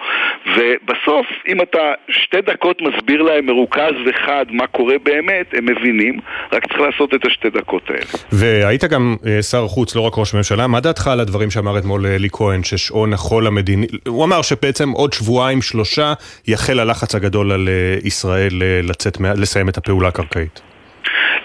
ובסוף, 0.46 1.26
אם 1.48 1.62
אתה 1.62 1.92
שתי 2.08 2.40
דקות 2.40 2.82
מסביר 2.82 3.22
להם 3.22 3.46
מרוכז 3.46 3.94
וחד 4.06 4.44
מה 4.50 4.66
קורה 4.66 4.94
באמת, 5.02 5.46
הם 5.52 5.66
מבינים, 5.66 6.18
רק 6.52 6.66
צריך 6.66 6.80
לעשות 6.80 7.14
את 7.14 7.26
השתי 7.26 7.50
דקות 7.50 7.82
האלה. 7.90 8.04
והיית 8.32 8.84
גם 8.84 9.16
אה, 9.26 9.42
שר 9.42 9.66
חוץ, 9.68 9.96
לא 9.96 10.00
רק 10.00 10.12
ראש 10.16 10.34
ממשלה, 10.34 10.66
מה 10.66 10.80
דעתך 10.80 11.06
על 11.06 11.20
הדברים 11.20 11.50
שאמר 11.50 11.78
אתמול 11.78 12.06
אלי 12.06 12.28
כהן, 12.32 12.62
ששעון 12.62 13.12
החול 13.12 13.46
המדיני, 13.46 13.86
הוא 14.08 14.24
אמר 14.24 14.42
שבעצם 14.42 14.90
עוד 14.90 15.12
שבועיים 15.12 15.62
שלושה 15.62 16.12
יחל 16.48 16.80
הלחץ 16.80 17.14
הגדול 17.14 17.52
על 17.52 17.68
אה, 17.68 17.96
ישראל 18.04 18.62
לצאת, 18.82 19.18
לסיים 19.36 19.68
את 19.68 19.76
הפעולה 19.76 20.08
הקרקעית. 20.08 20.71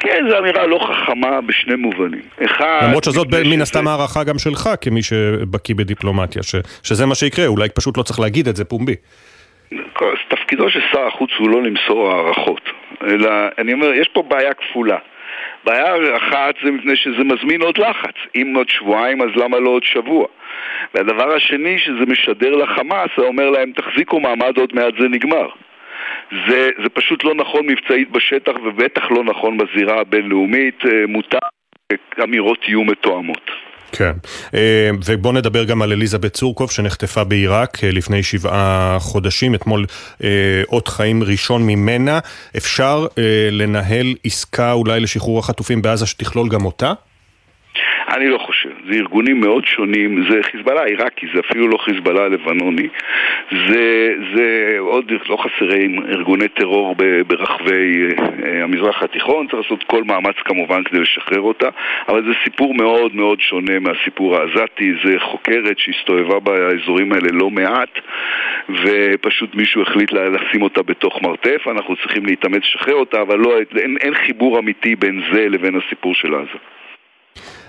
כן, 0.07 0.29
זו 0.29 0.37
אמירה 0.37 0.67
לא 0.67 0.79
חכמה 0.79 1.41
בשני 1.41 1.75
מובנים. 1.75 2.21
אחד... 2.45 2.79
למרות 2.83 3.03
שזאת 3.03 3.27
מן 3.45 3.61
הסתם 3.61 3.87
הערכה 3.87 4.23
גם 4.23 4.39
שלך, 4.39 4.69
כמי 4.81 5.01
שבקיא 5.01 5.75
בדיפלומטיה, 5.75 6.43
ש, 6.43 6.55
שזה 6.83 7.05
מה 7.05 7.15
שיקרה, 7.15 7.47
אולי 7.47 7.69
פשוט 7.69 7.97
לא 7.97 8.03
צריך 8.03 8.19
להגיד 8.19 8.47
את 8.47 8.55
זה 8.55 8.65
פומבי. 8.65 8.95
תפקידו 10.29 10.69
של 10.69 10.79
שר 10.91 11.07
החוץ 11.07 11.29
הוא 11.39 11.49
לא 11.49 11.63
למסור 11.63 12.11
הערכות, 12.11 12.61
אלא, 13.03 13.29
אני 13.57 13.73
אומר, 13.73 13.93
יש 13.93 14.07
פה 14.13 14.23
בעיה 14.23 14.53
כפולה. 14.53 14.97
בעיה 15.63 16.17
אחת 16.17 16.55
זה 16.63 16.71
מפני 16.71 16.95
שזה 16.95 17.23
מזמין 17.23 17.61
עוד 17.61 17.77
לחץ. 17.77 18.15
אם 18.35 18.53
עוד 18.55 18.69
שבועיים, 18.69 19.21
אז 19.21 19.29
למה 19.35 19.59
לא 19.59 19.69
עוד 19.69 19.83
שבוע? 19.83 20.27
והדבר 20.93 21.35
השני, 21.35 21.79
שזה 21.79 22.05
משדר 22.07 22.55
לחמאס, 22.55 23.09
זה 23.17 23.23
אומר 23.23 23.49
להם, 23.49 23.71
תחזיקו 23.71 24.19
מעמד, 24.19 24.57
עוד 24.57 24.69
מעט 24.73 24.93
זה 24.99 25.07
נגמר. 25.07 25.47
זה, 26.49 26.69
זה 26.83 26.89
פשוט 26.93 27.23
לא 27.23 27.35
נכון 27.35 27.65
מבצעית 27.65 28.11
בשטח 28.11 28.51
ובטח 28.65 29.01
לא 29.11 29.23
נכון 29.23 29.57
בזירה 29.57 30.01
הבינלאומית, 30.01 30.79
אה, 30.85 31.07
מותר 31.07 31.37
אמירות 32.23 32.59
יהיו 32.67 32.83
מתואמות. 32.83 33.41
כן, 33.91 34.11
אה, 34.53 34.89
ובוא 35.05 35.33
נדבר 35.33 35.63
גם 35.63 35.81
על 35.81 35.91
אליזבת 35.91 36.33
צורקוב 36.33 36.71
שנחטפה 36.71 37.23
בעיראק 37.23 37.83
אה, 37.83 37.91
לפני 37.91 38.23
שבעה 38.23 38.97
חודשים, 38.99 39.55
אתמול 39.55 39.85
אות 40.71 40.87
חיים 40.87 41.23
ראשון 41.23 41.67
ממנה. 41.67 42.19
אפשר 42.57 43.05
לנהל 43.51 44.15
עסקה 44.23 44.71
אולי 44.71 44.99
לשחרור 44.99 45.39
החטופים 45.39 45.81
בעזה 45.81 46.05
שתכלול 46.05 46.49
גם 46.49 46.65
אותה? 46.65 46.93
אני 48.15 48.29
לא 48.29 48.37
חושב. 48.37 48.69
זה 48.89 48.93
ארגונים 48.93 49.39
מאוד 49.39 49.65
שונים, 49.65 50.23
זה 50.29 50.43
חיזבאללה 50.43 50.83
עיראקי, 50.83 51.27
זה 51.33 51.39
אפילו 51.39 51.67
לא 51.67 51.77
חיזבאללה 51.77 52.23
הלבנוני. 52.23 52.87
זה, 53.51 54.13
זה 54.35 54.75
עוד 54.79 55.11
לא 55.29 55.37
חסרים 55.37 55.99
ארגוני 56.09 56.47
טרור 56.47 56.95
ברחבי 57.27 58.07
אה, 58.45 58.63
המזרח 58.63 59.03
התיכון, 59.03 59.47
צריך 59.47 59.63
לעשות 59.63 59.83
כל 59.83 60.03
מאמץ 60.03 60.35
כמובן 60.45 60.83
כדי 60.83 60.99
לשחרר 60.99 61.41
אותה, 61.41 61.69
אבל 62.09 62.23
זה 62.23 62.31
סיפור 62.43 62.73
מאוד 62.73 63.15
מאוד 63.15 63.41
שונה 63.41 63.79
מהסיפור 63.79 64.37
העזתי, 64.37 64.93
זה 65.05 65.19
חוקרת 65.19 65.79
שהסתובבה 65.79 66.39
באזורים 66.39 67.13
האלה 67.13 67.29
לא 67.31 67.49
מעט, 67.49 67.99
ופשוט 68.69 69.55
מישהו 69.55 69.81
החליט 69.81 70.11
לשים 70.11 70.61
אותה 70.61 70.83
בתוך 70.83 71.21
מרתף, 71.21 71.67
אנחנו 71.67 71.95
צריכים 71.95 72.25
להתאמץ 72.25 72.61
לשחרר 72.63 72.95
אותה, 72.95 73.21
אבל 73.21 73.39
לא, 73.39 73.57
אין, 73.77 73.97
אין 74.01 74.13
חיבור 74.13 74.59
אמיתי 74.59 74.95
בין 74.95 75.21
זה 75.31 75.49
לבין 75.49 75.75
הסיפור 75.75 76.15
של 76.15 76.35
עזה. 76.35 76.76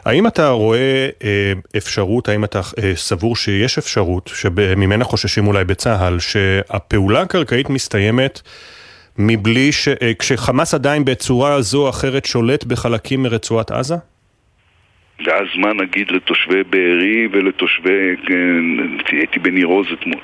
האם 0.04 0.26
אתה 0.26 0.48
רואה 0.48 1.08
אה, 1.24 1.52
אפשרות, 1.76 2.28
האם 2.28 2.44
אתה 2.44 2.60
אה, 2.82 2.92
סבור 2.96 3.36
שיש 3.36 3.78
אפשרות, 3.78 4.30
שממנה 4.34 5.04
חוששים 5.04 5.46
אולי 5.46 5.64
בצה"ל, 5.64 6.18
שהפעולה 6.18 7.20
הקרקעית 7.20 7.70
מסתיימת 7.70 8.40
מבלי 9.18 9.72
ש... 9.72 9.88
אה, 9.88 10.12
כשחמאס 10.18 10.74
עדיין 10.74 11.04
בצורה 11.04 11.62
זו 11.62 11.84
או 11.84 11.90
אחרת 11.90 12.24
שולט 12.24 12.64
בחלקים 12.64 13.22
מרצועת 13.22 13.70
עזה? 13.70 13.96
ואז 15.26 15.46
מה 15.56 15.72
נגיד 15.72 16.10
לתושבי 16.10 16.62
בארי 16.64 17.28
ולתושבי, 17.32 18.16
כן, 18.26 18.64
הייתי 19.16 19.38
בניר 19.38 19.66
עוז 19.66 19.86
אתמול. 19.92 20.20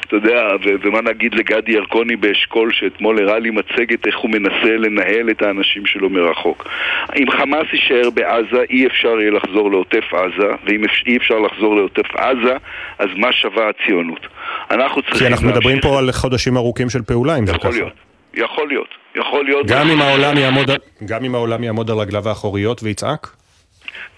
אתה 0.00 0.16
יודע, 0.16 0.46
ו- 0.64 0.74
ומה 0.82 1.00
נגיד 1.00 1.34
לגדי 1.34 1.72
ירקוני 1.72 2.16
באשכול 2.16 2.72
שאתמול 2.72 3.18
הראה 3.18 3.38
לי 3.38 3.50
מצגת 3.50 4.06
איך 4.06 4.18
הוא 4.18 4.30
מנסה 4.30 4.76
לנהל 4.76 5.30
את 5.30 5.42
האנשים 5.42 5.86
שלו 5.86 6.10
מרחוק. 6.10 6.68
אם 7.16 7.30
חמאס 7.30 7.66
יישאר 7.72 8.10
בעזה, 8.10 8.62
אי 8.70 8.86
אפשר 8.86 9.20
יהיה 9.20 9.30
לחזור 9.30 9.70
לעוטף 9.70 10.04
עזה, 10.14 10.48
ואם 10.66 10.84
אי 11.06 11.16
אפשר 11.16 11.38
לחזור 11.38 11.76
לעוטף 11.76 12.16
עזה, 12.16 12.56
אז 12.98 13.08
מה 13.16 13.32
שווה 13.32 13.68
הציונות? 13.68 14.26
אנחנו 14.70 15.02
צריכים... 15.02 15.18
כי 15.18 15.26
אנחנו 15.26 15.46
להמשיך... 15.46 15.58
מדברים 15.58 15.80
פה 15.80 15.98
על 15.98 16.12
חודשים 16.12 16.56
ארוכים 16.56 16.90
של 16.90 17.02
פעולה, 17.02 17.38
אם 17.38 17.46
זה 17.46 17.52
ככה. 17.58 17.68
להיות. 17.70 17.92
יכול 18.34 18.68
להיות, 18.68 18.88
יכול 19.16 19.44
להיות. 19.44 19.66
גם 19.66 19.90
אם, 19.90 20.00
העולם 20.00 20.36
יעמוד, 20.38 20.70
גם 21.04 21.24
אם 21.24 21.34
העולם 21.34 21.64
יעמוד 21.64 21.90
על 21.90 21.98
רגליו 21.98 22.28
האחוריות 22.28 22.82
ויצעק? 22.82 23.41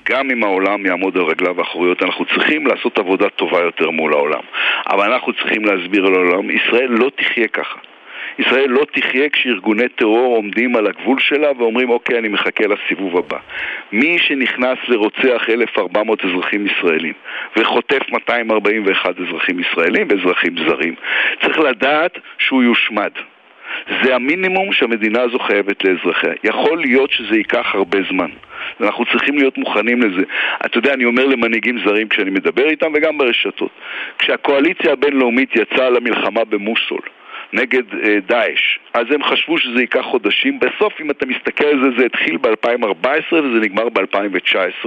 גם 0.08 0.30
אם 0.30 0.44
העולם 0.44 0.86
יעמוד 0.86 1.16
על 1.16 1.22
רגליו 1.22 1.60
האחוריות, 1.60 2.02
אנחנו 2.02 2.24
צריכים 2.24 2.66
לעשות 2.66 2.98
עבודה 2.98 3.28
טובה 3.28 3.60
יותר 3.60 3.90
מול 3.90 4.12
העולם. 4.12 4.42
אבל 4.86 5.12
אנחנו 5.12 5.32
צריכים 5.32 5.64
להסביר 5.64 6.04
לעולם, 6.04 6.50
ישראל 6.50 6.88
לא 6.90 7.10
תחיה 7.16 7.48
ככה. 7.48 7.78
ישראל 8.38 8.70
לא 8.70 8.86
תחיה 8.92 9.28
כשארגוני 9.28 9.88
טרור 9.88 10.36
עומדים 10.36 10.76
על 10.76 10.86
הגבול 10.86 11.18
שלה 11.20 11.52
ואומרים 11.58 11.90
אוקיי, 11.90 12.18
אני 12.18 12.28
מחכה 12.28 12.64
לסיבוב 12.66 13.16
הבא. 13.18 13.38
מי 13.92 14.18
שנכנס 14.18 14.78
ורוצח 14.88 15.46
1,400 15.48 16.24
אזרחים 16.24 16.66
ישראלים 16.66 17.12
וחוטף 17.56 18.02
241 18.12 19.20
אזרחים 19.20 19.60
ישראלים 19.60 20.08
ואזרחים 20.10 20.54
זרים, 20.68 20.94
צריך 21.42 21.58
לדעת 21.58 22.18
שהוא 22.38 22.62
יושמד. 22.62 23.10
זה 24.04 24.14
המינימום 24.14 24.72
שהמדינה 24.72 25.22
הזו 25.22 25.38
חייבת 25.38 25.84
לאזרחיה. 25.84 26.32
יכול 26.44 26.78
להיות 26.80 27.10
שזה 27.10 27.36
ייקח 27.36 27.74
הרבה 27.74 27.98
זמן. 28.10 28.30
ואנחנו 28.80 29.04
צריכים 29.12 29.38
להיות 29.38 29.58
מוכנים 29.58 30.02
לזה. 30.02 30.22
אתה 30.66 30.78
יודע, 30.78 30.94
אני 30.94 31.04
אומר 31.04 31.26
למנהיגים 31.26 31.78
זרים 31.86 32.08
כשאני 32.08 32.30
מדבר 32.30 32.68
איתם 32.68 32.92
וגם 32.94 33.18
ברשתות. 33.18 33.70
כשהקואליציה 34.18 34.92
הבינלאומית 34.92 35.56
יצאה 35.56 35.90
למלחמה 35.90 36.44
במוסול, 36.44 37.00
נגד 37.54 37.82
אה, 38.02 38.18
דאעש. 38.28 38.78
אז 38.94 39.06
הם 39.14 39.24
חשבו 39.24 39.58
שזה 39.58 39.80
ייקח 39.80 40.04
חודשים, 40.10 40.60
בסוף 40.60 40.92
אם 41.00 41.10
אתה 41.10 41.26
מסתכל 41.26 41.64
על 41.64 41.80
זה, 41.82 41.88
זה 41.98 42.06
התחיל 42.06 42.36
ב-2014 42.36 43.32
וזה 43.32 43.58
נגמר 43.60 43.88
ב-2019 43.88 44.86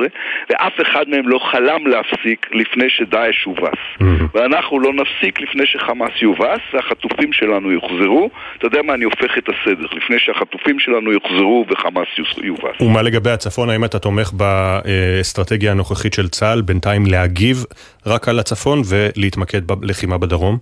ואף 0.49 0.73
אחד 0.81 1.10
מהם 1.10 1.30
לא 1.30 1.39
חלם 1.52 1.88
להפסיק 1.88 2.48
לפני 2.52 2.89
שדאעש 2.89 3.44
הובס. 3.44 3.72
Mm-hmm. 3.72 4.23
ואנחנו 4.34 4.80
לא 4.80 4.94
נפסיק 4.94 5.41
לפני 5.41 5.65
שחמאס 5.65 6.11
יובס 6.22 6.60
והחטופים 6.73 7.34
שלנו 7.34 7.72
יוחזרו. 7.72 8.30
אתה 8.57 8.65
יודע 8.65 8.81
מה, 8.81 8.94
אני 8.94 9.03
הופך 9.03 9.38
את 9.38 9.49
הסדר, 9.49 9.88
לפני 9.91 10.19
שהחטופים 10.19 10.80
שלנו 10.80 11.11
יוחזרו 11.11 11.65
וחמאס 11.69 12.07
יובס. 12.44 12.81
ומה 12.81 13.02
לגבי 13.02 13.30
הצפון, 13.30 13.69
האם 13.69 13.85
אתה 13.85 13.99
תומך 13.99 14.31
באסטרטגיה 14.34 15.72
הנוכחית 15.72 16.14
של 16.14 16.27
צה"ל 16.27 16.61
בינתיים 16.61 17.06
להגיב 17.06 17.57
רק 18.06 18.27
על 18.27 18.39
הצפון 18.39 18.81
ולהתמקד 18.89 19.68
בלחימה 19.68 20.18
בדרום? 20.18 20.57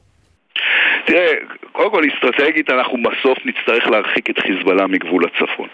תראה, 1.06 1.34
קודם 1.76 1.90
כל 1.92 2.02
אסטרטגית 2.14 2.70
אנחנו 2.70 2.98
בסוף 2.98 3.38
נצטרך 3.46 3.88
להרחיק 3.88 4.30
את 4.30 4.40
חיזבאללה 4.40 4.88
מגבול 4.88 5.24
הצפון. 5.26 5.68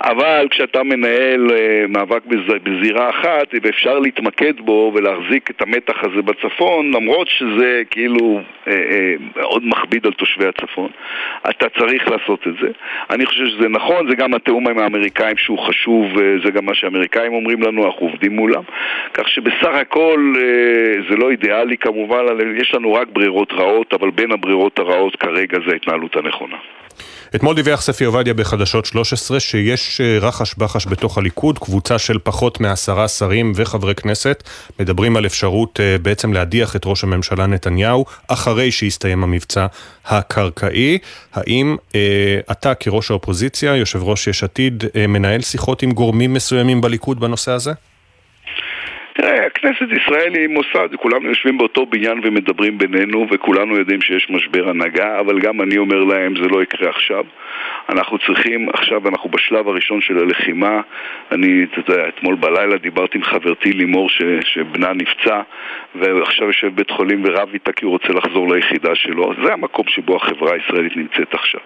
אבל 0.00 0.46
כשאתה 0.50 0.82
מנהל 0.82 1.50
אה, 1.50 1.84
מאבק 1.88 2.22
בזירה 2.62 3.10
אחת, 3.10 3.54
ואפשר 3.62 3.98
להתמקד 3.98 4.60
בו 4.60 4.92
ולהחזיק 4.94 5.50
את 5.50 5.62
המתח 5.62 6.04
הזה 6.04 6.22
בצפון, 6.22 6.90
למרות 6.94 7.28
שזה 7.28 7.82
כאילו 7.90 8.40
אה, 8.68 8.72
אה, 8.72 9.14
מאוד 9.36 9.62
מכביד 9.66 10.06
על 10.06 10.12
תושבי 10.12 10.46
הצפון, 10.46 10.88
אתה 11.50 11.66
צריך 11.68 12.08
לעשות 12.08 12.46
את 12.46 12.52
זה. 12.60 12.68
אני 13.10 13.26
חושב 13.26 13.46
שזה 13.46 13.68
נכון, 13.68 14.10
זה 14.10 14.16
גם 14.16 14.34
התיאום 14.34 14.68
עם 14.68 14.78
האמריקאים 14.78 15.36
שהוא 15.36 15.58
חשוב, 15.58 16.18
אה, 16.18 16.34
זה 16.44 16.50
גם 16.50 16.64
מה 16.64 16.74
שהאמריקאים 16.74 17.32
אומרים 17.32 17.62
לנו, 17.62 17.86
אנחנו 17.86 18.06
עובדים 18.06 18.32
מולם. 18.32 18.62
כך 19.14 19.28
שבסך 19.28 19.74
הכל 19.80 20.34
אה, 20.40 21.02
זה 21.10 21.16
לא 21.16 21.30
אידיאלי 21.30 21.76
כמובן, 21.76 22.24
יש 22.56 22.74
לנו 22.74 22.92
רק 22.92 23.08
ברירות 23.12 23.52
רעות, 23.52 23.94
אבל 23.94 24.10
בין 24.10 24.32
הברירות 24.32 24.78
הרעות 24.78 25.16
כרגע 25.16 25.35
כרגע 25.36 25.58
זה 25.66 25.72
ההתנהלות 25.72 26.16
הנכונה. 26.16 26.56
אתמול 27.34 27.54
דיווח 27.54 27.80
ספי 27.80 28.04
עובדיה 28.04 28.34
בחדשות 28.34 28.86
13 28.86 29.40
שיש 29.40 30.00
אה, 30.00 30.18
רחש 30.20 30.54
בחש 30.54 30.86
בתוך 30.86 31.18
הליכוד, 31.18 31.58
קבוצה 31.58 31.98
של 31.98 32.18
פחות 32.18 32.60
מעשרה 32.60 33.08
שרים 33.08 33.52
וחברי 33.56 33.94
כנסת 33.94 34.42
מדברים 34.80 35.16
על 35.16 35.26
אפשרות 35.26 35.80
אה, 35.80 35.96
בעצם 36.02 36.32
להדיח 36.32 36.76
את 36.76 36.82
ראש 36.84 37.04
הממשלה 37.04 37.46
נתניהו 37.46 38.04
אחרי 38.28 38.70
שיסתיים 38.70 39.22
המבצע 39.22 39.66
הקרקעי. 40.06 40.98
האם 41.34 41.76
אה, 41.94 42.40
אתה 42.50 42.74
כראש 42.74 43.10
האופוזיציה, 43.10 43.76
יושב 43.76 44.02
ראש 44.02 44.26
יש 44.26 44.44
עתיד, 44.44 44.84
מנהל 45.08 45.40
שיחות 45.40 45.82
עם 45.82 45.90
גורמים 45.92 46.34
מסוימים 46.34 46.80
בליכוד 46.80 47.20
בנושא 47.20 47.52
הזה? 47.52 47.72
תראה, 49.16 49.50
כנסת 49.50 49.86
ישראל 50.02 50.34
היא 50.34 50.48
מוסד, 50.48 50.94
כולנו 50.96 51.28
יושבים 51.28 51.58
באותו 51.58 51.86
בניין 51.86 52.20
ומדברים 52.24 52.78
בינינו 52.78 53.26
וכולנו 53.30 53.76
יודעים 53.76 54.00
שיש 54.00 54.26
משבר 54.30 54.68
הנהגה, 54.68 55.20
אבל 55.20 55.40
גם 55.40 55.60
אני 55.60 55.78
אומר 55.78 56.04
להם 56.04 56.34
זה 56.36 56.48
לא 56.48 56.62
יקרה 56.62 56.90
עכשיו. 56.90 57.24
אנחנו 57.88 58.18
צריכים, 58.18 58.68
עכשיו 58.74 59.08
אנחנו 59.08 59.30
בשלב 59.30 59.68
הראשון 59.68 60.00
של 60.00 60.18
הלחימה. 60.18 60.80
אני, 61.32 61.64
אתה 61.64 61.92
יודע, 61.92 62.08
אתמול 62.08 62.34
בלילה 62.34 62.78
דיברתי 62.78 63.18
עם 63.18 63.24
חברתי 63.24 63.72
לימור 63.72 64.10
ש, 64.10 64.22
שבנה 64.42 64.92
נפצע 64.92 65.40
ועכשיו 65.94 66.46
יושב 66.46 66.66
בבית 66.66 66.90
חולים 66.90 67.24
ורב 67.26 67.48
איתה 67.54 67.72
כי 67.72 67.84
הוא 67.84 67.92
רוצה 67.92 68.08
לחזור 68.08 68.54
ליחידה 68.54 68.94
שלו. 68.94 69.32
זה 69.44 69.52
המקום 69.52 69.84
שבו 69.88 70.16
החברה 70.16 70.52
הישראלית 70.54 70.96
נמצאת 70.96 71.34
עכשיו. 71.34 71.60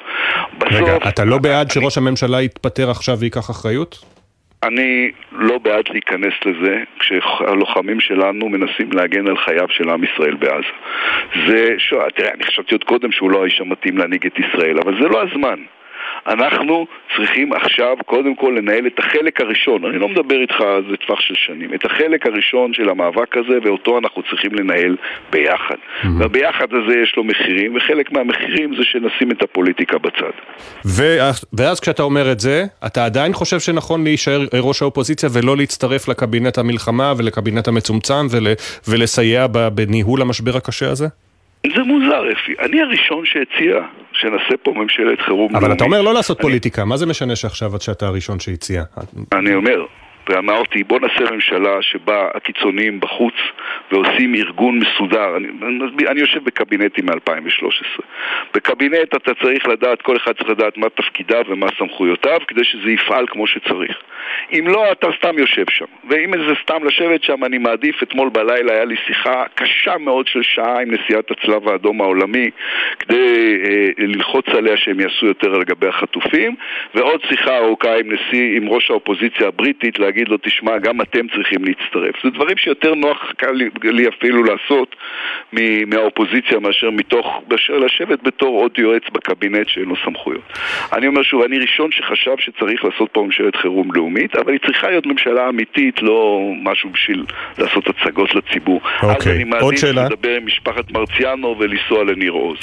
בסוף... 0.59 0.72
רגע, 0.72 0.97
אתה 1.09 1.24
לא 1.24 1.39
בעד 1.39 1.66
אני... 1.66 1.82
שראש 1.82 1.98
הממשלה 1.98 2.43
יתפטר 2.43 2.90
עכשיו 2.90 3.18
וייקח 3.18 3.51
אחריות? 3.51 4.19
אני 4.65 5.11
לא 5.32 5.59
בעד 5.59 5.85
להיכנס 5.91 6.35
לזה 6.47 6.82
כשהלוחמים 6.99 8.01
שלנו 8.01 8.49
מנסים 8.49 8.93
להגן 8.93 9.27
על 9.27 9.37
חייו 9.37 9.69
של 9.69 9.91
עם 9.91 10.05
ישראל 10.05 10.35
בעזה. 10.35 10.69
זה, 11.47 11.74
שואה, 11.78 12.11
תראה, 12.11 12.31
אני 12.35 12.45
חשבתי 12.45 12.74
עוד 12.74 12.85
קודם 12.85 13.12
שהוא 13.12 13.31
לא 13.31 13.43
האיש 13.43 13.61
המתאים 13.61 13.99
להנהיג 13.99 14.27
את 14.27 14.39
ישראל, 14.39 14.78
אבל 14.78 15.03
זה 15.03 15.09
לא 15.09 15.23
הזמן. 15.23 15.61
אנחנו 16.26 16.86
צריכים 17.16 17.52
עכשיו 17.52 17.97
קודם 18.06 18.34
כל 18.34 18.55
לנהל 18.59 18.86
את 18.86 18.98
החלק 18.98 19.40
הראשון, 19.40 19.84
אני 19.84 19.98
לא 19.98 20.09
מדבר 20.09 20.40
איתך 20.40 20.60
על 20.60 20.82
זה 20.90 20.97
טווח 20.97 21.20
של 21.20 21.34
שנים, 21.34 21.74
את 21.74 21.84
החלק 21.84 22.26
הראשון 22.26 22.74
של 22.74 22.88
המאבק 22.88 23.36
הזה 23.36 23.59
ואותו 23.64 23.98
אנחנו 23.98 24.22
צריכים 24.22 24.55
לנהל 24.55 24.97
ביחד. 25.30 25.76
והביחד 26.18 26.66
הזה 26.74 26.98
יש 27.02 27.14
לו 27.16 27.24
מחירים, 27.24 27.76
וחלק 27.76 28.12
מהמחירים 28.12 28.74
זה 28.76 28.84
שנשים 28.84 29.30
את 29.30 29.42
הפוליטיקה 29.42 29.98
בצד. 29.98 30.30
ואז, 30.84 31.44
ואז 31.52 31.80
כשאתה 31.80 32.02
אומר 32.02 32.32
את 32.32 32.40
זה, 32.40 32.64
אתה 32.86 33.05
עדיין 33.05 33.32
חושב 33.32 33.60
שנכון 33.60 34.05
להישאר 34.05 34.40
ראש 34.60 34.82
האופוזיציה 34.82 35.28
ולא 35.32 35.56
להצטרף 35.56 36.09
לקבינט 36.09 36.59
המלחמה 36.59 37.12
ולקבינט 37.18 37.68
המצומצם 37.68 38.26
ול, 38.30 38.47
ולסייע 38.88 39.47
בניהול 39.74 40.22
המשבר 40.22 40.56
הקשה 40.56 40.90
הזה? 40.90 41.06
זה 41.66 41.82
מוזר, 41.82 42.32
אפי. 42.32 42.55
אני 42.59 42.82
הראשון 42.82 43.24
שהציע 43.26 43.80
שנעשה 44.20 44.56
פה 44.62 44.72
ממשלת 44.76 45.20
חירום 45.20 45.56
אבל 45.56 45.72
אתה 45.72 45.84
אומר 45.84 46.02
לא 46.02 46.14
לעשות 46.14 46.40
פוליטיקה, 46.40 46.84
מה 46.84 46.97
זה 46.97 47.06
משנה 47.06 47.36
שעכשיו 47.36 47.74
עד 47.74 47.80
שאתה 47.80 48.06
הראשון 48.06 48.40
שהציע? 48.40 48.82
אני 49.32 49.55
אומר, 49.55 49.84
ואמרתי 50.28 50.84
בוא 50.84 51.01
נעשה 51.01 51.30
ממשלה 51.30 51.82
שבה 51.82 52.28
הקיצוניים 52.34 53.01
בחוץ 53.01 53.34
ועושים 53.92 54.34
ארגון 54.34 54.78
מסודר. 54.78 55.36
אני, 55.36 55.48
אני 56.09 56.20
יושב 56.20 56.44
בקבינטים 56.44 57.06
מ-2013. 57.06 58.02
בקבינט 58.55 59.14
אתה 59.14 59.34
צריך 59.34 59.66
לדעת, 59.66 60.02
כל 60.02 60.16
אחד 60.16 60.32
צריך 60.32 60.51
לדעת 60.51 60.76
מה 60.76 60.88
תפקידיו 60.88 61.44
ומה 61.48 61.66
סמכויותיו 61.78 62.38
כדי 62.48 62.64
שזה 62.64 62.90
יפעל 62.90 63.26
כמו 63.28 63.47
שצריך. 63.47 63.97
אם 64.52 64.64
לא, 64.68 64.92
אתה 64.92 65.06
סתם 65.18 65.38
יושב 65.38 65.64
שם. 65.70 65.84
ואם 66.09 66.32
זה 66.48 66.55
סתם 66.62 66.84
לשבת 66.84 67.22
שם, 67.22 67.44
אני 67.44 67.59
מעדיף, 67.59 68.02
אתמול 68.02 68.28
בלילה 68.28 68.72
היה 68.72 68.84
לי 68.84 68.97
שיחה 69.06 69.44
קשה 69.55 69.98
מאוד 69.98 70.26
של 70.26 70.42
שעה 70.42 70.80
עם 70.80 70.94
נשיאת 70.94 71.30
הצלב 71.30 71.68
האדום 71.68 72.01
העולמי 72.01 72.51
כדי 72.98 73.56
אה, 73.64 73.88
ללחוץ 73.98 74.47
עליה 74.48 74.76
שהם 74.76 75.01
יעשו 75.01 75.26
יותר 75.26 75.55
על 75.55 75.64
גבי 75.64 75.88
החטופים, 75.88 76.56
ועוד 76.94 77.20
שיחה 77.28 77.56
ארוכה 77.56 77.97
עם 77.97 78.12
נשיא, 78.12 78.56
עם 78.56 78.68
ראש 78.68 78.90
האופוזיציה 78.90 79.48
הבריטית 79.48 79.98
להגיד 80.11 80.28
לו, 80.28 80.37
תשמע, 80.43 80.78
גם 80.78 81.01
אתם 81.01 81.28
צריכים 81.35 81.65
להצטרף. 81.65 82.15
זה 82.24 82.31
דברים 82.31 82.57
שיותר 82.57 82.95
נוח 82.95 83.32
קל 83.37 83.51
לי, 83.51 83.69
לי 83.82 84.09
אפילו 84.09 84.45
לעשות 84.45 84.97
מהאופוזיציה 85.87 86.59
מאשר 86.59 86.91
מתוך, 86.91 87.27
מאשר 87.51 87.78
לשבת 87.78 88.23
בתור 88.23 88.62
עוד 88.62 88.78
יועץ 88.78 89.03
בקבינט 89.12 89.69
שאין 89.69 89.85
לו 89.85 89.95
סמכויות. 90.05 90.43
אני 90.93 91.07
אומר 91.07 91.23
שוב, 91.23 91.43
אני 91.43 91.59
ראשון 91.59 91.91
שחשב 91.93 92.35
שצריך 92.39 92.85
לעשות 92.85 93.09
פה 93.12 93.23
ממשלת 93.23 93.57
חירום 93.57 93.93
לאומית, 93.95 94.37
אבל 94.37 94.53
היא 94.53 94.61
צריכה 94.66 94.91
להיות 94.91 95.07
ממשלה 95.07 95.49
אמיתית, 95.49 96.03
לא 96.03 96.41
משהו 96.62 96.91
בשביל 96.91 97.24
לעשות 97.59 97.85
הצגות 97.89 98.35
לציבור. 98.35 98.81
אוקיי, 99.03 99.32
אז 99.32 99.37
אני 99.37 99.45
מעדיף 99.45 99.85
לדבר 99.85 100.37
עם 100.37 100.47
משפחת 100.47 100.91
מרציאנו 100.91 101.57
ולנסוע 101.59 102.05
לניר 102.05 102.32
עוז. 102.32 102.59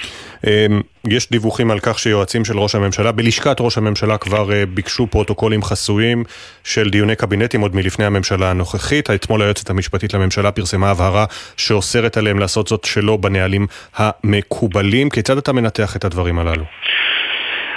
אמ, 0.48 0.82
יש 1.08 1.30
דיווחים 1.32 1.72
על 1.72 1.80
כך 1.80 2.00
שיועצים 2.00 2.46
של 2.46 2.60
ראש 2.60 2.76
הממשלה, 2.76 3.12
בלשכת 3.12 3.58
ראש 3.60 3.78
הממשלה 3.78 4.18
כבר 4.18 4.54
אה, 4.54 4.66
ביקשו 4.66 5.08
פרוטוקולים 5.08 5.64
חסויים 5.64 6.24
של 6.64 6.90
דיוני 6.90 7.16
קבינטים 7.16 7.62
עוד 7.62 7.76
מלפני 7.76 8.06
הממשלה 8.06 8.50
הנוכחית. 8.50 9.10
אתמול 9.10 9.42
היועצת 9.42 9.70
המשפטית 9.70 10.14
לממשלה 10.14 10.52
פרסמה 10.52 10.90
הבהרה 10.92 11.26
שאוסרת 11.58 12.18
עליהם 12.18 12.40
לעשות 12.40 12.68
זאת 12.68 12.86
שלא 12.86 13.18
בנהלים 13.18 13.68
המקובלים. 13.96 15.10
כיצד 15.10 15.38
אתה 15.38 15.54
מנתח 15.54 15.96
את 15.96 16.06
הדברים 16.06 16.40
הללו? 16.40 16.64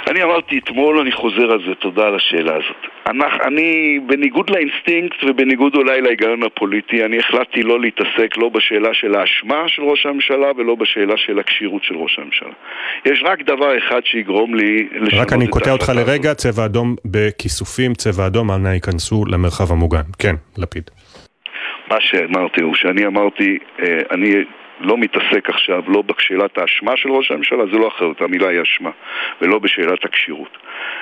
אני 0.09 0.23
אמרתי 0.23 0.57
אתמול, 0.57 0.99
אני 0.99 1.11
חוזר 1.11 1.51
על 1.51 1.59
זה, 1.67 1.75
תודה 1.75 2.07
על 2.07 2.15
השאלה 2.15 2.55
הזאת. 2.55 2.91
אני, 3.07 3.23
אני, 3.47 3.99
בניגוד 4.07 4.49
לאינסטינקט 4.49 5.23
ובניגוד 5.23 5.75
אולי 5.75 6.01
להיגיון 6.01 6.43
הפוליטי, 6.43 7.05
אני 7.05 7.19
החלטתי 7.19 7.63
לא 7.63 7.79
להתעסק 7.79 8.37
לא 8.37 8.49
בשאלה 8.49 8.93
של 8.93 9.15
האשמה 9.15 9.63
של 9.67 9.81
ראש 9.81 10.05
הממשלה 10.05 10.47
ולא 10.57 10.75
בשאלה 10.75 11.17
של 11.17 11.39
הכשירות 11.39 11.83
של 11.83 11.95
ראש 11.95 12.19
הממשלה. 12.19 12.53
יש 13.05 13.23
רק 13.25 13.41
דבר 13.41 13.77
אחד 13.77 14.01
שיגרום 14.05 14.55
לי 14.55 14.83
לשנות 14.83 14.97
את 14.97 15.13
ההחלטה 15.13 15.21
רק 15.21 15.33
אני 15.33 15.47
קוטע 15.47 15.71
אותך 15.71 15.91
לרגע, 15.95 16.33
צבע 16.33 16.65
אדום 16.65 16.95
בכיסופים, 17.05 17.93
צבע 17.93 18.27
אדום, 18.27 18.51
אנא 18.51 18.69
ייכנסו 18.69 19.25
למרחב 19.25 19.71
המוגן. 19.71 20.05
כן, 20.19 20.35
לפיד. 20.57 20.89
מה 21.91 21.97
שאמרתי 21.99 22.61
הוא 22.61 22.75
שאני 22.75 23.05
אמרתי, 23.05 23.57
אה, 23.81 23.97
אני 24.11 24.33
לא 24.83 24.97
מתעסק 24.97 25.49
עכשיו 25.49 25.83
לא 25.87 26.01
בשאלת 26.01 26.57
האשמה 26.57 26.97
של 26.97 27.09
ראש 27.09 27.31
הממשלה, 27.31 27.63
זה 27.71 27.77
לא 27.77 27.87
אחרת, 27.87 28.21
המילה 28.21 28.49
היא 28.49 28.61
אשמה, 28.61 28.89
ולא 29.41 29.59
בשאלת 29.59 30.05
הכשירות. 30.05 30.57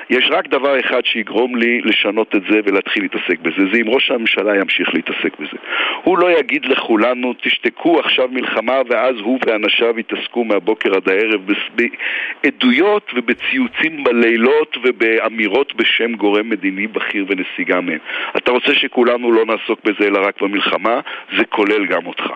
יש 0.10 0.30
רק 0.32 0.48
דבר 0.48 0.80
אחד 0.80 1.06
שיגרום 1.06 1.56
לי 1.56 1.82
לשנות 1.82 2.36
את 2.36 2.42
זה 2.50 2.60
ולהתחיל 2.66 3.04
להתעסק 3.04 3.40
בזה, 3.40 3.64
זה 3.74 3.78
אם 3.82 3.90
ראש 3.90 4.12
הממשלה 4.12 4.56
ימשיך 4.56 4.94
להתעסק 4.94 5.40
בזה. 5.40 5.58
הוא 6.04 6.18
לא 6.18 6.40
יגיד 6.40 6.66
לכולנו, 6.66 7.34
תשתקו 7.42 8.00
עכשיו 8.00 8.28
מלחמה 8.32 8.82
ואז 8.90 9.16
הוא 9.22 9.40
ואנשיו 9.46 10.00
יתעסקו 10.00 10.44
מהבוקר 10.44 10.96
עד 10.96 11.10
הערב 11.10 11.42
בעדויות 11.76 13.12
ובציוצים 13.16 14.04
בלילות 14.04 14.78
ובאמירות 14.84 15.76
בשם 15.76 16.14
גורם 16.14 16.50
מדיני 16.50 16.88
בכיר 16.88 17.26
ונסיגה 17.30 17.82
מהם. 17.82 18.00
אתה 18.38 18.52
רוצה 18.52 18.74
שכולנו 18.74 19.32
לא 19.32 19.46
נעסוק 19.46 19.80
בזה 19.84 20.08
אלא 20.08 20.20
רק 20.28 20.42
במלחמה? 20.42 21.00
זה 21.38 21.46
כולל 21.46 21.86
גם 21.86 22.06
אותך. 22.06 22.34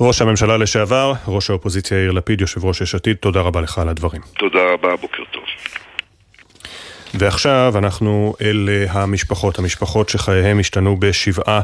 ראש 0.00 0.22
הממשלה 0.22 0.56
לשעבר, 0.56 1.12
ראש 1.28 1.50
האופוזיציה 1.50 1.98
יאיר 1.98 2.10
לפיד, 2.12 2.40
יושב 2.40 2.64
ראש 2.64 2.80
יש 2.80 2.94
עתיד, 2.94 3.16
תודה 3.16 3.40
רבה 3.40 3.60
לך 3.60 3.78
על 3.78 3.88
הדברים. 3.88 4.22
תודה 4.38 4.58
רבה, 4.72 4.96
בוקר 4.96 5.22
טוב. 5.32 5.37
ועכשיו 7.14 7.74
אנחנו 7.78 8.34
אל 8.40 8.68
אה, 8.72 9.02
המשפחות, 9.02 9.58
המשפחות 9.58 10.08
שחייהם 10.08 10.58
השתנו 10.58 10.96
בשבעה 11.00 11.60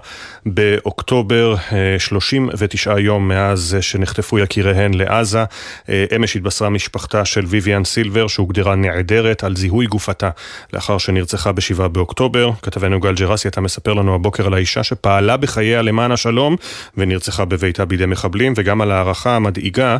באוקטובר, 0.47 1.55
39 1.99 2.93
אה, 2.93 3.01
יום 3.01 3.29
מאז 3.29 3.77
שנחטפו 3.81 4.39
יקיריהן 4.39 4.95
לעזה. 4.95 5.45
אה, 5.89 6.05
אמש 6.16 6.37
התבשרה 6.37 6.71
משפחתה 6.71 7.25
של 7.25 7.45
ויvian 7.45 7.85
סילבר 7.85 8.27
שהוגדרה 8.27 8.75
נעדרת 8.75 9.45
על 9.45 9.57
זיהוי 9.57 9.87
גופתה 9.87 10.31
לאחר 10.73 10.99
שנרצחה 10.99 11.53
בשבעה 11.53 11.89
באוקטובר. 11.89 12.51
כתבנו 12.62 13.01
גל 13.01 13.15
ג'רסי, 13.15 13.49
אתה 13.49 13.61
מספר 13.61 13.95
לנו 13.95 14.15
הבוקר 14.15 14.47
על 14.47 14.55
האישה 14.55 14.83
שפעלה 14.83 15.37
בחייה 15.37 15.83
למען 15.83 16.12
השלום 16.12 16.57
ונרצחה 16.97 17.45
בביתה 17.45 17.85
בידי 17.85 18.07
מחבלים, 18.07 18.53
וגם 18.57 18.81
על 18.81 18.91
הערכה 18.91 19.37
המדאיגה 19.37 19.97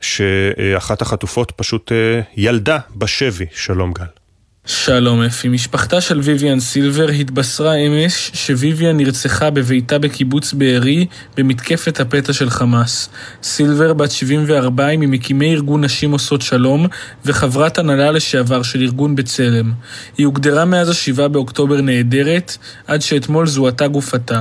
שאחת 0.00 1.02
החטופות 1.02 1.52
פשוט 1.56 1.92
ילדה 2.36 2.78
בשבי. 2.96 3.46
שלום 3.52 3.92
גל. 3.92 4.25
שלום 4.68 5.22
אפי, 5.22 5.48
משפחתה 5.48 6.00
של 6.00 6.20
ויvian 6.20 6.60
סילבר 6.60 7.08
התבשרה 7.08 7.74
אמש 7.74 8.30
שוויvian 8.34 8.92
נרצחה 8.94 9.50
בביתה 9.50 9.98
בקיבוץ 9.98 10.52
בארי 10.52 11.06
במתקפת 11.36 12.00
הפתע 12.00 12.32
של 12.32 12.50
חמאס. 12.50 13.08
סילבר, 13.42 13.92
בת 13.92 14.10
74, 14.10 14.86
היא 14.86 14.98
ממקימי 14.98 15.52
ארגון 15.52 15.84
נשים 15.84 16.12
עושות 16.12 16.42
שלום 16.42 16.86
וחברת 17.24 17.78
הנהלה 17.78 18.10
לשעבר 18.10 18.62
של 18.62 18.82
ארגון 18.82 19.16
בצלם. 19.16 19.72
היא 20.18 20.26
הוגדרה 20.26 20.64
מאז 20.64 20.88
ה-7 20.88 21.28
באוקטובר 21.28 21.80
נעדרת, 21.80 22.56
עד 22.86 23.02
שאתמול 23.02 23.46
זוהתה 23.46 23.88
גופתה. 23.88 24.40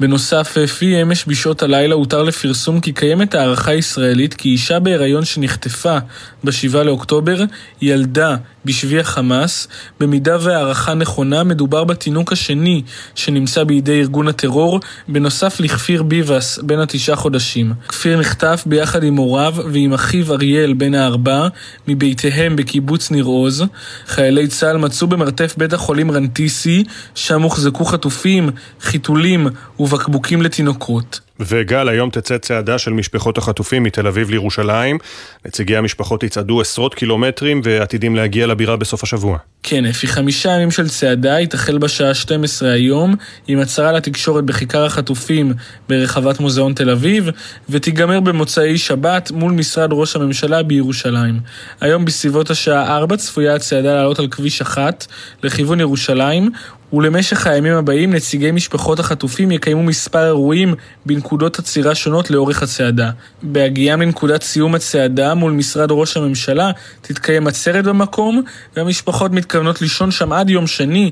בנוסף, 0.00 0.56
אפי, 0.64 1.02
אמש 1.02 1.24
בשעות 1.26 1.62
הלילה 1.62 1.94
הותר 1.94 2.22
לפרסום 2.22 2.80
כי 2.80 2.92
קיימת 2.92 3.34
הערכה 3.34 3.74
ישראלית 3.74 4.34
כי 4.34 4.48
אישה 4.48 4.80
בהיריון 4.80 5.24
שנחטפה 5.24 5.98
ב-7 6.44 6.76
לאוקטובר 6.76 7.44
ילדה 7.82 8.36
בשבי 8.64 9.00
החמאס. 9.00 9.57
במידה 10.00 10.36
והערכה 10.40 10.94
נכונה, 10.94 11.44
מדובר 11.44 11.84
בתינוק 11.84 12.32
השני 12.32 12.82
שנמצא 13.14 13.64
בידי 13.64 14.00
ארגון 14.00 14.28
הטרור, 14.28 14.80
בנוסף 15.08 15.60
לכפיר 15.60 16.02
ביבס, 16.02 16.58
בן 16.58 16.78
התשעה 16.78 17.16
חודשים. 17.16 17.72
כפיר 17.88 18.18
נחטף 18.20 18.62
ביחד 18.66 19.02
עם 19.02 19.16
הוריו 19.16 19.54
ועם 19.72 19.92
אחיו 19.94 20.32
אריאל, 20.32 20.72
בן 20.72 20.94
הארבע, 20.94 21.48
מביתיהם 21.88 22.56
בקיבוץ 22.56 23.10
ניר 23.10 23.24
עוז. 23.24 23.64
חיילי 24.06 24.46
צה"ל 24.48 24.76
מצאו 24.76 25.06
במרתף 25.06 25.54
בית 25.56 25.72
החולים 25.72 26.10
רנטיסי, 26.10 26.84
שם 27.14 27.42
הוחזקו 27.42 27.84
חטופים, 27.84 28.50
חיתולים 28.80 29.46
ובקבוקים 29.78 30.42
לתינוקות. 30.42 31.27
וגל, 31.40 31.88
היום 31.88 32.10
תצא 32.10 32.38
צעדה 32.38 32.78
של 32.78 32.92
משפחות 32.92 33.38
החטופים 33.38 33.82
מתל 33.82 34.06
אביב 34.06 34.30
לירושלים. 34.30 34.98
נציגי 35.46 35.76
המשפחות 35.76 36.22
יצעדו 36.22 36.60
עשרות 36.60 36.94
קילומטרים 36.94 37.60
ועתידים 37.64 38.16
להגיע 38.16 38.46
לבירה 38.46 38.76
בסוף 38.76 39.02
השבוע. 39.02 39.38
כן, 39.62 39.84
לפי 39.84 40.06
חמישה 40.06 40.50
ימים 40.50 40.70
של 40.70 40.88
צעדה, 40.88 41.46
תחל 41.46 41.78
בשעה 41.78 42.14
12 42.14 42.72
היום, 42.72 43.14
עם 43.48 43.58
הצהרה 43.58 43.92
לתקשורת 43.92 44.44
בכיכר 44.44 44.84
החטופים 44.84 45.52
ברחבת 45.88 46.40
מוזיאון 46.40 46.72
תל 46.74 46.90
אביב, 46.90 47.30
ותיגמר 47.70 48.20
במוצאי 48.20 48.78
שבת 48.78 49.30
מול 49.30 49.52
משרד 49.52 49.88
ראש 49.92 50.16
הממשלה 50.16 50.62
בירושלים. 50.62 51.40
היום 51.80 52.04
בסביבות 52.04 52.50
השעה 52.50 52.96
4 52.96 53.16
צפויה 53.16 53.54
הצעדה 53.54 53.94
לעלות 53.94 54.18
על 54.18 54.28
כביש 54.28 54.62
1 54.62 55.06
לכיוון 55.42 55.80
ירושלים, 55.80 56.50
ולמשך 56.92 57.46
הימים 57.46 57.72
הבאים 57.72 58.14
נציגי 58.14 58.50
משפחות 58.50 58.98
החטופים 58.98 59.50
יקיימו 59.50 59.82
מספר 59.82 60.26
אירועים 60.26 60.74
בנקודות 61.06 61.58
עצירה 61.58 61.94
שונות 61.94 62.30
לאורך 62.30 62.62
הצעדה. 62.62 63.10
בהגיעם 63.42 64.02
לנקודת 64.02 64.42
סיום 64.42 64.74
הצעדה 64.74 65.34
מול 65.34 65.52
משרד 65.52 65.88
ראש 65.90 66.16
הממשלה 66.16 66.70
תתקיים 67.00 67.46
עצרת 67.46 67.84
במקום, 67.84 68.42
והמשפחות 68.76 69.32
מתכוונות 69.32 69.82
לישון 69.82 70.10
שם 70.10 70.32
עד 70.32 70.50
יום 70.50 70.66
שני. 70.66 71.10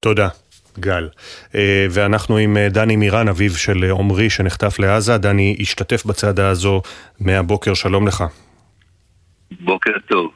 תודה. 0.00 0.28
גל. 0.78 1.08
אה, 1.54 1.86
ואנחנו 1.90 2.36
עם 2.36 2.56
אה, 2.56 2.68
דני 2.68 2.96
מירן, 2.96 3.28
אביו 3.28 3.54
של 3.54 3.84
אה, 3.84 3.90
עמרי 3.90 4.30
שנחטף 4.30 4.78
לעזה. 4.78 5.18
דני 5.18 5.56
השתתף 5.60 6.06
בצעדה 6.06 6.48
הזו 6.48 6.82
מהבוקר, 7.20 7.74
שלום 7.74 8.06
לך. 8.06 8.24
בוקר 9.60 9.90
טוב. 10.08 10.30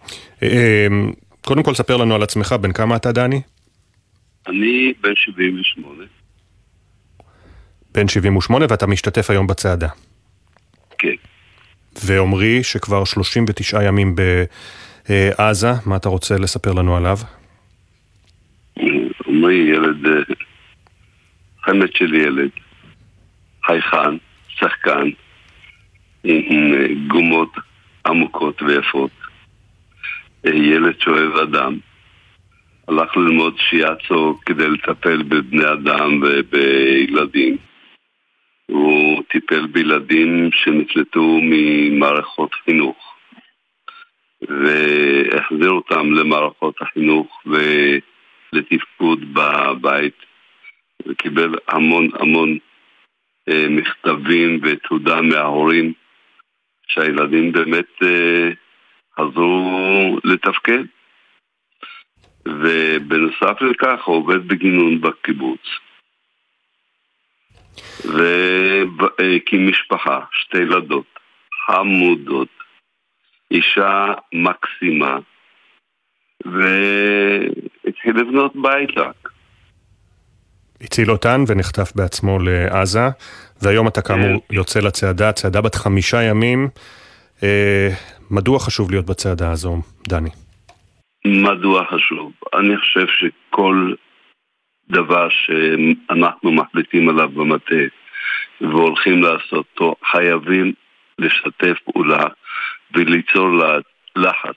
קודם 1.44 1.62
כל 1.62 1.74
ספר 1.74 1.96
לנו 1.96 2.14
על 2.14 2.22
עצמך, 2.22 2.52
בן 2.52 2.72
כמה 2.72 2.96
אתה 2.96 3.12
דני? 3.12 3.40
אני 4.48 4.92
בן 5.00 5.12
78. 5.16 6.04
בן 7.94 8.08
78 8.08 8.66
ואתה 8.68 8.86
משתתף 8.86 9.30
היום 9.30 9.46
בצעדה. 9.46 9.88
כן. 10.98 11.14
ועמרי, 12.04 12.62
שכבר 12.62 13.04
39 13.04 13.82
ימים 13.82 14.14
בעזה, 15.08 15.68
מה 15.86 15.96
אתה 15.96 16.08
רוצה 16.08 16.38
לספר 16.38 16.72
לנו 16.72 16.96
עליו? 16.96 17.16
עמרי 19.26 19.54
ילד, 19.54 20.06
אה, 20.06 20.34
חמד 21.62 21.92
של 21.94 22.14
ילד, 22.14 22.50
חייכן, 23.66 24.16
שחקן, 24.48 25.10
עם 26.24 26.74
אה, 26.74 26.86
גומות 27.06 27.52
עמוקות 28.06 28.62
ויפות, 28.62 29.10
אה, 30.46 30.54
ילד 30.54 31.00
שאוהב 31.00 31.36
אדם, 31.36 31.78
הלך 32.88 33.16
ללמוד 33.16 33.54
שיאצו 33.58 34.38
כדי 34.46 34.68
לטפל 34.68 35.22
בבני 35.22 35.72
אדם 35.72 36.20
ובילדים. 36.22 37.56
הוא 38.66 39.22
טיפל 39.22 39.66
בילדים 39.66 40.50
שנפלטו 40.52 41.38
ממערכות 41.42 42.54
חינוך 42.54 43.14
והחזיר 44.42 45.70
אותם 45.70 46.12
למערכות 46.12 46.82
החינוך 46.82 47.42
ולתפקוד 47.46 49.34
בבית 49.34 50.16
וקיבל 51.06 51.54
המון 51.68 52.08
המון 52.14 52.58
אה, 53.48 53.66
מכתבים 53.70 54.60
ותודה 54.62 55.22
מההורים 55.22 55.92
שהילדים 56.88 57.52
באמת 57.52 58.02
אה, 58.02 58.50
חזרו 59.20 60.18
לתפקד. 60.24 60.84
ובנוסף 62.48 63.62
לכך 63.62 64.04
הוא 64.04 64.16
עובד 64.16 64.48
בגינון 64.48 65.00
בקיבוץ. 65.00 65.60
והקים 68.04 69.68
משפחה, 69.68 70.20
שתי 70.32 70.58
ילדות, 70.58 71.18
חמודות, 71.66 72.48
אישה 73.50 74.06
מקסימה, 74.32 75.18
והתחיל 76.44 78.16
לבנות 78.16 78.52
בית 78.56 78.98
רק. 78.98 79.28
הציל 80.80 81.10
אותן 81.10 81.44
ונחטף 81.46 81.92
בעצמו 81.94 82.38
לעזה, 82.38 83.08
והיום 83.62 83.88
אתה 83.88 84.02
כאמור 84.02 84.40
כן. 84.48 84.54
יוצא 84.54 84.80
לצעדה, 84.80 85.32
צעדה 85.32 85.60
בת 85.60 85.74
חמישה 85.74 86.22
ימים. 86.22 86.68
אה, 87.42 87.88
מדוע 88.30 88.58
חשוב 88.58 88.90
להיות 88.90 89.06
בצעדה 89.06 89.50
הזו, 89.50 89.76
דני? 90.08 90.30
מדוע 91.28 91.84
חשוב? 91.84 92.32
אני 92.54 92.76
חושב 92.76 93.06
שכל 93.06 93.92
דבר 94.88 95.28
שאנחנו 95.28 96.52
מחליטים 96.52 97.08
עליו 97.08 97.28
במטה 97.28 97.74
והולכים 98.60 99.22
לעשותו, 99.22 99.94
חייבים 100.10 100.72
לשתף 101.18 101.78
פעולה 101.84 102.24
וליצור 102.94 103.48
לחץ 104.16 104.56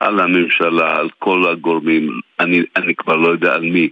על 0.00 0.20
הממשלה, 0.20 0.96
על 0.96 1.10
כל 1.18 1.48
הגורמים, 1.52 2.20
אני, 2.40 2.62
אני 2.76 2.94
כבר 2.94 3.16
לא 3.16 3.28
יודע 3.28 3.54
על 3.54 3.62
מי, 3.62 3.88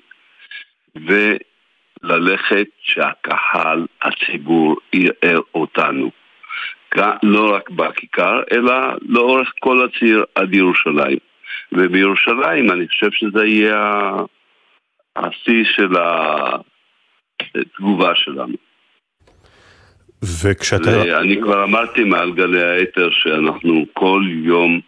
וללכת 0.96 2.66
שהקהל, 2.80 3.86
הציבור, 4.02 4.76
יראה 4.92 5.36
אותנו. 5.54 6.10
לא 7.22 7.54
רק 7.54 7.70
בכיכר, 7.70 8.42
אלא 8.52 8.74
לאורך 9.02 9.52
כל 9.60 9.84
הציר 9.84 10.24
עד 10.34 10.54
ירושלים. 10.54 11.18
ובירושלים 11.72 12.70
אני 12.70 12.88
חושב 12.88 13.10
שזה 13.12 13.44
יהיה 13.44 14.10
השיא 15.16 15.64
של 15.64 15.92
התגובה 17.54 18.12
שלנו. 18.14 18.56
וכשאתה... 20.42 21.20
אני 21.20 21.40
כבר 21.42 21.64
אמרתי 21.64 22.04
מעל 22.04 22.32
גלי 22.32 22.62
האתר 22.62 23.10
שאנחנו 23.10 23.86
כל 23.92 24.22
יום 24.28 24.80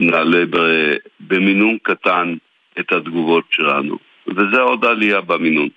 נעלה 0.00 0.44
במינון 1.20 1.78
קטן 1.82 2.34
את 2.80 2.92
התגובות 2.92 3.44
שלנו, 3.50 3.98
וזה 4.28 4.60
עוד 4.60 4.84
עלייה 4.84 5.20
במינון. 5.20 5.68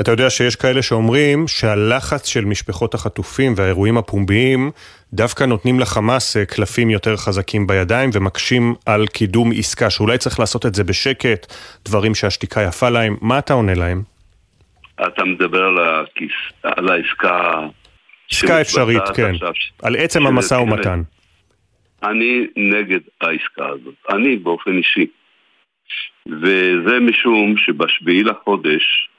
אתה 0.00 0.10
יודע 0.10 0.30
שיש 0.30 0.56
כאלה 0.56 0.82
שאומרים 0.82 1.48
שהלחץ 1.48 2.26
של 2.28 2.44
משפחות 2.44 2.94
החטופים 2.94 3.52
והאירועים 3.56 3.98
הפומביים 3.98 4.70
דווקא 5.12 5.44
נותנים 5.44 5.80
לחמאס 5.80 6.36
אה, 6.36 6.46
קלפים 6.46 6.90
יותר 6.90 7.16
חזקים 7.16 7.66
בידיים 7.66 8.10
ומקשים 8.14 8.74
על 8.86 9.06
קידום 9.06 9.50
עסקה, 9.58 9.90
שאולי 9.90 10.18
צריך 10.18 10.40
לעשות 10.40 10.66
את 10.66 10.74
זה 10.74 10.84
בשקט, 10.84 11.52
דברים 11.84 12.14
שהשתיקה 12.14 12.62
יפה 12.62 12.88
להם. 12.88 13.16
מה 13.20 13.38
אתה 13.38 13.52
עונה 13.52 13.74
להם? 13.74 14.02
אתה 15.06 15.24
מדבר 15.24 15.62
על, 15.62 15.78
הכיס, 15.78 16.32
על 16.62 16.88
העסקה... 16.88 17.52
עסקה 18.32 18.60
אפשרית, 18.60 19.02
כן. 19.16 19.34
עכשיו, 19.34 19.52
על 19.82 19.96
עצם 19.96 20.26
המשא 20.26 20.54
ומתן. 20.54 21.02
אני 22.02 22.46
נגד 22.56 23.00
העסקה 23.20 23.66
הזאת. 23.66 23.94
אני 24.10 24.36
באופן 24.36 24.76
אישי. 24.76 25.06
וזה 26.26 27.00
משום 27.00 27.54
שבשביעי 27.56 28.22
לחודש 28.22 29.09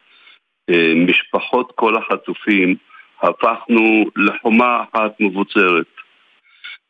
משפחות 0.96 1.72
כל 1.76 1.96
החטופים 1.98 2.76
הפכנו 3.22 4.06
לחומה 4.16 4.84
אחת 4.84 5.12
מבוצרת 5.20 5.86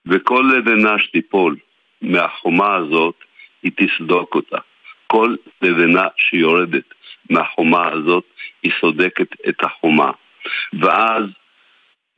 וכל 0.05 0.45
לבנה 0.55 0.99
שתיפול 0.99 1.55
מהחומה 2.01 2.75
הזאת 2.75 3.15
היא 3.63 3.71
תסדוק 3.75 4.35
אותה. 4.35 4.57
כל 5.07 5.35
לבנה 5.61 6.07
שיורדת 6.17 6.93
מהחומה 7.29 7.87
הזאת 7.87 8.23
היא 8.63 8.71
סודקת 8.81 9.27
את 9.49 9.63
החומה. 9.63 10.11
ואז 10.73 11.23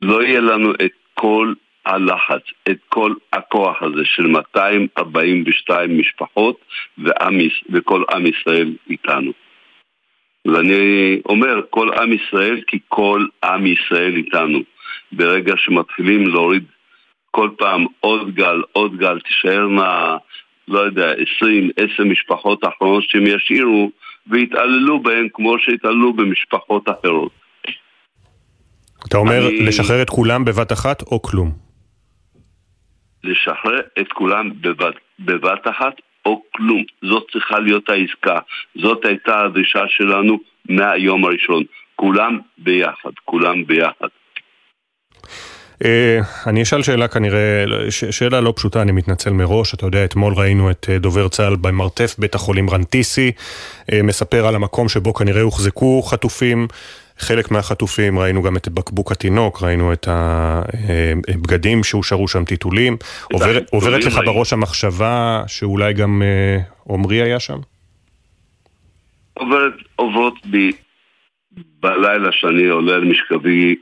לא 0.02 0.22
יהיה 0.22 0.40
לנו 0.40 0.70
את 0.70 0.92
כל 1.14 1.54
הלחץ, 1.86 2.42
את 2.70 2.78
כל 2.88 3.14
הכוח 3.32 3.82
הזה 3.82 4.04
של 4.04 4.26
242 4.26 5.98
משפחות 5.98 6.64
ועם, 6.98 7.38
וכל 7.70 8.04
עם 8.10 8.26
ישראל 8.26 8.72
איתנו. 8.90 9.32
ואני 10.46 11.20
אומר 11.28 11.60
כל 11.70 11.88
עם 11.92 12.12
ישראל 12.12 12.60
כי 12.66 12.78
כל 12.88 13.26
עם 13.44 13.66
ישראל 13.66 14.16
איתנו. 14.16 14.58
ברגע 15.12 15.54
שמתחילים 15.56 16.26
להוריד 16.26 16.64
כל 17.30 17.50
פעם 17.58 17.84
עוד 18.00 18.34
גל, 18.34 18.62
עוד 18.72 18.96
גל, 18.96 19.20
תישארנה, 19.20 20.16
לא 20.68 20.78
יודע, 20.80 21.12
20, 21.36 21.70
10 21.94 22.04
משפחות 22.04 22.64
האחרונות 22.64 23.04
שהם 23.08 23.26
ישאירו 23.26 23.90
ויתעללו 24.26 25.02
בהן 25.02 25.28
כמו 25.32 25.58
שהתעללו 25.58 26.12
במשפחות 26.12 26.88
אחרות. 26.88 27.32
אתה 29.08 29.16
אומר 29.16 29.48
אני... 29.48 29.66
לשחרר 29.66 30.02
את 30.02 30.10
כולם 30.10 30.44
בבת 30.44 30.72
אחת 30.72 31.02
או 31.02 31.22
כלום? 31.22 31.50
לשחרר 33.24 33.80
את 34.00 34.12
כולם 34.12 34.50
בבת, 34.60 34.94
בבת 35.18 35.68
אחת 35.70 35.94
או 36.26 36.42
כלום. 36.56 36.82
זאת 37.02 37.26
צריכה 37.32 37.58
להיות 37.58 37.88
העסקה. 37.88 38.38
זאת 38.82 39.04
הייתה 39.04 39.44
הדרישה 39.44 39.84
שלנו 39.88 40.38
מהיום 40.68 41.24
הראשון. 41.24 41.62
כולם 41.96 42.38
ביחד, 42.58 43.10
כולם 43.24 43.66
ביחד. 43.66 44.08
Uh, 45.82 45.86
אני 46.46 46.62
אשאל 46.62 46.82
שאלה 46.82 47.08
כנראה, 47.08 47.64
ש- 47.90 48.04
שאלה 48.04 48.40
לא 48.40 48.52
פשוטה, 48.56 48.82
אני 48.82 48.92
מתנצל 48.92 49.30
מראש, 49.30 49.74
אתה 49.74 49.86
יודע, 49.86 50.04
אתמול 50.04 50.34
ראינו 50.36 50.70
את 50.70 50.86
uh, 50.88 50.98
דובר 51.02 51.28
צה"ל 51.28 51.56
במרתף 51.56 52.14
בית 52.18 52.34
החולים 52.34 52.70
רנטיסי, 52.70 53.32
uh, 53.90 53.94
מספר 54.02 54.46
על 54.46 54.54
המקום 54.54 54.88
שבו 54.88 55.14
כנראה 55.14 55.42
הוחזקו 55.42 56.02
חטופים, 56.02 56.68
חלק 57.18 57.50
מהחטופים, 57.50 58.18
ראינו 58.18 58.42
גם 58.42 58.56
את 58.56 58.68
בקבוק 58.68 59.12
התינוק, 59.12 59.62
ראינו 59.62 59.92
את 59.92 60.08
הבגדים 60.08 61.84
שהושארו 61.84 62.28
שם, 62.28 62.44
טיטולים. 62.44 62.96
עובר, 63.32 63.58
עוברת 63.70 64.04
לך 64.04 64.20
בראש 64.24 64.52
המחשבה 64.52 65.42
שאולי 65.46 65.92
גם 65.92 66.22
עמרי 66.88 67.22
היה 67.22 67.40
שם? 67.40 67.58
עוברת, 69.34 69.72
עוברות 69.96 70.46
בי 70.46 70.72
בלילה 71.80 72.32
שאני 72.32 72.66
עולה 72.66 72.94
על 72.94 73.04
משכבי, 73.04 73.76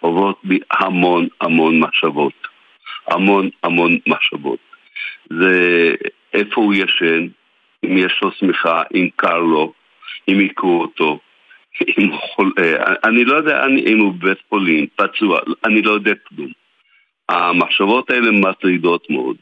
עוברות 0.00 0.40
בי 0.44 0.58
המון 0.70 1.28
המון 1.40 1.80
מחשבות. 1.80 2.32
המון 3.06 3.50
המון 3.62 3.98
מחשבות. 4.06 4.58
זה 5.30 5.94
איפה 6.34 6.60
הוא 6.60 6.74
ישן, 6.74 7.26
אם 7.84 7.98
יש 7.98 8.20
לו 8.22 8.30
שמיכה, 8.38 8.82
אם 8.94 9.08
קר 9.16 9.38
לו, 9.38 9.72
אם 10.28 10.38
היכו 10.38 10.80
אותו, 10.80 11.18
אם 11.82 12.08
הוא 12.10 12.20
חולה, 12.34 12.94
אני 13.04 13.24
לא 13.24 13.36
יודע 13.36 13.64
אני, 13.64 13.84
אם 13.86 13.98
הוא 13.98 14.12
בבית 14.12 14.38
חולים, 14.48 14.86
פצוע, 14.96 15.40
אני 15.64 15.82
לא 15.82 15.92
יודע 15.92 16.12
כלום. 16.28 16.52
המחשבות 17.28 18.10
האלה 18.10 18.30
מטרידות 18.30 19.10
מאוד, 19.10 19.36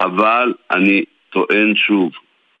אבל 0.00 0.52
אני 0.70 1.04
טוען 1.30 1.76
שוב, 1.76 2.12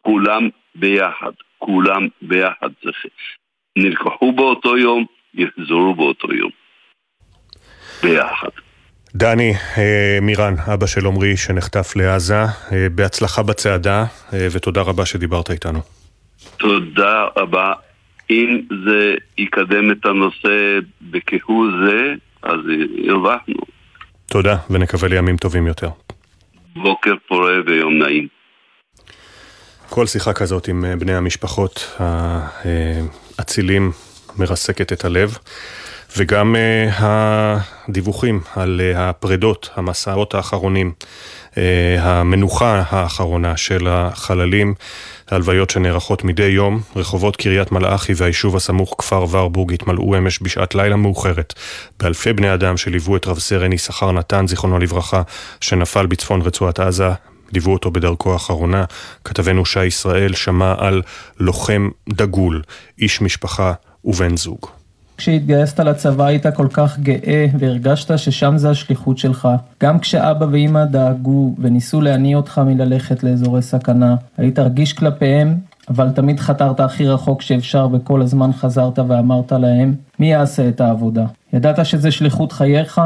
כולם 0.02 0.48
ביחד, 0.74 1.32
כולם 1.58 2.08
ביחד 2.22 2.68
צריכים. 2.82 3.10
נלקחו 3.76 4.32
באותו 4.32 4.78
יום, 4.78 5.04
יחזרו 5.34 5.94
באותו 5.94 6.34
יום. 6.34 6.50
ביחד. 8.02 8.48
דני 9.14 9.52
אה, 9.78 10.18
מירן, 10.22 10.54
אבא 10.74 10.86
של 10.86 11.06
עמרי 11.06 11.36
שנחטף 11.36 11.96
לעזה, 11.96 12.42
אה, 12.72 12.86
בהצלחה 12.94 13.42
בצעדה 13.42 14.04
אה, 14.32 14.46
ותודה 14.52 14.82
רבה 14.82 15.06
שדיברת 15.06 15.50
איתנו. 15.50 15.80
תודה 16.56 17.26
רבה. 17.36 17.72
אם 18.32 18.60
זה 18.84 19.14
יקדם 19.38 19.90
את 19.90 20.06
הנושא 20.06 20.78
בכהוא 21.02 21.66
זה, 21.84 22.14
אז 22.42 22.60
הרווחנו. 23.08 23.54
תודה, 24.26 24.56
ונקווה 24.70 25.08
לימים 25.08 25.36
טובים 25.36 25.66
יותר. 25.66 25.88
בוקר 26.76 27.14
פורה 27.28 27.52
ויום 27.66 27.98
נעים. 27.98 28.28
כל 29.88 30.06
שיחה 30.06 30.32
כזאת 30.32 30.68
עם 30.68 30.84
בני 30.98 31.14
המשפחות 31.14 31.98
האצילים 33.38 33.90
מרסקת 34.38 34.92
את 34.92 35.04
הלב. 35.04 35.38
וגם 36.16 36.54
uh, 36.54 36.92
הדיווחים 36.98 38.40
על 38.56 38.80
הפרדות, 38.94 39.70
המסעות 39.74 40.34
האחרונים, 40.34 40.92
המנוחה 41.98 42.82
האחרונה 42.88 43.56
של 43.56 43.86
החללים, 43.88 44.74
ההלוויות 45.30 45.70
שנערכות 45.70 46.24
מדי 46.24 46.42
יום, 46.42 46.80
רחובות 46.96 47.36
קריית 47.36 47.72
מלאכי 47.72 48.12
והיישוב 48.16 48.56
הסמוך 48.56 48.94
כפר 48.98 49.26
ורבורג 49.30 49.72
התמלאו 49.72 50.18
אמש 50.18 50.38
בשעת 50.42 50.74
לילה 50.74 50.96
מאוחרת 50.96 51.54
באלפי 52.00 52.32
בני 52.32 52.54
אדם 52.54 52.76
שליוו 52.76 53.16
את 53.16 53.26
רב 53.26 53.38
סרן 53.38 53.72
יששכר 53.72 54.12
נתן, 54.12 54.46
זיכרונו 54.46 54.78
לברכה, 54.78 55.22
שנפל 55.60 56.06
בצפון 56.06 56.42
רצועת 56.42 56.80
עזה 56.80 57.10
ליוו 57.52 57.72
אותו 57.72 57.90
בדרכו 57.90 58.32
האחרונה. 58.32 58.84
כתבנו 59.24 59.66
שי 59.66 59.84
ישראל 59.84 60.34
שמע 60.34 60.74
על 60.78 61.02
לוחם 61.40 61.88
דגול, 62.08 62.62
איש 62.98 63.20
משפחה 63.20 63.72
ובן 64.04 64.36
זוג. 64.36 64.81
כשהתגייסת 65.22 65.80
לצבא 65.80 66.24
היית 66.24 66.46
כל 66.46 66.68
כך 66.72 66.98
גאה 66.98 67.46
והרגשת 67.58 68.18
ששם 68.18 68.56
זה 68.56 68.70
השליחות 68.70 69.18
שלך. 69.18 69.48
גם 69.82 69.98
כשאבא 69.98 70.46
ואימא 70.50 70.84
דאגו 70.84 71.54
וניסו 71.58 72.00
להניא 72.00 72.36
אותך 72.36 72.58
מללכת 72.66 73.22
לאזורי 73.22 73.62
סכנה, 73.62 74.16
היית 74.38 74.58
רגיש 74.58 74.92
כלפיהם, 74.92 75.58
אבל 75.88 76.10
תמיד 76.10 76.40
חתרת 76.40 76.80
הכי 76.80 77.08
רחוק 77.08 77.42
שאפשר 77.42 77.88
וכל 77.92 78.22
הזמן 78.22 78.52
חזרת 78.52 78.98
ואמרת 78.98 79.52
להם, 79.52 79.94
מי 80.18 80.32
יעשה 80.32 80.68
את 80.68 80.80
העבודה? 80.80 81.24
ידעת 81.52 81.86
שזה 81.86 82.10
שליחות 82.10 82.52
חייך, 82.52 83.00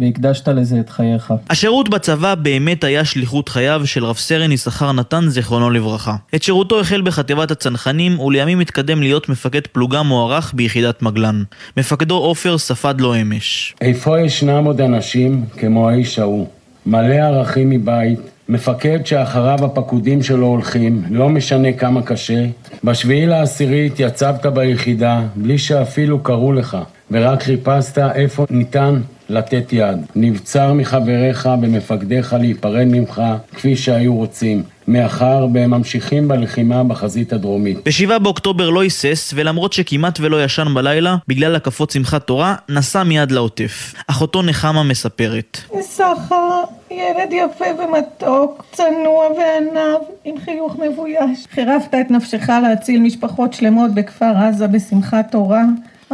והקדשת 0.00 0.48
לזה 0.48 0.80
את 0.80 0.90
חייך. 0.90 1.34
השירות 1.50 1.88
בצבא 1.88 2.34
באמת 2.34 2.84
היה 2.84 3.04
שליחות 3.04 3.48
חייו 3.48 3.82
של 3.84 4.04
רב 4.04 4.16
סרן 4.16 4.52
יששכר 4.52 4.92
נתן, 4.92 5.28
זיכרונו 5.28 5.70
לברכה. 5.70 6.16
את 6.34 6.42
שירותו 6.42 6.80
החל 6.80 7.02
בחטיבת 7.02 7.50
הצנחנים, 7.50 8.20
ולימים 8.20 8.60
התקדם 8.60 9.02
להיות 9.02 9.28
מפקד 9.28 9.66
פלוגה 9.66 10.02
מוערך 10.02 10.52
ביחידת 10.54 11.02
מגלן. 11.02 11.42
מפקדו 11.76 12.16
עופר 12.16 12.58
ספד 12.58 13.00
לו 13.00 13.20
אמש. 13.20 13.74
איפה 13.80 14.20
ישנם 14.20 14.64
עוד 14.64 14.80
אנשים 14.80 15.44
כמו 15.58 15.88
האיש 15.88 16.18
ההוא? 16.18 16.46
מלא 16.86 17.14
ערכים 17.14 17.70
מבית, 17.70 18.18
מפקד 18.48 18.98
שאחריו 19.04 19.64
הפקודים 19.64 20.22
שלו 20.22 20.46
הולכים, 20.46 21.02
לא 21.10 21.28
משנה 21.28 21.72
כמה 21.72 22.02
קשה. 22.02 22.44
בשביעי 22.84 23.26
לעשירי 23.26 23.86
התייצבת 23.86 24.46
ביחידה, 24.46 25.20
בלי 25.36 25.58
שאפילו 25.58 26.18
קראו 26.22 26.52
לך, 26.52 26.76
ורק 27.10 27.42
חיפשת 27.42 27.98
איפה 27.98 28.46
ניתן 28.50 29.00
לתת 29.28 29.72
יד. 29.72 29.98
נבצר 30.16 30.72
מחבריך 30.72 31.48
ומפקדיך 31.62 32.32
להיפרד 32.32 32.84
ממך 32.84 33.22
כפי 33.54 33.76
שהיו 33.76 34.14
רוצים. 34.14 34.62
מאחר 34.88 35.46
והם 35.54 35.70
ממשיכים 35.70 36.28
בלחימה 36.28 36.84
בחזית 36.84 37.32
הדרומית. 37.32 37.78
ב-7 37.84 38.18
באוקטובר 38.18 38.70
לא 38.70 38.82
היסס, 38.82 39.32
ולמרות 39.36 39.72
שכמעט 39.72 40.18
ולא 40.20 40.44
ישן 40.44 40.74
בלילה, 40.74 41.16
בגלל 41.28 41.56
הקפות 41.56 41.90
שמחת 41.90 42.26
תורה, 42.26 42.54
נסע 42.68 43.02
מיד 43.02 43.30
לעוטף. 43.30 43.94
אחותו 44.06 44.42
נחמה 44.42 44.82
מספרת. 44.82 45.58
סחר, 45.80 46.62
ילד 46.90 47.32
יפה 47.32 47.64
ומתוק, 47.64 48.64
צנוע 48.72 49.24
וענב, 49.38 50.00
עם 50.24 50.34
חיוך 50.44 50.76
מבויש. 50.76 51.46
חירפת 51.50 51.94
את 52.00 52.10
נפשך 52.10 52.48
להציל 52.62 53.00
משפחות 53.00 53.52
שלמות 53.52 53.94
בכפר 53.94 54.32
עזה 54.36 54.66
בשמחת 54.66 55.26
תורה. 55.30 55.62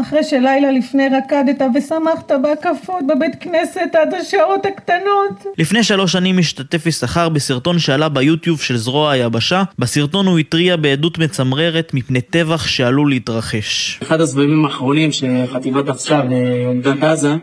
אחרי 0.01 0.25
שלילה 0.25 0.71
לפני 0.71 1.09
רקדת 1.09 1.63
ושמחת 1.75 2.33
בהקפות 2.43 3.07
בבית 3.07 3.33
כנסת 3.41 3.95
עד 4.01 4.15
השעות 4.15 4.67
הקטנות. 4.67 5.45
לפני 5.59 5.83
שלוש 5.83 6.13
שנים 6.13 6.39
השתתף 6.39 6.87
יששכר 6.87 7.29
בסרטון 7.29 7.79
שעלה 7.79 8.09
ביוטיוב 8.09 8.61
של 8.61 8.77
זרוע 8.77 9.11
היבשה. 9.11 9.63
בסרטון 9.79 10.27
הוא 10.27 10.39
התריע 10.39 10.77
בעדות 10.77 11.19
מצמררת 11.19 11.95
מפני 11.95 12.21
טבח 12.21 12.67
שעלול 12.67 13.11
להתרחש. 13.11 13.99
אחד 14.03 14.21
הסבבים 14.21 14.65
האחרונים 14.65 15.11
שחטיבת 15.13 15.89
עכשיו 15.89 16.23
עומדת 16.67 17.03
עזה, 17.03 17.35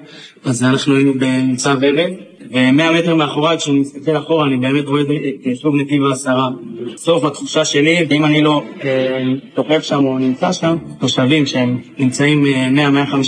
אז 0.45 0.63
אנחנו 0.63 0.95
היינו 0.95 1.13
בניצב 1.19 1.77
אבן. 1.83 2.32
ומאה 2.51 2.91
מטר 2.91 3.15
מאחוריי, 3.15 3.57
כשאני 3.57 3.79
מסתכל 3.79 4.17
אחורה, 4.17 4.47
אני 4.47 4.57
באמת 4.57 4.87
רואה 4.87 5.01
את 5.01 5.45
יישוב 5.45 5.75
נתיב 5.75 6.03
העשרה. 6.03 6.49
בסוף 6.93 7.23
התחושה 7.23 7.65
שלי, 7.65 8.05
ואם 8.09 8.25
אני 8.25 8.41
לא 8.41 8.63
אה, 8.83 9.23
תוקף 9.53 9.83
שם 9.83 10.05
או 10.05 10.17
נמצא 10.17 10.51
שם, 10.51 10.77
תושבים 10.99 11.45
שהם 11.45 11.81
נמצאים 11.97 12.45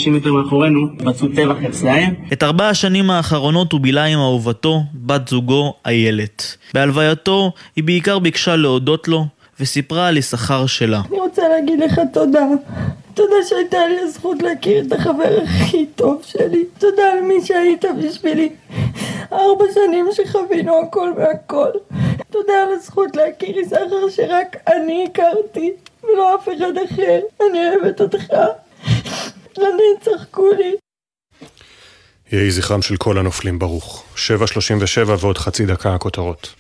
100-150 0.08 0.10
מטר 0.10 0.34
מאחורינו, 0.34 0.88
מצאו 1.04 1.28
טבח 1.28 1.56
אצלהם. 1.70 2.14
את 2.34 2.44
ארבע 2.44 2.70
השנים 2.70 3.10
האחרונות 3.10 3.72
הוא 3.72 3.82
בילה 3.82 4.06
עם 4.06 4.20
אהובתו, 4.20 4.82
בת 4.94 5.28
זוגו, 5.28 5.74
איילת. 5.86 6.58
בהלווייתו 6.74 7.52
היא 7.76 7.84
בעיקר 7.84 8.20
ביקשה 8.20 8.56
להודות 8.56 9.08
לו, 9.08 9.26
וסיפרה 9.60 10.08
על 10.08 10.18
יששכר 10.18 10.66
שלה. 10.66 11.02
אני 11.10 11.20
רוצה 11.20 11.48
להגיד 11.48 11.80
לך 11.80 12.00
תודה. 12.14 12.46
תודה 13.14 13.36
שהייתה 13.50 13.88
לי 13.88 14.00
הזכות 14.00 14.42
להכיר 14.42 14.86
את 14.88 14.92
החבר 14.92 15.40
הכי 15.44 15.86
טוב 15.86 16.22
שלי. 16.26 16.66
תודה 16.78 17.12
על 17.12 17.22
מי 17.22 17.46
שהיית 17.46 17.86
בשבילי. 18.04 18.50
ארבע 19.32 19.66
שנים 19.74 20.06
שחווינו 20.12 20.82
הכל 20.82 21.14
מהכל. 21.18 21.70
תודה 22.30 22.54
על 22.64 22.74
הזכות 22.74 23.16
להכיר 23.16 23.60
יששכר 23.60 24.10
שרק 24.10 24.56
אני 24.68 25.08
הכרתי, 25.12 25.72
ולא 26.04 26.36
אף 26.36 26.48
אחד 26.48 26.78
אחר. 26.92 27.20
אני 27.50 27.60
אוהבת 27.70 28.02
אותך. 28.02 28.34
לנצח 29.58 30.26
כולי. 30.32 30.76
יהי 32.32 32.52
זכרם 32.52 32.82
של 32.82 32.98
כל 32.98 33.18
הנופלים 33.18 33.60
ברוך. 33.60 34.04
7.37 34.16 35.10
ועוד 35.20 35.38
חצי 35.38 35.66
דקה 35.66 35.94
הכותרות. 35.96 36.54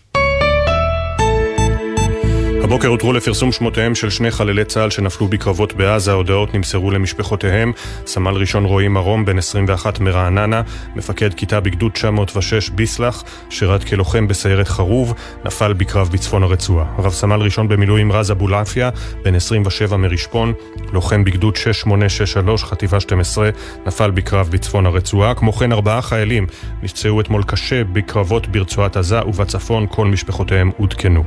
הבוקר 2.66 2.88
הותרו 2.88 3.14
לפרסום 3.14 3.52
שמותיהם 3.52 3.96
של 3.96 4.10
שני 4.10 4.32
חללי 4.32 4.66
צה"ל 4.66 4.90
שנפלו 4.90 5.28
בקרבות 5.28 5.74
בעזה, 5.74 6.12
ההודעות 6.12 6.54
נמסרו 6.54 6.92
למשפחותיהם. 6.92 7.72
סמל 8.06 8.34
ראשון 8.36 8.66
רועי 8.66 8.88
מרום, 8.88 9.26
בן 9.26 9.38
21 9.38 10.00
מרעננה, 10.00 10.62
מפקד 10.96 11.34
כיתה 11.34 11.60
בגדוד 11.60 11.92
906 11.92 12.70
ביסלח, 12.70 13.24
שירת 13.50 13.84
כלוחם 13.84 14.28
בסיירת 14.28 14.68
חרוב, 14.68 15.14
נפל 15.46 15.74
בקרב 15.74 16.10
בצפון 16.12 16.44
הרצועה. 16.44 16.86
רב 17.00 17.12
סמל 17.12 17.42
ראשון 17.42 17.68
במילואים 17.68 18.12
רז 18.12 18.32
אבולעפיה, 18.32 18.90
בן 19.24 19.36
27 19.36 19.98
מרשפון, 19.98 20.54
לוחם 20.94 21.24
בגדוד 21.24 21.56
6863, 21.56 22.64
חטיבה 22.64 23.00
12, 23.00 23.50
נפל 23.86 24.12
בקרב 24.12 24.50
בצפון 24.52 24.86
הרצועה. 24.86 25.34
כמו 25.34 25.54
כן 25.54 25.72
ארבעה 25.72 26.02
חיילים 26.02 26.48
נפצעו 26.84 27.22
אתמול 27.22 27.44
קשה 27.44 27.84
בקרבות 27.84 28.48
ברצועת 28.48 28.98
עזה 28.98 29.20
ובצפון, 29.26 29.86
כל 29.90 30.06
משפחותיהם 30.06 30.72
עודכנו. 30.78 31.24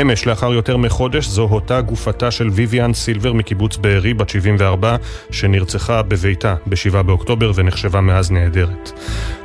אמש, 0.00 0.26
לאחר 0.26 0.52
יותר 0.52 0.77
מחודש 0.78 1.26
זוהתה 1.26 1.80
גופתה 1.80 2.30
של 2.30 2.48
ויvian 2.48 2.92
סילבר 2.94 3.32
מקיבוץ 3.32 3.76
בארי, 3.76 4.14
בת 4.14 4.28
74, 4.28 4.96
שנרצחה 5.30 6.02
בביתה 6.02 6.54
ב-7 6.66 7.02
באוקטובר 7.02 7.52
ונחשבה 7.54 8.00
מאז 8.00 8.30
נהדרת. 8.30 8.92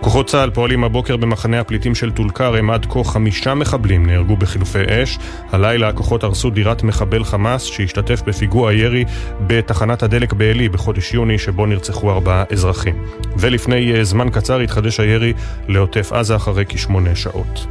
כוחות 0.02 0.28
צה"ל 0.28 0.50
פועלים 0.50 0.84
הבוקר 0.84 1.18
במחנה 1.18 1.60
הפליטים 1.60 1.96
של 1.96 2.12
טול 2.12 2.30
כרם, 2.30 2.70
עד 2.70 2.86
כה 2.90 3.04
חמישה 3.04 3.54
מחבלים 3.54 4.06
נהרגו 4.06 4.36
בחילופי 4.36 4.84
אש. 4.90 5.20
הלילה 5.52 5.88
הכוחות 5.88 6.24
הרסו 6.24 6.50
דירת 6.50 6.84
מחבל 6.84 7.24
חמאס 7.24 7.64
שהשתתף 7.64 8.22
בפיגוע 8.22 8.74
ירי 8.74 9.06
בתחנת 9.48 10.04
הדלק 10.04 10.34
בעלי 10.34 10.70
בחודש 10.70 11.14
יוני, 11.14 11.38
שבו 11.38 11.66
נרצחו 11.66 12.12
ארבעה 12.12 12.44
אזרחים. 12.52 12.96
ולפני 13.38 13.94
אה, 13.94 14.04
זמן 14.04 14.30
קצר 14.30 14.60
התחדש 14.60 15.00
הירי 15.00 15.34
לעוטף 15.68 16.12
עזה 16.14 16.36
אחרי 16.36 16.66
כשמונה 16.66 17.16
שעות. 17.16 17.66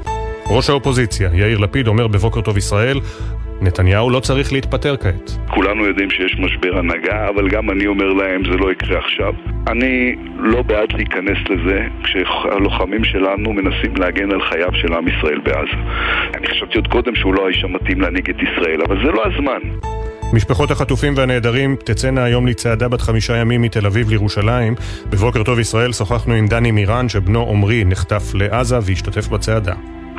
ראש 0.46 0.70
האופוזיציה, 0.70 1.30
יאיר 1.34 1.58
לפיד, 1.58 1.88
אומר 1.88 2.06
בבוקר 2.06 2.40
טוב 2.40 2.56
ישראל, 2.56 3.00
נתניהו 3.62 4.10
לא 4.10 4.20
צריך 4.20 4.52
להתפטר 4.52 4.96
כעת. 4.96 5.30
כולנו 5.48 5.84
יודעים 5.84 6.10
שיש 6.10 6.36
משבר 6.38 6.78
הנהגה, 6.78 7.28
אבל 7.28 7.48
גם 7.48 7.70
אני 7.70 7.86
אומר 7.86 8.12
להם 8.12 8.42
זה 8.44 8.56
לא 8.58 8.72
יקרה 8.72 8.98
עכשיו. 8.98 9.32
אני 9.66 10.14
לא 10.38 10.62
בעד 10.62 10.92
להיכנס 10.92 11.38
לזה 11.50 11.86
כשהלוחמים 12.04 13.04
שלנו 13.04 13.52
מנסים 13.52 13.96
להגן 13.96 14.32
על 14.32 14.42
חייו 14.42 14.74
של 14.74 14.92
עם 14.92 15.08
ישראל 15.08 15.40
בעזה. 15.40 15.82
אני 16.34 16.46
חשבתי 16.46 16.76
עוד 16.78 16.86
קודם 16.86 17.14
שהוא 17.14 17.34
לא 17.34 17.46
האיש 17.46 17.64
המתאים 17.64 18.00
להנהיג 18.00 18.30
את 18.30 18.36
ישראל, 18.36 18.82
אבל 18.82 18.96
זה 19.06 19.12
לא 19.12 19.22
הזמן. 19.26 19.60
משפחות 20.32 20.70
החטופים 20.70 21.12
והנעדרים 21.16 21.76
תצאנה 21.84 22.24
היום 22.24 22.46
לצעדה 22.46 22.88
בת 22.88 23.00
חמישה 23.00 23.36
ימים 23.36 23.62
מתל 23.62 23.86
אביב 23.86 24.10
לירושלים. 24.10 24.74
בבוקר 25.10 25.42
טוב 25.42 25.58
ישראל 25.58 25.92
שוחחנו 25.92 26.34
עם 26.34 26.46
דני 26.46 26.70
מירן 26.70 27.08
שבנו 27.08 27.50
עמרי 27.50 27.84
נחטף 27.84 28.34
לעזה 28.34 28.78
והשתתף 28.82 29.28
בצעדה. 29.28 29.74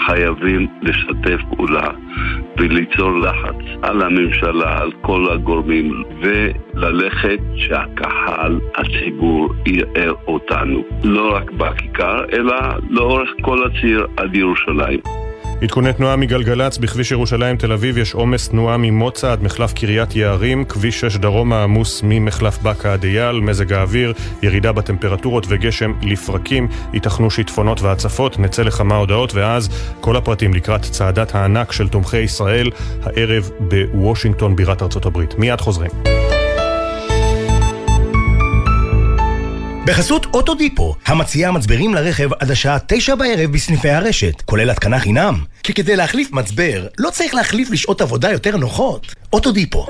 חייבים 0.06 0.68
לשתף 0.82 1.42
פעולה 1.56 1.88
וליצור 2.58 3.20
לחץ 3.20 3.56
על 3.82 4.02
הממשלה, 4.02 4.82
על 4.82 4.92
כל 5.02 5.32
הגורמים, 5.32 6.04
וללכת 6.22 7.40
שהקהל, 7.56 8.60
הציבור, 8.76 9.50
יראה 9.66 10.10
אותנו. 10.28 10.84
לא 11.04 11.36
רק 11.36 11.52
בכיכר, 11.52 12.26
אלא 12.34 12.56
לאורך 12.90 13.30
כל 13.42 13.64
הציר 13.64 14.08
עד 14.18 14.36
ירושלים. 14.36 15.00
עדכוני 15.62 15.94
תנועה 15.94 16.16
מגלגלצ, 16.16 16.78
בכביש 16.78 17.12
ירושלים 17.12 17.58
תל 17.58 17.72
אביב 17.72 17.98
יש 17.98 18.14
עומס 18.14 18.50
תנועה 18.50 18.78
ממוצא 18.78 19.32
עד 19.32 19.44
מחלף 19.44 19.74
קריית 19.74 20.16
יערים, 20.16 20.66
כביש 20.66 21.00
6 21.02 21.18
דרומה 21.18 21.64
עמוס 21.64 22.02
ממחלף 22.04 22.58
באקה 22.62 22.94
עד 22.94 23.04
אייל, 23.04 23.40
מזג 23.40 23.74
האוויר, 23.74 24.14
ירידה 24.42 24.72
בטמפרטורות 24.72 25.46
וגשם 25.50 25.94
לפרקים, 26.02 26.68
ייתכנו 26.94 27.32
שיטפונות 27.32 27.82
והצפות, 27.82 28.40
נצא 28.40 28.64
לכמה 28.64 28.96
הודעות 28.96 29.34
ואז 29.34 29.70
כל 30.00 30.18
הפרטים 30.18 30.54
לקראת 30.54 30.82
צעדת 30.82 31.36
הענק 31.36 31.72
של 31.72 31.88
תומכי 31.88 32.20
ישראל 32.20 32.70
הערב 33.04 33.50
בוושינגטון 33.60 34.56
בירת 34.56 34.82
ארצות 34.82 35.06
הברית. 35.06 35.40
מיד 35.40 35.62
חוזרים. 35.62 35.92
בחסות 39.86 40.26
אוטודיפו, 40.34 40.96
המציעה 41.06 41.52
מצברים 41.52 41.94
לרכב 41.94 42.34
עד 42.34 42.52
השעה 42.52 42.78
תשע 42.88 43.16
בערב 43.16 43.52
בסניפי 43.52 43.90
הרשת, 43.90 44.42
כולל 44.42 44.70
התקנה 44.70 45.00
חינם. 45.00 45.44
כי 45.64 45.74
כדי 45.74 45.96
להחליף 45.96 46.32
מצבר, 46.32 46.88
לא 46.98 47.10
צריך 47.10 47.34
להחליף 47.34 47.70
לשעות 47.72 48.02
עבודה 48.02 48.32
יותר 48.32 48.58
נוחות. 48.58 49.16
אוטודיפו. 49.34 49.88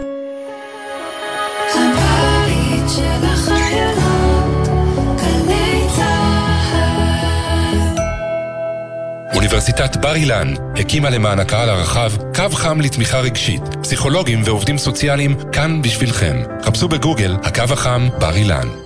אוניברסיטת 9.36 9.98
בר 9.98 10.16
אילן 10.16 10.54
הקימה 10.76 11.10
למען 11.10 11.40
הקהל 11.40 11.70
הרחב 11.70 12.12
קו 12.36 12.50
חם 12.50 12.82
לתמיכה 12.82 13.20
רגשית. 13.20 13.62
פסיכולוגים 13.82 14.42
ועובדים 14.46 14.78
סוציאליים 14.78 15.36
כאן 15.52 15.82
בשבילכם. 15.82 16.44
חפשו 16.64 16.88
בגוגל 16.88 17.36
הקו 17.44 17.64
החם 17.74 18.10
בר 18.20 18.36
אילן. 18.36 18.83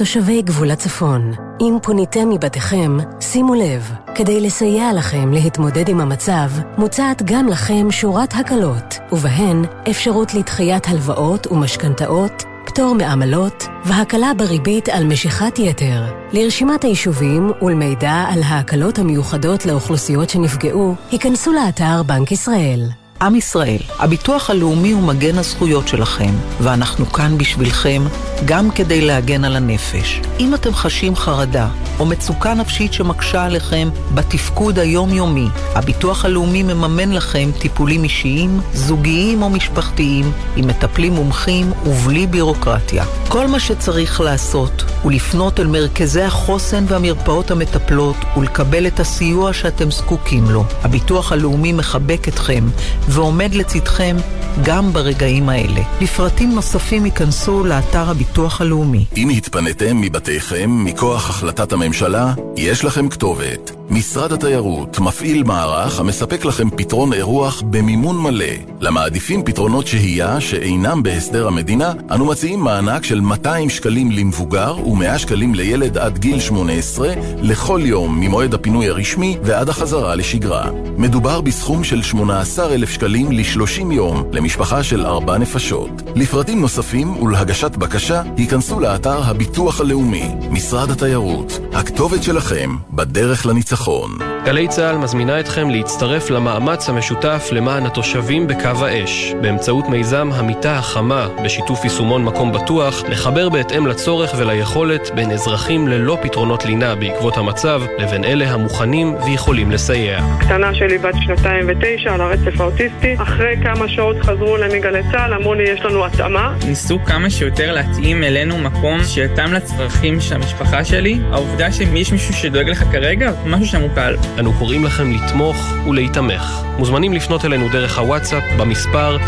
תושבי 0.00 0.42
גבול 0.42 0.70
הצפון, 0.70 1.32
אם 1.60 1.78
פוניתם 1.82 2.30
מבתיכם, 2.30 2.96
שימו 3.20 3.54
לב, 3.54 3.92
כדי 4.14 4.40
לסייע 4.40 4.92
לכם 4.96 5.32
להתמודד 5.32 5.88
עם 5.88 6.00
המצב, 6.00 6.50
מוצעת 6.78 7.22
גם 7.24 7.48
לכם 7.48 7.90
שורת 7.90 8.34
הקלות, 8.34 8.98
ובהן 9.12 9.64
אפשרות 9.90 10.34
לדחיית 10.34 10.88
הלוואות 10.88 11.46
ומשכנתאות, 11.46 12.42
פטור 12.66 12.94
מעמלות 12.94 13.64
והקלה 13.84 14.34
בריבית 14.34 14.88
על 14.88 15.04
משיכת 15.04 15.58
יתר. 15.58 16.02
לרשימת 16.32 16.84
היישובים 16.84 17.50
ולמידע 17.62 18.24
על 18.28 18.42
ההקלות 18.42 18.98
המיוחדות 18.98 19.66
לאוכלוסיות 19.66 20.30
שנפגעו, 20.30 20.94
היכנסו 21.10 21.52
לאתר 21.52 22.02
בנק 22.02 22.32
ישראל. 22.32 22.99
עם 23.22 23.34
ישראל, 23.34 23.78
הביטוח 23.98 24.50
הלאומי 24.50 24.90
הוא 24.90 25.02
מגן 25.02 25.38
הזכויות 25.38 25.88
שלכם, 25.88 26.30
ואנחנו 26.60 27.06
כאן 27.06 27.38
בשבילכם, 27.38 28.02
גם 28.44 28.70
כדי 28.70 29.00
להגן 29.00 29.44
על 29.44 29.56
הנפש. 29.56 30.20
אם 30.40 30.54
אתם 30.54 30.74
חשים 30.74 31.16
חרדה 31.16 31.68
או 31.98 32.06
מצוקה 32.06 32.54
נפשית 32.54 32.92
שמקשה 32.92 33.44
עליכם 33.44 33.88
בתפקוד 34.14 34.78
היומיומי, 34.78 35.48
הביטוח 35.74 36.24
הלאומי 36.24 36.62
מממן 36.62 37.12
לכם 37.12 37.50
טיפולים 37.58 38.04
אישיים, 38.04 38.60
זוגיים 38.74 39.42
או 39.42 39.50
משפחתיים, 39.50 40.32
עם 40.56 40.66
מטפלים 40.66 41.12
מומחים 41.12 41.72
ובלי 41.86 42.26
בירוקרטיה. 42.26 43.04
כל 43.28 43.46
מה 43.46 43.60
שצריך 43.60 44.20
לעשות 44.20 44.84
הוא 45.02 45.12
לפנות 45.12 45.60
אל 45.60 45.66
מרכזי 45.66 46.22
החוסן 46.22 46.84
והמרפאות 46.88 47.50
המטפלות 47.50 48.16
ולקבל 48.36 48.86
את 48.86 49.00
הסיוע 49.00 49.52
שאתם 49.52 49.90
זקוקים 49.90 50.50
לו. 50.50 50.64
הביטוח 50.82 51.32
הלאומי 51.32 51.72
מחבק 51.72 52.28
אתכם 52.28 52.64
ועומד 53.10 53.54
לצדכם 53.54 54.16
גם 54.64 54.92
ברגעים 54.92 55.48
האלה. 55.48 55.80
לפרטים 56.00 56.54
נוספים 56.54 57.06
ייכנסו 57.06 57.64
לאתר 57.64 58.10
הביטוח 58.10 58.60
הלאומי. 58.60 59.04
אם 59.16 59.28
התפניתם 59.28 60.00
מבתיכם 60.00 60.84
מכוח 60.84 61.30
החלטת 61.30 61.72
הממשלה, 61.72 62.34
יש 62.56 62.84
לכם 62.84 63.08
כתובת. 63.08 63.79
משרד 63.90 64.32
התיירות 64.32 64.98
מפעיל 64.98 65.42
מערך 65.42 66.00
המספק 66.00 66.44
לכם 66.44 66.70
פתרון 66.70 67.12
אירוח 67.12 67.62
במימון 67.70 68.18
מלא. 68.22 68.44
למעדיפים 68.80 69.44
פתרונות 69.44 69.86
שהייה 69.86 70.40
שאינם 70.40 71.02
בהסדר 71.02 71.46
המדינה, 71.46 71.92
אנו 72.10 72.24
מציעים 72.24 72.60
מענק 72.60 73.04
של 73.04 73.20
200 73.20 73.70
שקלים 73.70 74.10
למבוגר 74.10 74.76
ו-100 74.88 75.18
שקלים 75.18 75.54
לילד 75.54 75.98
עד 75.98 76.18
גיל 76.18 76.40
18 76.40 77.14
לכל 77.42 77.80
יום 77.84 78.20
ממועד 78.20 78.54
הפינוי 78.54 78.88
הרשמי 78.88 79.36
ועד 79.42 79.68
החזרה 79.68 80.14
לשגרה. 80.14 80.70
מדובר 80.98 81.40
בסכום 81.40 81.84
של 81.84 82.02
18,000 82.02 82.90
שקלים 82.90 83.32
ל-30 83.32 83.92
יום 83.92 84.24
למשפחה 84.32 84.82
של 84.82 85.06
4 85.06 85.38
נפשות. 85.38 85.90
לפרטים 86.14 86.60
נוספים 86.60 87.22
ולהגשת 87.22 87.76
בקשה, 87.76 88.22
היכנסו 88.36 88.80
לאתר 88.80 89.22
הביטוח 89.22 89.80
הלאומי, 89.80 90.28
משרד 90.50 90.90
התיירות. 90.90 91.60
הכתובת 91.72 92.22
שלכם 92.22 92.76
בדרך 92.92 93.46
לניצחון. 93.46 93.79
ביטחון. 93.80 94.29
גלי 94.44 94.68
צה"ל 94.68 94.98
מזמינה 94.98 95.40
אתכם 95.40 95.70
להצטרף 95.70 96.30
למאמץ 96.30 96.88
המשותף 96.88 97.48
למען 97.52 97.86
התושבים 97.86 98.46
בקו 98.46 98.86
האש, 98.86 99.34
באמצעות 99.40 99.88
מיזם 99.88 100.30
המיטה 100.34 100.76
החמה, 100.76 101.28
בשיתוף 101.44 101.84
יישומון 101.84 102.24
מקום 102.24 102.52
בטוח, 102.52 103.04
לחבר 103.08 103.48
בהתאם 103.48 103.86
לצורך 103.86 104.34
וליכולת 104.38 105.10
בין 105.14 105.30
אזרחים 105.30 105.88
ללא 105.88 106.18
פתרונות 106.22 106.64
לינה 106.64 106.94
בעקבות 106.94 107.36
המצב, 107.36 107.82
לבין 107.98 108.24
אלה 108.24 108.50
המוכנים 108.50 109.14
ויכולים 109.24 109.70
לסייע. 109.70 110.20
קטנה 110.40 110.74
שלי 110.74 110.98
בת 110.98 111.14
שנתיים 111.20 111.66
ותשע 111.68 112.14
על 112.14 112.20
הרצף 112.20 112.60
האוטיסטי, 112.60 113.14
אחרי 113.18 113.56
כמה 113.62 113.88
שעות 113.88 114.16
חזרו 114.20 114.56
אליי 114.56 114.78
מגלי 114.78 115.02
צה"ל, 115.12 115.34
אמרו 115.34 115.54
לי 115.54 115.62
יש 115.62 115.80
לנו 115.80 116.06
התאמה. 116.06 116.54
ניסו 116.66 116.98
כמה 117.04 117.30
שיותר 117.30 117.72
להתאים 117.72 118.24
אלינו 118.24 118.58
מקום 118.58 119.04
שיתאם 119.04 119.52
לצרכים 119.52 120.20
של 120.20 120.34
המשפחה 120.34 120.84
שלי. 120.84 121.18
העובדה 121.32 121.72
שיש 121.72 121.88
מישהו 122.12 122.34
שדואג 122.34 122.68
לך 122.68 122.84
כרגע, 122.92 123.32
משהו 123.46 123.66
שם 123.66 123.80
הוא 123.80 123.90
קל. 123.94 124.16
אנו 124.38 124.52
קוראים 124.52 124.84
לכם 124.84 125.12
לתמוך 125.12 125.56
ולהיתמך. 125.88 126.62
מוזמנים 126.78 127.12
לפנות 127.12 127.44
אלינו 127.44 127.68
דרך 127.68 127.98
הוואטסאפ 127.98 128.42
במספר 128.58 129.16
052-915-6466. 129.16 129.20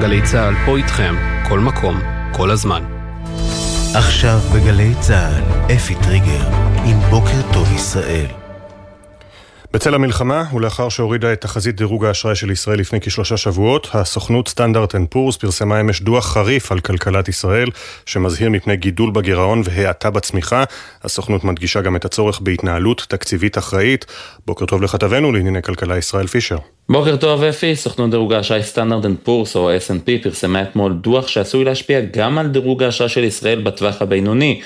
גלי 0.00 0.22
צה"ל 0.22 0.54
פה 0.66 0.76
איתכם, 0.76 1.14
כל 1.48 1.60
מקום, 1.60 2.00
כל 2.32 2.50
הזמן. 2.50 2.82
עכשיו 3.94 4.38
בגלי 4.54 4.94
צה"ל, 5.00 5.42
אפי 5.76 5.94
טריגר, 5.94 6.46
עם 6.84 7.00
בוקר 7.10 7.52
טוב 7.52 7.72
ישראל. 7.74 8.45
בצל 9.72 9.94
המלחמה, 9.94 10.44
ולאחר 10.54 10.88
שהורידה 10.88 11.32
את 11.32 11.40
תחזית 11.40 11.76
דירוג 11.76 12.04
האשראי 12.04 12.34
של 12.34 12.50
ישראל 12.50 12.78
לפני 12.78 13.00
כשלושה 13.00 13.36
שבועות, 13.36 13.88
הסוכנות 13.92 14.48
סטנדרט 14.48 14.94
אנד 14.94 15.08
פורס 15.08 15.36
פרסמה 15.36 15.80
אמש 15.80 16.02
דוח 16.02 16.26
חריף 16.26 16.72
על 16.72 16.80
כלכלת 16.80 17.28
ישראל, 17.28 17.68
שמזהיר 18.06 18.50
מפני 18.50 18.76
גידול 18.76 19.10
בגירעון 19.10 19.62
והאטה 19.64 20.10
בצמיחה. 20.10 20.64
הסוכנות 21.02 21.44
מדגישה 21.44 21.80
גם 21.80 21.96
את 21.96 22.04
הצורך 22.04 22.40
בהתנהלות 22.40 23.06
תקציבית 23.08 23.58
אחראית. 23.58 24.06
בוקר 24.46 24.66
טוב 24.66 24.82
לכתבנו 24.82 25.32
לענייני 25.32 25.62
כלכלה 25.62 25.98
ישראל 25.98 26.26
פישר. 26.26 26.58
בוקר 26.88 27.16
טוב 27.16 27.42
אפי, 27.42 27.76
סוכנות 27.76 28.10
דירוג 28.10 28.32
האשראי 28.32 28.62
סטנדרט 28.62 29.04
אנד 29.04 29.16
פורס 29.22 29.56
או 29.56 29.70
S&P 29.76 30.22
פרסמה 30.22 30.62
אתמול 30.62 30.92
דוח 30.92 31.28
שעשוי 31.28 31.64
להשפיע 31.64 32.00
גם 32.00 32.38
על 32.38 32.46
דירוג 32.46 32.82
האשראי 32.82 33.08
של 33.08 33.24
ישראל 33.24 33.62
בטווח 33.62 34.02
הבינוני. 34.02 34.60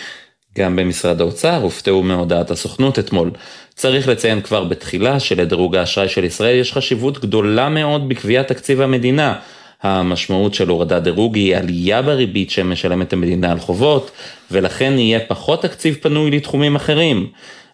גם 0.59 0.77
במשרד 0.77 1.21
האוצר 1.21 1.57
הופתעו 1.57 2.03
מהודעת 2.03 2.51
הסוכנות 2.51 2.99
אתמול. 2.99 3.31
צריך 3.75 4.09
לציין 4.09 4.41
כבר 4.41 4.65
בתחילה 4.65 5.21
שלדירוג 5.21 5.77
האשראי 5.77 6.09
של 6.09 6.25
ישראל 6.25 6.57
יש 6.57 6.73
חשיבות 6.73 7.19
גדולה 7.19 7.69
מאוד 7.69 8.09
בקביעת 8.09 8.49
תקציב 8.49 8.81
המדינה. 8.81 9.35
המשמעות 9.83 10.55
של 10.55 10.69
הורדת 10.69 11.03
דירוג 11.03 11.37
היא 11.37 11.57
עלייה 11.57 12.03
בריבית 12.03 12.51
שמשלמת 12.51 13.13
המדינה 13.13 13.53
על 13.53 13.59
חובות, 13.59 14.11
ולכן 14.51 14.99
יהיה 14.99 15.21
פחות 15.21 15.63
תקציב 15.63 15.99
פנוי 16.03 16.31
לתחומים 16.31 16.77
אחרים. 16.77 17.27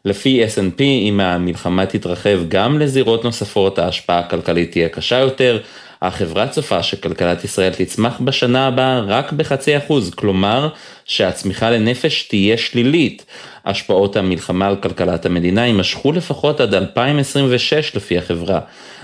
לפי 0.05 0.45
S&P, 0.45 0.81
אם 0.81 1.21
המלחמה 1.21 1.87
תתרחב 1.87 2.39
גם 2.49 2.79
לזירות 2.79 3.25
נוספות, 3.25 3.79
ההשפעה 3.79 4.19
הכלכלית 4.19 4.71
תהיה 4.73 4.89
קשה 4.89 5.17
יותר. 5.17 5.59
החברה 6.07 6.49
צופה 6.49 6.83
שכלכלת 6.83 7.45
ישראל 7.45 7.73
תצמח 7.73 8.21
בשנה 8.21 8.67
הבאה 8.67 9.01
רק 9.01 9.33
בחצי 9.33 9.77
אחוז, 9.77 10.15
כלומר 10.15 10.69
שהצמיחה 11.05 11.71
לנפש 11.71 12.23
תהיה 12.23 12.57
שלילית. 12.57 13.25
השפעות 13.67 14.17
המלחמה 14.17 14.67
על 14.67 14.77
כלכלת 14.77 15.27
המדינה 15.27 15.67
יימשכו 15.67 16.13
לפחות 16.13 16.61
עד 16.61 16.75
2026 16.75 17.97
לפי 17.97 18.19
החברה. 18.19 18.61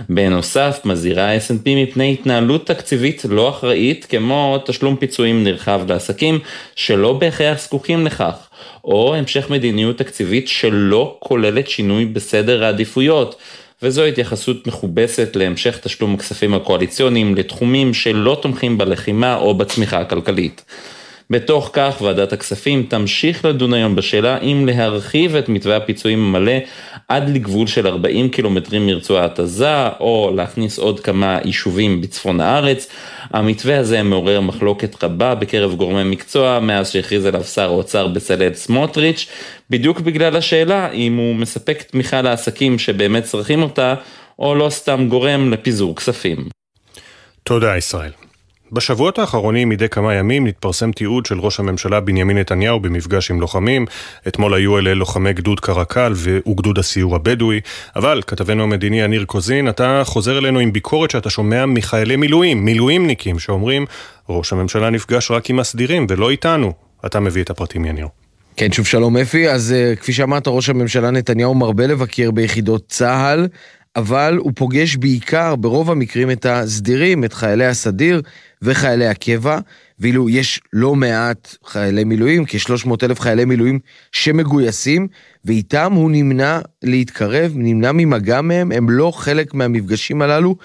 בנוסף, 0.08 0.80
מזהירה 0.84 1.30
ה-S&P 1.30 1.68
מפני 1.76 2.12
התנהלות 2.12 2.66
תקציבית 2.66 3.24
לא 3.28 3.48
אחראית, 3.48 4.06
כמו 4.08 4.58
תשלום 4.64 4.96
פיצויים 4.96 5.44
נרחב 5.44 5.80
לעסקים 5.88 6.38
שלא 6.76 7.12
בהכרח 7.12 7.58
זקוקים 7.60 8.06
לכך, 8.06 8.36
או 8.84 9.14
המשך 9.14 9.50
מדיניות 9.50 9.98
תקציבית 9.98 10.48
שלא 10.48 11.16
כוללת 11.18 11.68
שינוי 11.68 12.04
בסדר 12.04 12.64
העדיפויות. 12.64 13.36
וזו 13.82 14.04
התייחסות 14.04 14.66
מכובסת 14.66 15.36
להמשך 15.36 15.78
תשלום 15.78 16.14
הכספים 16.14 16.54
הקואליציוניים 16.54 17.34
לתחומים 17.34 17.94
שלא 17.94 18.38
תומכים 18.42 18.78
בלחימה 18.78 19.36
או 19.36 19.54
בצמיחה 19.54 20.00
הכלכלית. 20.00 20.64
בתוך 21.32 21.70
כך 21.72 22.00
ועדת 22.02 22.32
הכספים 22.32 22.86
תמשיך 22.88 23.44
לדון 23.44 23.74
היום 23.74 23.94
בשאלה 23.94 24.38
אם 24.38 24.66
להרחיב 24.66 25.36
את 25.36 25.48
מתווה 25.48 25.76
הפיצויים 25.76 26.18
המלא 26.18 26.52
עד 27.09 27.28
לגבול 27.28 27.66
של 27.66 27.86
40 27.86 28.28
קילומטרים 28.28 28.86
מרצועת 28.86 29.38
עזה 29.38 29.88
או 30.00 30.32
להכניס 30.36 30.78
עוד 30.78 31.00
כמה 31.00 31.38
יישובים 31.44 32.00
בצפון 32.00 32.40
הארץ. 32.40 32.88
המתווה 33.30 33.78
הזה 33.78 34.02
מעורר 34.02 34.40
מחלוקת 34.40 35.04
רבה 35.04 35.34
בקרב 35.34 35.74
גורמי 35.74 36.04
מקצוע 36.04 36.59
מאז 36.60 36.90
שהכריז 36.90 37.26
עליו 37.26 37.44
שר 37.44 37.68
האוצר 37.68 38.06
בצלאל 38.06 38.54
סמוטריץ', 38.54 39.26
בדיוק 39.70 40.00
בגלל 40.00 40.36
השאלה 40.36 40.90
אם 40.90 41.16
הוא 41.16 41.34
מספק 41.34 41.82
תמיכה 41.82 42.22
לעסקים 42.22 42.78
שבאמת 42.78 43.24
צריכים 43.24 43.62
אותה 43.62 43.94
או 44.38 44.54
לא 44.54 44.70
סתם 44.70 45.06
גורם 45.09 45.50
לפיזור 45.50 45.96
כספים. 45.96 46.48
תודה 47.42 47.76
ישראל. 47.76 48.31
בשבועות 48.73 49.19
האחרונים 49.19 49.69
מדי 49.69 49.89
כמה 49.89 50.15
ימים 50.15 50.47
נתפרסם 50.47 50.93
תיעוד 50.93 51.27
של 51.27 51.40
ראש 51.40 51.61
הממשלה 51.61 52.01
בנימין 52.01 52.39
נתניהו 52.39 52.81
במפגש 52.81 53.31
עם 53.31 53.40
לוחמים. 53.40 53.86
אתמול 54.28 54.55
היו 54.55 54.78
אלה 54.78 54.94
לוחמי 54.94 55.32
גדוד 55.32 55.61
קרקל 55.61 56.12
וגדוד 56.16 56.78
הסיור 56.78 57.16
הבדואי. 57.16 57.61
אבל, 57.97 58.23
כתבנו 58.27 58.62
המדיני 58.62 59.01
יניר 59.01 59.24
קוזין, 59.24 59.69
אתה 59.69 60.03
חוזר 60.05 60.39
אלינו 60.39 60.59
עם 60.59 60.73
ביקורת 60.73 61.11
שאתה 61.11 61.31
שומע 61.31 61.66
מחיילי 61.66 62.16
מילואים, 62.16 62.65
מילואימניקים, 62.65 63.39
שאומרים 63.39 63.86
ראש 64.28 64.53
הממשלה 64.53 64.90
נפגש 64.90 65.31
רק 65.31 65.51
עם 65.51 65.59
הסדירים 65.59 66.07
ולא 66.09 66.31
איתנו. 66.31 66.73
אתה 67.07 67.20
מביא 67.20 67.43
את 67.43 67.51
הפרטים 67.51 67.85
יניר. 67.85 68.09
כן, 68.57 68.73
שוב 68.73 68.86
שלום 68.86 69.16
אפי. 69.16 69.49
אז 69.49 69.74
uh, 69.74 69.97
כפי 69.97 70.12
שאמרת, 70.12 70.49
ראש 70.49 70.69
הממשלה 70.69 71.11
נתניהו 71.11 71.55
מרבה 71.55 71.86
לבקר 71.86 72.31
ביחידות 72.31 72.85
צה"ל. 72.89 73.49
אבל 73.97 74.36
הוא 74.39 74.52
פוגש 74.55 74.97
בעיקר, 74.97 75.56
ברוב 75.56 75.90
המקרים, 75.90 76.31
את 76.31 76.47
הסדירים, 76.47 77.24
את 77.24 77.32
חיילי 77.32 77.66
הסדיר 77.66 78.23
וחיילי 78.62 79.06
הקבע, 79.06 79.59
ואילו 80.02 80.30
יש 80.30 80.60
לא 80.72 80.94
מעט 80.94 81.56
חיילי 81.66 82.04
מילואים, 82.04 82.44
כ-300 82.46 82.90
אלף 83.02 83.20
חיילי 83.20 83.44
מילואים 83.44 83.78
שמגויסים, 84.12 85.08
ואיתם 85.44 85.92
הוא 85.92 86.10
נמנע 86.10 86.60
להתקרב, 86.82 87.52
נמנע 87.54 87.92
ממגע 87.92 88.40
מהם, 88.40 88.72
הם 88.72 88.90
לא 88.90 89.10
חלק 89.10 89.54
מהמפגשים 89.54 90.22
הללו. 90.22 90.56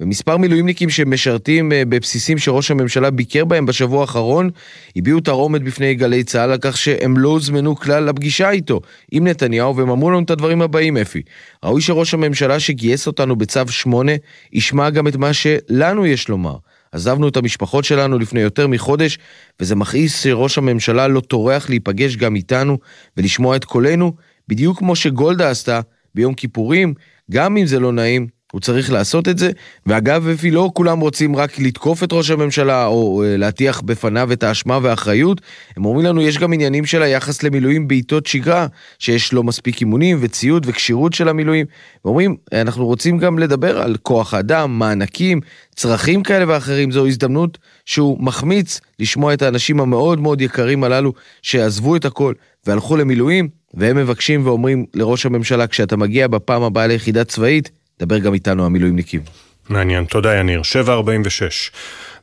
ומספר 0.00 0.36
מילואימניקים 0.36 0.90
שמשרתים 0.90 1.72
אה, 1.72 1.82
בבסיסים 1.88 2.38
שראש 2.38 2.70
הממשלה 2.70 3.10
ביקר 3.10 3.44
בהם 3.44 3.66
בשבוע 3.66 4.00
האחרון, 4.00 4.50
הביעו 4.96 5.20
תרעומת 5.20 5.62
בפני 5.62 5.94
גלי 5.94 6.24
צה"ל 6.24 6.50
על 6.50 6.58
כך 6.60 6.76
שהם 6.76 7.18
לא 7.18 7.28
הוזמנו 7.28 7.76
כלל 7.76 8.04
לפגישה 8.04 8.50
איתו, 8.50 8.80
עם 9.12 9.26
נתניהו, 9.26 9.76
והם 9.76 9.90
אמרו 9.90 10.10
לנו 10.10 10.22
את 10.22 10.30
הדברים 10.30 10.62
הבאים, 10.62 10.96
אפי. 10.96 11.22
ראוי 11.64 11.80
שראש 11.80 12.14
הממשלה 12.14 12.60
שגייס 12.60 13.06
אותנו 13.06 13.36
בצו 13.36 13.60
8, 13.68 14.12
ישמע 14.52 14.90
גם 14.90 15.08
את 15.08 15.16
מה 15.16 15.32
שלנו 15.32 16.06
יש 16.06 16.28
לומר. 16.28 16.56
עזבנו 16.94 17.28
את 17.28 17.36
המשפחות 17.36 17.84
שלנו 17.84 18.18
לפני 18.18 18.40
יותר 18.40 18.66
מחודש, 18.66 19.18
וזה 19.60 19.76
מכעיס 19.76 20.22
שראש 20.22 20.58
הממשלה 20.58 21.08
לא 21.08 21.20
טורח 21.20 21.68
להיפגש 21.68 22.16
גם 22.16 22.36
איתנו 22.36 22.78
ולשמוע 23.16 23.56
את 23.56 23.64
קולנו, 23.64 24.12
בדיוק 24.48 24.78
כמו 24.78 24.96
שגולדה 24.96 25.50
עשתה 25.50 25.80
ביום 26.14 26.34
כיפורים, 26.34 26.94
גם 27.30 27.56
אם 27.56 27.66
זה 27.66 27.80
לא 27.80 27.92
נעים, 27.92 28.26
הוא 28.54 28.60
צריך 28.60 28.92
לעשות 28.92 29.28
את 29.28 29.38
זה, 29.38 29.50
ואגב, 29.86 30.28
אפי, 30.28 30.50
לא 30.50 30.70
כולם 30.74 31.00
רוצים 31.00 31.36
רק 31.36 31.58
לתקוף 31.58 32.04
את 32.04 32.12
ראש 32.12 32.30
הממשלה 32.30 32.86
או 32.86 33.22
אה, 33.22 33.36
להטיח 33.36 33.80
בפניו 33.80 34.32
את 34.32 34.42
האשמה 34.42 34.78
והאחריות, 34.82 35.40
הם 35.76 35.84
אומרים 35.84 36.06
לנו, 36.06 36.22
יש 36.22 36.38
גם 36.38 36.52
עניינים 36.52 36.86
של 36.86 37.02
היחס 37.02 37.42
למילואים 37.42 37.88
בעיתות 37.88 38.26
שגרה, 38.26 38.66
שיש 38.98 39.32
לא 39.32 39.42
מספיק 39.42 39.80
אימונים 39.80 40.18
וציוד 40.20 40.66
וכשירות 40.66 41.12
של 41.12 41.28
המילואים. 41.28 41.66
ואומרים, 42.04 42.36
אנחנו 42.52 42.86
רוצים 42.86 43.18
גם 43.18 43.38
לדבר 43.38 43.80
על 43.80 43.96
כוח 44.02 44.34
אדם, 44.34 44.78
מענקים, 44.78 45.40
צרכים 45.74 46.22
כאלה 46.22 46.44
ואחרים, 46.48 46.90
זו 46.90 47.06
הזדמנות 47.06 47.58
שהוא 47.86 48.24
מחמיץ 48.24 48.80
לשמוע 48.98 49.34
את 49.34 49.42
האנשים 49.42 49.80
המאוד 49.80 50.20
מאוד 50.20 50.40
יקרים 50.40 50.84
הללו 50.84 51.12
שעזבו 51.42 51.96
את 51.96 52.04
הכל 52.04 52.34
והלכו 52.66 52.96
למילואים, 52.96 53.48
והם 53.74 53.96
מבקשים 53.96 54.46
ואומרים 54.46 54.86
לראש 54.94 55.26
הממשלה, 55.26 55.66
כשאתה 55.66 55.96
מגיע 55.96 56.26
בפעם 56.26 56.62
הבאה 56.62 56.86
ליחידה 56.86 57.24
צבאית, 57.24 57.70
דבר 58.00 58.18
גם 58.18 58.34
איתנו 58.34 58.66
המילואימניקים. 58.66 59.20
מעניין, 59.68 60.04
תודה 60.04 60.34
יניר. 60.34 60.62
746. 60.62 61.70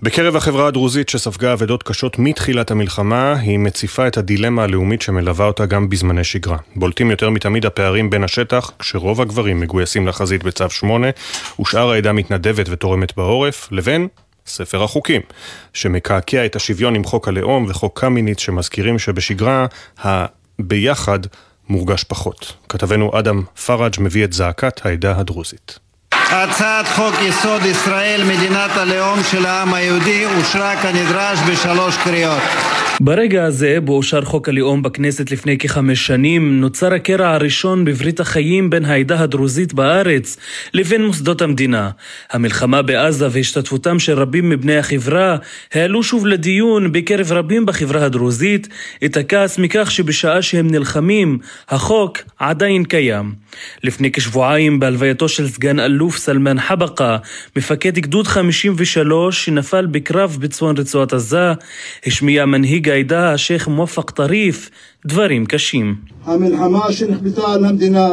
בקרב 0.02 0.36
החברה 0.36 0.68
הדרוזית 0.68 1.10
שספגה 1.10 1.54
אבדות 1.54 1.84
קשות 1.84 2.20
מתחילת 2.20 2.72
המלחמה, 2.72 3.34
היא 3.34 3.60
מציפה 3.60 4.08
את 4.08 4.18
הדילמה 4.18 4.64
הלאומית 4.64 5.02
שמלווה 5.02 5.46
אותה 5.46 5.66
גם 5.66 5.90
בזמני 5.90 6.24
שגרה. 6.24 6.58
בולטים 6.76 7.12
יותר 7.12 7.30
מתמיד 7.30 7.66
הפערים 7.66 8.10
בין 8.10 8.24
השטח, 8.24 8.72
כשרוב 8.80 9.22
הגברים 9.22 9.60
מגויסים 9.60 10.08
לחזית 10.08 10.44
בצו 10.44 10.70
8, 10.70 11.08
ושאר 11.60 11.92
העדה 11.92 12.14
מתנדבת 12.14 12.66
ותורמת 12.70 13.18
בעורף, 13.18 13.68
לבין 13.72 14.08
ספר 14.48 14.84
החוקים, 14.84 15.22
שמקעקע 15.74 16.46
את 16.46 16.56
השוויון 16.56 16.96
עם 16.96 17.04
חוק 17.04 17.28
הלאום 17.28 17.66
וחוק 17.70 18.00
קמיניץ 18.00 18.40
שמזכירים 18.40 19.00
שבשגרה 19.00 19.66
הביחד 20.00 21.20
מורגש 21.72 22.04
פחות. 22.04 22.54
כתבנו 22.70 23.20
אדם 23.20 23.44
פראג' 23.66 23.96
מביא 24.00 24.24
את 24.24 24.34
זעקת 24.34 24.86
העדה 24.86 25.18
הדרוזית. 25.18 25.80
הצעת 26.12 26.88
חוק 26.88 27.16
יסוד 27.22 27.66
ישראל, 27.66 28.24
מדינת 28.24 28.72
הלאום 28.72 29.20
של 29.32 29.46
העם 29.46 29.74
היהודי, 29.74 30.26
אושרה 30.26 30.82
כנדרש 30.82 31.40
בשלוש 31.52 31.98
קריאות. 31.98 32.42
ברגע 33.00 33.44
הזה, 33.44 33.78
בו 33.84 33.94
אושר 33.98 34.22
חוק 34.22 34.50
הלאום 34.50 34.82
בכנסת 34.82 35.32
לפני 35.32 35.58
כחמש 35.58 36.08
שנים, 36.08 36.62
נוצר 36.62 36.94
הקרע 36.94 37.28
הראשון 37.28 37.86
בברית 37.86 38.20
החיים 38.20 38.70
בין 38.70 38.86
העדה 38.86 39.20
הדרוזית 39.20 39.74
בארץ 39.74 40.38
לבין 40.74 41.06
מוסדות 41.06 41.42
המדינה. 41.42 41.90
המלחמה 42.32 42.82
בעזה 42.82 43.28
והשתתפותם 43.32 44.00
של 44.00 44.20
רבים 44.20 44.50
מבני 44.50 44.78
החברה 44.78 45.38
העלו 45.74 46.04
שוב 46.04 46.26
לדיון 46.26 46.92
בקרב 46.92 47.32
רבים 47.32 47.66
בחברה 47.66 48.06
הדרוזית 48.06 48.68
את 49.06 49.18
הכעס 49.18 49.60
מכך 49.60 49.92
שבשעה 49.92 50.42
שהם 50.42 50.72
נלחמים, 50.72 51.38
החוק 51.70 52.18
עדיין 52.40 52.84
קיים. 52.84 53.34
לפני 53.84 54.12
כשבועיים, 54.12 54.80
בהלווייתו 54.80 55.30
של 55.30 55.48
סגן 55.48 55.80
אלוף 55.80 56.18
סלמן 56.18 56.60
חבקה, 56.60 57.18
מפקד 57.56 58.00
גדוד 58.00 58.28
53 58.28 59.46
שנפל 59.46 59.86
בקרב 59.86 60.38
בצפון 60.40 60.78
רצועת 60.78 61.14
עזה, 61.14 61.52
השמיע 62.06 62.46
מנהיג 62.46 62.81
העדה, 62.88 63.34
השייח' 63.34 63.68
מואפק 63.68 64.12
טריף, 64.12 64.70
דברים 65.06 65.46
קשים. 65.46 65.96
המלחמה 66.26 66.92
שנכפתה 66.92 67.54
על 67.54 67.66
המדינה 67.66 68.08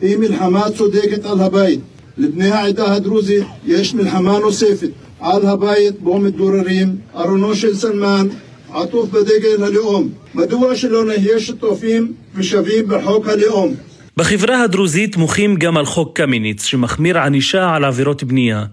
היא 0.00 0.16
מלחמה 0.16 0.70
צודקת 0.76 1.24
על 1.24 1.40
הבית. 1.40 1.80
לבני 2.18 2.50
העדה 2.50 2.94
הדרוזית 2.94 3.44
יש 3.66 3.94
מלחמה 3.94 4.38
נוספת 4.38 4.90
על 5.20 5.46
הבית 5.46 6.00
בו 6.00 6.18
מתגוררים, 6.18 6.96
ארונו 7.16 7.54
של 7.54 7.74
סלמן 7.74 8.28
עטוף 8.72 9.10
בדגל 9.10 9.64
הלאום. 9.64 10.08
מדוע 10.34 10.76
שלא 10.76 11.04
נהיה 11.04 11.40
שותפים 11.40 12.12
ושווים 12.34 12.88
בחוק 12.88 13.28
הלאום? 13.28 13.74
בחברה 14.16 14.62
הדרוזית 14.62 15.16
מוחים 15.16 15.56
גם 15.56 15.76
על 15.76 15.86
חוק 15.86 16.16
קמיניץ, 16.16 16.64
שמחמיר 16.64 17.18
ענישה 17.18 17.74
על 17.74 17.84
עבירות 17.84 18.22
בנייה. 18.24 18.64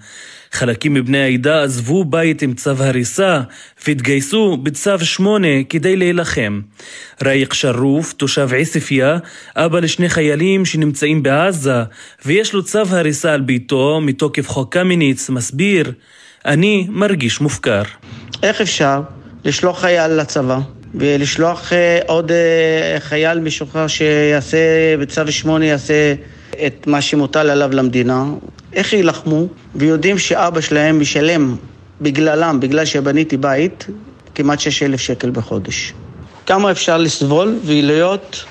חלקים 0.55 0.93
מבני 0.93 1.23
העדה 1.23 1.63
עזבו 1.63 2.05
בית 2.05 2.41
עם 2.41 2.53
צו 2.53 2.71
הריסה 2.79 3.41
והתגייסו 3.87 4.57
בצו 4.57 4.99
8 4.99 5.47
כדי 5.69 5.95
להילחם. 5.95 6.61
רייק 7.23 7.53
שרוף, 7.53 8.13
תושב 8.13 8.53
עיספיא, 8.53 9.05
אבא 9.55 9.79
לשני 9.79 10.09
חיילים 10.09 10.65
שנמצאים 10.65 11.23
בעזה 11.23 11.83
ויש 12.25 12.53
לו 12.53 12.63
צו 12.63 12.83
הריסה 12.89 13.33
על 13.33 13.41
ביתו 13.41 14.01
מתוקף 14.01 14.47
חוק 14.47 14.73
קמיניץ, 14.73 15.29
מסביר 15.29 15.91
אני 16.45 16.87
מרגיש 16.89 17.41
מופקר. 17.41 17.83
איך 18.43 18.61
אפשר 18.61 19.01
לשלוח 19.45 19.81
חייל 19.81 20.11
לצבא 20.11 20.59
ולשלוח 20.95 21.73
אה, 21.73 21.99
עוד 22.07 22.31
אה, 22.31 22.99
חייל 22.99 23.39
משוחרר 23.39 23.87
שיעשה 23.87 24.57
בצו 24.99 25.31
8 25.31 25.65
יעשה 25.65 26.13
את 26.65 26.87
מה 26.87 27.01
שמוטל 27.01 27.49
עליו 27.49 27.69
למדינה, 27.73 28.25
איך 28.73 28.93
יילחמו, 28.93 29.47
ויודעים 29.75 30.17
שאבא 30.17 30.61
שלהם 30.61 30.99
משלם 30.99 31.55
בגללם, 32.01 32.59
בגלל 32.59 32.85
שבניתי 32.85 33.37
בית, 33.37 33.87
כמעט 34.35 34.59
6,000 34.59 34.99
שקל 34.99 35.29
בחודש. 35.29 35.93
כמה 36.45 36.71
אפשר 36.71 36.97
לסבול 36.97 37.55
ולהיות 37.65 38.45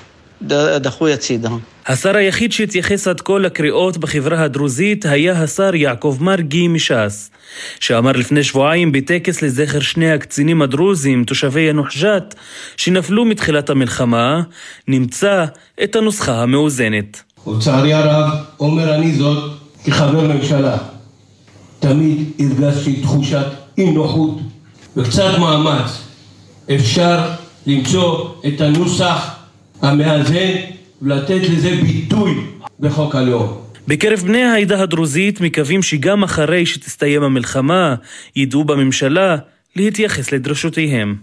דחוי 0.81 1.13
הצידה. 1.13 1.49
השר 1.87 2.15
היחיד 2.15 2.51
שהתייחס 2.51 3.07
עד 3.07 3.21
כה 3.21 3.37
לקריאות 3.37 3.97
בחברה 3.97 4.43
הדרוזית 4.43 5.05
היה 5.05 5.43
השר 5.43 5.75
יעקב 5.75 6.17
מרגי 6.21 6.67
מש"ס, 6.67 7.31
שאמר 7.79 8.11
לפני 8.11 8.43
שבועיים 8.43 8.91
בטקס 8.91 9.41
לזכר 9.41 9.79
שני 9.79 10.11
הקצינים 10.11 10.61
הדרוזים, 10.61 11.23
תושבי 11.23 11.61
ינוח-ג'ת, 11.61 12.35
שנפלו 12.77 13.25
מתחילת 13.25 13.69
המלחמה, 13.69 14.41
נמצא 14.87 15.45
את 15.83 15.95
הנוסחה 15.95 16.43
המאוזנת. 16.43 17.23
ולצערי 17.47 17.93
הרב, 17.93 18.29
אומר 18.59 18.95
אני 18.95 19.13
זאת 19.13 19.51
כחבר 19.85 20.33
ממשלה. 20.33 20.77
תמיד 21.79 22.31
הרגשתי 22.39 23.01
תחושת 23.01 23.45
אי 23.77 23.91
נוחות 23.91 24.39
וקצת 24.97 25.37
מאמץ. 25.39 26.01
אפשר 26.75 27.29
למצוא 27.67 28.29
את 28.47 28.61
הנוסח 28.61 29.35
המאזן 29.81 30.51
ולתת 31.01 31.41
לזה 31.49 31.69
ביטוי 31.81 32.35
בחוק 32.79 33.15
הלאום. 33.15 33.57
בקרב 33.87 34.19
בני 34.19 34.43
העדה 34.43 34.81
הדרוזית 34.81 35.41
מקווים 35.41 35.81
שגם 35.81 36.23
אחרי 36.23 36.65
שתסתיים 36.65 37.23
המלחמה, 37.23 37.95
ידעו 38.35 38.63
בממשלה 38.63 39.37
להתייחס 39.75 40.31
לדרשותיהם. 40.31 41.15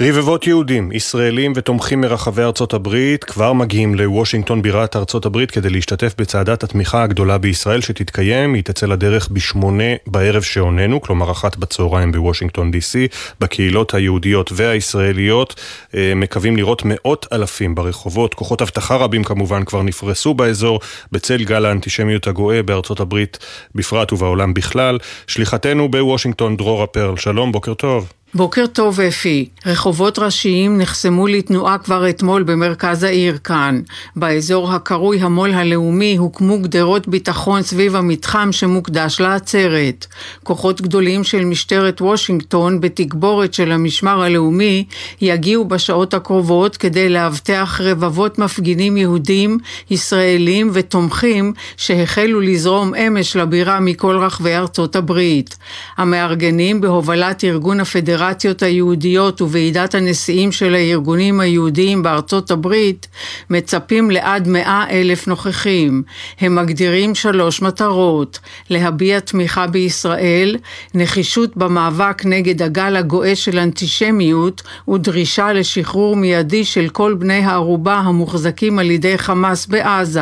רבבות 0.00 0.46
יהודים, 0.46 0.92
ישראלים 0.92 1.52
ותומכים 1.56 2.00
מרחבי 2.00 2.42
ארצות 2.42 2.74
הברית 2.74 3.24
כבר 3.24 3.52
מגיעים 3.52 3.94
לוושינגטון 3.94 4.62
בירת 4.62 4.96
ארצות 4.96 5.26
הברית 5.26 5.50
כדי 5.50 5.70
להשתתף 5.70 6.14
בצעדת 6.18 6.62
התמיכה 6.62 7.02
הגדולה 7.02 7.38
בישראל 7.38 7.80
שתתקיים, 7.80 8.54
היא 8.54 8.62
תצא 8.64 8.86
לדרך 8.86 9.28
בשמונה 9.32 9.84
בערב 10.06 10.42
שעוננו, 10.42 11.00
כלומר 11.00 11.30
אחת 11.30 11.56
בצהריים 11.56 12.12
בוושינגטון 12.12 12.70
די.סי. 12.70 13.08
בקהילות 13.40 13.94
היהודיות 13.94 14.50
והישראליות 14.54 15.60
אה, 15.94 16.12
מקווים 16.16 16.56
לראות 16.56 16.82
מאות 16.84 17.26
אלפים 17.32 17.74
ברחובות. 17.74 18.34
כוחות 18.34 18.62
אבטחה 18.62 18.96
רבים 18.96 19.24
כמובן 19.24 19.64
כבר 19.64 19.82
נפרסו 19.82 20.34
באזור 20.34 20.80
בצל 21.12 21.44
גל 21.44 21.64
האנטישמיות 21.64 22.26
הגואה 22.26 22.62
בארצות 22.62 23.00
הברית 23.00 23.38
בפרט 23.74 24.12
ובעולם 24.12 24.54
בכלל. 24.54 24.98
שליחתנו 25.26 25.88
בוושינגטון 25.88 26.56
דרורה 26.56 26.86
פרל, 26.86 27.16
שלום, 27.16 27.52
בוקר 27.52 27.74
טוב. 27.74 28.12
בוקר 28.36 28.66
טוב 28.66 29.00
אפי. 29.00 29.48
רחובות 29.66 30.18
ראשיים 30.18 30.78
נחסמו 30.78 31.26
לתנועה 31.26 31.78
כבר 31.78 32.08
אתמול 32.08 32.42
במרכז 32.42 33.02
העיר 33.02 33.38
כאן. 33.44 33.80
באזור 34.16 34.72
הקרוי 34.72 35.20
המו"ל 35.20 35.52
הלאומי 35.52 36.16
הוקמו 36.16 36.58
גדרות 36.58 37.08
ביטחון 37.08 37.62
סביב 37.62 37.96
המתחם 37.96 38.52
שמוקדש 38.52 39.20
לעצרת. 39.20 40.06
כוחות 40.42 40.80
גדולים 40.80 41.24
של 41.24 41.44
משטרת 41.44 42.00
וושינגטון 42.00 42.80
בתגבורת 42.80 43.54
של 43.54 43.72
המשמר 43.72 44.22
הלאומי 44.22 44.84
יגיעו 45.20 45.64
בשעות 45.64 46.14
הקרובות 46.14 46.76
כדי 46.76 47.08
לאבטח 47.08 47.80
רבבות 47.82 48.38
מפגינים 48.38 48.96
יהודים, 48.96 49.58
ישראלים 49.90 50.70
ותומכים 50.72 51.52
שהחלו 51.76 52.40
לזרום 52.40 52.94
אמש 52.94 53.36
לבירה 53.36 53.80
מכל 53.80 54.18
רחבי 54.18 54.56
ארצות 54.56 54.96
הברית. 54.96 55.56
המארגנים 55.96 56.80
בהובלת 56.80 57.44
ארגון 57.44 57.80
הפדרציה 57.80 58.23
הפדרציות 58.24 58.62
היהודיות 58.62 59.42
וועידת 59.42 59.94
הנשיאים 59.94 60.52
של 60.52 60.74
הארגונים 60.74 61.40
היהודיים 61.40 62.02
בארצות 62.02 62.50
הברית 62.50 63.06
מצפים 63.50 64.10
לעד 64.10 64.48
מאה 64.48 64.84
אלף 64.90 65.28
נוכחים. 65.28 66.02
הם 66.40 66.54
מגדירים 66.54 67.14
שלוש 67.14 67.62
מטרות: 67.62 68.38
להביע 68.70 69.20
תמיכה 69.20 69.66
בישראל, 69.66 70.56
נחישות 70.94 71.56
במאבק 71.56 72.22
נגד 72.24 72.62
הגל 72.62 72.96
הגואה 72.96 73.36
של 73.36 73.58
אנטישמיות 73.58 74.62
ודרישה 74.88 75.52
לשחרור 75.52 76.16
מיידי 76.16 76.64
של 76.64 76.88
כל 76.88 77.14
בני 77.18 77.44
הערובה 77.44 77.94
המוחזקים 77.94 78.78
על 78.78 78.90
ידי 78.90 79.18
חמאס 79.18 79.66
בעזה. 79.66 80.20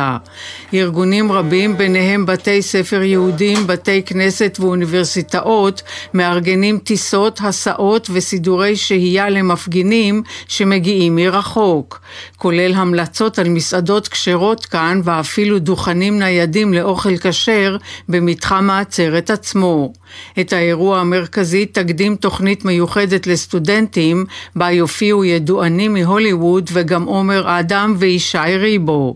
ארגונים 0.73 1.31
רבים, 1.31 1.77
ביניהם 1.77 2.25
בתי 2.25 2.61
ספר 2.61 3.01
יהודים, 3.01 3.67
בתי 3.67 4.01
כנסת 4.05 4.57
ואוניברסיטאות, 4.59 5.81
מארגנים 6.13 6.77
טיסות, 6.77 7.39
הסעות 7.43 7.92
הופעות 7.93 8.09
וסידורי 8.13 8.75
שהייה 8.75 9.29
למפגינים 9.29 10.23
שמגיעים 10.47 11.15
מרחוק, 11.15 12.01
כולל 12.37 12.73
המלצות 12.73 13.39
על 13.39 13.49
מסעדות 13.49 14.07
כשרות 14.07 14.65
כאן 14.65 15.01
ואפילו 15.03 15.59
דוכנים 15.59 16.19
ניידים 16.19 16.73
לאוכל 16.73 17.17
כשר 17.17 17.77
במתחם 18.09 18.69
העצרת 18.69 19.29
עצמו. 19.29 19.93
את 20.39 20.53
האירוע 20.53 20.99
המרכזי 20.99 21.65
תקדים 21.65 22.15
תוכנית 22.15 22.65
מיוחדת 22.65 23.27
לסטודנטים, 23.27 24.25
בה 24.55 24.71
יופיעו 24.71 25.25
ידוענים 25.25 25.93
מהוליווד 25.93 26.69
וגם 26.73 27.03
עומר 27.03 27.59
אדם 27.59 27.95
וישי 27.97 28.37
ריבו. 28.37 29.15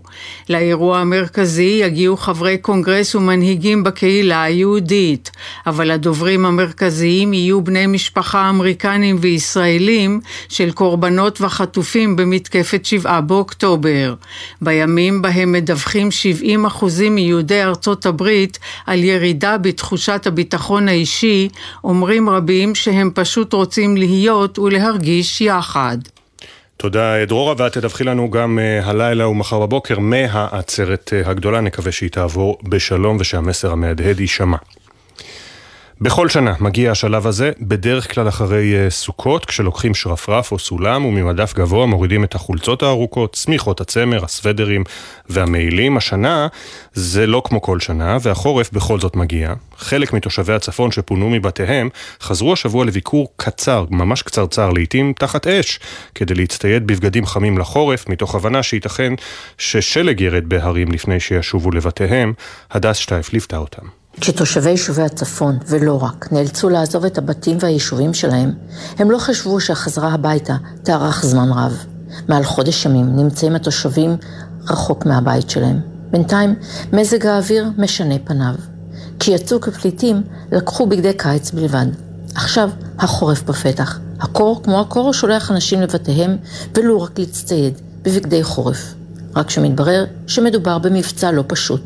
לאירוע 0.49 0.99
המרכזי 0.99 1.79
יגיעו 1.83 2.17
חברי 2.17 2.57
קונגרס 2.57 3.15
ומנהיגים 3.15 3.83
בקהילה 3.83 4.43
היהודית, 4.43 5.31
אבל 5.67 5.91
הדוברים 5.91 6.45
המרכזיים 6.45 7.33
יהיו 7.33 7.61
בני 7.61 7.87
משפחה 7.87 8.49
אמריקנים 8.49 9.17
וישראלים 9.21 10.19
של 10.49 10.71
קורבנות 10.71 11.41
וחטופים 11.41 12.15
במתקפת 12.15 12.85
שבעה 12.85 13.21
באוקטובר. 13.21 14.13
בימים 14.61 15.21
בהם 15.21 15.51
מדווחים 15.51 16.11
70 16.11 16.65
אחוזים 16.65 17.15
מיהודי 17.15 17.63
ארצות 17.63 18.05
הברית 18.05 18.59
על 18.85 19.03
ירידה 19.03 19.57
בתחושת 19.57 20.27
הביטחון 20.27 20.86
האישי, 20.87 21.49
אומרים 21.83 22.29
רבים 22.29 22.75
שהם 22.75 23.11
פשוט 23.13 23.53
רוצים 23.53 23.97
להיות 23.97 24.59
ולהרגיש 24.59 25.41
יחד. 25.41 25.97
תודה 26.77 27.25
דרורה, 27.25 27.53
ואת 27.57 27.73
תדווחי 27.73 28.03
לנו 28.03 28.31
גם 28.31 28.59
uh, 28.59 28.85
הלילה 28.85 29.27
ומחר 29.27 29.59
בבוקר 29.59 29.99
מהעצרת 29.99 31.13
uh, 31.13 31.29
הגדולה, 31.29 31.61
נקווה 31.61 31.91
שהיא 31.91 32.09
תעבור 32.09 32.57
בשלום 32.63 33.17
ושהמסר 33.19 33.71
המהדהד 33.71 34.19
יישמע. 34.19 34.57
בכל 36.01 36.29
שנה 36.29 36.53
מגיע 36.59 36.91
השלב 36.91 37.27
הזה, 37.27 37.51
בדרך 37.59 38.13
כלל 38.13 38.27
אחרי 38.27 38.87
uh, 38.87 38.89
סוכות, 38.89 39.45
כשלוקחים 39.45 39.95
שרפרף 39.95 40.51
או 40.51 40.59
סולם 40.59 41.05
וממדף 41.05 41.53
גבוה 41.53 41.85
מורידים 41.85 42.23
את 42.23 42.35
החולצות 42.35 42.83
הארוכות, 42.83 43.33
צמיחות 43.33 43.81
הצמר, 43.81 44.23
הסוודרים 44.25 44.83
והמעילים. 45.29 45.97
השנה 45.97 46.47
זה 46.93 47.27
לא 47.27 47.41
כמו 47.45 47.61
כל 47.61 47.79
שנה, 47.79 48.17
והחורף 48.21 48.71
בכל 48.71 48.99
זאת 48.99 49.15
מגיע. 49.15 49.53
חלק 49.77 50.13
מתושבי 50.13 50.53
הצפון 50.53 50.91
שפונו 50.91 51.29
מבתיהם 51.29 51.89
חזרו 52.21 52.53
השבוע 52.53 52.85
לביקור 52.85 53.27
קצר, 53.35 53.85
ממש 53.89 54.21
קצרצר, 54.21 54.69
לעיתים 54.69 55.13
תחת 55.13 55.47
אש, 55.47 55.79
כדי 56.15 56.33
להצטייד 56.33 56.87
בבגדים 56.87 57.25
חמים 57.25 57.57
לחורף, 57.57 58.09
מתוך 58.09 58.35
הבנה 58.35 58.63
שייתכן 58.63 59.13
ששלג 59.57 60.21
ירד 60.21 60.49
בהרים 60.49 60.91
לפני 60.91 61.19
שישובו 61.19 61.71
לבתיהם. 61.71 62.33
הדס 62.71 62.97
שטייף 62.97 63.33
ליוותה 63.33 63.57
אותם. 63.57 64.06
כשתושבי 64.21 64.69
יישובי 64.69 65.01
הצפון, 65.01 65.57
ולא 65.67 66.03
רק, 66.03 66.27
נאלצו 66.31 66.69
לעזוב 66.69 67.05
את 67.05 67.17
הבתים 67.17 67.57
והיישובים 67.59 68.13
שלהם, 68.13 68.51
הם 68.97 69.11
לא 69.11 69.17
חשבו 69.17 69.59
שהחזרה 69.59 70.13
הביתה 70.13 70.55
תארך 70.83 71.25
זמן 71.25 71.49
רב. 71.51 71.85
מעל 72.27 72.43
חודש 72.43 72.85
ימים 72.85 73.15
נמצאים 73.15 73.55
התושבים 73.55 74.17
רחוק 74.69 75.05
מהבית 75.05 75.49
שלהם. 75.49 75.79
בינתיים, 76.11 76.55
מזג 76.93 77.25
האוויר 77.25 77.65
משנה 77.77 78.15
פניו. 78.23 78.53
כי 79.19 79.31
יצאו 79.31 79.61
כפליטים, 79.61 80.21
לקחו 80.51 80.87
בגדי 80.87 81.13
קיץ 81.13 81.51
בלבד. 81.51 81.85
עכשיו, 82.35 82.69
החורף 82.99 83.43
בפתח. 83.43 83.99
הקור, 84.19 84.63
כמו 84.63 84.81
הקור, 84.81 85.13
שולח 85.13 85.51
אנשים 85.51 85.81
לבתיהם, 85.81 86.37
ולו 86.75 87.01
רק 87.01 87.19
להצטייד, 87.19 87.73
בבגדי 88.01 88.43
חורף. 88.43 88.93
רק 89.35 89.49
שמתברר 89.49 90.05
שמדובר 90.27 90.77
במבצע 90.77 91.31
לא 91.31 91.43
פשוט. 91.47 91.81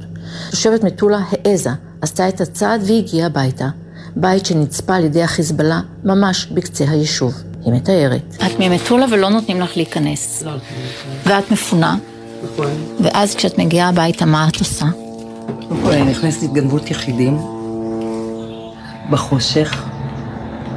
תושבת 0.49 0.83
מטולה 0.83 1.19
העזה 1.29 1.69
עשתה 2.02 2.30
את 2.30 2.41
הצעד 2.41 2.82
והגיעה 2.88 3.28
הביתה. 3.28 3.68
בית 4.15 4.45
שנצפה 4.45 4.95
על 4.95 5.03
ידי 5.03 5.23
החיזבאללה 5.23 5.82
ממש 6.03 6.45
בקצה 6.45 6.86
היישוב. 6.90 7.34
היא 7.65 7.73
מתארת. 7.73 8.36
את 8.45 8.60
ממטולה 8.60 9.06
ולא 9.11 9.30
נותנים 9.30 9.61
לך 9.61 9.78
להיכנס. 9.78 10.44
לא. 10.45 10.52
ואת 11.26 11.52
מפונה. 11.52 11.98
נכון. 12.44 12.68
ואז 12.99 13.36
כשאת 13.36 13.57
מגיעה 13.57 13.90
הביתה, 13.90 14.26
מה 14.26 14.48
את 14.48 14.60
עושה? 14.60 14.86
קודם 15.45 15.82
כל 15.84 15.91
אני 15.91 16.11
נכנסת 16.11 16.41
להתגנבות 16.41 16.91
יחידים. 16.91 17.38
בחושך. 19.10 19.84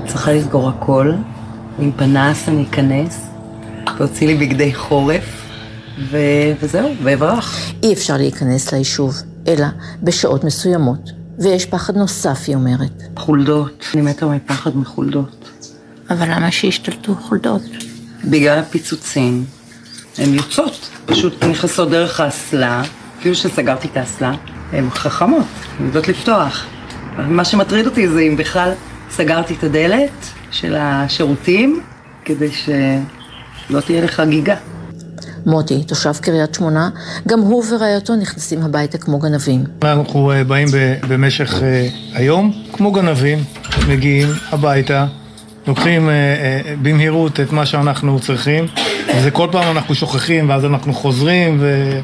צריכה 0.07 0.33
לסגור 0.33 0.69
הכל. 0.69 1.13
עם 1.79 1.93
פנס 1.97 2.49
אני 2.49 2.65
אכנס. 2.71 3.27
להוציא 3.99 4.27
לי 4.27 4.35
בגדי 4.35 4.75
חורף. 4.75 5.45
ו... 6.11 6.19
וזהו, 6.61 6.91
ואברח. 7.03 7.73
אי 7.83 7.93
אפשר 7.93 8.17
להיכנס 8.17 8.73
ליישוב. 8.73 9.15
אלא 9.49 9.66
בשעות 10.03 10.45
מסוימות. 10.45 11.11
ויש 11.39 11.66
פחד 11.66 11.97
נוסף, 11.97 12.45
היא 12.47 12.55
אומרת. 12.55 13.03
חולדות, 13.16 13.85
אני 13.95 14.03
מתה 14.03 14.27
מפחד 14.27 14.77
מחולדות. 14.77 15.49
אבל 16.11 16.31
למה 16.31 16.51
שישתלטו 16.51 17.15
חולדות? 17.15 17.62
בגלל 18.25 18.59
הפיצוצים. 18.59 19.45
הן 20.19 20.35
יוצאות, 20.35 20.89
פשוט 21.07 21.45
נכנסות 21.45 21.91
דרך 21.91 22.21
האסלה, 22.21 22.83
אפילו 23.19 23.35
שסגרתי 23.35 23.89
את 23.89 23.97
האסלה, 23.97 24.35
הן 24.73 24.91
חכמות, 24.91 25.47
הן 25.79 25.87
יודעות 25.87 26.09
לפתוח. 26.09 26.66
מה 27.16 27.45
שמטריד 27.45 27.87
אותי 27.87 28.09
זה 28.09 28.21
אם 28.21 28.37
בכלל 28.37 28.73
סגרתי 29.11 29.55
את 29.55 29.65
הדלת 29.65 30.27
של 30.51 30.77
השירותים, 30.79 31.81
כדי 32.25 32.51
שלא 32.53 33.81
תהיה 33.81 34.05
לך 34.05 34.23
גיגה. 34.29 34.57
מוטי, 35.47 35.85
תושב 35.85 36.12
קריית 36.21 36.55
שמונה, 36.55 36.91
גם 37.29 37.41
הוא 37.41 37.65
ורעייתו 37.71 38.16
נכנסים 38.16 38.62
הביתה 38.62 38.99
כמו 38.99 39.19
גנבים. 39.19 39.65
אנחנו 39.83 40.33
אה, 40.33 40.45
באים 40.45 40.69
במשך 41.09 41.62
אה, 41.62 41.89
היום 42.15 42.53
כמו 42.73 42.93
גנבים, 42.93 43.39
מגיעים 43.89 44.29
הביתה, 44.53 45.07
לוקחים 45.66 46.09
אה, 46.09 46.15
במהירות 46.83 47.41
את 47.41 47.53
מה 47.53 47.66
שאנחנו 47.66 48.21
צריכים, 48.21 48.66
וזה 49.16 49.31
כל 49.31 49.49
פעם 49.53 49.77
אנחנו 49.77 49.95
שוכחים 49.95 50.49
ואז 50.49 50.65
אנחנו 50.65 50.95
חוזרים, 50.95 51.57
ו... 51.61 51.99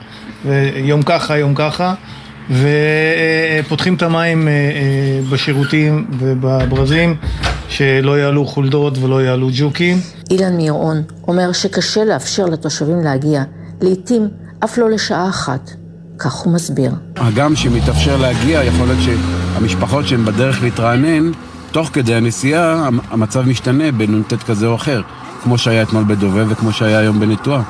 ויום 0.45 1.03
ככה, 1.03 1.39
יום 1.39 1.55
ככה. 1.55 1.95
ופותחים 3.61 3.95
את 3.95 4.03
המים 4.03 4.49
בשירותים 5.31 6.07
ובברזים 6.19 7.17
שלא 7.69 8.19
יעלו 8.19 8.47
חולדות 8.47 8.99
ולא 8.99 9.23
יעלו 9.23 9.51
ג'וקים. 9.53 10.20
אילן 10.31 10.57
מירון 10.57 11.02
אומר 11.28 11.52
שקשה 11.52 12.05
לאפשר 12.05 12.47
לתושבים 12.47 13.01
להגיע, 13.01 13.43
לעתים 13.81 14.28
אף 14.65 14.78
לא 14.78 14.90
לשעה 14.90 15.28
אחת. 15.28 15.70
כך 16.19 16.32
הוא 16.32 16.52
מסביר. 16.52 16.93
הגם 17.16 17.57
שמתאפשר 17.57 18.16
להגיע, 18.16 18.65
יכול 18.65 18.86
להיות 18.86 18.98
שהמשפחות 19.02 20.09
שהן 20.09 20.24
בדרך 20.24 20.62
להתרענן, 20.62 21.31
תוך 21.73 21.90
כדי 21.93 22.15
הנסיעה 22.15 22.89
המצב 23.11 23.43
משתנה 23.43 23.93
בנ"ט 23.93 24.35
כזה 24.35 24.66
או 24.66 24.74
אחר, 24.74 25.02
כמו 25.43 25.59
שהיה 25.59 25.82
אתמול 25.82 26.05
בדובב 26.05 26.47
וכמו 26.51 26.73
שהיה 26.73 26.98
היום 26.98 27.20
בנטועה. 27.20 27.62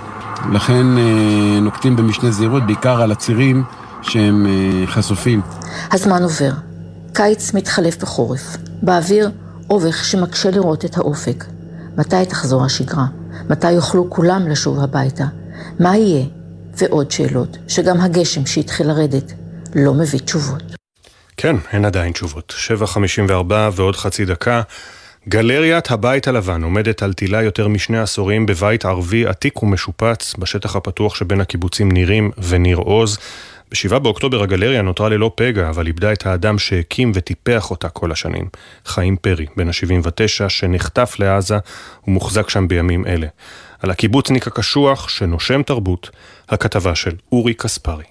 לכן 0.53 0.99
אה, 0.99 1.61
נוקטים 1.61 1.97
במשנה 1.97 2.31
זהירות, 2.31 2.67
בעיקר 2.67 3.03
על 3.03 3.13
הצירים 3.13 3.65
שהם 4.03 4.47
אה, 4.47 4.87
חשופים. 4.87 5.41
הזמן 5.93 6.23
עובר. 6.23 6.53
קיץ 7.13 7.55
מתחלף 7.55 8.03
בחורף. 8.03 8.57
באוויר 8.83 9.31
אובך 9.71 10.05
שמקשה 10.05 10.51
לראות 10.51 10.85
את 10.85 10.97
האופק. 10.97 11.45
מתי 12.01 12.27
תחזור 12.29 12.65
השגרה? 12.65 13.05
מתי 13.51 13.73
יוכלו 13.73 14.11
כולם 14.11 14.49
לשוב 14.49 14.81
הביתה? 14.81 15.25
מה 15.81 15.97
יהיה? 15.97 16.25
ועוד 16.77 17.11
שאלות, 17.11 17.59
שגם 17.69 18.01
הגשם 18.01 18.47
שהתחיל 18.47 18.87
לרדת 18.87 19.33
לא 19.75 19.95
מביא 19.95 20.19
תשובות. 20.19 20.63
כן, 21.37 21.57
אין 21.73 21.85
עדיין 21.85 22.13
תשובות. 22.13 22.55
7.54 22.83 23.53
ועוד 23.73 23.97
חצי 23.97 24.25
דקה. 24.25 24.63
גלריית 25.29 25.91
הבית 25.91 26.29
הלבן 26.29 26.63
עומדת 26.63 27.03
על 27.03 27.13
תילה 27.13 27.43
יותר 27.43 27.69
משני 27.69 27.99
עשורים 27.99 28.47
בבית 28.47 28.85
ערבי 28.85 29.27
עתיק 29.27 29.63
ומשופץ 29.63 30.35
בשטח 30.39 30.77
הפתוח 30.77 31.15
שבין 31.15 31.41
הקיבוצים 31.41 31.93
נירים 31.93 32.31
וניר 32.49 32.77
עוז. 32.77 33.19
ב-7 33.73 33.99
באוקטובר 33.99 34.43
הגלריה 34.43 34.83
נותרה 34.83 35.09
ללא 35.09 35.33
פגע, 35.35 35.69
אבל 35.69 35.87
איבדה 35.87 36.13
את 36.13 36.27
האדם 36.27 36.59
שהקים 36.59 37.13
וטיפח 37.15 37.71
אותה 37.71 37.89
כל 37.89 38.13
השנים. 38.13 38.49
חיים 38.87 39.17
פרי, 39.17 39.47
בן 39.57 39.69
ה-79, 39.69 40.49
שנחטף 40.49 41.17
לעזה 41.19 41.59
ומוחזק 42.09 42.49
שם 42.49 42.69
בימים 42.69 43.07
אלה. 43.07 43.27
על 43.83 43.91
הקיבוצניק 43.91 44.47
הקשוח 44.47 45.09
שנושם 45.09 45.63
תרבות, 45.63 46.11
הכתבה 46.49 46.95
של 46.95 47.13
אורי 47.33 47.55
קספרי. 47.55 48.05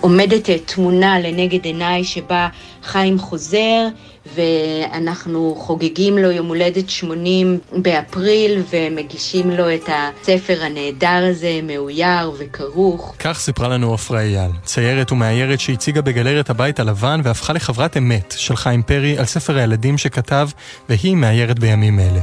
עומדת 0.00 0.50
תמונה 0.64 1.20
לנגד 1.20 1.64
עיניי 1.64 2.04
שבה 2.04 2.48
חיים 2.82 3.18
חוזר 3.18 3.86
ואנחנו 4.34 5.54
חוגגים 5.58 6.18
לו 6.18 6.30
יום 6.30 6.46
הולדת 6.46 6.90
80 6.90 7.58
באפריל 7.72 8.62
ומגישים 8.70 9.50
לו 9.50 9.74
את 9.74 9.88
הספר 9.88 10.62
הנהדר 10.62 11.26
הזה, 11.30 11.60
מאויר 11.62 12.32
וכרוך. 12.38 13.14
כך 13.18 13.38
סיפרה 13.38 13.68
לנו 13.68 13.94
עפרה 13.94 14.20
אייל, 14.20 14.50
ציירת 14.64 15.12
ומאיירת 15.12 15.60
שהציגה 15.60 16.02
בגלריית 16.02 16.50
הבית 16.50 16.80
הלבן 16.80 17.20
והפכה 17.24 17.52
לחברת 17.52 17.96
אמת 17.96 18.34
של 18.38 18.56
חיים 18.56 18.82
פרי 18.82 19.18
על 19.18 19.24
ספר 19.24 19.56
הילדים 19.56 19.98
שכתב, 19.98 20.48
והיא 20.88 21.16
מאיירת 21.16 21.58
בימים 21.58 22.00
אלה. 22.00 22.20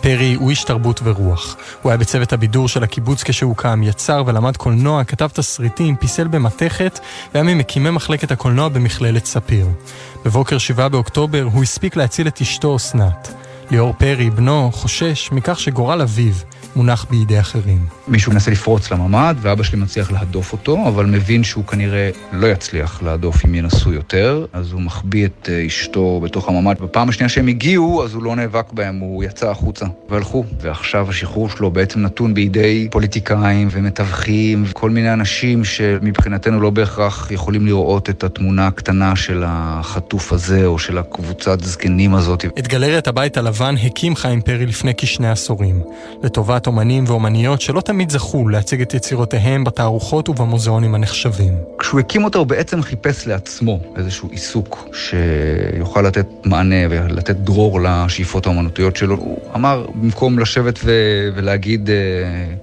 פרי 0.00 0.34
הוא 0.34 0.50
איש 0.50 0.64
תרבות 0.64 1.00
ורוח. 1.04 1.56
הוא 1.82 1.90
היה 1.90 1.96
בצוות 1.96 2.32
הבידור 2.32 2.68
של 2.68 2.82
הקיבוץ 2.82 3.22
כשהוקם, 3.22 3.82
יצר 3.82 4.22
ולמד 4.26 4.56
קולנוע, 4.56 5.04
כתב 5.04 5.28
תסריטים, 5.32 5.96
פיסל 5.96 6.28
במתכת, 6.28 6.98
והיה 7.34 7.44
ממקימי 7.44 7.90
מחלקת 7.90 8.30
הקולנוע 8.30 8.68
במכללת 8.68 9.26
ספיר. 9.26 9.66
בבוקר 10.24 10.58
7 10.58 10.88
באוקטובר 10.88 11.48
הוא 11.52 11.62
הספיק 11.62 11.96
להציל 11.96 12.28
את 12.28 12.40
אשתו 12.40 12.76
אסנת. 12.76 13.34
ליאור 13.70 13.94
פרי, 13.98 14.30
בנו, 14.30 14.70
חושש 14.72 15.32
מכך 15.32 15.60
שגורל 15.60 16.02
אביו 16.02 16.34
מונח 16.78 17.06
בידי 17.10 17.40
אחרים. 17.40 17.86
מישהו 18.08 18.32
מנסה 18.32 18.50
לפרוץ 18.50 18.90
לממ"ד, 18.90 19.34
ואבא 19.40 19.62
שלי 19.62 19.78
מצליח 19.78 20.12
להדוף 20.12 20.52
אותו, 20.52 20.88
אבל 20.88 21.06
מבין 21.06 21.44
שהוא 21.44 21.64
כנראה 21.64 22.10
לא 22.32 22.46
יצליח 22.46 23.02
להדוף 23.02 23.44
אם 23.44 23.54
ינסו 23.54 23.92
יותר, 23.92 24.46
אז 24.52 24.72
הוא 24.72 24.80
מחביא 24.80 25.26
את 25.26 25.48
אה, 25.52 25.66
אשתו 25.66 26.20
בתוך 26.24 26.48
הממ"ד. 26.48 26.76
בפעם 26.80 27.08
השנייה 27.08 27.28
שהם 27.28 27.48
הגיעו, 27.48 28.04
אז 28.04 28.14
הוא 28.14 28.22
לא 28.22 28.36
נאבק 28.36 28.72
בהם, 28.72 28.98
הוא 28.98 29.24
יצא 29.24 29.50
החוצה, 29.50 29.86
והלכו. 30.10 30.44
ועכשיו 30.60 31.10
השחרור 31.10 31.50
שלו 31.50 31.70
בעצם 31.70 32.02
נתון 32.02 32.34
בידי 32.34 32.88
פוליטיקאים 32.90 33.68
ומתווכים, 33.70 34.64
וכל 34.66 34.90
מיני 34.90 35.12
אנשים 35.12 35.64
שמבחינתנו 35.64 36.60
לא 36.60 36.70
בהכרח 36.70 37.30
יכולים 37.30 37.66
לראות 37.66 38.10
את 38.10 38.24
התמונה 38.24 38.66
הקטנה 38.66 39.16
של 39.16 39.44
החטוף 39.46 40.32
הזה, 40.32 40.66
או 40.66 40.78
של 40.78 40.98
הקבוצת 40.98 41.60
זקנים 41.60 42.14
הזאת. 42.14 42.44
את 42.58 42.68
גלריית 42.68 43.08
הבית 43.08 43.36
הלבן 43.36 43.74
הקים 43.82 44.16
חיים 44.16 44.40
פרי 44.40 44.66
לפני 44.66 44.92
כשני 44.96 45.30
עשורים, 45.30 45.82
לטובת 46.22 46.67
אומנים 46.68 47.04
ואומניות 47.06 47.60
שלא 47.60 47.80
תמיד 47.80 48.10
זכו 48.10 48.48
להציג 48.48 48.80
את 48.80 48.94
יצירותיהם 48.94 49.64
בתערוכות 49.64 50.28
ובמוזיאונים 50.28 50.94
הנחשבים. 50.94 51.54
כשהוא 51.78 52.00
הקים 52.00 52.24
אותה 52.24 52.38
הוא 52.38 52.46
בעצם 52.46 52.82
חיפש 52.82 53.26
לעצמו 53.26 53.80
איזשהו 53.96 54.28
עיסוק 54.30 54.88
שיוכל 54.92 56.02
לתת 56.02 56.26
מענה 56.44 56.76
ולתת 56.90 57.36
דרור 57.36 57.80
לשאיפות 57.80 58.46
האומנותיות 58.46 58.96
שלו. 58.96 59.16
הוא 59.16 59.38
אמר, 59.54 59.86
במקום 59.94 60.38
לשבת 60.38 60.78
ו- 60.84 61.28
ולהגיד, 61.34 61.90
אה, 61.90 61.94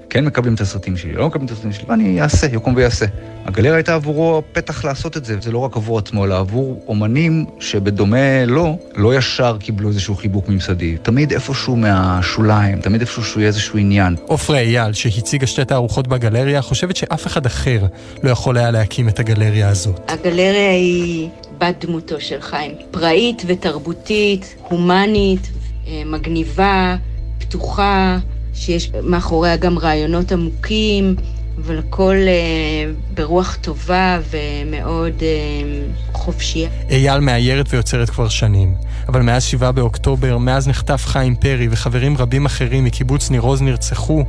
כן 0.09 0.25
מקבלים 0.25 0.53
את 0.53 0.61
הסרטים 0.61 0.97
שלי, 0.97 1.13
לא 1.13 1.27
מקבלים 1.27 1.45
את 1.45 1.51
הסרטים 1.51 1.73
שלי, 1.73 1.85
אני 1.89 2.21
אעשה, 2.21 2.47
יקום 2.47 2.73
ויעשה. 2.75 3.05
הגלריה 3.45 3.75
הייתה 3.75 3.95
עבורו 3.95 4.43
פתח 4.51 4.85
לעשות 4.85 5.17
את 5.17 5.25
זה, 5.25 5.37
זה 5.41 5.51
לא 5.51 5.57
רק 5.57 5.75
עבור 5.75 5.99
עצמו, 5.99 6.25
אלא 6.25 6.39
עבור 6.39 6.83
אומנים 6.87 7.45
שבדומה 7.59 8.45
לו, 8.45 8.77
לא 8.95 9.15
ישר 9.15 9.57
קיבלו 9.59 9.89
איזשהו 9.89 10.15
חיבוק 10.15 10.49
ממסדי. 10.49 10.97
תמיד 11.01 11.31
איפשהו 11.31 11.75
מהשוליים, 11.75 12.79
תמיד 12.79 13.01
איפשהו 13.01 13.23
שהוא 13.23 13.41
יהיה 13.41 13.47
איזשהו 13.47 13.79
עניין. 13.79 13.94
עופרה 14.27 14.59
אייל, 14.59 14.93
שהציגה 14.93 15.47
שתי 15.47 15.65
תערוכות 15.65 16.07
בגלריה, 16.07 16.61
חושבת 16.61 16.95
שאף 16.95 17.27
אחד 17.27 17.45
אחר 17.45 17.79
לא 18.23 18.29
יכול 18.29 18.57
היה 18.57 18.71
להקים 18.71 19.09
את 19.09 19.19
הגלריה 19.19 19.69
הזאת. 19.69 20.11
הגלריה 20.11 20.71
היא 20.71 21.29
בת 21.57 21.85
דמותו 21.85 22.21
של 22.21 22.41
חיים. 22.41 22.71
פראית 22.91 23.43
ותרבותית, 23.47 24.55
הומנית, 24.69 25.51
אה, 25.87 26.01
מגניבה, 26.05 26.95
פתוחה, 27.39 28.17
שיש 28.53 28.91
מאחוריה 29.03 29.55
גם 29.55 29.79
רעיונות 29.79 30.31
עמוקים. 30.31 31.15
אבל 31.57 31.79
הכל 31.79 32.15
אה, 32.27 32.91
ברוח 33.13 33.57
טובה 33.61 34.19
ומאוד 34.29 35.13
אה, 35.21 35.27
חופשייה. 36.13 36.69
אייל 36.89 37.19
מאיירת 37.19 37.73
ויוצרת 37.73 38.09
כבר 38.09 38.29
שנים, 38.29 38.75
אבל 39.07 39.21
מאז 39.21 39.43
7 39.43 39.71
באוקטובר, 39.71 40.37
מאז 40.37 40.67
נחטף 40.67 41.05
חיים 41.05 41.35
פרי 41.35 41.67
וחברים 41.71 42.17
רבים 42.17 42.45
אחרים 42.45 42.83
מקיבוץ 42.83 43.31
ניר 43.31 43.41
עוז 43.41 43.61
נרצחו, 43.61 44.23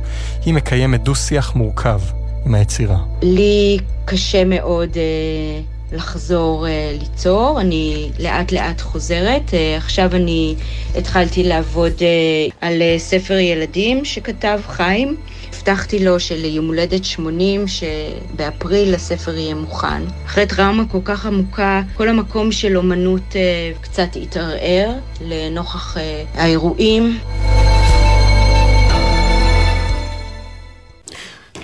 היא 0.45 0.53
מקיימת 0.53 1.03
דו-שיח 1.03 1.55
מורכב 1.55 1.99
עם 2.45 2.55
היצירה. 2.55 2.97
לי 3.21 3.77
קשה 4.05 4.45
מאוד... 4.45 4.97
אה, 4.97 5.61
לחזור 5.91 6.65
uh, 6.65 6.69
ליצור, 6.99 7.61
אני 7.61 8.09
לאט 8.19 8.51
לאט 8.51 8.81
חוזרת. 8.81 9.49
Uh, 9.49 9.53
עכשיו 9.77 10.15
אני 10.15 10.55
התחלתי 10.95 11.43
לעבוד 11.43 11.91
uh, 11.91 12.53
על 12.61 12.73
uh, 12.73 12.99
ספר 12.99 13.33
ילדים 13.33 14.05
שכתב 14.05 14.59
חיים. 14.67 15.15
הבטחתי 15.67 16.05
לו 16.05 16.19
שליום 16.19 16.67
הולדת 16.67 17.05
80, 17.05 17.65
שבאפריל 17.67 18.95
הספר 18.95 19.37
יהיה 19.37 19.55
מוכן. 19.55 20.03
אחרי 20.25 20.45
טראומה 20.45 20.83
כל 20.91 20.99
כך 21.05 21.25
עמוקה, 21.25 21.81
כל 21.97 22.09
המקום 22.09 22.51
של 22.51 22.77
אומנות 22.77 23.31
uh, 23.31 23.81
קצת 23.81 24.07
התערער 24.21 24.91
לנוכח 25.21 25.97
uh, 25.97 25.99
האירועים. 26.35 27.19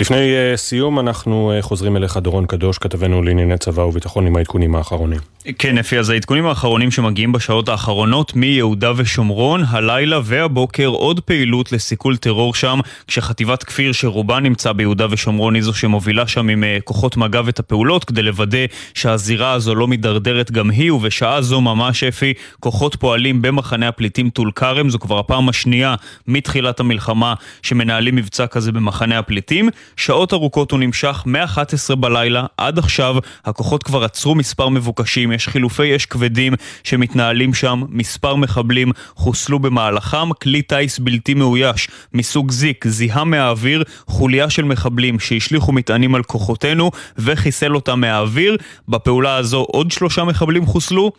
לפני 0.04 0.34
uh, 0.54 0.58
סיום 0.58 1.00
אנחנו 1.00 1.54
uh, 1.60 1.62
חוזרים 1.62 1.98
אליך 1.98 2.18
דורון 2.18 2.46
קדוש, 2.46 2.78
כתבנו 2.78 3.24
לענייני 3.24 3.58
צבא 3.58 3.82
וביטחון 3.82 4.28
עם 4.28 4.36
העדכונים 4.36 4.76
האחרונים. 4.76 5.20
כן, 5.60 5.78
אפי, 5.78 6.00
אז 6.00 6.10
העדכונים 6.10 6.46
האחרונים 6.46 6.92
שמגיעים 6.92 7.32
בשעות 7.32 7.70
האחרונות 7.70 8.36
מיהודה 8.36 8.92
ושומרון, 8.96 9.64
הלילה 9.68 10.20
והבוקר 10.24 10.88
עוד 10.88 11.20
פעילות 11.20 11.72
לסיכול 11.72 12.18
טרור 12.18 12.56
שם, 12.56 12.80
כשחטיבת 13.08 13.64
כפיר 13.64 13.92
שרובה 13.92 14.40
נמצא 14.40 14.72
ביהודה 14.72 15.06
ושומרון 15.10 15.56
היא 15.56 15.64
זו 15.64 15.74
שמובילה 15.74 16.28
שם 16.28 16.50
עם 16.50 16.64
uh, 16.64 16.82
כוחות 16.84 17.18
מג"ב 17.18 17.48
את 17.48 17.60
הפעולות, 17.60 18.06
כדי 18.06 18.22
לוודא 18.22 18.66
שהזירה 18.94 19.52
הזו 19.52 19.76
לא 19.76 19.88
מידרדרת 19.88 20.52
גם 20.52 20.70
היא, 20.70 20.92
ובשעה 20.92 21.42
זו 21.42 21.62
ממש, 21.62 22.04
אפי, 22.04 22.34
כוחות 22.60 22.96
פועלים 22.96 23.42
במחנה 23.42 23.88
הפליטים 23.88 24.30
טול 24.30 24.52
כרם, 24.56 24.90
זו 24.90 25.00
כבר 25.00 25.20
הפעם 25.20 25.50
השנייה 25.50 25.96
מתחילת 26.28 26.80
המלחמה 26.80 27.34
שמנהלים 27.62 28.16
מבצע 28.16 28.48
כזה 28.48 28.72
במחנה 28.72 29.20
הפליטים. 29.20 29.70
שעות 29.98 30.34
ארוכות 30.34 30.72
הוא 30.72 30.80
נמשך 30.80 31.24
מ-11 31.26 31.96
בלילה 31.96 32.46
עד 32.58 32.80
עכשיו, 32.80 33.16
הכוחות 33.46 33.84
כבר 33.84 34.04
עצרו 34.04 34.36
מספר 34.36 34.70
מבוקשים, 34.70 35.32
יש 35.32 35.48
חילופי 35.48 35.96
אש 35.96 36.06
כבדים 36.06 36.54
שמתנהלים 36.84 37.54
שם, 37.54 37.84
מספר 37.90 38.36
מחבלים 38.36 38.92
חוסלו 39.16 39.60
במהלכם, 39.60 40.34
כלי 40.34 40.62
טיס 40.62 41.00
בלתי 41.00 41.34
מאויש 41.34 41.88
מסוג 42.14 42.52
זיק 42.52 42.88
זיהה 42.88 43.24
מהאוויר 43.24 43.84
חוליה 44.08 44.50
של 44.50 44.64
מחבלים 44.64 45.20
שהשליכו 45.20 45.72
מטענים 45.72 46.16
על 46.16 46.24
כוחותינו 46.24 46.92
וחיסל 47.18 47.76
אותם 47.76 48.00
מהאוויר. 48.00 48.58
בפעולה 48.88 49.36
הזו 49.36 49.60
עוד 49.60 49.92
שלושה 49.92 50.24
מחבלים 50.24 50.66
חוסלו, 50.66 51.12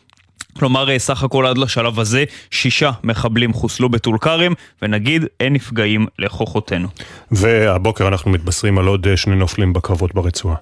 כלומר, 0.58 0.90
אה, 0.90 0.98
סך 0.98 1.22
הכל 1.22 1.46
עד 1.46 1.58
לשלב 1.58 2.00
הזה, 2.00 2.24
שישה 2.50 2.90
מחבלים 3.04 3.52
חוסלו 3.52 3.88
בטול 3.88 4.18
כרם, 4.18 4.52
ונגיד, 4.82 5.24
אין 5.40 5.52
נפגעים 5.52 6.06
לכוחותינו. 6.18 6.88
והבוקר 7.30 8.08
אנחנו 8.08 8.30
מתבשרים 8.30 8.78
על 8.78 8.86
עוד 8.86 9.06
אה, 9.06 9.16
שני 9.16 9.36
נופלים 9.36 9.72
בקרבות 9.72 10.14
ברצועה. 10.14 10.56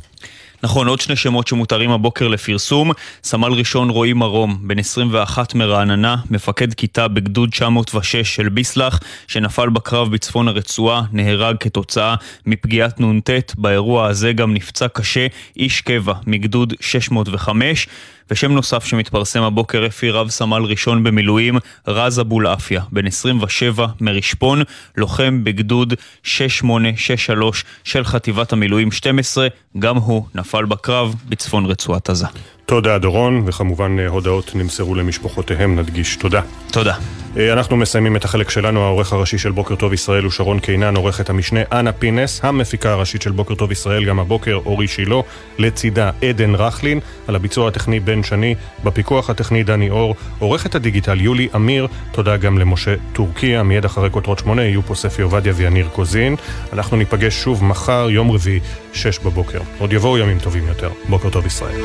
נכון, 0.65 0.87
עוד 0.89 1.01
שני 1.01 1.17
שמות 1.17 1.49
שמותרים 1.49 1.91
הבוקר 1.91 2.29
לפרסום. 2.29 2.91
סמל 3.25 3.53
ראשון 3.53 3.91
רועי 3.91 4.13
מרום, 4.13 4.59
בן 4.61 4.79
21 4.79 5.55
מרעננה, 5.55 6.17
מפקד 6.31 6.75
כיתה 6.75 7.09
בגדוד 7.09 7.51
906 7.51 8.17
של 8.17 8.49
ביסלח, 8.49 9.01
שנפל 9.27 9.69
בקרב 9.69 10.13
בצפון 10.13 10.49
הרצועה, 10.49 11.03
נהרג 11.13 11.57
כתוצאה 11.61 12.15
מפגיעת 12.47 13.01
נ"ט. 13.01 13.31
באירוע 13.59 14.07
הזה 14.07 14.33
גם 14.33 14.55
נפצע 14.55 14.89
קשה 14.89 15.27
איש 15.57 15.81
קבע 15.81 16.15
מגדוד 16.27 16.75
605. 16.81 17.89
ושם 18.33 18.53
נוסף 18.53 18.85
שמתפרסם 18.85 19.43
הבוקר 19.43 19.87
אפי 19.87 20.11
רב 20.11 20.31
סמל 20.31 20.63
ראשון 20.63 21.05
במילואים, 21.05 21.59
רז 21.89 22.21
אבולעפיה, 22.21 22.83
בן 22.93 23.07
27 23.07 23.87
מרשפון, 24.01 24.63
לוחם 24.97 25.45
בגדוד 25.45 25.95
6863 26.23 27.65
של 27.85 28.05
חטיבת 28.05 28.53
המילואים 28.53 28.93
12, 28.93 29.49
גם 29.79 29.97
הוא 29.97 30.25
נפל 30.35 30.65
בקרב 30.65 31.15
בצפון 31.29 31.67
רצועת 31.67 32.11
עזה. 32.11 32.27
תודה 32.67 32.99
דורון, 32.99 33.43
וכמובן 33.47 33.99
אה, 33.99 34.09
הודעות 34.09 34.55
נמסרו 34.55 34.95
למשפחותיהם, 34.95 35.79
נדגיש 35.79 36.17
תודה. 36.17 36.41
תודה. 36.71 36.95
אה, 37.37 37.53
אנחנו 37.53 37.77
מסיימים 37.77 38.17
את 38.17 38.25
החלק 38.25 38.51
שלנו, 38.51 38.85
העורך 38.85 39.13
הראשי 39.13 39.39
של 39.39 39.51
בוקר 39.51 39.75
טוב 39.75 39.93
ישראל 39.93 40.23
הוא 40.25 40.31
שרון 40.31 40.59
קינן, 40.59 40.97
עורכת 40.97 41.31
המשנה 41.31 41.61
אנה 41.73 41.93
פינס, 41.93 42.41
המפיקה 42.45 42.93
הראשית 42.93 43.23
של 43.23 43.31
בוקר 43.31 43.55
טוב 43.55 43.73
ישראל, 43.73 44.05
גם 44.05 44.21
הבוקר 44.21 44.59
אורי 44.67 44.89
שילה, 44.89 45.17
לצידה 45.59 46.11
עדן 46.23 46.55
רכלין, 46.55 47.01
על 47.29 47.37
הביצוע 47.37 47.69
הטכני 47.69 48.01
בן 48.01 48.23
שני, 48.23 48.55
בפיקוח 48.85 49.31
הטכני 49.31 49.63
דני 49.63 49.91
אור, 49.91 50.15
עורכת 50.39 50.75
הדיגיטל 50.75 51.21
יולי 51.21 51.49
אמיר, 51.57 51.87
תודה 52.13 52.37
גם 52.37 52.59
למשה 52.59 52.95
טורקיה, 53.13 53.63
מיד 53.63 53.85
אחרי 53.85 54.11
כותרות 54.11 54.39
שמונה 54.39 54.63
יהיו 54.63 54.83
פה 54.83 54.95
ספי 54.95 55.23
עובדיה 55.23 55.53
ויניר 55.57 55.89
קוזין. 55.93 56.37
אנחנו 56.73 56.97
ניפגש 56.97 57.35
שוב 57.35 57.65
מחר, 57.65 58.07
יום 58.11 58.31
רביעי, 58.31 58.61
שש 58.93 59.19
בבוקר. 59.19 59.61
עוד 59.79 59.93
יבואו 59.93 60.19
ימים 60.19 60.39
טובים 60.39 60.69
יותר. 60.69 60.91
בוקר 61.09 61.31
טוב 61.31 61.47
ישראל. 61.47 61.81